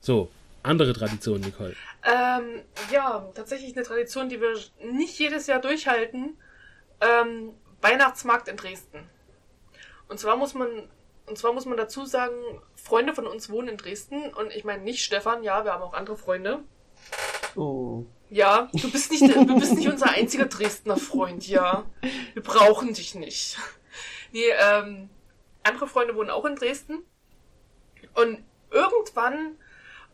So, 0.00 0.30
andere 0.62 0.92
Tradition, 0.92 1.40
Nicole. 1.40 1.76
Ähm, 2.04 2.62
ja, 2.90 3.30
tatsächlich 3.34 3.76
eine 3.76 3.84
Tradition, 3.84 4.28
die 4.28 4.40
wir 4.40 4.58
nicht 4.82 5.18
jedes 5.18 5.46
Jahr 5.46 5.60
durchhalten. 5.60 6.38
Ähm, 7.00 7.54
Weihnachtsmarkt 7.80 8.48
in 8.48 8.56
Dresden. 8.56 9.08
Und 10.08 10.18
zwar 10.18 10.36
muss 10.36 10.54
man, 10.54 10.88
und 11.26 11.38
zwar 11.38 11.52
muss 11.52 11.66
man 11.66 11.76
dazu 11.76 12.06
sagen, 12.06 12.34
Freunde 12.74 13.14
von 13.14 13.26
uns 13.26 13.50
wohnen 13.50 13.68
in 13.68 13.76
Dresden 13.76 14.32
und 14.32 14.52
ich 14.52 14.64
meine 14.64 14.82
nicht 14.82 15.04
Stefan, 15.04 15.42
ja, 15.42 15.64
wir 15.64 15.72
haben 15.72 15.82
auch 15.82 15.94
andere 15.94 16.16
Freunde. 16.16 16.60
Oh. 17.56 18.04
Ja, 18.30 18.68
du 18.72 18.90
bist 18.90 19.10
nicht, 19.12 19.22
du 19.22 19.58
bist 19.58 19.74
nicht 19.74 19.88
unser 19.88 20.10
einziger 20.10 20.46
Dresdner 20.46 20.96
Freund, 20.96 21.46
ja. 21.46 21.84
Wir 22.32 22.42
brauchen 22.42 22.94
dich 22.94 23.14
nicht. 23.14 23.58
Nee, 24.32 24.50
ähm, 24.58 25.08
andere 25.62 25.86
Freunde 25.86 26.16
wohnen 26.16 26.30
auch 26.30 26.44
in 26.44 26.56
Dresden. 26.56 27.04
Und 28.14 28.42
irgendwann, 28.70 29.58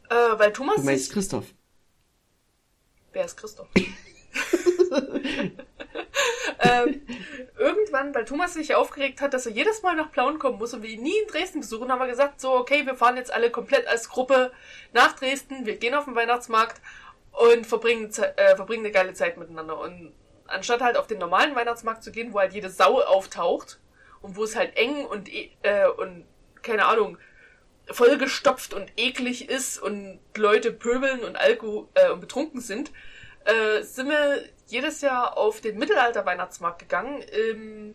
äh, 0.08 0.14
weil 0.38 0.52
Thomas 0.52 0.76
Du 0.76 0.82
meinst 0.82 1.04
sich, 1.06 1.12
Christoph. 1.12 1.46
Wer 3.12 3.24
ist 3.24 3.36
Christoph? 3.36 3.68
ähm, 6.60 7.02
irgendwann, 7.58 8.14
weil 8.14 8.24
Thomas 8.24 8.54
sich 8.54 8.74
aufgeregt 8.74 9.20
hat, 9.20 9.34
dass 9.34 9.46
er 9.46 9.52
jedes 9.52 9.82
Mal 9.82 9.96
nach 9.96 10.12
Plauen 10.12 10.38
kommen 10.38 10.58
muss 10.58 10.74
und 10.74 10.82
wir 10.82 10.90
ihn 10.90 11.02
nie 11.02 11.18
in 11.18 11.28
Dresden 11.28 11.60
besuchen, 11.60 11.90
haben 11.90 11.98
wir 12.00 12.06
gesagt, 12.06 12.40
so, 12.40 12.52
okay, 12.52 12.86
wir 12.86 12.94
fahren 12.94 13.16
jetzt 13.16 13.32
alle 13.32 13.50
komplett 13.50 13.86
als 13.86 14.08
Gruppe 14.08 14.52
nach 14.92 15.14
Dresden, 15.14 15.66
wir 15.66 15.76
gehen 15.76 15.94
auf 15.94 16.04
den 16.04 16.14
Weihnachtsmarkt 16.14 16.80
und 17.32 17.66
verbringen, 17.66 18.12
äh, 18.36 18.56
verbringen 18.56 18.84
eine 18.84 18.92
geile 18.92 19.14
Zeit 19.14 19.36
miteinander. 19.36 19.78
Und 19.78 20.12
anstatt 20.46 20.80
halt 20.80 20.96
auf 20.96 21.06
den 21.06 21.18
normalen 21.18 21.54
Weihnachtsmarkt 21.54 22.02
zu 22.02 22.12
gehen, 22.12 22.32
wo 22.32 22.40
halt 22.40 22.52
jede 22.52 22.70
Sau 22.70 23.00
auftaucht 23.00 23.80
und 24.20 24.36
wo 24.36 24.44
es 24.44 24.56
halt 24.56 24.76
eng 24.76 25.04
und, 25.06 25.28
eh- 25.32 25.50
äh, 25.62 25.88
und 25.88 26.26
keine 26.62 26.86
Ahnung, 26.86 27.18
vollgestopft 27.92 28.74
und 28.74 28.92
eklig 28.96 29.48
ist 29.48 29.78
und 29.78 30.20
Leute 30.36 30.72
pöbeln 30.72 31.24
und 31.24 31.36
Alkohol 31.36 31.88
äh, 31.94 32.10
und 32.10 32.20
betrunken 32.20 32.60
sind, 32.60 32.90
äh, 33.44 33.82
sind 33.82 34.08
wir 34.08 34.44
jedes 34.66 35.00
Jahr 35.00 35.36
auf 35.36 35.60
den 35.60 35.78
Mittelalter-Weihnachtsmarkt 35.78 36.78
gegangen 36.78 37.22
im 37.22 37.94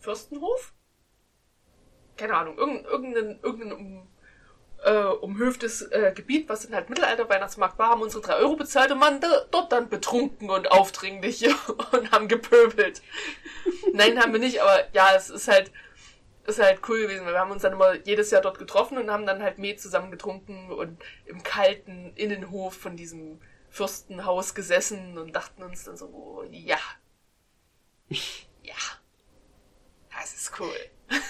Fürstenhof. 0.00 0.72
Keine 2.16 2.34
Ahnung, 2.34 2.56
irgendein, 2.56 2.84
irgendein, 2.90 3.40
irgendein 3.42 3.72
um, 3.72 4.08
äh, 4.84 5.04
umhöftes 5.04 5.82
äh, 5.82 6.12
Gebiet, 6.14 6.48
was 6.48 6.62
dann 6.62 6.74
halt 6.74 6.90
Mittelalter-Weihnachtsmarkt 6.90 7.78
war, 7.78 7.90
haben 7.90 8.02
unsere 8.02 8.22
drei 8.22 8.36
Euro 8.36 8.56
bezahlt 8.56 8.92
und 8.92 9.00
waren 9.00 9.20
da, 9.20 9.28
dort 9.50 9.72
dann 9.72 9.88
betrunken 9.88 10.50
und 10.50 10.70
aufdringlich 10.70 11.46
und 11.92 12.12
haben 12.12 12.28
gepöbelt. 12.28 13.02
Nein, 13.92 14.20
haben 14.20 14.32
wir 14.32 14.40
nicht, 14.40 14.60
aber 14.60 14.84
ja, 14.92 15.14
es 15.16 15.30
ist 15.30 15.48
halt, 15.48 15.72
ist 16.46 16.60
halt 16.60 16.80
cool 16.88 17.02
gewesen, 17.02 17.24
weil 17.24 17.32
wir 17.32 17.40
haben 17.40 17.50
uns 17.50 17.62
dann 17.62 17.72
immer 17.72 17.94
jedes 18.04 18.30
Jahr 18.30 18.42
dort 18.42 18.58
getroffen 18.58 18.98
und 18.98 19.10
haben 19.10 19.26
dann 19.26 19.42
halt 19.42 19.58
Met 19.58 19.80
zusammen 19.80 20.10
getrunken 20.10 20.70
und 20.70 21.02
im 21.24 21.42
kalten 21.42 22.12
Innenhof 22.14 22.74
von 22.74 22.96
diesem 22.96 23.40
Fürstenhaus 23.70 24.54
gesessen 24.54 25.18
und 25.18 25.34
dachten 25.34 25.62
uns 25.62 25.84
dann 25.84 25.96
so, 25.96 26.06
oh, 26.06 26.44
ja. 26.50 26.78
Ja. 28.62 28.74
Das 30.10 30.34
ist 30.34 30.58
cool. 30.58 30.74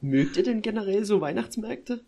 Mögt 0.00 0.36
ihr 0.36 0.44
denn 0.44 0.62
generell 0.62 1.04
so 1.04 1.20
Weihnachtsmärkte? 1.20 2.04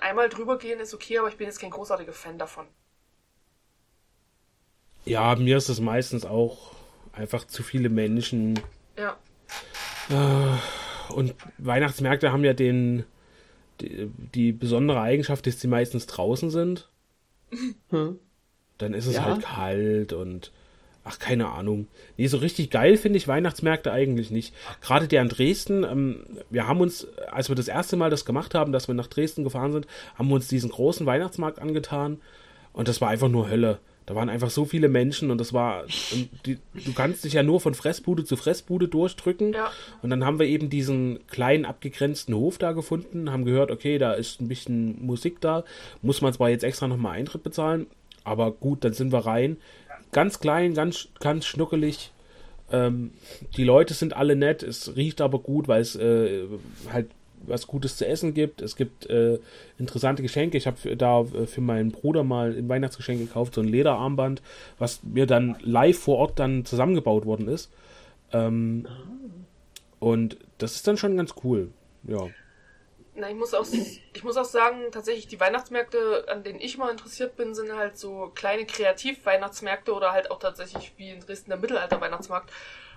Einmal 0.00 0.28
drüber 0.28 0.58
gehen 0.58 0.80
ist 0.80 0.94
okay, 0.94 1.18
aber 1.18 1.28
ich 1.28 1.36
bin 1.36 1.46
jetzt 1.46 1.60
kein 1.60 1.70
großartiger 1.70 2.12
Fan 2.12 2.38
davon. 2.38 2.66
Ja, 5.04 5.34
mir 5.36 5.56
ist 5.56 5.68
es 5.68 5.80
meistens 5.80 6.24
auch 6.24 6.74
einfach 7.12 7.46
zu 7.46 7.62
viele 7.62 7.88
Menschen. 7.88 8.60
Ja. 8.96 9.18
Äh, 10.10 11.12
und 11.12 11.34
Weihnachtsmärkte 11.58 12.32
haben 12.32 12.44
ja 12.44 12.52
den, 12.52 13.04
die, 13.80 14.10
die 14.34 14.52
besondere 14.52 15.00
Eigenschaft, 15.00 15.46
dass 15.46 15.60
sie 15.60 15.68
meistens 15.68 16.06
draußen 16.06 16.50
sind. 16.50 16.88
Hm. 17.90 18.18
Dann 18.78 18.94
ist 18.94 19.06
es 19.06 19.16
ja. 19.16 19.24
halt 19.24 19.42
kalt 19.42 20.12
und 20.12 20.52
ach, 21.04 21.18
keine 21.18 21.48
Ahnung. 21.48 21.88
Nee, 22.16 22.26
so 22.26 22.36
richtig 22.36 22.70
geil 22.70 22.96
finde 22.96 23.16
ich 23.16 23.26
Weihnachtsmärkte 23.26 23.90
eigentlich 23.90 24.30
nicht. 24.30 24.54
Gerade 24.82 25.08
der 25.08 25.22
in 25.22 25.28
Dresden, 25.28 25.84
ähm, 25.84 26.24
wir 26.50 26.68
haben 26.68 26.80
uns, 26.80 27.06
als 27.30 27.48
wir 27.48 27.56
das 27.56 27.68
erste 27.68 27.96
Mal 27.96 28.10
das 28.10 28.24
gemacht 28.24 28.54
haben, 28.54 28.72
dass 28.72 28.88
wir 28.88 28.94
nach 28.94 29.06
Dresden 29.06 29.44
gefahren 29.44 29.72
sind, 29.72 29.86
haben 30.14 30.28
wir 30.28 30.34
uns 30.34 30.48
diesen 30.48 30.70
großen 30.70 31.06
Weihnachtsmarkt 31.06 31.60
angetan 31.60 32.20
und 32.72 32.88
das 32.88 33.00
war 33.00 33.08
einfach 33.08 33.28
nur 33.28 33.50
Hölle. 33.50 33.80
Da 34.08 34.14
waren 34.14 34.30
einfach 34.30 34.48
so 34.48 34.64
viele 34.64 34.88
Menschen 34.88 35.30
und 35.30 35.36
das 35.36 35.52
war, 35.52 35.84
und 36.12 36.30
die, 36.46 36.56
du 36.72 36.94
kannst 36.94 37.24
dich 37.24 37.34
ja 37.34 37.42
nur 37.42 37.60
von 37.60 37.74
Fressbude 37.74 38.24
zu 38.24 38.36
Fressbude 38.36 38.88
durchdrücken. 38.88 39.52
Ja. 39.52 39.70
Und 40.00 40.08
dann 40.08 40.24
haben 40.24 40.38
wir 40.38 40.46
eben 40.46 40.70
diesen 40.70 41.26
kleinen 41.26 41.66
abgegrenzten 41.66 42.34
Hof 42.34 42.56
da 42.56 42.72
gefunden, 42.72 43.30
haben 43.30 43.44
gehört, 43.44 43.70
okay, 43.70 43.98
da 43.98 44.14
ist 44.14 44.40
ein 44.40 44.48
bisschen 44.48 45.04
Musik 45.04 45.42
da, 45.42 45.62
muss 46.00 46.22
man 46.22 46.32
zwar 46.32 46.48
jetzt 46.48 46.64
extra 46.64 46.88
nochmal 46.88 47.18
Eintritt 47.18 47.42
bezahlen, 47.42 47.86
aber 48.24 48.50
gut, 48.50 48.82
dann 48.82 48.94
sind 48.94 49.12
wir 49.12 49.26
rein. 49.26 49.58
Ganz 50.10 50.40
klein, 50.40 50.72
ganz, 50.72 51.08
ganz 51.20 51.44
schnuckelig. 51.44 52.10
Ähm, 52.72 53.10
die 53.58 53.64
Leute 53.64 53.92
sind 53.92 54.16
alle 54.16 54.36
nett, 54.36 54.62
es 54.62 54.96
riecht 54.96 55.20
aber 55.20 55.40
gut, 55.40 55.68
weil 55.68 55.82
es 55.82 55.96
äh, 55.96 56.44
halt 56.90 57.08
was 57.46 57.66
Gutes 57.66 57.96
zu 57.96 58.06
essen 58.06 58.34
gibt. 58.34 58.62
Es 58.62 58.76
gibt 58.76 59.06
äh, 59.06 59.38
interessante 59.78 60.22
Geschenke. 60.22 60.56
Ich 60.56 60.66
habe 60.66 60.96
da 60.96 61.20
äh, 61.20 61.46
für 61.46 61.60
meinen 61.60 61.92
Bruder 61.92 62.24
mal 62.24 62.56
ein 62.56 62.68
Weihnachtsgeschenk 62.68 63.20
gekauft, 63.20 63.54
so 63.54 63.60
ein 63.60 63.68
Lederarmband, 63.68 64.42
was 64.78 65.02
mir 65.02 65.26
dann 65.26 65.56
live 65.60 65.98
vor 65.98 66.18
Ort 66.18 66.38
dann 66.38 66.64
zusammengebaut 66.64 67.26
worden 67.26 67.48
ist. 67.48 67.70
Ähm, 68.32 68.86
und 69.98 70.36
das 70.58 70.74
ist 70.76 70.86
dann 70.86 70.96
schon 70.96 71.16
ganz 71.16 71.34
cool. 71.42 71.70
Ja. 72.04 72.28
Na, 73.14 73.28
ich 73.28 73.36
muss 73.36 73.52
auch, 73.52 73.66
ich 74.12 74.22
muss 74.22 74.36
auch 74.36 74.44
sagen, 74.44 74.92
tatsächlich 74.92 75.26
die 75.26 75.40
Weihnachtsmärkte, 75.40 76.26
an 76.28 76.44
denen 76.44 76.60
ich 76.60 76.78
mal 76.78 76.90
interessiert 76.90 77.36
bin, 77.36 77.52
sind 77.54 77.74
halt 77.74 77.98
so 77.98 78.30
kleine 78.34 78.64
Kreativ-Weihnachtsmärkte 78.64 79.92
oder 79.92 80.12
halt 80.12 80.30
auch 80.30 80.38
tatsächlich 80.38 80.92
wie 80.96 81.10
in 81.10 81.20
Dresden 81.20 81.50
der 81.50 81.58
Mittelalter-Weihnachtsmarkt, 81.58 82.50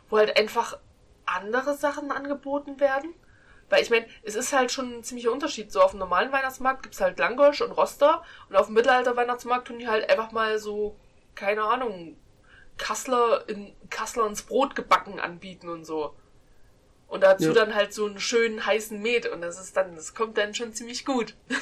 wo 0.10 0.18
halt 0.18 0.38
einfach 0.38 0.78
andere 1.26 1.76
Sachen 1.76 2.12
angeboten 2.12 2.80
werden. 2.80 3.14
Weil 3.72 3.82
ich 3.82 3.90
meine, 3.90 4.06
es 4.22 4.36
ist 4.36 4.52
halt 4.52 4.70
schon 4.70 4.98
ein 4.98 5.04
ziemlicher 5.04 5.32
Unterschied. 5.32 5.72
So 5.72 5.80
auf 5.80 5.92
dem 5.92 6.00
normalen 6.02 6.34
Weihnachtsmarkt 6.34 6.84
gibt's 6.84 7.00
halt 7.00 7.18
Langosch 7.18 7.62
und 7.62 7.72
Roster 7.72 8.22
und 8.50 8.58
auf 8.58 8.66
dem 8.66 8.76
Mittelalter-Weihnachtsmarkt 8.76 9.70
tun 9.70 9.80
die 9.80 9.88
halt 9.88 10.10
einfach 10.10 10.34
mal 10.34 10.60
so, 10.60 11.00
keine 11.36 11.64
Ahnung, 11.64 12.18
Kassler 12.78 13.48
in 13.48 13.74
Kassler 13.90 14.28
ins 14.28 14.44
Brot 14.44 14.76
gebacken 14.76 15.22
anbieten 15.22 15.70
und 15.70 15.86
so. 15.86 16.14
Und 17.08 17.22
dazu 17.24 17.48
ja. 17.48 17.54
dann 17.54 17.74
halt 17.74 17.94
so 17.94 18.06
einen 18.06 18.20
schönen 18.20 18.66
heißen 18.66 19.02
Met 19.02 19.26
und 19.26 19.40
das 19.42 19.58
ist 19.58 19.78
dann, 19.78 19.96
das 19.96 20.14
kommt 20.14 20.38
dann 20.38 20.54
schon 20.54 20.74
ziemlich 20.74 21.06
gut. 21.06 21.36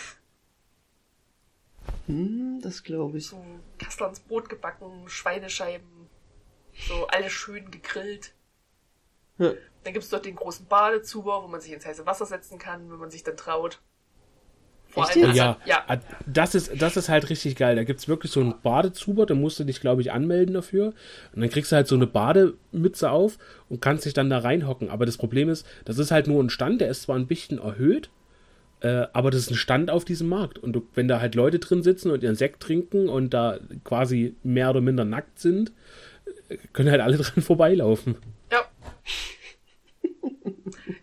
Hm, 2.07 2.59
das 2.63 2.81
glaube 2.81 3.19
ich. 3.19 3.27
So 3.27 3.39
Kassler 3.77 4.09
ins 4.09 4.19
Brot 4.19 4.49
gebacken, 4.49 5.07
Schweinescheiben, 5.07 6.09
so 6.87 7.05
alles 7.05 7.31
schön 7.31 7.69
gegrillt. 7.69 8.33
Ja. 9.39 9.53
Dann 9.83 9.93
gibt 9.93 10.03
es 10.03 10.09
dort 10.09 10.25
den 10.25 10.35
großen 10.35 10.67
Badezuber, 10.67 11.41
wo 11.43 11.47
man 11.47 11.61
sich 11.61 11.71
ins 11.71 11.85
heiße 11.85 12.05
Wasser 12.05 12.25
setzen 12.25 12.59
kann, 12.59 12.91
wenn 12.91 12.99
man 12.99 13.09
sich 13.09 13.23
dann 13.23 13.37
traut. 13.37 13.81
Vor 14.89 15.07
allem, 15.07 15.25
also, 15.25 15.37
ja, 15.37 15.57
ja. 15.65 15.83
Ah, 15.87 15.97
das 16.25 16.55
ist, 16.55 16.81
das 16.81 16.97
ist 16.97 17.09
halt 17.09 17.29
richtig 17.29 17.55
geil. 17.55 17.75
Da 17.75 17.83
gibt 17.83 17.99
es 17.99 18.07
wirklich 18.07 18.31
so 18.31 18.39
einen 18.39 18.55
Badezuber, 18.61 19.27
da 19.27 19.35
musst 19.35 19.59
du 19.59 19.63
dich, 19.63 19.81
glaube 19.81 20.01
ich, 20.01 20.11
anmelden 20.11 20.55
dafür. 20.55 20.93
Und 21.33 21.41
dann 21.41 21.49
kriegst 21.49 21.71
du 21.71 21.75
halt 21.75 21.87
so 21.87 21.95
eine 21.95 22.07
Bademütze 22.07 23.11
auf 23.11 23.37
und 23.69 23.81
kannst 23.81 24.05
dich 24.05 24.13
dann 24.13 24.31
da 24.31 24.39
reinhocken. 24.39 24.89
Aber 24.89 25.05
das 25.05 25.17
Problem 25.17 25.47
ist, 25.47 25.65
das 25.85 25.99
ist 25.99 26.09
halt 26.09 26.27
nur 26.27 26.43
ein 26.43 26.49
Stand, 26.49 26.81
der 26.81 26.89
ist 26.89 27.03
zwar 27.03 27.17
ein 27.17 27.27
bisschen 27.27 27.59
erhöht, 27.59 28.09
äh, 28.81 29.05
aber 29.13 29.29
das 29.29 29.41
ist 29.41 29.51
ein 29.51 29.57
Stand 29.57 29.91
auf 29.91 30.05
diesem 30.05 30.27
Markt. 30.27 30.57
Und 30.57 30.73
du, 30.73 30.87
wenn 30.95 31.07
da 31.07 31.21
halt 31.21 31.35
Leute 31.35 31.59
drin 31.59 31.83
sitzen 31.83 32.09
und 32.09 32.23
ihren 32.23 32.35
Sekt 32.35 32.61
trinken 32.61 33.09
und 33.09 33.33
da 33.33 33.59
quasi 33.83 34.35
mehr 34.41 34.71
oder 34.71 34.81
minder 34.81 35.05
nackt 35.05 35.37
sind, 35.37 35.71
äh, 36.49 36.57
können 36.73 36.89
halt 36.89 37.01
alle 37.01 37.17
dran 37.17 37.43
vorbeilaufen. 37.43 38.15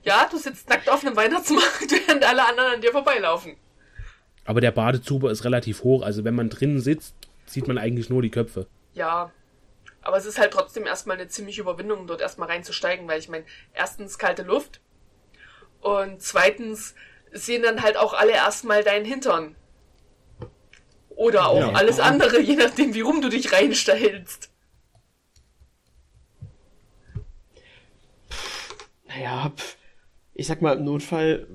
Ja. 0.07 0.29
Du 0.31 0.39
sitzt 0.39 0.69
nackt 0.71 0.89
auf 0.89 1.05
einem 1.05 1.17
Weihnachtsmarkt, 1.17 1.91
während 2.07 2.25
alle 2.25 2.47
anderen 2.47 2.75
an 2.75 2.81
dir 2.81 2.93
vorbeilaufen. 2.93 3.57
Aber 4.45 4.61
der 4.61 4.71
Badezuber 4.71 5.31
ist 5.31 5.45
relativ 5.45 5.83
hoch, 5.83 6.03
also 6.03 6.25
wenn 6.25 6.35
man 6.35 6.49
drinnen 6.49 6.81
sitzt, 6.81 7.17
sieht 7.47 7.67
man 7.67 7.79
eigentlich 7.79 8.09
nur 8.09 8.23
die 8.23 8.31
Köpfe. 8.31 8.69
Ja, 8.95 9.33
aber 10.03 10.17
es 10.17 10.25
ist 10.25 10.39
halt 10.39 10.53
trotzdem 10.53 10.87
erstmal 10.87 11.17
eine 11.17 11.27
ziemliche 11.27 11.63
Überwindung, 11.63 12.07
dort 12.07 12.21
erstmal 12.21 12.49
reinzusteigen, 12.49 13.09
weil 13.09 13.19
ich 13.19 13.29
meine, 13.29 13.45
erstens 13.75 14.19
kalte 14.19 14.45
Luft 14.45 14.81
und 15.81 16.23
zweitens 16.23 16.95
sehen 17.33 17.63
dann 17.63 17.83
halt 17.83 17.97
auch 17.97 18.15
alle 18.15 18.33
erstmal 18.33 18.85
deinen 18.85 19.05
Hintern. 19.05 19.57
Oder 21.11 21.49
auch 21.49 21.59
ja, 21.59 21.73
alles 21.73 21.99
andere, 21.99 22.41
je 22.41 22.57
nachdem, 22.57 22.95
wie 22.95 23.01
rum 23.01 23.21
du 23.21 23.29
dich 23.29 23.53
reinstellst. 23.53 24.51
Naja, 29.09 29.53
ich 30.37 30.47
sag 30.47 30.61
mal, 30.61 30.77
im 30.77 30.85
Notfall 30.85 31.47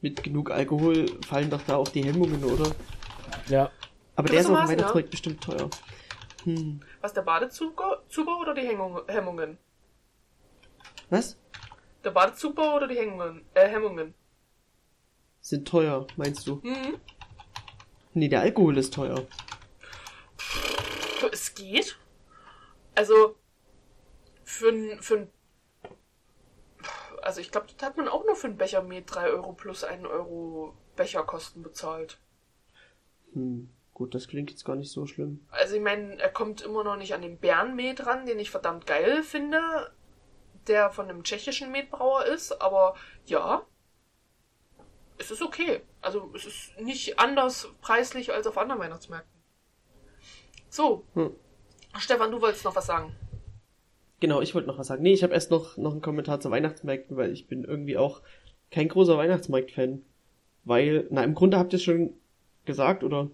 mit 0.00 0.22
genug 0.22 0.50
Alkohol 0.50 1.06
fallen 1.26 1.50
doch 1.50 1.62
da 1.62 1.76
auch 1.76 1.88
die 1.88 2.04
Hemmungen, 2.04 2.42
oder? 2.44 2.74
Ja. 3.48 3.70
Aber 4.14 4.28
der 4.28 4.40
ist 4.40 4.46
auf 4.46 4.58
dem 4.60 4.68
Weihnachtsmarkt 4.68 5.08
ja. 5.08 5.10
bestimmt 5.10 5.42
teuer. 5.42 5.68
Hm. 6.44 6.80
Was, 7.00 7.12
der 7.12 7.22
Badezuber 7.22 8.00
oder 8.40 8.54
die 8.54 8.62
Hemmungen? 8.62 9.58
Was? 11.10 11.38
Der 12.04 12.10
Badezuber 12.10 12.76
oder 12.76 12.86
die 12.86 12.96
Hemmungen? 12.96 13.44
Äh, 13.54 13.68
Hemmungen? 13.68 14.14
Sind 15.40 15.66
teuer, 15.66 16.06
meinst 16.16 16.46
du? 16.46 16.56
Mhm. 16.62 16.98
Nee, 18.14 18.28
der 18.28 18.40
Alkohol 18.40 18.78
ist 18.78 18.94
teuer. 18.94 19.26
Es 21.32 21.54
geht. 21.54 21.98
Also, 22.94 23.36
für, 24.44 24.72
für 25.00 25.16
ein 25.16 25.28
also 27.22 27.40
ich 27.40 27.50
glaube, 27.50 27.66
das 27.76 27.86
hat 27.86 27.96
man 27.96 28.08
auch 28.08 28.24
nur 28.24 28.36
für 28.36 28.46
einen 28.46 28.56
Becher 28.56 28.82
Met 28.82 29.04
3 29.14 29.28
Euro 29.30 29.52
plus 29.52 29.84
1 29.84 30.06
Euro 30.06 30.74
Becherkosten 30.96 31.62
bezahlt. 31.62 32.18
Hm, 33.32 33.70
gut, 33.94 34.14
das 34.14 34.28
klingt 34.28 34.50
jetzt 34.50 34.64
gar 34.64 34.76
nicht 34.76 34.90
so 34.90 35.06
schlimm. 35.06 35.46
Also 35.50 35.76
ich 35.76 35.82
meine, 35.82 36.18
er 36.18 36.30
kommt 36.30 36.62
immer 36.62 36.84
noch 36.84 36.96
nicht 36.96 37.14
an 37.14 37.22
den 37.22 37.38
Bärenmet 37.38 38.06
ran, 38.06 38.26
den 38.26 38.38
ich 38.38 38.50
verdammt 38.50 38.86
geil 38.86 39.22
finde, 39.22 39.60
der 40.66 40.90
von 40.90 41.08
einem 41.08 41.24
tschechischen 41.24 41.70
Metbrauer 41.70 42.26
ist, 42.26 42.60
aber 42.60 42.94
ja, 43.26 43.66
es 45.18 45.30
ist 45.30 45.42
okay. 45.42 45.82
Also 46.00 46.32
es 46.34 46.46
ist 46.46 46.80
nicht 46.80 47.18
anders 47.18 47.68
preislich 47.80 48.32
als 48.32 48.46
auf 48.46 48.58
anderen 48.58 48.80
Weihnachtsmärkten. 48.80 49.40
So. 50.68 51.04
Hm. 51.14 51.34
Stefan, 51.98 52.30
du 52.30 52.40
wolltest 52.40 52.64
noch 52.64 52.76
was 52.76 52.86
sagen. 52.86 53.14
Genau, 54.20 54.40
ich 54.40 54.54
wollte 54.54 54.68
noch 54.68 54.78
was 54.78 54.88
sagen. 54.88 55.02
Nee, 55.02 55.12
ich 55.12 55.22
habe 55.22 55.34
erst 55.34 55.50
noch, 55.50 55.76
noch 55.76 55.92
einen 55.92 56.02
Kommentar 56.02 56.40
zu 56.40 56.50
Weihnachtsmärkten, 56.50 57.16
weil 57.16 57.32
ich 57.32 57.46
bin 57.46 57.64
irgendwie 57.64 57.96
auch 57.96 58.22
kein 58.70 58.88
großer 58.88 59.16
Weihnachtsmarkt-Fan. 59.16 60.02
Weil, 60.64 61.06
na, 61.10 61.24
im 61.24 61.34
Grunde 61.34 61.58
habt 61.58 61.72
ihr 61.72 61.78
es 61.78 61.82
schon 61.82 62.12
gesagt 62.66 63.02
oder 63.02 63.30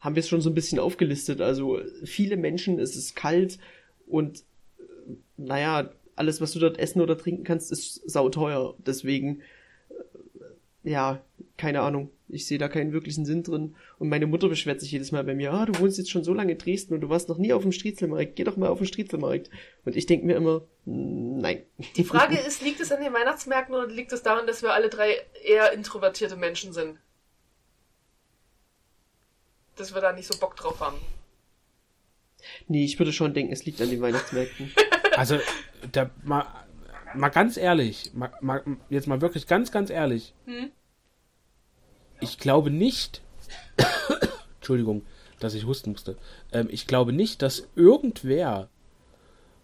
haben 0.00 0.14
wir 0.14 0.20
es 0.20 0.28
schon 0.28 0.42
so 0.42 0.50
ein 0.50 0.54
bisschen 0.54 0.78
aufgelistet. 0.78 1.40
Also 1.40 1.80
viele 2.04 2.36
Menschen, 2.36 2.78
es 2.78 2.94
ist 2.94 3.16
kalt 3.16 3.58
und 4.06 4.44
naja, 5.36 5.90
alles, 6.14 6.40
was 6.40 6.52
du 6.52 6.58
dort 6.58 6.78
essen 6.78 7.00
oder 7.00 7.16
trinken 7.16 7.44
kannst, 7.44 7.72
ist 7.72 8.08
sauteuer. 8.08 8.74
Deswegen 8.78 9.40
ja, 10.88 11.20
keine 11.56 11.80
Ahnung. 11.80 12.10
Ich 12.28 12.46
sehe 12.46 12.58
da 12.58 12.68
keinen 12.68 12.92
wirklichen 12.92 13.24
Sinn 13.24 13.42
drin. 13.42 13.74
Und 13.98 14.08
meine 14.08 14.26
Mutter 14.26 14.48
beschwert 14.48 14.80
sich 14.80 14.92
jedes 14.92 15.12
Mal 15.12 15.24
bei 15.24 15.34
mir, 15.34 15.52
ah, 15.52 15.64
du 15.64 15.78
wohnst 15.78 15.96
jetzt 15.96 16.10
schon 16.10 16.24
so 16.24 16.34
lange 16.34 16.52
in 16.52 16.58
Dresden 16.58 16.94
und 16.94 17.00
du 17.00 17.08
warst 17.08 17.28
noch 17.28 17.38
nie 17.38 17.52
auf 17.52 17.62
dem 17.62 17.72
Striezelmarkt. 17.72 18.36
Geh 18.36 18.44
doch 18.44 18.56
mal 18.56 18.68
auf 18.68 18.78
den 18.78 18.86
Striezelmarkt. 18.86 19.50
Und 19.84 19.96
ich 19.96 20.06
denke 20.06 20.26
mir 20.26 20.36
immer, 20.36 20.62
nein. 20.84 21.62
Die 21.96 22.04
Frage 22.04 22.38
ist, 22.38 22.62
liegt 22.62 22.80
es 22.80 22.92
an 22.92 23.02
den 23.02 23.12
Weihnachtsmärkten 23.12 23.74
oder 23.74 23.86
liegt 23.86 24.12
es 24.12 24.22
daran, 24.22 24.46
dass 24.46 24.62
wir 24.62 24.72
alle 24.72 24.90
drei 24.90 25.16
eher 25.44 25.72
introvertierte 25.72 26.36
Menschen 26.36 26.72
sind? 26.72 26.98
Dass 29.76 29.94
wir 29.94 30.00
da 30.00 30.12
nicht 30.12 30.26
so 30.26 30.38
Bock 30.38 30.56
drauf 30.56 30.80
haben. 30.80 30.98
Nee, 32.66 32.84
ich 32.84 32.98
würde 32.98 33.12
schon 33.12 33.34
denken, 33.34 33.52
es 33.52 33.64
liegt 33.64 33.80
an 33.80 33.90
den 33.90 34.00
Weihnachtsmärkten. 34.00 34.72
Also, 35.16 35.40
da, 35.90 36.10
mal, 36.22 36.46
mal 37.12 37.30
ganz 37.30 37.56
ehrlich, 37.56 38.12
mal, 38.14 38.30
mal, 38.40 38.62
jetzt 38.88 39.08
mal 39.08 39.20
wirklich 39.20 39.48
ganz, 39.48 39.72
ganz 39.72 39.90
ehrlich. 39.90 40.32
Hm? 40.44 40.70
Ich 42.20 42.38
glaube 42.38 42.70
nicht, 42.70 43.22
Entschuldigung, 44.58 45.02
dass 45.40 45.54
ich 45.54 45.66
husten 45.66 45.92
musste. 45.92 46.16
Ähm, 46.52 46.68
ich 46.70 46.86
glaube 46.86 47.12
nicht, 47.12 47.42
dass 47.42 47.68
irgendwer 47.76 48.68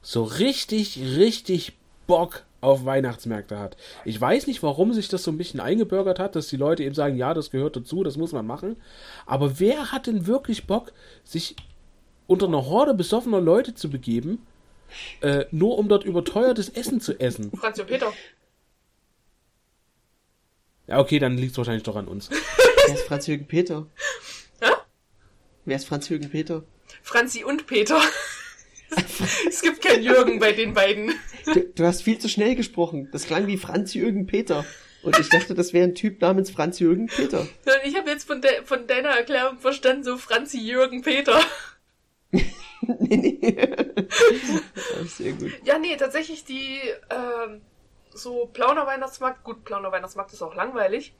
so 0.03 0.23
richtig, 0.23 1.01
richtig 1.17 1.73
Bock 2.07 2.45
auf 2.61 2.85
Weihnachtsmärkte 2.85 3.59
hat. 3.59 3.77
Ich 4.05 4.19
weiß 4.19 4.47
nicht, 4.47 4.63
warum 4.63 4.93
sich 4.93 5.09
das 5.09 5.23
so 5.23 5.31
ein 5.31 5.39
bisschen 5.39 5.61
eingebürgert 5.61 6.19
hat, 6.19 6.35
dass 6.35 6.49
die 6.49 6.57
Leute 6.57 6.83
eben 6.83 6.95
sagen, 6.95 7.17
ja, 7.17 7.35
das 7.35 7.51
gehört 7.51 7.77
dazu, 7.77 8.03
das 8.03 8.17
muss 8.17 8.33
man 8.33 8.47
machen. 8.47 8.77
Aber 9.27 9.61
wer 9.61 9.93
hat 9.93 10.07
denn 10.07 10.27
wirklich 10.27 10.67
Bock, 10.67 10.93
sich 11.25 11.57
unter 12.27 12.47
einer 12.47 12.67
Horde 12.67 12.95
besoffener 12.95 13.41
Leute 13.41 13.75
zu 13.75 13.91
begeben, 13.91 14.47
äh, 15.21 15.45
nur 15.51 15.77
um 15.77 15.89
dort 15.89 16.05
überteuertes 16.05 16.71
Essen 16.71 17.01
zu 17.01 17.19
essen? 17.21 17.51
Franz 17.55 17.79
und 17.79 17.87
Peter. 17.87 18.13
Ja, 20.87 20.99
okay, 20.99 21.19
dann 21.19 21.37
liegt 21.37 21.53
es 21.53 21.59
wahrscheinlich 21.59 21.83
doch 21.83 21.97
an 21.97 22.09
uns. 22.09 22.31
Wer 22.31 22.95
ist 22.95 23.05
Franz-Jürgen 23.05 23.47
Peter? 23.47 23.87
Hä? 24.61 24.71
Wer 25.65 25.77
ist 25.77 25.87
Franz-Jürgen 25.87 26.31
Peter? 26.31 26.65
Franzi 27.03 27.45
und 27.45 27.67
Peter. 27.67 28.01
es 29.49 29.63
gibt 29.63 29.83
keinen 29.83 30.03
Jürgen 30.03 30.39
bei 30.39 30.53
den 30.53 30.75
beiden. 30.75 31.15
Du, 31.47 31.61
du 31.61 31.85
hast 31.85 32.03
viel 32.03 32.19
zu 32.19 32.29
schnell 32.29 32.55
gesprochen. 32.55 33.09
Das 33.13 33.27
klang 33.27 33.47
wie 33.47 33.57
Franz-Jürgen 33.57 34.27
Peter. 34.27 34.65
Und 35.03 35.19
ich 35.19 35.29
dachte, 35.29 35.55
das 35.55 35.73
wäre 35.73 35.85
ein 35.85 35.95
Typ 35.95 36.21
namens 36.23 36.51
Franz-Jürgen 36.51 37.07
Peter. 37.07 37.47
Ich 37.85 37.97
habe 37.97 38.11
jetzt 38.11 38.27
von, 38.27 38.41
de 38.41 38.65
von 38.65 38.87
deiner 38.87 39.11
Erklärung 39.11 39.59
verstanden, 39.59 40.03
so 40.03 40.17
Franzi 40.17 40.59
Jürgen 40.59 41.03
Peter. 41.03 41.39
nee, 42.31 43.17
nee. 43.17 43.39
Sehr 45.07 45.33
gut. 45.33 45.53
Ja, 45.65 45.79
nee, 45.79 45.97
tatsächlich 45.97 46.45
die 46.45 46.81
ähm, 47.11 47.61
so 48.15 48.47
Plauner 48.47 48.87
Weihnachtsmarkt, 48.87 49.45
gut, 49.45 49.65
Plauner 49.65 49.93
Weihnachtsmarkt 49.93 50.33
ist 50.33 50.43
auch 50.43 50.55
langweilig, 50.55 51.15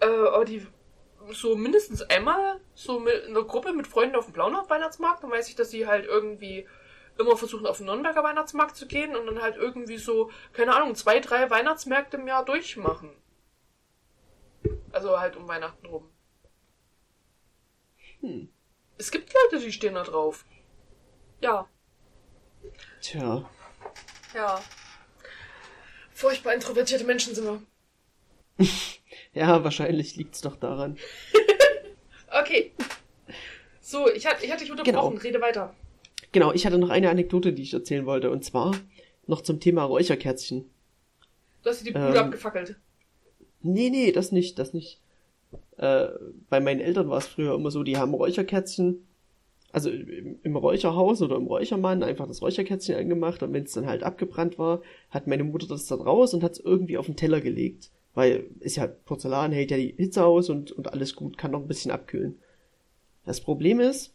äh, 0.00 0.06
aber 0.06 0.44
die 0.44 0.66
so 1.30 1.56
mindestens 1.56 2.02
einmal 2.02 2.60
so 2.74 3.00
mit 3.00 3.24
einer 3.24 3.42
Gruppe 3.42 3.72
mit 3.72 3.86
Freunden 3.86 4.16
auf 4.16 4.26
dem 4.26 4.34
Plauner 4.34 4.68
Weihnachtsmarkt, 4.68 5.22
dann 5.22 5.30
weiß 5.30 5.48
ich, 5.48 5.56
dass 5.56 5.70
sie 5.70 5.86
halt 5.86 6.06
irgendwie 6.06 6.66
immer 7.18 7.36
versuchen 7.36 7.66
auf 7.66 7.78
den 7.78 7.86
Nürnberger 7.86 8.22
Weihnachtsmarkt 8.22 8.76
zu 8.76 8.86
gehen 8.86 9.16
und 9.16 9.26
dann 9.26 9.42
halt 9.42 9.56
irgendwie 9.56 9.98
so, 9.98 10.30
keine 10.52 10.74
Ahnung, 10.74 10.94
zwei, 10.94 11.18
drei 11.20 11.50
Weihnachtsmärkte 11.50 12.16
im 12.16 12.28
Jahr 12.28 12.44
durchmachen. 12.44 13.10
Also 14.92 15.18
halt 15.18 15.36
um 15.36 15.48
Weihnachten 15.48 15.86
rum. 15.86 16.10
Hm. 18.20 18.48
Es 18.96 19.10
gibt 19.10 19.32
Leute, 19.32 19.64
die 19.64 19.72
stehen 19.72 19.94
da 19.94 20.02
drauf. 20.02 20.44
Ja. 21.40 21.68
Tja. 23.00 23.48
Ja. 24.34 24.60
Furchtbar 26.18 26.52
introvertierte 26.52 27.04
Menschen 27.04 27.32
sind 27.34 27.44
wir. 27.44 27.62
Ja, 29.34 29.62
wahrscheinlich 29.62 30.16
liegt's 30.16 30.40
doch 30.40 30.56
daran. 30.56 30.96
Okay. 32.40 32.72
So, 33.80 34.10
ich 34.10 34.26
hatte, 34.26 34.44
ich 34.44 34.50
hatte 34.50 34.62
dich 34.64 34.70
unterbrochen. 34.70 35.10
Genau. 35.12 35.22
Rede 35.22 35.40
weiter. 35.40 35.74
Genau, 36.32 36.52
ich 36.52 36.66
hatte 36.66 36.76
noch 36.76 36.90
eine 36.90 37.08
Anekdote, 37.08 37.54
die 37.54 37.62
ich 37.62 37.72
erzählen 37.72 38.04
wollte. 38.04 38.30
Und 38.30 38.44
zwar 38.44 38.74
noch 39.26 39.40
zum 39.40 39.60
Thema 39.60 39.84
Räucherkerzchen. 39.84 40.68
Du 41.62 41.70
hast 41.70 41.80
dir 41.80 41.84
die 41.86 41.92
Bude 41.92 42.08
Ähm. 42.08 42.16
abgefackelt. 42.16 42.76
Nee, 43.62 43.88
nee, 43.88 44.12
das 44.12 44.30
nicht, 44.30 44.58
das 44.58 44.74
nicht. 44.74 45.00
Äh, 45.78 46.08
bei 46.50 46.60
meinen 46.60 46.80
Eltern 46.80 47.08
war 47.08 47.18
es 47.18 47.26
früher 47.26 47.54
immer 47.54 47.70
so, 47.70 47.82
die 47.82 47.96
haben 47.96 48.12
Räucherkerzchen, 48.12 49.07
also 49.72 49.90
im, 49.90 50.56
Räucherhaus 50.56 51.20
oder 51.22 51.36
im 51.36 51.46
Räuchermann 51.46 52.02
einfach 52.02 52.26
das 52.26 52.40
Räucherkerzchen 52.40 52.96
angemacht 52.96 53.42
und 53.42 53.52
wenn 53.52 53.64
es 53.64 53.72
dann 53.72 53.86
halt 53.86 54.02
abgebrannt 54.02 54.58
war, 54.58 54.80
hat 55.10 55.26
meine 55.26 55.44
Mutter 55.44 55.66
das 55.66 55.86
dann 55.86 56.00
raus 56.00 56.34
und 56.34 56.42
hat 56.42 56.52
es 56.52 56.60
irgendwie 56.60 56.96
auf 56.96 57.06
den 57.06 57.16
Teller 57.16 57.40
gelegt. 57.40 57.90
Weil 58.14 58.46
ist 58.60 58.76
ja 58.76 58.86
Porzellan, 58.86 59.52
hält 59.52 59.70
ja 59.70 59.76
die 59.76 59.94
Hitze 59.96 60.24
aus 60.24 60.48
und, 60.50 60.72
und 60.72 60.92
alles 60.92 61.14
gut, 61.14 61.38
kann 61.38 61.50
noch 61.50 61.60
ein 61.60 61.68
bisschen 61.68 61.90
abkühlen. 61.90 62.38
Das 63.24 63.40
Problem 63.40 63.78
ist, 63.78 64.14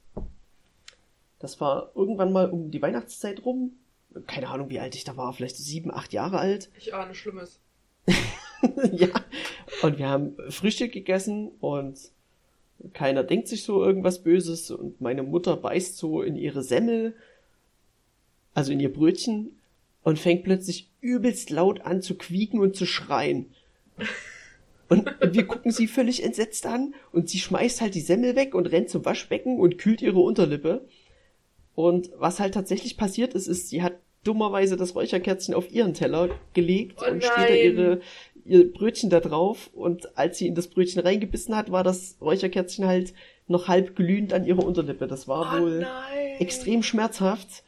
das 1.40 1.62
war 1.62 1.92
irgendwann 1.94 2.32
mal 2.32 2.50
um 2.50 2.72
die 2.72 2.82
Weihnachtszeit 2.82 3.46
rum, 3.46 3.74
keine 4.28 4.50
Ahnung 4.50 4.70
wie 4.70 4.80
alt 4.80 4.96
ich 4.96 5.04
da 5.04 5.18
war, 5.18 5.34
vielleicht 5.34 5.58
sieben, 5.58 5.92
acht 5.92 6.14
Jahre 6.14 6.40
alt. 6.40 6.70
Ich 6.78 6.94
ahne 6.94 7.14
Schlimmes. 7.14 7.60
ja. 8.92 9.10
Und 9.82 9.98
wir 9.98 10.08
haben 10.08 10.36
Frühstück 10.50 10.92
gegessen 10.92 11.50
und 11.60 12.13
keiner 12.94 13.24
denkt 13.24 13.48
sich 13.48 13.64
so 13.64 13.84
irgendwas 13.84 14.24
Böses 14.24 14.72
und 14.72 15.00
meine 15.00 15.24
Mutter 15.24 15.56
beißt 15.56 15.98
so 15.98 16.22
in 16.22 16.36
ihre 16.36 16.64
Semmel, 16.64 17.16
also 18.54 18.72
in 18.72 18.80
ihr 18.80 18.92
Brötchen 18.92 19.58
und 20.04 20.20
fängt 20.20 20.44
plötzlich 20.44 20.90
übelst 21.02 21.50
laut 21.50 21.82
an 21.82 22.02
zu 22.02 22.16
quieken 22.16 22.60
und 22.60 22.76
zu 22.76 22.86
schreien. 22.86 23.48
Und 24.90 25.10
wir 25.22 25.48
gucken 25.48 25.72
sie 25.72 25.88
völlig 25.88 26.24
entsetzt 26.24 26.66
an 26.66 26.94
und 27.12 27.30
sie 27.30 27.40
schmeißt 27.40 27.82
halt 27.82 27.96
die 27.96 28.02
Semmel 28.02 28.36
weg 28.36 28.54
und 28.54 28.68
rennt 28.68 28.90
zum 28.90 29.06
Waschbecken 29.06 29.60
und 29.60 29.78
kühlt 29.78 30.02
ihre 30.02 30.20
Unterlippe. 30.20 30.86
Und 31.74 32.12
was 32.18 32.40
halt 32.40 32.54
tatsächlich 32.54 32.98
passiert 32.98 33.34
ist, 33.34 33.48
ist, 33.48 33.70
sie 33.70 33.82
hat 33.82 33.94
dummerweise 34.24 34.78
das 34.78 34.96
Räucherkerzchen 34.96 35.54
auf 35.54 35.72
ihren 35.72 35.94
Teller 35.94 36.30
gelegt 36.54 37.00
Oh 37.02 37.12
und 37.12 37.24
später 37.24 37.58
ihre, 37.58 38.02
ihr 38.46 38.72
Brötchen 38.72 39.10
da 39.10 39.20
drauf. 39.20 39.70
Und 39.74 40.18
als 40.18 40.38
sie 40.38 40.48
in 40.48 40.56
das 40.56 40.68
Brötchen 40.68 41.02
reingebissen 41.02 41.56
hat, 41.56 41.72
war 41.72 41.84
das 41.84 42.18
Räucherkerzchen 42.22 42.86
halt 42.86 43.14
noch 43.48 43.68
halb 43.68 43.96
glühend 43.96 44.34
an 44.34 44.46
ihrer 44.46 44.64
Unterlippe. 44.66 45.08
Das 45.08 45.28
war 45.28 45.58
Oh 45.58 45.62
wohl 45.64 45.80
nein. 45.80 46.40
extrem 46.40 46.84
schmerzhaft. 46.84 47.64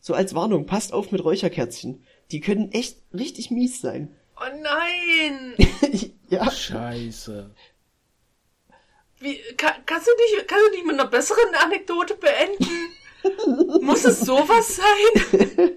So 0.00 0.14
als 0.14 0.34
Warnung, 0.34 0.66
passt 0.66 0.92
auf 0.92 1.10
mit 1.10 1.24
Räucherkerzchen. 1.24 2.04
Die 2.30 2.40
können 2.40 2.70
echt 2.72 2.98
richtig 3.12 3.50
mies 3.50 3.80
sein. 3.80 4.14
Oh 4.36 4.60
nein. 4.62 5.54
ja. 6.28 6.50
Scheiße. 6.50 7.50
Wie, 9.18 9.38
kann, 9.56 9.72
kannst, 9.86 10.06
du 10.06 10.10
nicht, 10.12 10.46
kannst 10.46 10.66
du 10.66 10.70
nicht 10.72 10.86
mit 10.86 11.00
einer 11.00 11.08
besseren 11.08 11.54
Anekdote 11.64 12.16
beenden? 12.16 13.80
Muss 13.82 14.04
es 14.04 14.20
sowas 14.20 14.76
sein? 14.76 15.70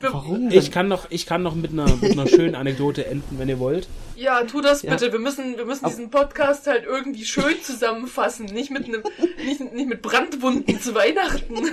Warum? 0.00 0.48
Ich 0.50 0.64
denn? 0.64 0.72
kann 0.72 0.88
noch, 0.88 1.10
ich 1.10 1.26
kann 1.26 1.42
noch 1.42 1.54
mit 1.54 1.72
einer, 1.72 1.86
mit 1.96 2.12
einer 2.12 2.26
schönen 2.26 2.54
Anekdote 2.54 3.06
enden, 3.06 3.38
wenn 3.38 3.48
ihr 3.48 3.58
wollt. 3.58 3.88
Ja, 4.16 4.42
tu 4.44 4.60
das 4.60 4.82
Ja. 4.82 4.90
bitte. 4.92 5.12
Wir 5.12 5.18
müssen, 5.18 5.56
wir 5.56 5.64
müssen 5.64 5.86
diesen 5.86 6.10
Podcast 6.10 6.66
halt 6.66 6.84
irgendwie 6.84 7.24
schön 7.24 7.60
zusammenfassen. 7.62 8.46
Nicht 8.46 8.70
mit 8.70 8.84
einem, 8.86 9.02
nicht, 9.44 9.60
nicht 9.72 9.88
mit 9.88 10.02
Brandwunden 10.02 10.80
zu 10.80 10.94
Weihnachten. 10.94 11.70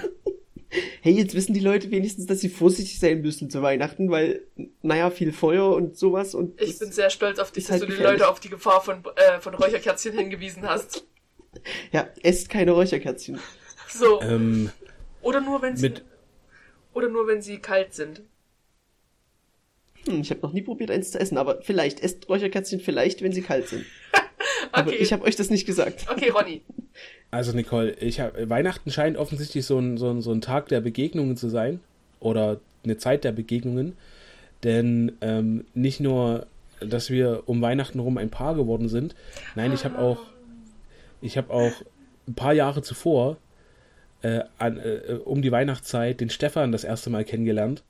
Hey, 1.01 1.13
jetzt 1.13 1.33
wissen 1.33 1.53
die 1.55 1.59
Leute 1.61 1.89
wenigstens, 1.89 2.27
dass 2.27 2.41
sie 2.41 2.49
vorsichtig 2.49 2.99
sein 2.99 3.21
müssen 3.21 3.49
zu 3.49 3.63
Weihnachten, 3.63 4.11
weil, 4.11 4.41
naja, 4.83 5.09
viel 5.09 5.31
Feuer 5.33 5.73
und 5.73 5.97
sowas 5.97 6.35
und. 6.35 6.61
Ich 6.61 6.77
bin 6.77 6.91
sehr 6.91 7.09
stolz 7.09 7.39
auf 7.39 7.51
dich, 7.51 7.63
dass 7.63 7.71
halt 7.71 7.81
du 7.81 7.85
die 7.87 7.93
gefährlich. 7.93 8.19
Leute 8.19 8.29
auf 8.31 8.39
die 8.39 8.49
Gefahr 8.49 8.81
von, 8.81 9.03
äh, 9.15 9.39
von 9.39 9.55
Räucherkerzchen 9.55 10.15
hingewiesen 10.15 10.67
hast. 10.69 11.05
Ja, 11.91 12.07
esst 12.21 12.49
keine 12.49 12.71
Räucherkerzchen. 12.73 13.39
So. 13.91 14.21
Ähm, 14.21 14.69
Oder 15.23 15.41
nur 15.41 15.63
wenn 15.63 15.75
sie, 15.75 15.89
mit, 15.89 16.03
oder 16.99 17.09
nur 17.09 17.27
wenn 17.27 17.41
sie 17.41 17.57
kalt 17.59 17.93
sind. 17.93 18.21
Hm, 20.05 20.21
ich 20.21 20.29
habe 20.29 20.41
noch 20.41 20.53
nie 20.53 20.61
probiert, 20.61 20.91
eins 20.91 21.11
zu 21.11 21.19
essen, 21.19 21.37
aber 21.37 21.61
vielleicht 21.61 22.01
esst 22.01 22.29
Räucherkerzchen 22.29 22.79
vielleicht, 22.79 23.21
wenn 23.21 23.31
sie 23.33 23.41
kalt 23.41 23.67
sind. 23.67 23.85
Aber 24.71 24.91
Okay. 24.91 24.97
ich 24.99 25.11
habe 25.13 25.23
euch 25.23 25.35
das 25.35 25.49
nicht 25.49 25.65
gesagt. 25.65 26.05
Okay, 26.11 26.29
Ronny. 26.29 26.61
also 27.31 27.53
Nicole, 27.53 27.91
ich 27.99 28.19
hab, 28.19 28.33
Weihnachten 28.49 28.91
scheint 28.91 29.17
offensichtlich 29.17 29.65
so 29.65 29.79
ein, 29.79 29.97
so, 29.97 30.11
ein, 30.11 30.21
so 30.21 30.31
ein 30.31 30.41
Tag 30.41 30.67
der 30.67 30.79
Begegnungen 30.81 31.35
zu 31.37 31.49
sein. 31.49 31.79
Oder 32.19 32.59
eine 32.83 32.97
Zeit 32.97 33.23
der 33.23 33.31
Begegnungen. 33.31 33.97
Denn 34.63 35.13
ähm, 35.21 35.65
nicht 35.73 35.99
nur, 36.01 36.45
dass 36.81 37.09
wir 37.09 37.43
um 37.47 37.61
Weihnachten 37.61 37.99
rum 37.99 38.17
ein 38.17 38.29
Paar 38.29 38.55
geworden 38.55 38.89
sind. 38.89 39.15
Nein, 39.55 39.73
ich 39.73 39.85
habe 39.85 39.97
auch, 39.97 40.19
ich 41.21 41.37
habe 41.37 41.51
auch 41.51 41.73
ein 42.27 42.35
paar 42.35 42.53
Jahre 42.53 42.81
zuvor 42.81 43.37
äh, 44.21 44.41
an, 44.57 44.77
äh, 44.77 45.13
um 45.23 45.41
die 45.41 45.51
Weihnachtszeit 45.51 46.19
den 46.19 46.29
Stefan 46.29 46.71
das 46.71 46.83
erste 46.83 47.09
Mal 47.09 47.23
kennengelernt. 47.25 47.83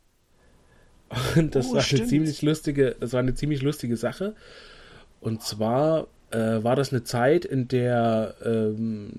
Und 1.36 1.56
das 1.56 1.68
Oh, 1.68 1.70
war 1.70 1.76
eine 1.78 1.84
stimmt. 1.84 2.10
ziemlich 2.10 2.42
lustige, 2.44 2.96
das 3.00 3.14
war 3.14 3.20
eine 3.20 3.34
ziemlich 3.34 3.62
lustige 3.64 3.98
Sache. 3.98 4.36
Und 5.22 5.42
zwar 5.42 6.08
äh, 6.32 6.64
war 6.64 6.76
das 6.76 6.94
eine 6.94 7.04
Zeit, 7.04 7.46
in 7.46 7.68
der, 7.68 8.36
ähm, 8.46 9.10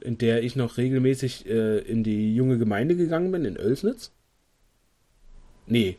in 0.00 0.18
der 0.18 0.42
ich 0.42 0.56
noch 0.56 0.76
regelmäßig 0.76 1.46
äh, 1.46 1.78
in 1.78 2.02
die 2.02 2.34
junge 2.34 2.58
Gemeinde 2.58 2.96
gegangen 2.96 3.30
bin, 3.30 3.44
in 3.44 3.56
Oelsnitz. 3.56 4.10
Nee, 5.66 5.96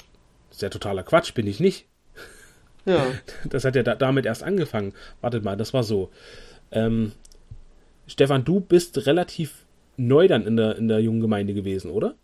das 0.50 0.58
ist 0.58 0.62
ja 0.62 0.70
totaler 0.70 1.04
Quatsch, 1.04 1.34
bin 1.34 1.48
ich 1.48 1.60
nicht. 1.60 1.86
Ja. 2.86 3.06
Das 3.50 3.64
hat 3.66 3.76
ja 3.76 3.84
da, 3.84 3.96
damit 3.96 4.26
erst 4.26 4.44
angefangen. 4.44 4.94
Wartet 5.22 5.44
mal, 5.44 5.56
das 5.58 5.74
war 5.74 5.84
so. 5.84 6.12
Ähm, 6.72 7.14
Stefan, 8.06 8.44
du 8.44 8.60
bist 8.60 9.08
relativ 9.08 9.65
neu 9.98 10.28
dann 10.28 10.46
in 10.46 10.58
der, 10.58 10.78
in 10.78 10.88
der 10.88 11.00
jungen 11.00 11.22
Gemeinde 11.22 11.54
gewesen, 11.54 11.92
oder? 11.92 12.16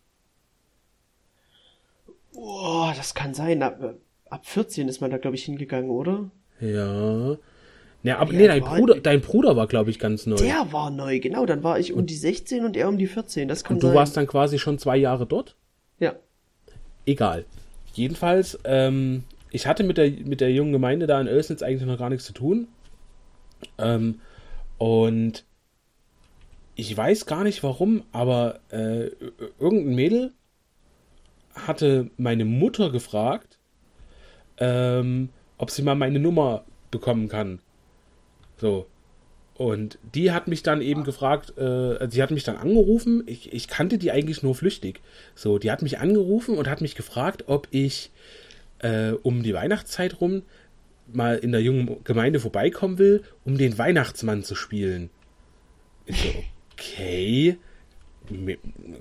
Boah, 2.34 2.94
das 2.96 3.14
kann 3.14 3.34
sein. 3.34 3.62
Ab, 3.64 3.96
ab 4.30 4.46
14 4.46 4.88
ist 4.88 5.02
man 5.02 5.12
da, 5.12 5.18
glaube 5.18 5.36
ich, 5.36 5.44
hingegangen, 5.46 5.90
oder? 5.90 6.30
Ja. 6.60 7.38
Ja, 8.04 8.18
aber 8.18 8.32
Ja, 8.34 8.40
nee, 8.40 8.48
dein 8.48 8.64
Bruder, 8.64 9.00
dein 9.00 9.22
Bruder 9.22 9.56
war, 9.56 9.68
glaube 9.68 9.92
ich, 9.92 10.00
ganz 10.00 10.26
neu. 10.26 10.36
Der 10.38 10.72
war 10.72 10.90
neu, 10.90 11.20
genau. 11.20 11.46
Dann 11.46 11.64
war 11.64 11.78
ich 11.80 11.94
um 11.94 12.06
die 12.06 12.16
16 12.16 12.66
und 12.66 12.76
er 12.76 12.90
um 12.90 12.98
die 12.98 13.08
14. 13.08 13.48
Das 13.48 13.64
kann 13.64 13.76
Und 13.76 13.84
du 13.84 13.88
sein. 13.88 13.96
warst 13.96 14.18
dann 14.18 14.28
quasi 14.28 14.58
schon 14.58 14.80
zwei 14.80 14.98
Jahre 14.98 15.26
dort? 15.28 15.56
Ja. 16.00 16.16
Egal. 17.06 17.46
Jedenfalls, 17.94 18.58
ähm, 18.64 19.24
ich 19.52 19.68
hatte 19.68 19.84
mit 19.84 19.98
der, 19.98 20.10
mit 20.10 20.42
der 20.42 20.52
jungen 20.52 20.72
Gemeinde 20.72 21.06
da 21.06 21.20
in 21.22 21.28
Oelsnitz 21.28 21.62
eigentlich 21.62 21.88
noch 21.88 22.00
gar 22.00 22.10
nichts 22.10 22.26
zu 22.26 22.34
tun. 22.34 22.68
Ähm, 23.78 24.20
und 24.80 25.44
ich 26.76 26.96
weiß 26.96 27.26
gar 27.26 27.44
nicht 27.44 27.64
warum, 27.64 28.04
aber 28.12 28.60
äh, 28.70 29.12
irgendein 29.60 29.96
Mädel 29.96 30.34
hatte 31.54 32.10
meine 32.18 32.46
Mutter 32.46 32.92
gefragt, 32.92 33.60
ähm, 34.58 35.30
ob 35.58 35.70
sie 35.70 35.82
mal 35.82 35.96
meine 35.96 36.20
Nummer 36.20 36.64
bekommen 36.92 37.28
kann. 37.28 37.60
So. 38.58 38.88
Und 39.56 40.00
die 40.16 40.32
hat 40.32 40.48
mich 40.48 40.64
dann 40.64 40.82
eben 40.82 41.04
gefragt, 41.04 41.56
äh, 41.58 42.08
sie 42.10 42.24
hat 42.24 42.32
mich 42.32 42.44
dann 42.44 42.56
angerufen, 42.56 43.24
ich, 43.28 43.54
ich 43.54 43.68
kannte 43.68 43.98
die 43.98 44.12
eigentlich 44.12 44.42
nur 44.42 44.56
flüchtig. 44.56 45.02
So, 45.36 45.60
die 45.60 45.70
hat 45.70 45.84
mich 45.84 46.00
angerufen 46.00 46.58
und 46.58 46.68
hat 46.68 46.82
mich 46.82 46.96
gefragt, 46.96 47.44
ob 47.48 47.68
ich 47.70 48.12
äh, 48.80 49.12
um 49.12 49.44
die 49.44 49.54
Weihnachtszeit 49.54 50.20
rum 50.20 50.44
mal 51.14 51.38
in 51.38 51.52
der 51.52 51.62
jungen 51.62 52.04
Gemeinde 52.04 52.40
vorbeikommen 52.40 52.98
will, 52.98 53.24
um 53.44 53.58
den 53.58 53.78
Weihnachtsmann 53.78 54.44
zu 54.44 54.56
spielen. 54.56 55.10
So, 56.08 56.30
okay. 56.82 57.58
Mi- 58.30 58.60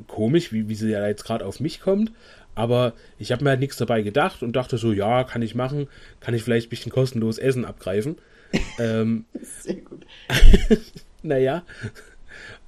Komisch, 0.08 0.52
wie, 0.52 0.68
wie 0.68 0.74
sie 0.74 0.90
ja 0.90 1.06
jetzt 1.06 1.24
gerade 1.24 1.46
auf 1.46 1.60
mich 1.60 1.80
kommt. 1.80 2.12
Aber 2.54 2.94
ich 3.18 3.32
habe 3.32 3.44
mir 3.44 3.50
halt 3.50 3.60
nichts 3.60 3.76
dabei 3.76 4.02
gedacht 4.02 4.42
und 4.42 4.54
dachte 4.56 4.76
so, 4.78 4.92
ja, 4.92 5.24
kann 5.24 5.42
ich 5.42 5.54
machen. 5.54 5.88
Kann 6.20 6.34
ich 6.34 6.42
vielleicht 6.42 6.66
ein 6.66 6.70
bisschen 6.70 6.92
kostenlos 6.92 7.38
Essen 7.38 7.64
abgreifen. 7.64 8.18
ähm, 8.78 9.24
Sehr 9.62 9.76
gut. 9.76 10.06
naja. 11.22 11.64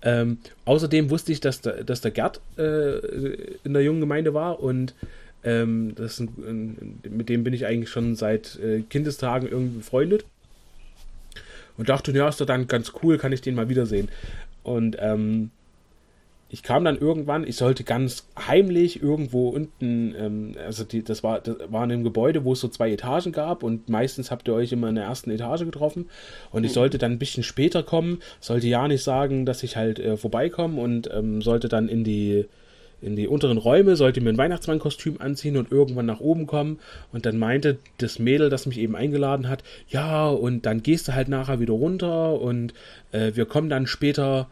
Ähm, 0.03 0.39
außerdem 0.65 1.11
wusste 1.11 1.33
ich, 1.33 1.41
dass 1.41 1.61
der, 1.61 1.85
dass 1.85 2.01
der 2.01 2.11
Gerd 2.11 2.41
äh, 2.59 2.99
in 3.65 3.73
der 3.73 3.83
jungen 3.83 4.01
Gemeinde 4.01 4.35
war 4.35 4.61
und 4.61 4.95
ähm, 5.45 5.95
das 5.97 6.21
ein, 6.21 7.01
mit 7.09 7.29
dem 7.29 7.45
bin 7.45 7.55
ich 7.55 7.67
eigentlich 7.67 7.91
schon 7.91 8.17
seit 8.17 8.59
äh, 8.61 8.83
Kindestagen 8.83 9.49
irgendwie 9.49 9.79
befreundet. 9.79 10.25
Und 11.77 11.89
dachte, 11.89 12.13
ja, 12.13 12.29
ist 12.29 12.41
doch 12.41 12.47
dann 12.47 12.67
ganz 12.67 12.93
cool, 13.03 13.19
kann 13.19 13.33
ich 13.33 13.41
den 13.41 13.55
mal 13.55 13.69
wiedersehen. 13.69 14.09
Und 14.63 14.97
ähm, 15.01 15.51
ich 16.53 16.63
kam 16.63 16.85
dann 16.85 16.99
irgendwann, 16.99 17.47
ich 17.47 17.57
sollte 17.57 17.83
ganz 17.83 18.29
heimlich 18.39 19.03
irgendwo 19.03 19.49
unten, 19.49 20.15
ähm, 20.15 20.55
also 20.63 20.85
die, 20.85 21.03
das, 21.03 21.23
war, 21.23 21.41
das 21.41 21.57
war 21.69 21.83
in 21.85 21.91
einem 21.91 22.05
Gebäude, 22.05 22.45
wo 22.45 22.53
es 22.53 22.61
so 22.61 22.69
zwei 22.69 22.93
Etagen 22.93 23.33
gab 23.33 23.63
und 23.63 23.89
meistens 23.89 24.31
habt 24.31 24.47
ihr 24.49 24.55
euch 24.55 24.71
immer 24.71 24.91
in 24.91 24.97
der 24.97 25.05
ersten 25.05 25.31
Etage 25.31 25.65
getroffen. 25.65 26.11
Und 26.51 26.65
ich 26.65 26.73
sollte 26.73 26.99
dann 26.99 27.13
ein 27.13 27.19
bisschen 27.19 27.43
später 27.43 27.83
kommen, 27.83 28.19
sollte 28.39 28.69
ja 28.69 28.87
nicht 28.87 29.03
sagen, 29.03 29.47
dass 29.47 29.63
ich 29.63 29.77
halt 29.77 29.99
äh, 29.99 30.19
vorbeikomme 30.19 30.79
und 30.79 31.09
ähm, 31.11 31.41
sollte 31.41 31.69
dann 31.69 31.89
in 31.89 32.05
die 32.05 32.45
in 33.03 33.17
die 33.17 33.29
unteren 33.29 33.59
Räume, 33.59 33.97
sollte 33.97 34.21
mir 34.21 34.31
ein 34.31 34.39
Weihnachtsmannkostüm 34.39 35.21
anziehen 35.21 35.57
und 35.57 35.73
irgendwann 35.73 36.07
nach 36.07 36.21
oben 36.21 36.47
kommen. 36.47 36.79
Und 37.13 37.27
dann 37.27 37.39
meinte 37.39 37.79
das 37.99 38.19
Mädel, 38.19 38.49
das 38.49 38.67
mich 38.67 38.79
eben 38.79 38.97
eingeladen 38.97 39.49
hat, 39.49 39.63
ja, 39.89 40.29
und 40.29 40.67
dann 40.67 40.83
gehst 40.83 41.09
du 41.09 41.15
halt 41.15 41.29
nachher 41.29 41.61
wieder 41.61 41.75
runter 41.75 42.41
und 42.41 42.75
äh, 43.11 43.33
wir 43.35 43.47
kommen 43.47 43.69
dann 43.69 43.87
später 43.87 44.49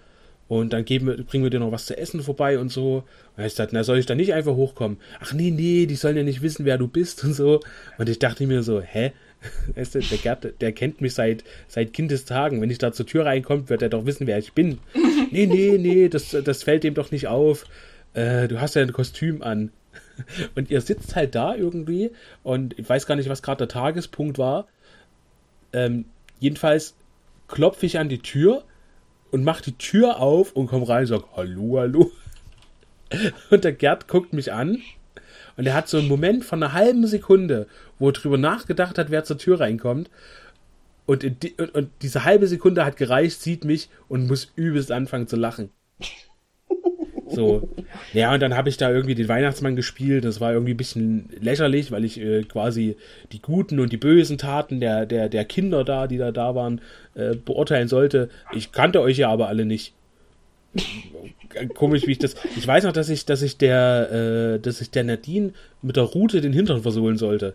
und 0.51 0.73
dann 0.73 0.85
geben 0.85 1.25
bringen 1.27 1.45
wir 1.45 1.51
dir 1.51 1.61
noch 1.61 1.71
was 1.71 1.87
zu 1.87 1.97
essen 1.97 2.23
vorbei 2.23 2.59
und 2.59 2.73
so. 2.73 3.05
Und 3.37 3.45
ich 3.45 3.55
sagte, 3.55 3.77
na, 3.77 3.85
soll 3.85 3.99
ich 3.99 4.07
da 4.07 4.17
nicht 4.17 4.35
einfach 4.35 4.57
hochkommen? 4.57 4.99
Ach 5.21 5.33
nee, 5.33 5.53
nee, 5.53 5.87
die 5.87 5.95
sollen 5.95 6.17
ja 6.17 6.25
nicht 6.25 6.43
wissen, 6.43 6.65
wer 6.65 6.77
du 6.77 6.89
bist 6.89 7.23
und 7.23 7.35
so. 7.35 7.61
Und 7.99 8.09
ich 8.09 8.19
dachte 8.19 8.45
mir 8.49 8.65
so, 8.65 8.81
hä? 8.81 9.13
Weißt 9.77 9.95
du, 9.95 10.01
der 10.01 10.19
Gerd, 10.19 10.61
der 10.61 10.73
kennt 10.73 11.01
mich 11.01 11.15
seit, 11.15 11.45
seit 11.69 11.93
Kindestagen. 11.93 12.61
Wenn 12.61 12.69
ich 12.69 12.79
da 12.79 12.91
zur 12.91 13.07
Tür 13.07 13.27
reinkomme, 13.27 13.69
wird 13.69 13.83
er 13.83 13.91
doch 13.91 14.07
wissen, 14.07 14.27
wer 14.27 14.39
ich 14.39 14.53
bin. 14.53 14.79
Nee, 15.33 15.47
nee, 15.47 15.79
nee, 15.79 16.09
das, 16.09 16.37
das 16.45 16.65
fällt 16.65 16.83
dem 16.83 16.95
doch 16.95 17.13
nicht 17.13 17.29
auf. 17.29 17.65
Äh, 18.15 18.49
du 18.49 18.61
hast 18.61 18.75
ja 18.75 18.83
ein 18.83 18.93
Kostüm 18.93 19.43
an. 19.43 19.73
Und 20.55 20.71
ihr 20.71 20.81
sitzt 20.81 21.17
halt 21.17 21.35
da 21.35 21.55
irgendwie 21.55 22.13
und 22.43 22.79
ich 22.79 22.89
weiß 22.89 23.07
gar 23.07 23.17
nicht, 23.17 23.29
was 23.29 23.43
gerade 23.43 23.67
der 23.67 23.69
Tagespunkt 23.69 24.39
war. 24.39 24.69
Ähm, 25.73 26.05
jedenfalls 26.39 26.95
klopfe 27.49 27.87
ich 27.87 27.99
an 27.99 28.09
die 28.09 28.21
Tür 28.21 28.65
und 29.31 29.43
mach 29.43 29.61
die 29.61 29.77
Tür 29.79 30.21
auf 30.21 30.53
und 30.53 30.67
komm 30.67 30.83
rein 30.83 31.03
und 31.03 31.07
sag 31.07 31.23
Hallo, 31.37 31.79
hallo. 31.79 32.13
Und 33.51 33.65
der 33.65 33.73
Gerd 33.73 34.07
guckt 34.07 34.33
mich 34.33 34.53
an 34.53 34.81
und 35.57 35.67
er 35.67 35.75
hat 35.75 35.89
so 35.89 35.99
einen 35.99 36.09
Moment 36.09 36.45
von 36.45 36.63
einer 36.63 36.73
halben 36.73 37.07
Sekunde, 37.07 37.67
wo 37.99 38.09
er 38.09 38.13
drüber 38.13 38.39
nachgedacht 38.39 38.99
hat, 38.99 39.11
wer 39.11 39.25
zur 39.25 39.37
Tür 39.37 39.61
reinkommt. 39.61 40.09
Und, 41.07 41.43
die, 41.43 41.53
und, 41.55 41.75
und 41.75 41.91
diese 42.03 42.25
halbe 42.25 42.47
Sekunde 42.47 42.85
hat 42.85 42.97
gereicht, 42.97 43.43
sieht 43.43 43.65
mich 43.65 43.91
und 44.09 44.29
muss 44.29 44.53
übelst 44.55 44.93
anfangen 44.93 45.27
zu 45.27 45.37
lachen. 45.37 45.71
So. 47.31 47.69
Ja, 48.13 48.35
und 48.35 48.41
dann 48.41 48.57
habe 48.57 48.69
ich 48.69 48.77
da 48.77 48.91
irgendwie 48.91 49.15
den 49.15 49.29
Weihnachtsmann 49.29 49.77
gespielt. 49.77 50.25
Das 50.25 50.41
war 50.41 50.53
irgendwie 50.53 50.75
ein 50.75 50.77
bisschen 50.77 51.29
lächerlich, 51.41 51.91
weil 51.93 52.05
ich 52.05 52.21
äh, 52.21 52.43
quasi 52.43 52.97
die 53.33 53.41
guten 53.41 53.79
und 53.81 53.93
die 53.93 53.97
bösen 53.97 54.39
Taten 54.39 54.81
der, 54.81 55.07
der, 55.07 55.29
der 55.29 55.45
Kinder 55.45 55.85
da, 55.85 56.07
die 56.07 56.19
da 56.19 56.33
da 56.33 56.55
waren, 56.55 56.81
äh, 57.15 57.37
beurteilen 57.37 57.89
sollte. 57.89 58.29
Ich 58.53 58.73
kannte 58.73 59.01
euch 59.01 59.19
ja 59.19 59.31
aber 59.31 59.49
alle 59.49 59.65
nicht. 59.65 59.95
Komisch, 61.75 62.07
wie 62.07 62.13
ich 62.13 62.19
das. 62.19 62.37
Ich 62.57 62.67
weiß 62.67 62.85
noch, 62.85 62.93
dass 62.93 63.09
ich, 63.09 63.27
dass 63.27 63.43
ich 63.43 63.59
der, 63.59 64.55
äh, 64.57 64.61
dass 64.61 64.81
ich 64.81 64.91
der 64.91 65.05
Nadine 65.05 65.53
mit 65.83 65.97
der 65.97 66.05
Rute 66.05 66.41
den 66.41 66.53
Hintern 66.53 66.83
versohlen 66.83 67.17
sollte. 67.17 67.55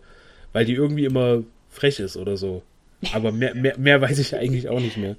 Weil 0.53 0.65
die 0.65 0.73
irgendwie 0.73 1.05
immer 1.05 1.43
frech 1.69 1.99
ist 1.99 2.17
oder 2.17 2.37
so. 2.37 2.63
Aber 3.13 3.31
mehr, 3.31 3.53
mehr, 3.55 3.77
mehr 3.77 4.01
weiß 4.01 4.19
ich 4.19 4.35
eigentlich 4.35 4.69
auch 4.69 4.79
nicht 4.79 4.97
mehr. 4.97 5.15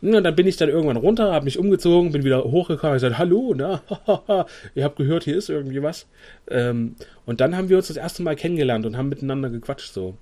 Und 0.00 0.22
dann 0.22 0.34
bin 0.34 0.46
ich 0.46 0.56
dann 0.56 0.68
irgendwann 0.68 0.96
runter, 0.96 1.32
habe 1.32 1.44
mich 1.44 1.58
umgezogen, 1.58 2.12
bin 2.12 2.24
wieder 2.24 2.44
hochgekommen, 2.44 2.96
ich 2.96 3.02
gesagt, 3.02 3.18
hallo, 3.18 3.54
na, 3.56 3.82
ihr 4.74 4.84
habt 4.84 4.96
gehört, 4.96 5.24
hier 5.24 5.36
ist 5.36 5.48
irgendwie 5.48 5.82
was. 5.82 6.06
Ähm, 6.48 6.96
und 7.26 7.40
dann 7.40 7.56
haben 7.56 7.68
wir 7.68 7.76
uns 7.76 7.88
das 7.88 7.96
erste 7.96 8.22
Mal 8.22 8.36
kennengelernt 8.36 8.86
und 8.86 8.96
haben 8.96 9.08
miteinander 9.08 9.50
gequatscht 9.50 9.92
so. 9.92 10.14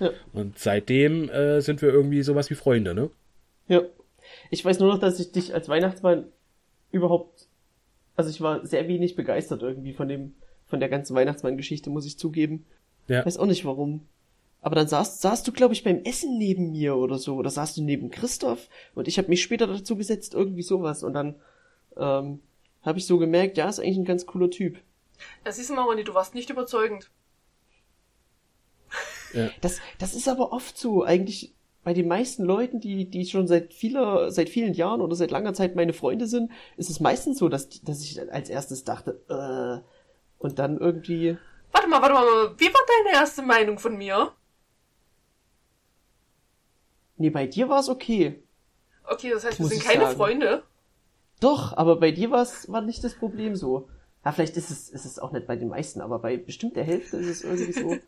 Ja. 0.00 0.10
Und 0.32 0.58
seitdem 0.58 1.28
äh, 1.28 1.60
sind 1.60 1.82
wir 1.82 1.90
irgendwie 1.90 2.22
sowas 2.22 2.50
wie 2.50 2.54
Freunde, 2.54 2.94
ne? 2.94 3.10
Ja. 3.68 3.82
Ich 4.50 4.64
weiß 4.64 4.78
nur 4.78 4.92
noch, 4.92 4.98
dass 4.98 5.20
ich 5.20 5.32
dich 5.32 5.54
als 5.54 5.68
Weihnachtsmann 5.68 6.26
überhaupt, 6.90 7.46
also 8.16 8.30
ich 8.30 8.40
war 8.40 8.64
sehr 8.66 8.88
wenig 8.88 9.16
begeistert 9.16 9.62
irgendwie 9.62 9.92
von 9.92 10.08
dem, 10.08 10.34
von 10.66 10.80
der 10.80 10.88
ganzen 10.88 11.14
Weihnachtsmann-Geschichte, 11.14 11.90
muss 11.90 12.06
ich 12.06 12.18
zugeben. 12.18 12.64
Ja. 13.08 13.24
Weiß 13.24 13.38
auch 13.38 13.46
nicht 13.46 13.64
warum. 13.64 14.02
Aber 14.62 14.76
dann 14.76 14.86
saßt, 14.86 15.20
saßt 15.20 15.46
du, 15.46 15.52
glaube 15.52 15.74
ich, 15.74 15.82
beim 15.82 16.02
Essen 16.04 16.38
neben 16.38 16.70
mir 16.70 16.96
oder 16.96 17.18
so. 17.18 17.34
Oder 17.34 17.50
saßt 17.50 17.76
du 17.76 17.82
neben 17.82 18.10
Christoph 18.10 18.68
und 18.94 19.08
ich 19.08 19.18
habe 19.18 19.28
mich 19.28 19.42
später 19.42 19.66
dazu 19.66 19.96
gesetzt, 19.96 20.34
irgendwie 20.34 20.62
sowas. 20.62 21.02
Und 21.02 21.14
dann 21.14 21.34
ähm, 21.96 22.40
habe 22.82 22.98
ich 22.98 23.06
so 23.06 23.18
gemerkt, 23.18 23.58
ja, 23.58 23.68
ist 23.68 23.80
eigentlich 23.80 23.98
ein 23.98 24.04
ganz 24.04 24.24
cooler 24.24 24.50
Typ. 24.50 24.78
Ja, 25.44 25.52
siehst 25.52 25.70
du 25.70 25.74
mal, 25.74 25.82
Ronny, 25.82 26.04
du 26.04 26.14
warst 26.14 26.34
nicht 26.34 26.48
überzeugend. 26.48 27.10
Das, 29.60 29.80
das 29.98 30.14
ist 30.14 30.28
aber 30.28 30.52
oft 30.52 30.78
so. 30.78 31.04
Eigentlich 31.04 31.54
bei 31.84 31.94
den 31.94 32.06
meisten 32.06 32.44
Leuten, 32.44 32.80
die, 32.80 33.10
die 33.10 33.26
schon 33.26 33.48
seit 33.48 33.74
vieler, 33.74 34.30
seit 34.30 34.48
vielen 34.48 34.74
Jahren 34.74 35.00
oder 35.00 35.16
seit 35.16 35.30
langer 35.30 35.54
Zeit 35.54 35.74
meine 35.74 35.92
Freunde 35.92 36.26
sind, 36.26 36.52
ist 36.76 36.90
es 36.90 37.00
meistens 37.00 37.38
so, 37.38 37.48
dass, 37.48 37.68
dass 37.82 38.02
ich 38.02 38.20
als 38.30 38.48
erstes 38.48 38.84
dachte, 38.84 39.20
äh, 39.28 39.88
und 40.38 40.58
dann 40.58 40.78
irgendwie, 40.78 41.36
Warte 41.72 41.88
mal, 41.88 42.02
warte 42.02 42.14
mal, 42.14 42.54
wie 42.58 42.66
war 42.66 42.80
deine 43.04 43.16
erste 43.16 43.42
Meinung 43.42 43.78
von 43.78 43.96
mir? 43.96 44.32
Nee, 47.22 47.30
bei 47.30 47.46
dir 47.46 47.68
war 47.68 47.80
es 47.80 47.88
okay. 47.88 48.42
Okay, 49.04 49.30
das 49.30 49.44
heißt, 49.44 49.58
wir 49.58 49.64
Muss 49.64 49.72
sind 49.72 49.84
keine 49.84 50.04
sagen. 50.04 50.16
Freunde. 50.16 50.62
Doch, 51.40 51.76
aber 51.76 51.96
bei 51.96 52.10
dir 52.10 52.30
war's, 52.30 52.70
war 52.70 52.82
nicht 52.82 53.02
das 53.04 53.14
Problem 53.14 53.56
so. 53.56 53.88
Ja, 54.24 54.32
vielleicht 54.32 54.56
ist 54.56 54.70
es, 54.70 54.88
ist 54.88 55.04
es 55.04 55.18
auch 55.18 55.32
nicht 55.32 55.46
bei 55.46 55.56
den 55.56 55.68
meisten, 55.68 56.00
aber 56.00 56.18
bei 56.18 56.36
bestimmt 56.36 56.76
der 56.76 56.84
Hälfte 56.84 57.16
ist 57.16 57.28
es 57.28 57.42
irgendwie 57.42 57.72
so. 57.72 57.96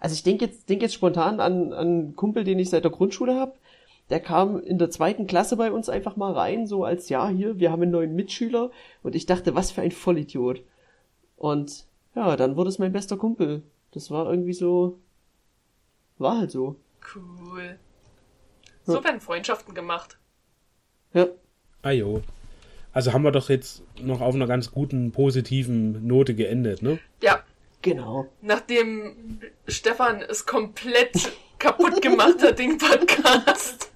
Also 0.00 0.14
ich 0.14 0.24
denke 0.24 0.46
jetzt, 0.46 0.68
denk 0.68 0.82
jetzt 0.82 0.94
spontan 0.94 1.38
an, 1.38 1.72
an 1.72 1.72
einen 1.72 2.16
Kumpel, 2.16 2.42
den 2.42 2.58
ich 2.58 2.70
seit 2.70 2.82
der 2.82 2.90
Grundschule 2.90 3.38
hab. 3.38 3.60
Der 4.10 4.18
kam 4.18 4.58
in 4.58 4.76
der 4.76 4.90
zweiten 4.90 5.28
Klasse 5.28 5.56
bei 5.56 5.70
uns 5.70 5.88
einfach 5.88 6.16
mal 6.16 6.32
rein, 6.32 6.66
so 6.66 6.82
als 6.82 7.08
ja, 7.08 7.28
hier, 7.28 7.60
wir 7.60 7.70
haben 7.70 7.82
einen 7.82 7.92
neuen 7.92 8.16
Mitschüler. 8.16 8.72
Und 9.04 9.14
ich 9.14 9.26
dachte, 9.26 9.54
was 9.54 9.70
für 9.70 9.80
ein 9.80 9.92
Vollidiot. 9.92 10.64
Und 11.36 11.86
ja, 12.16 12.36
dann 12.36 12.56
wurde 12.56 12.70
es 12.70 12.80
mein 12.80 12.92
bester 12.92 13.16
Kumpel. 13.16 13.62
Das 13.92 14.10
war 14.10 14.28
irgendwie 14.28 14.54
so, 14.54 14.98
war 16.22 16.38
halt 16.38 16.50
so. 16.50 16.76
Cool. 17.14 17.78
So 18.84 18.96
Ja. 18.96 19.04
werden 19.04 19.20
Freundschaften 19.20 19.74
gemacht. 19.74 20.18
Ja, 21.12 21.26
Ajo. 21.82 22.22
Also 22.92 23.12
haben 23.12 23.22
wir 23.22 23.32
doch 23.32 23.48
jetzt 23.48 23.82
noch 24.00 24.20
auf 24.20 24.34
einer 24.34 24.46
ganz 24.46 24.70
guten, 24.70 25.12
positiven 25.12 26.06
Note 26.06 26.34
geendet, 26.34 26.82
ne? 26.82 26.98
Ja, 27.22 27.42
Genau. 27.82 28.28
Nachdem 28.40 29.40
Stefan 29.66 30.22
es 30.22 30.46
komplett 30.46 31.32
kaputt 31.58 32.00
gemacht 32.00 32.40
hat, 32.40 32.60
den 32.60 32.78
Podcast. 32.78 33.90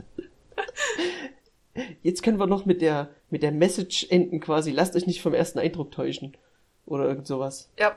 Jetzt 2.03 2.23
können 2.23 2.39
wir 2.39 2.47
noch 2.49 2.65
mit 2.67 2.83
der, 2.83 3.11
mit 3.31 3.43
der 3.45 3.53
Message 3.53 4.07
enden 4.11 4.41
quasi. 4.41 4.73
Lasst 4.73 4.97
euch 4.97 5.07
nicht 5.07 5.23
vom 5.23 5.35
ersten 5.35 5.59
Eindruck 5.61 5.93
täuschen. 5.93 6.37
Oder 6.85 7.07
irgend 7.07 7.27
sowas. 7.29 7.71
Ja. 7.79 7.97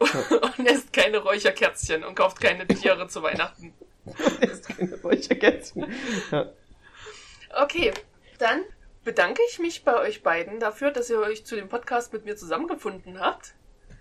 Und 0.00 0.66
esst 0.66 0.92
keine 0.92 1.18
Räucherkerzchen 1.18 2.04
und 2.04 2.14
kauft 2.14 2.40
keine 2.40 2.66
Tiere 2.66 3.06
zu 3.08 3.22
Weihnachten. 3.22 3.74
esst 4.40 4.68
keine 4.68 5.00
Räucherkerzchen. 5.00 5.92
Ja. 6.30 6.52
Okay, 7.62 7.92
dann 8.38 8.62
bedanke 9.04 9.42
ich 9.50 9.58
mich 9.58 9.84
bei 9.84 9.98
euch 10.00 10.22
beiden 10.22 10.58
dafür, 10.58 10.90
dass 10.90 11.10
ihr 11.10 11.20
euch 11.20 11.44
zu 11.44 11.56
dem 11.56 11.68
Podcast 11.68 12.12
mit 12.12 12.24
mir 12.24 12.36
zusammengefunden 12.36 13.20
habt. 13.20 13.54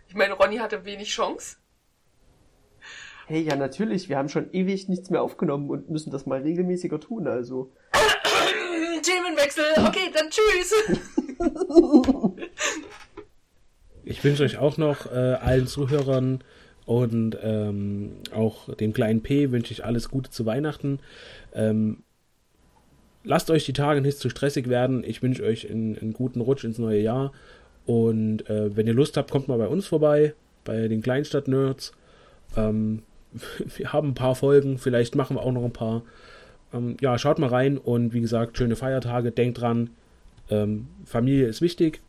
Ich 0.08 0.16
meine, 0.16 0.34
Ronny 0.34 0.58
hatte 0.58 0.86
wenig 0.86 1.10
Chance. 1.10 1.58
Hey, 3.28 3.42
ja, 3.42 3.56
natürlich. 3.56 4.10
Wir 4.10 4.18
haben 4.18 4.30
schon 4.30 4.52
ewig 4.54 4.90
nichts 4.90 5.10
mehr 5.10 5.22
aufgenommen 5.22 5.70
und 5.70 5.90
müssen 5.90 6.12
das 6.12 6.26
mal 6.26 6.42
regelmäßiger 6.42 7.00
tun, 7.00 7.28
also. 7.28 7.72
Themenwechsel. 9.04 9.66
Okay, 9.86 10.12
dann 10.14 10.30
tschüss. 10.30 10.74
Ich 14.10 14.24
wünsche 14.24 14.44
euch 14.44 14.58
auch 14.58 14.78
noch 14.78 15.06
äh, 15.06 15.36
allen 15.40 15.68
Zuhörern 15.68 16.40
und 16.88 17.38
ähm, 17.44 18.14
auch 18.34 18.74
dem 18.74 18.92
kleinen 18.92 19.22
P 19.22 19.52
wünsche 19.52 19.72
ich 19.72 19.86
alles 19.86 20.10
Gute 20.10 20.32
zu 20.32 20.48
Weihnachten. 20.48 20.98
Ähm, 21.54 21.98
lasst 23.24 23.52
euch 23.52 23.68
die 23.68 23.74
Tage 23.74 24.02
nicht 24.02 24.18
zu 24.18 24.32
stressig 24.32 24.68
werden. 24.68 25.04
Ich 25.06 25.22
wünsche 25.22 25.44
euch 25.44 25.70
einen, 25.70 25.96
einen, 25.96 26.14
guten 26.14 26.42
Rutsch 26.42 26.64
ins 26.64 26.80
neue 26.80 27.00
Jahr. 27.00 27.34
Und 27.86 28.50
äh, 28.50 28.76
wenn 28.76 28.88
ihr 28.88 28.96
Lust 28.96 29.16
habt, 29.16 29.30
kommt 29.30 29.48
mal 29.48 29.60
bei 29.60 29.68
uns 29.68 29.86
vorbei, 29.86 30.34
bei 30.64 30.88
den 30.88 31.04
Kleinstadt-Nerds. 31.04 31.92
Ähm, 32.58 33.04
wir 33.78 33.94
haben 33.94 34.10
ein 34.10 34.16
paar 34.16 34.34
Folgen, 34.34 34.80
vielleicht 34.80 35.14
machen 35.14 35.36
wir 35.36 35.44
auch 35.44 35.52
noch 35.52 35.66
ein 35.66 35.72
paar. 35.72 36.02
Ähm, 36.74 36.98
ja, 37.00 37.20
schaut 37.20 37.38
mal 37.38 37.50
rein 37.50 37.78
und 37.78 38.12
wie 38.12 38.22
gesagt, 38.22 38.58
schöne 38.58 38.76
Feiertage. 38.76 39.30
Denkt 39.30 39.62
dran, 39.62 39.92
ähm, 40.50 40.88
Familie 41.06 41.46
ist 41.46 41.62
wichtig. 41.62 42.02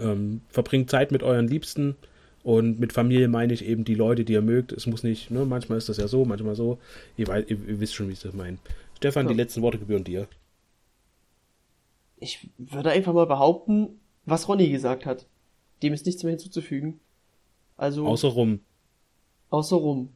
Ähm, 0.00 0.40
verbringt 0.48 0.90
Zeit 0.90 1.12
mit 1.12 1.22
euren 1.22 1.48
Liebsten. 1.48 1.96
Und 2.42 2.78
mit 2.78 2.92
Familie 2.92 3.28
meine 3.28 3.54
ich 3.54 3.64
eben 3.64 3.84
die 3.84 3.94
Leute, 3.94 4.24
die 4.24 4.34
ihr 4.34 4.42
mögt. 4.42 4.72
Es 4.72 4.86
muss 4.86 5.02
nicht, 5.02 5.30
ne, 5.30 5.46
manchmal 5.46 5.78
ist 5.78 5.88
das 5.88 5.96
ja 5.96 6.08
so, 6.08 6.26
manchmal 6.26 6.54
so. 6.54 6.78
Ihr, 7.16 7.26
ihr, 7.28 7.48
ihr 7.48 7.80
wisst 7.80 7.94
schon, 7.94 8.08
wie 8.08 8.12
ich 8.12 8.20
das 8.20 8.34
meine. 8.34 8.58
Stefan, 8.96 9.26
ja. 9.26 9.32
die 9.32 9.38
letzten 9.38 9.62
Worte 9.62 9.78
gebühren 9.78 10.04
dir. 10.04 10.28
Ich 12.18 12.50
würde 12.58 12.90
einfach 12.90 13.14
mal 13.14 13.26
behaupten, 13.26 14.00
was 14.26 14.46
Ronny 14.46 14.68
gesagt 14.68 15.06
hat. 15.06 15.26
Dem 15.82 15.94
ist 15.94 16.06
nichts 16.06 16.22
mehr 16.22 16.30
hinzuzufügen. 16.30 17.00
Also. 17.76 18.06
Außer 18.06 18.28
rum. 18.28 18.60
Außer 19.50 19.76
rum. 19.76 20.10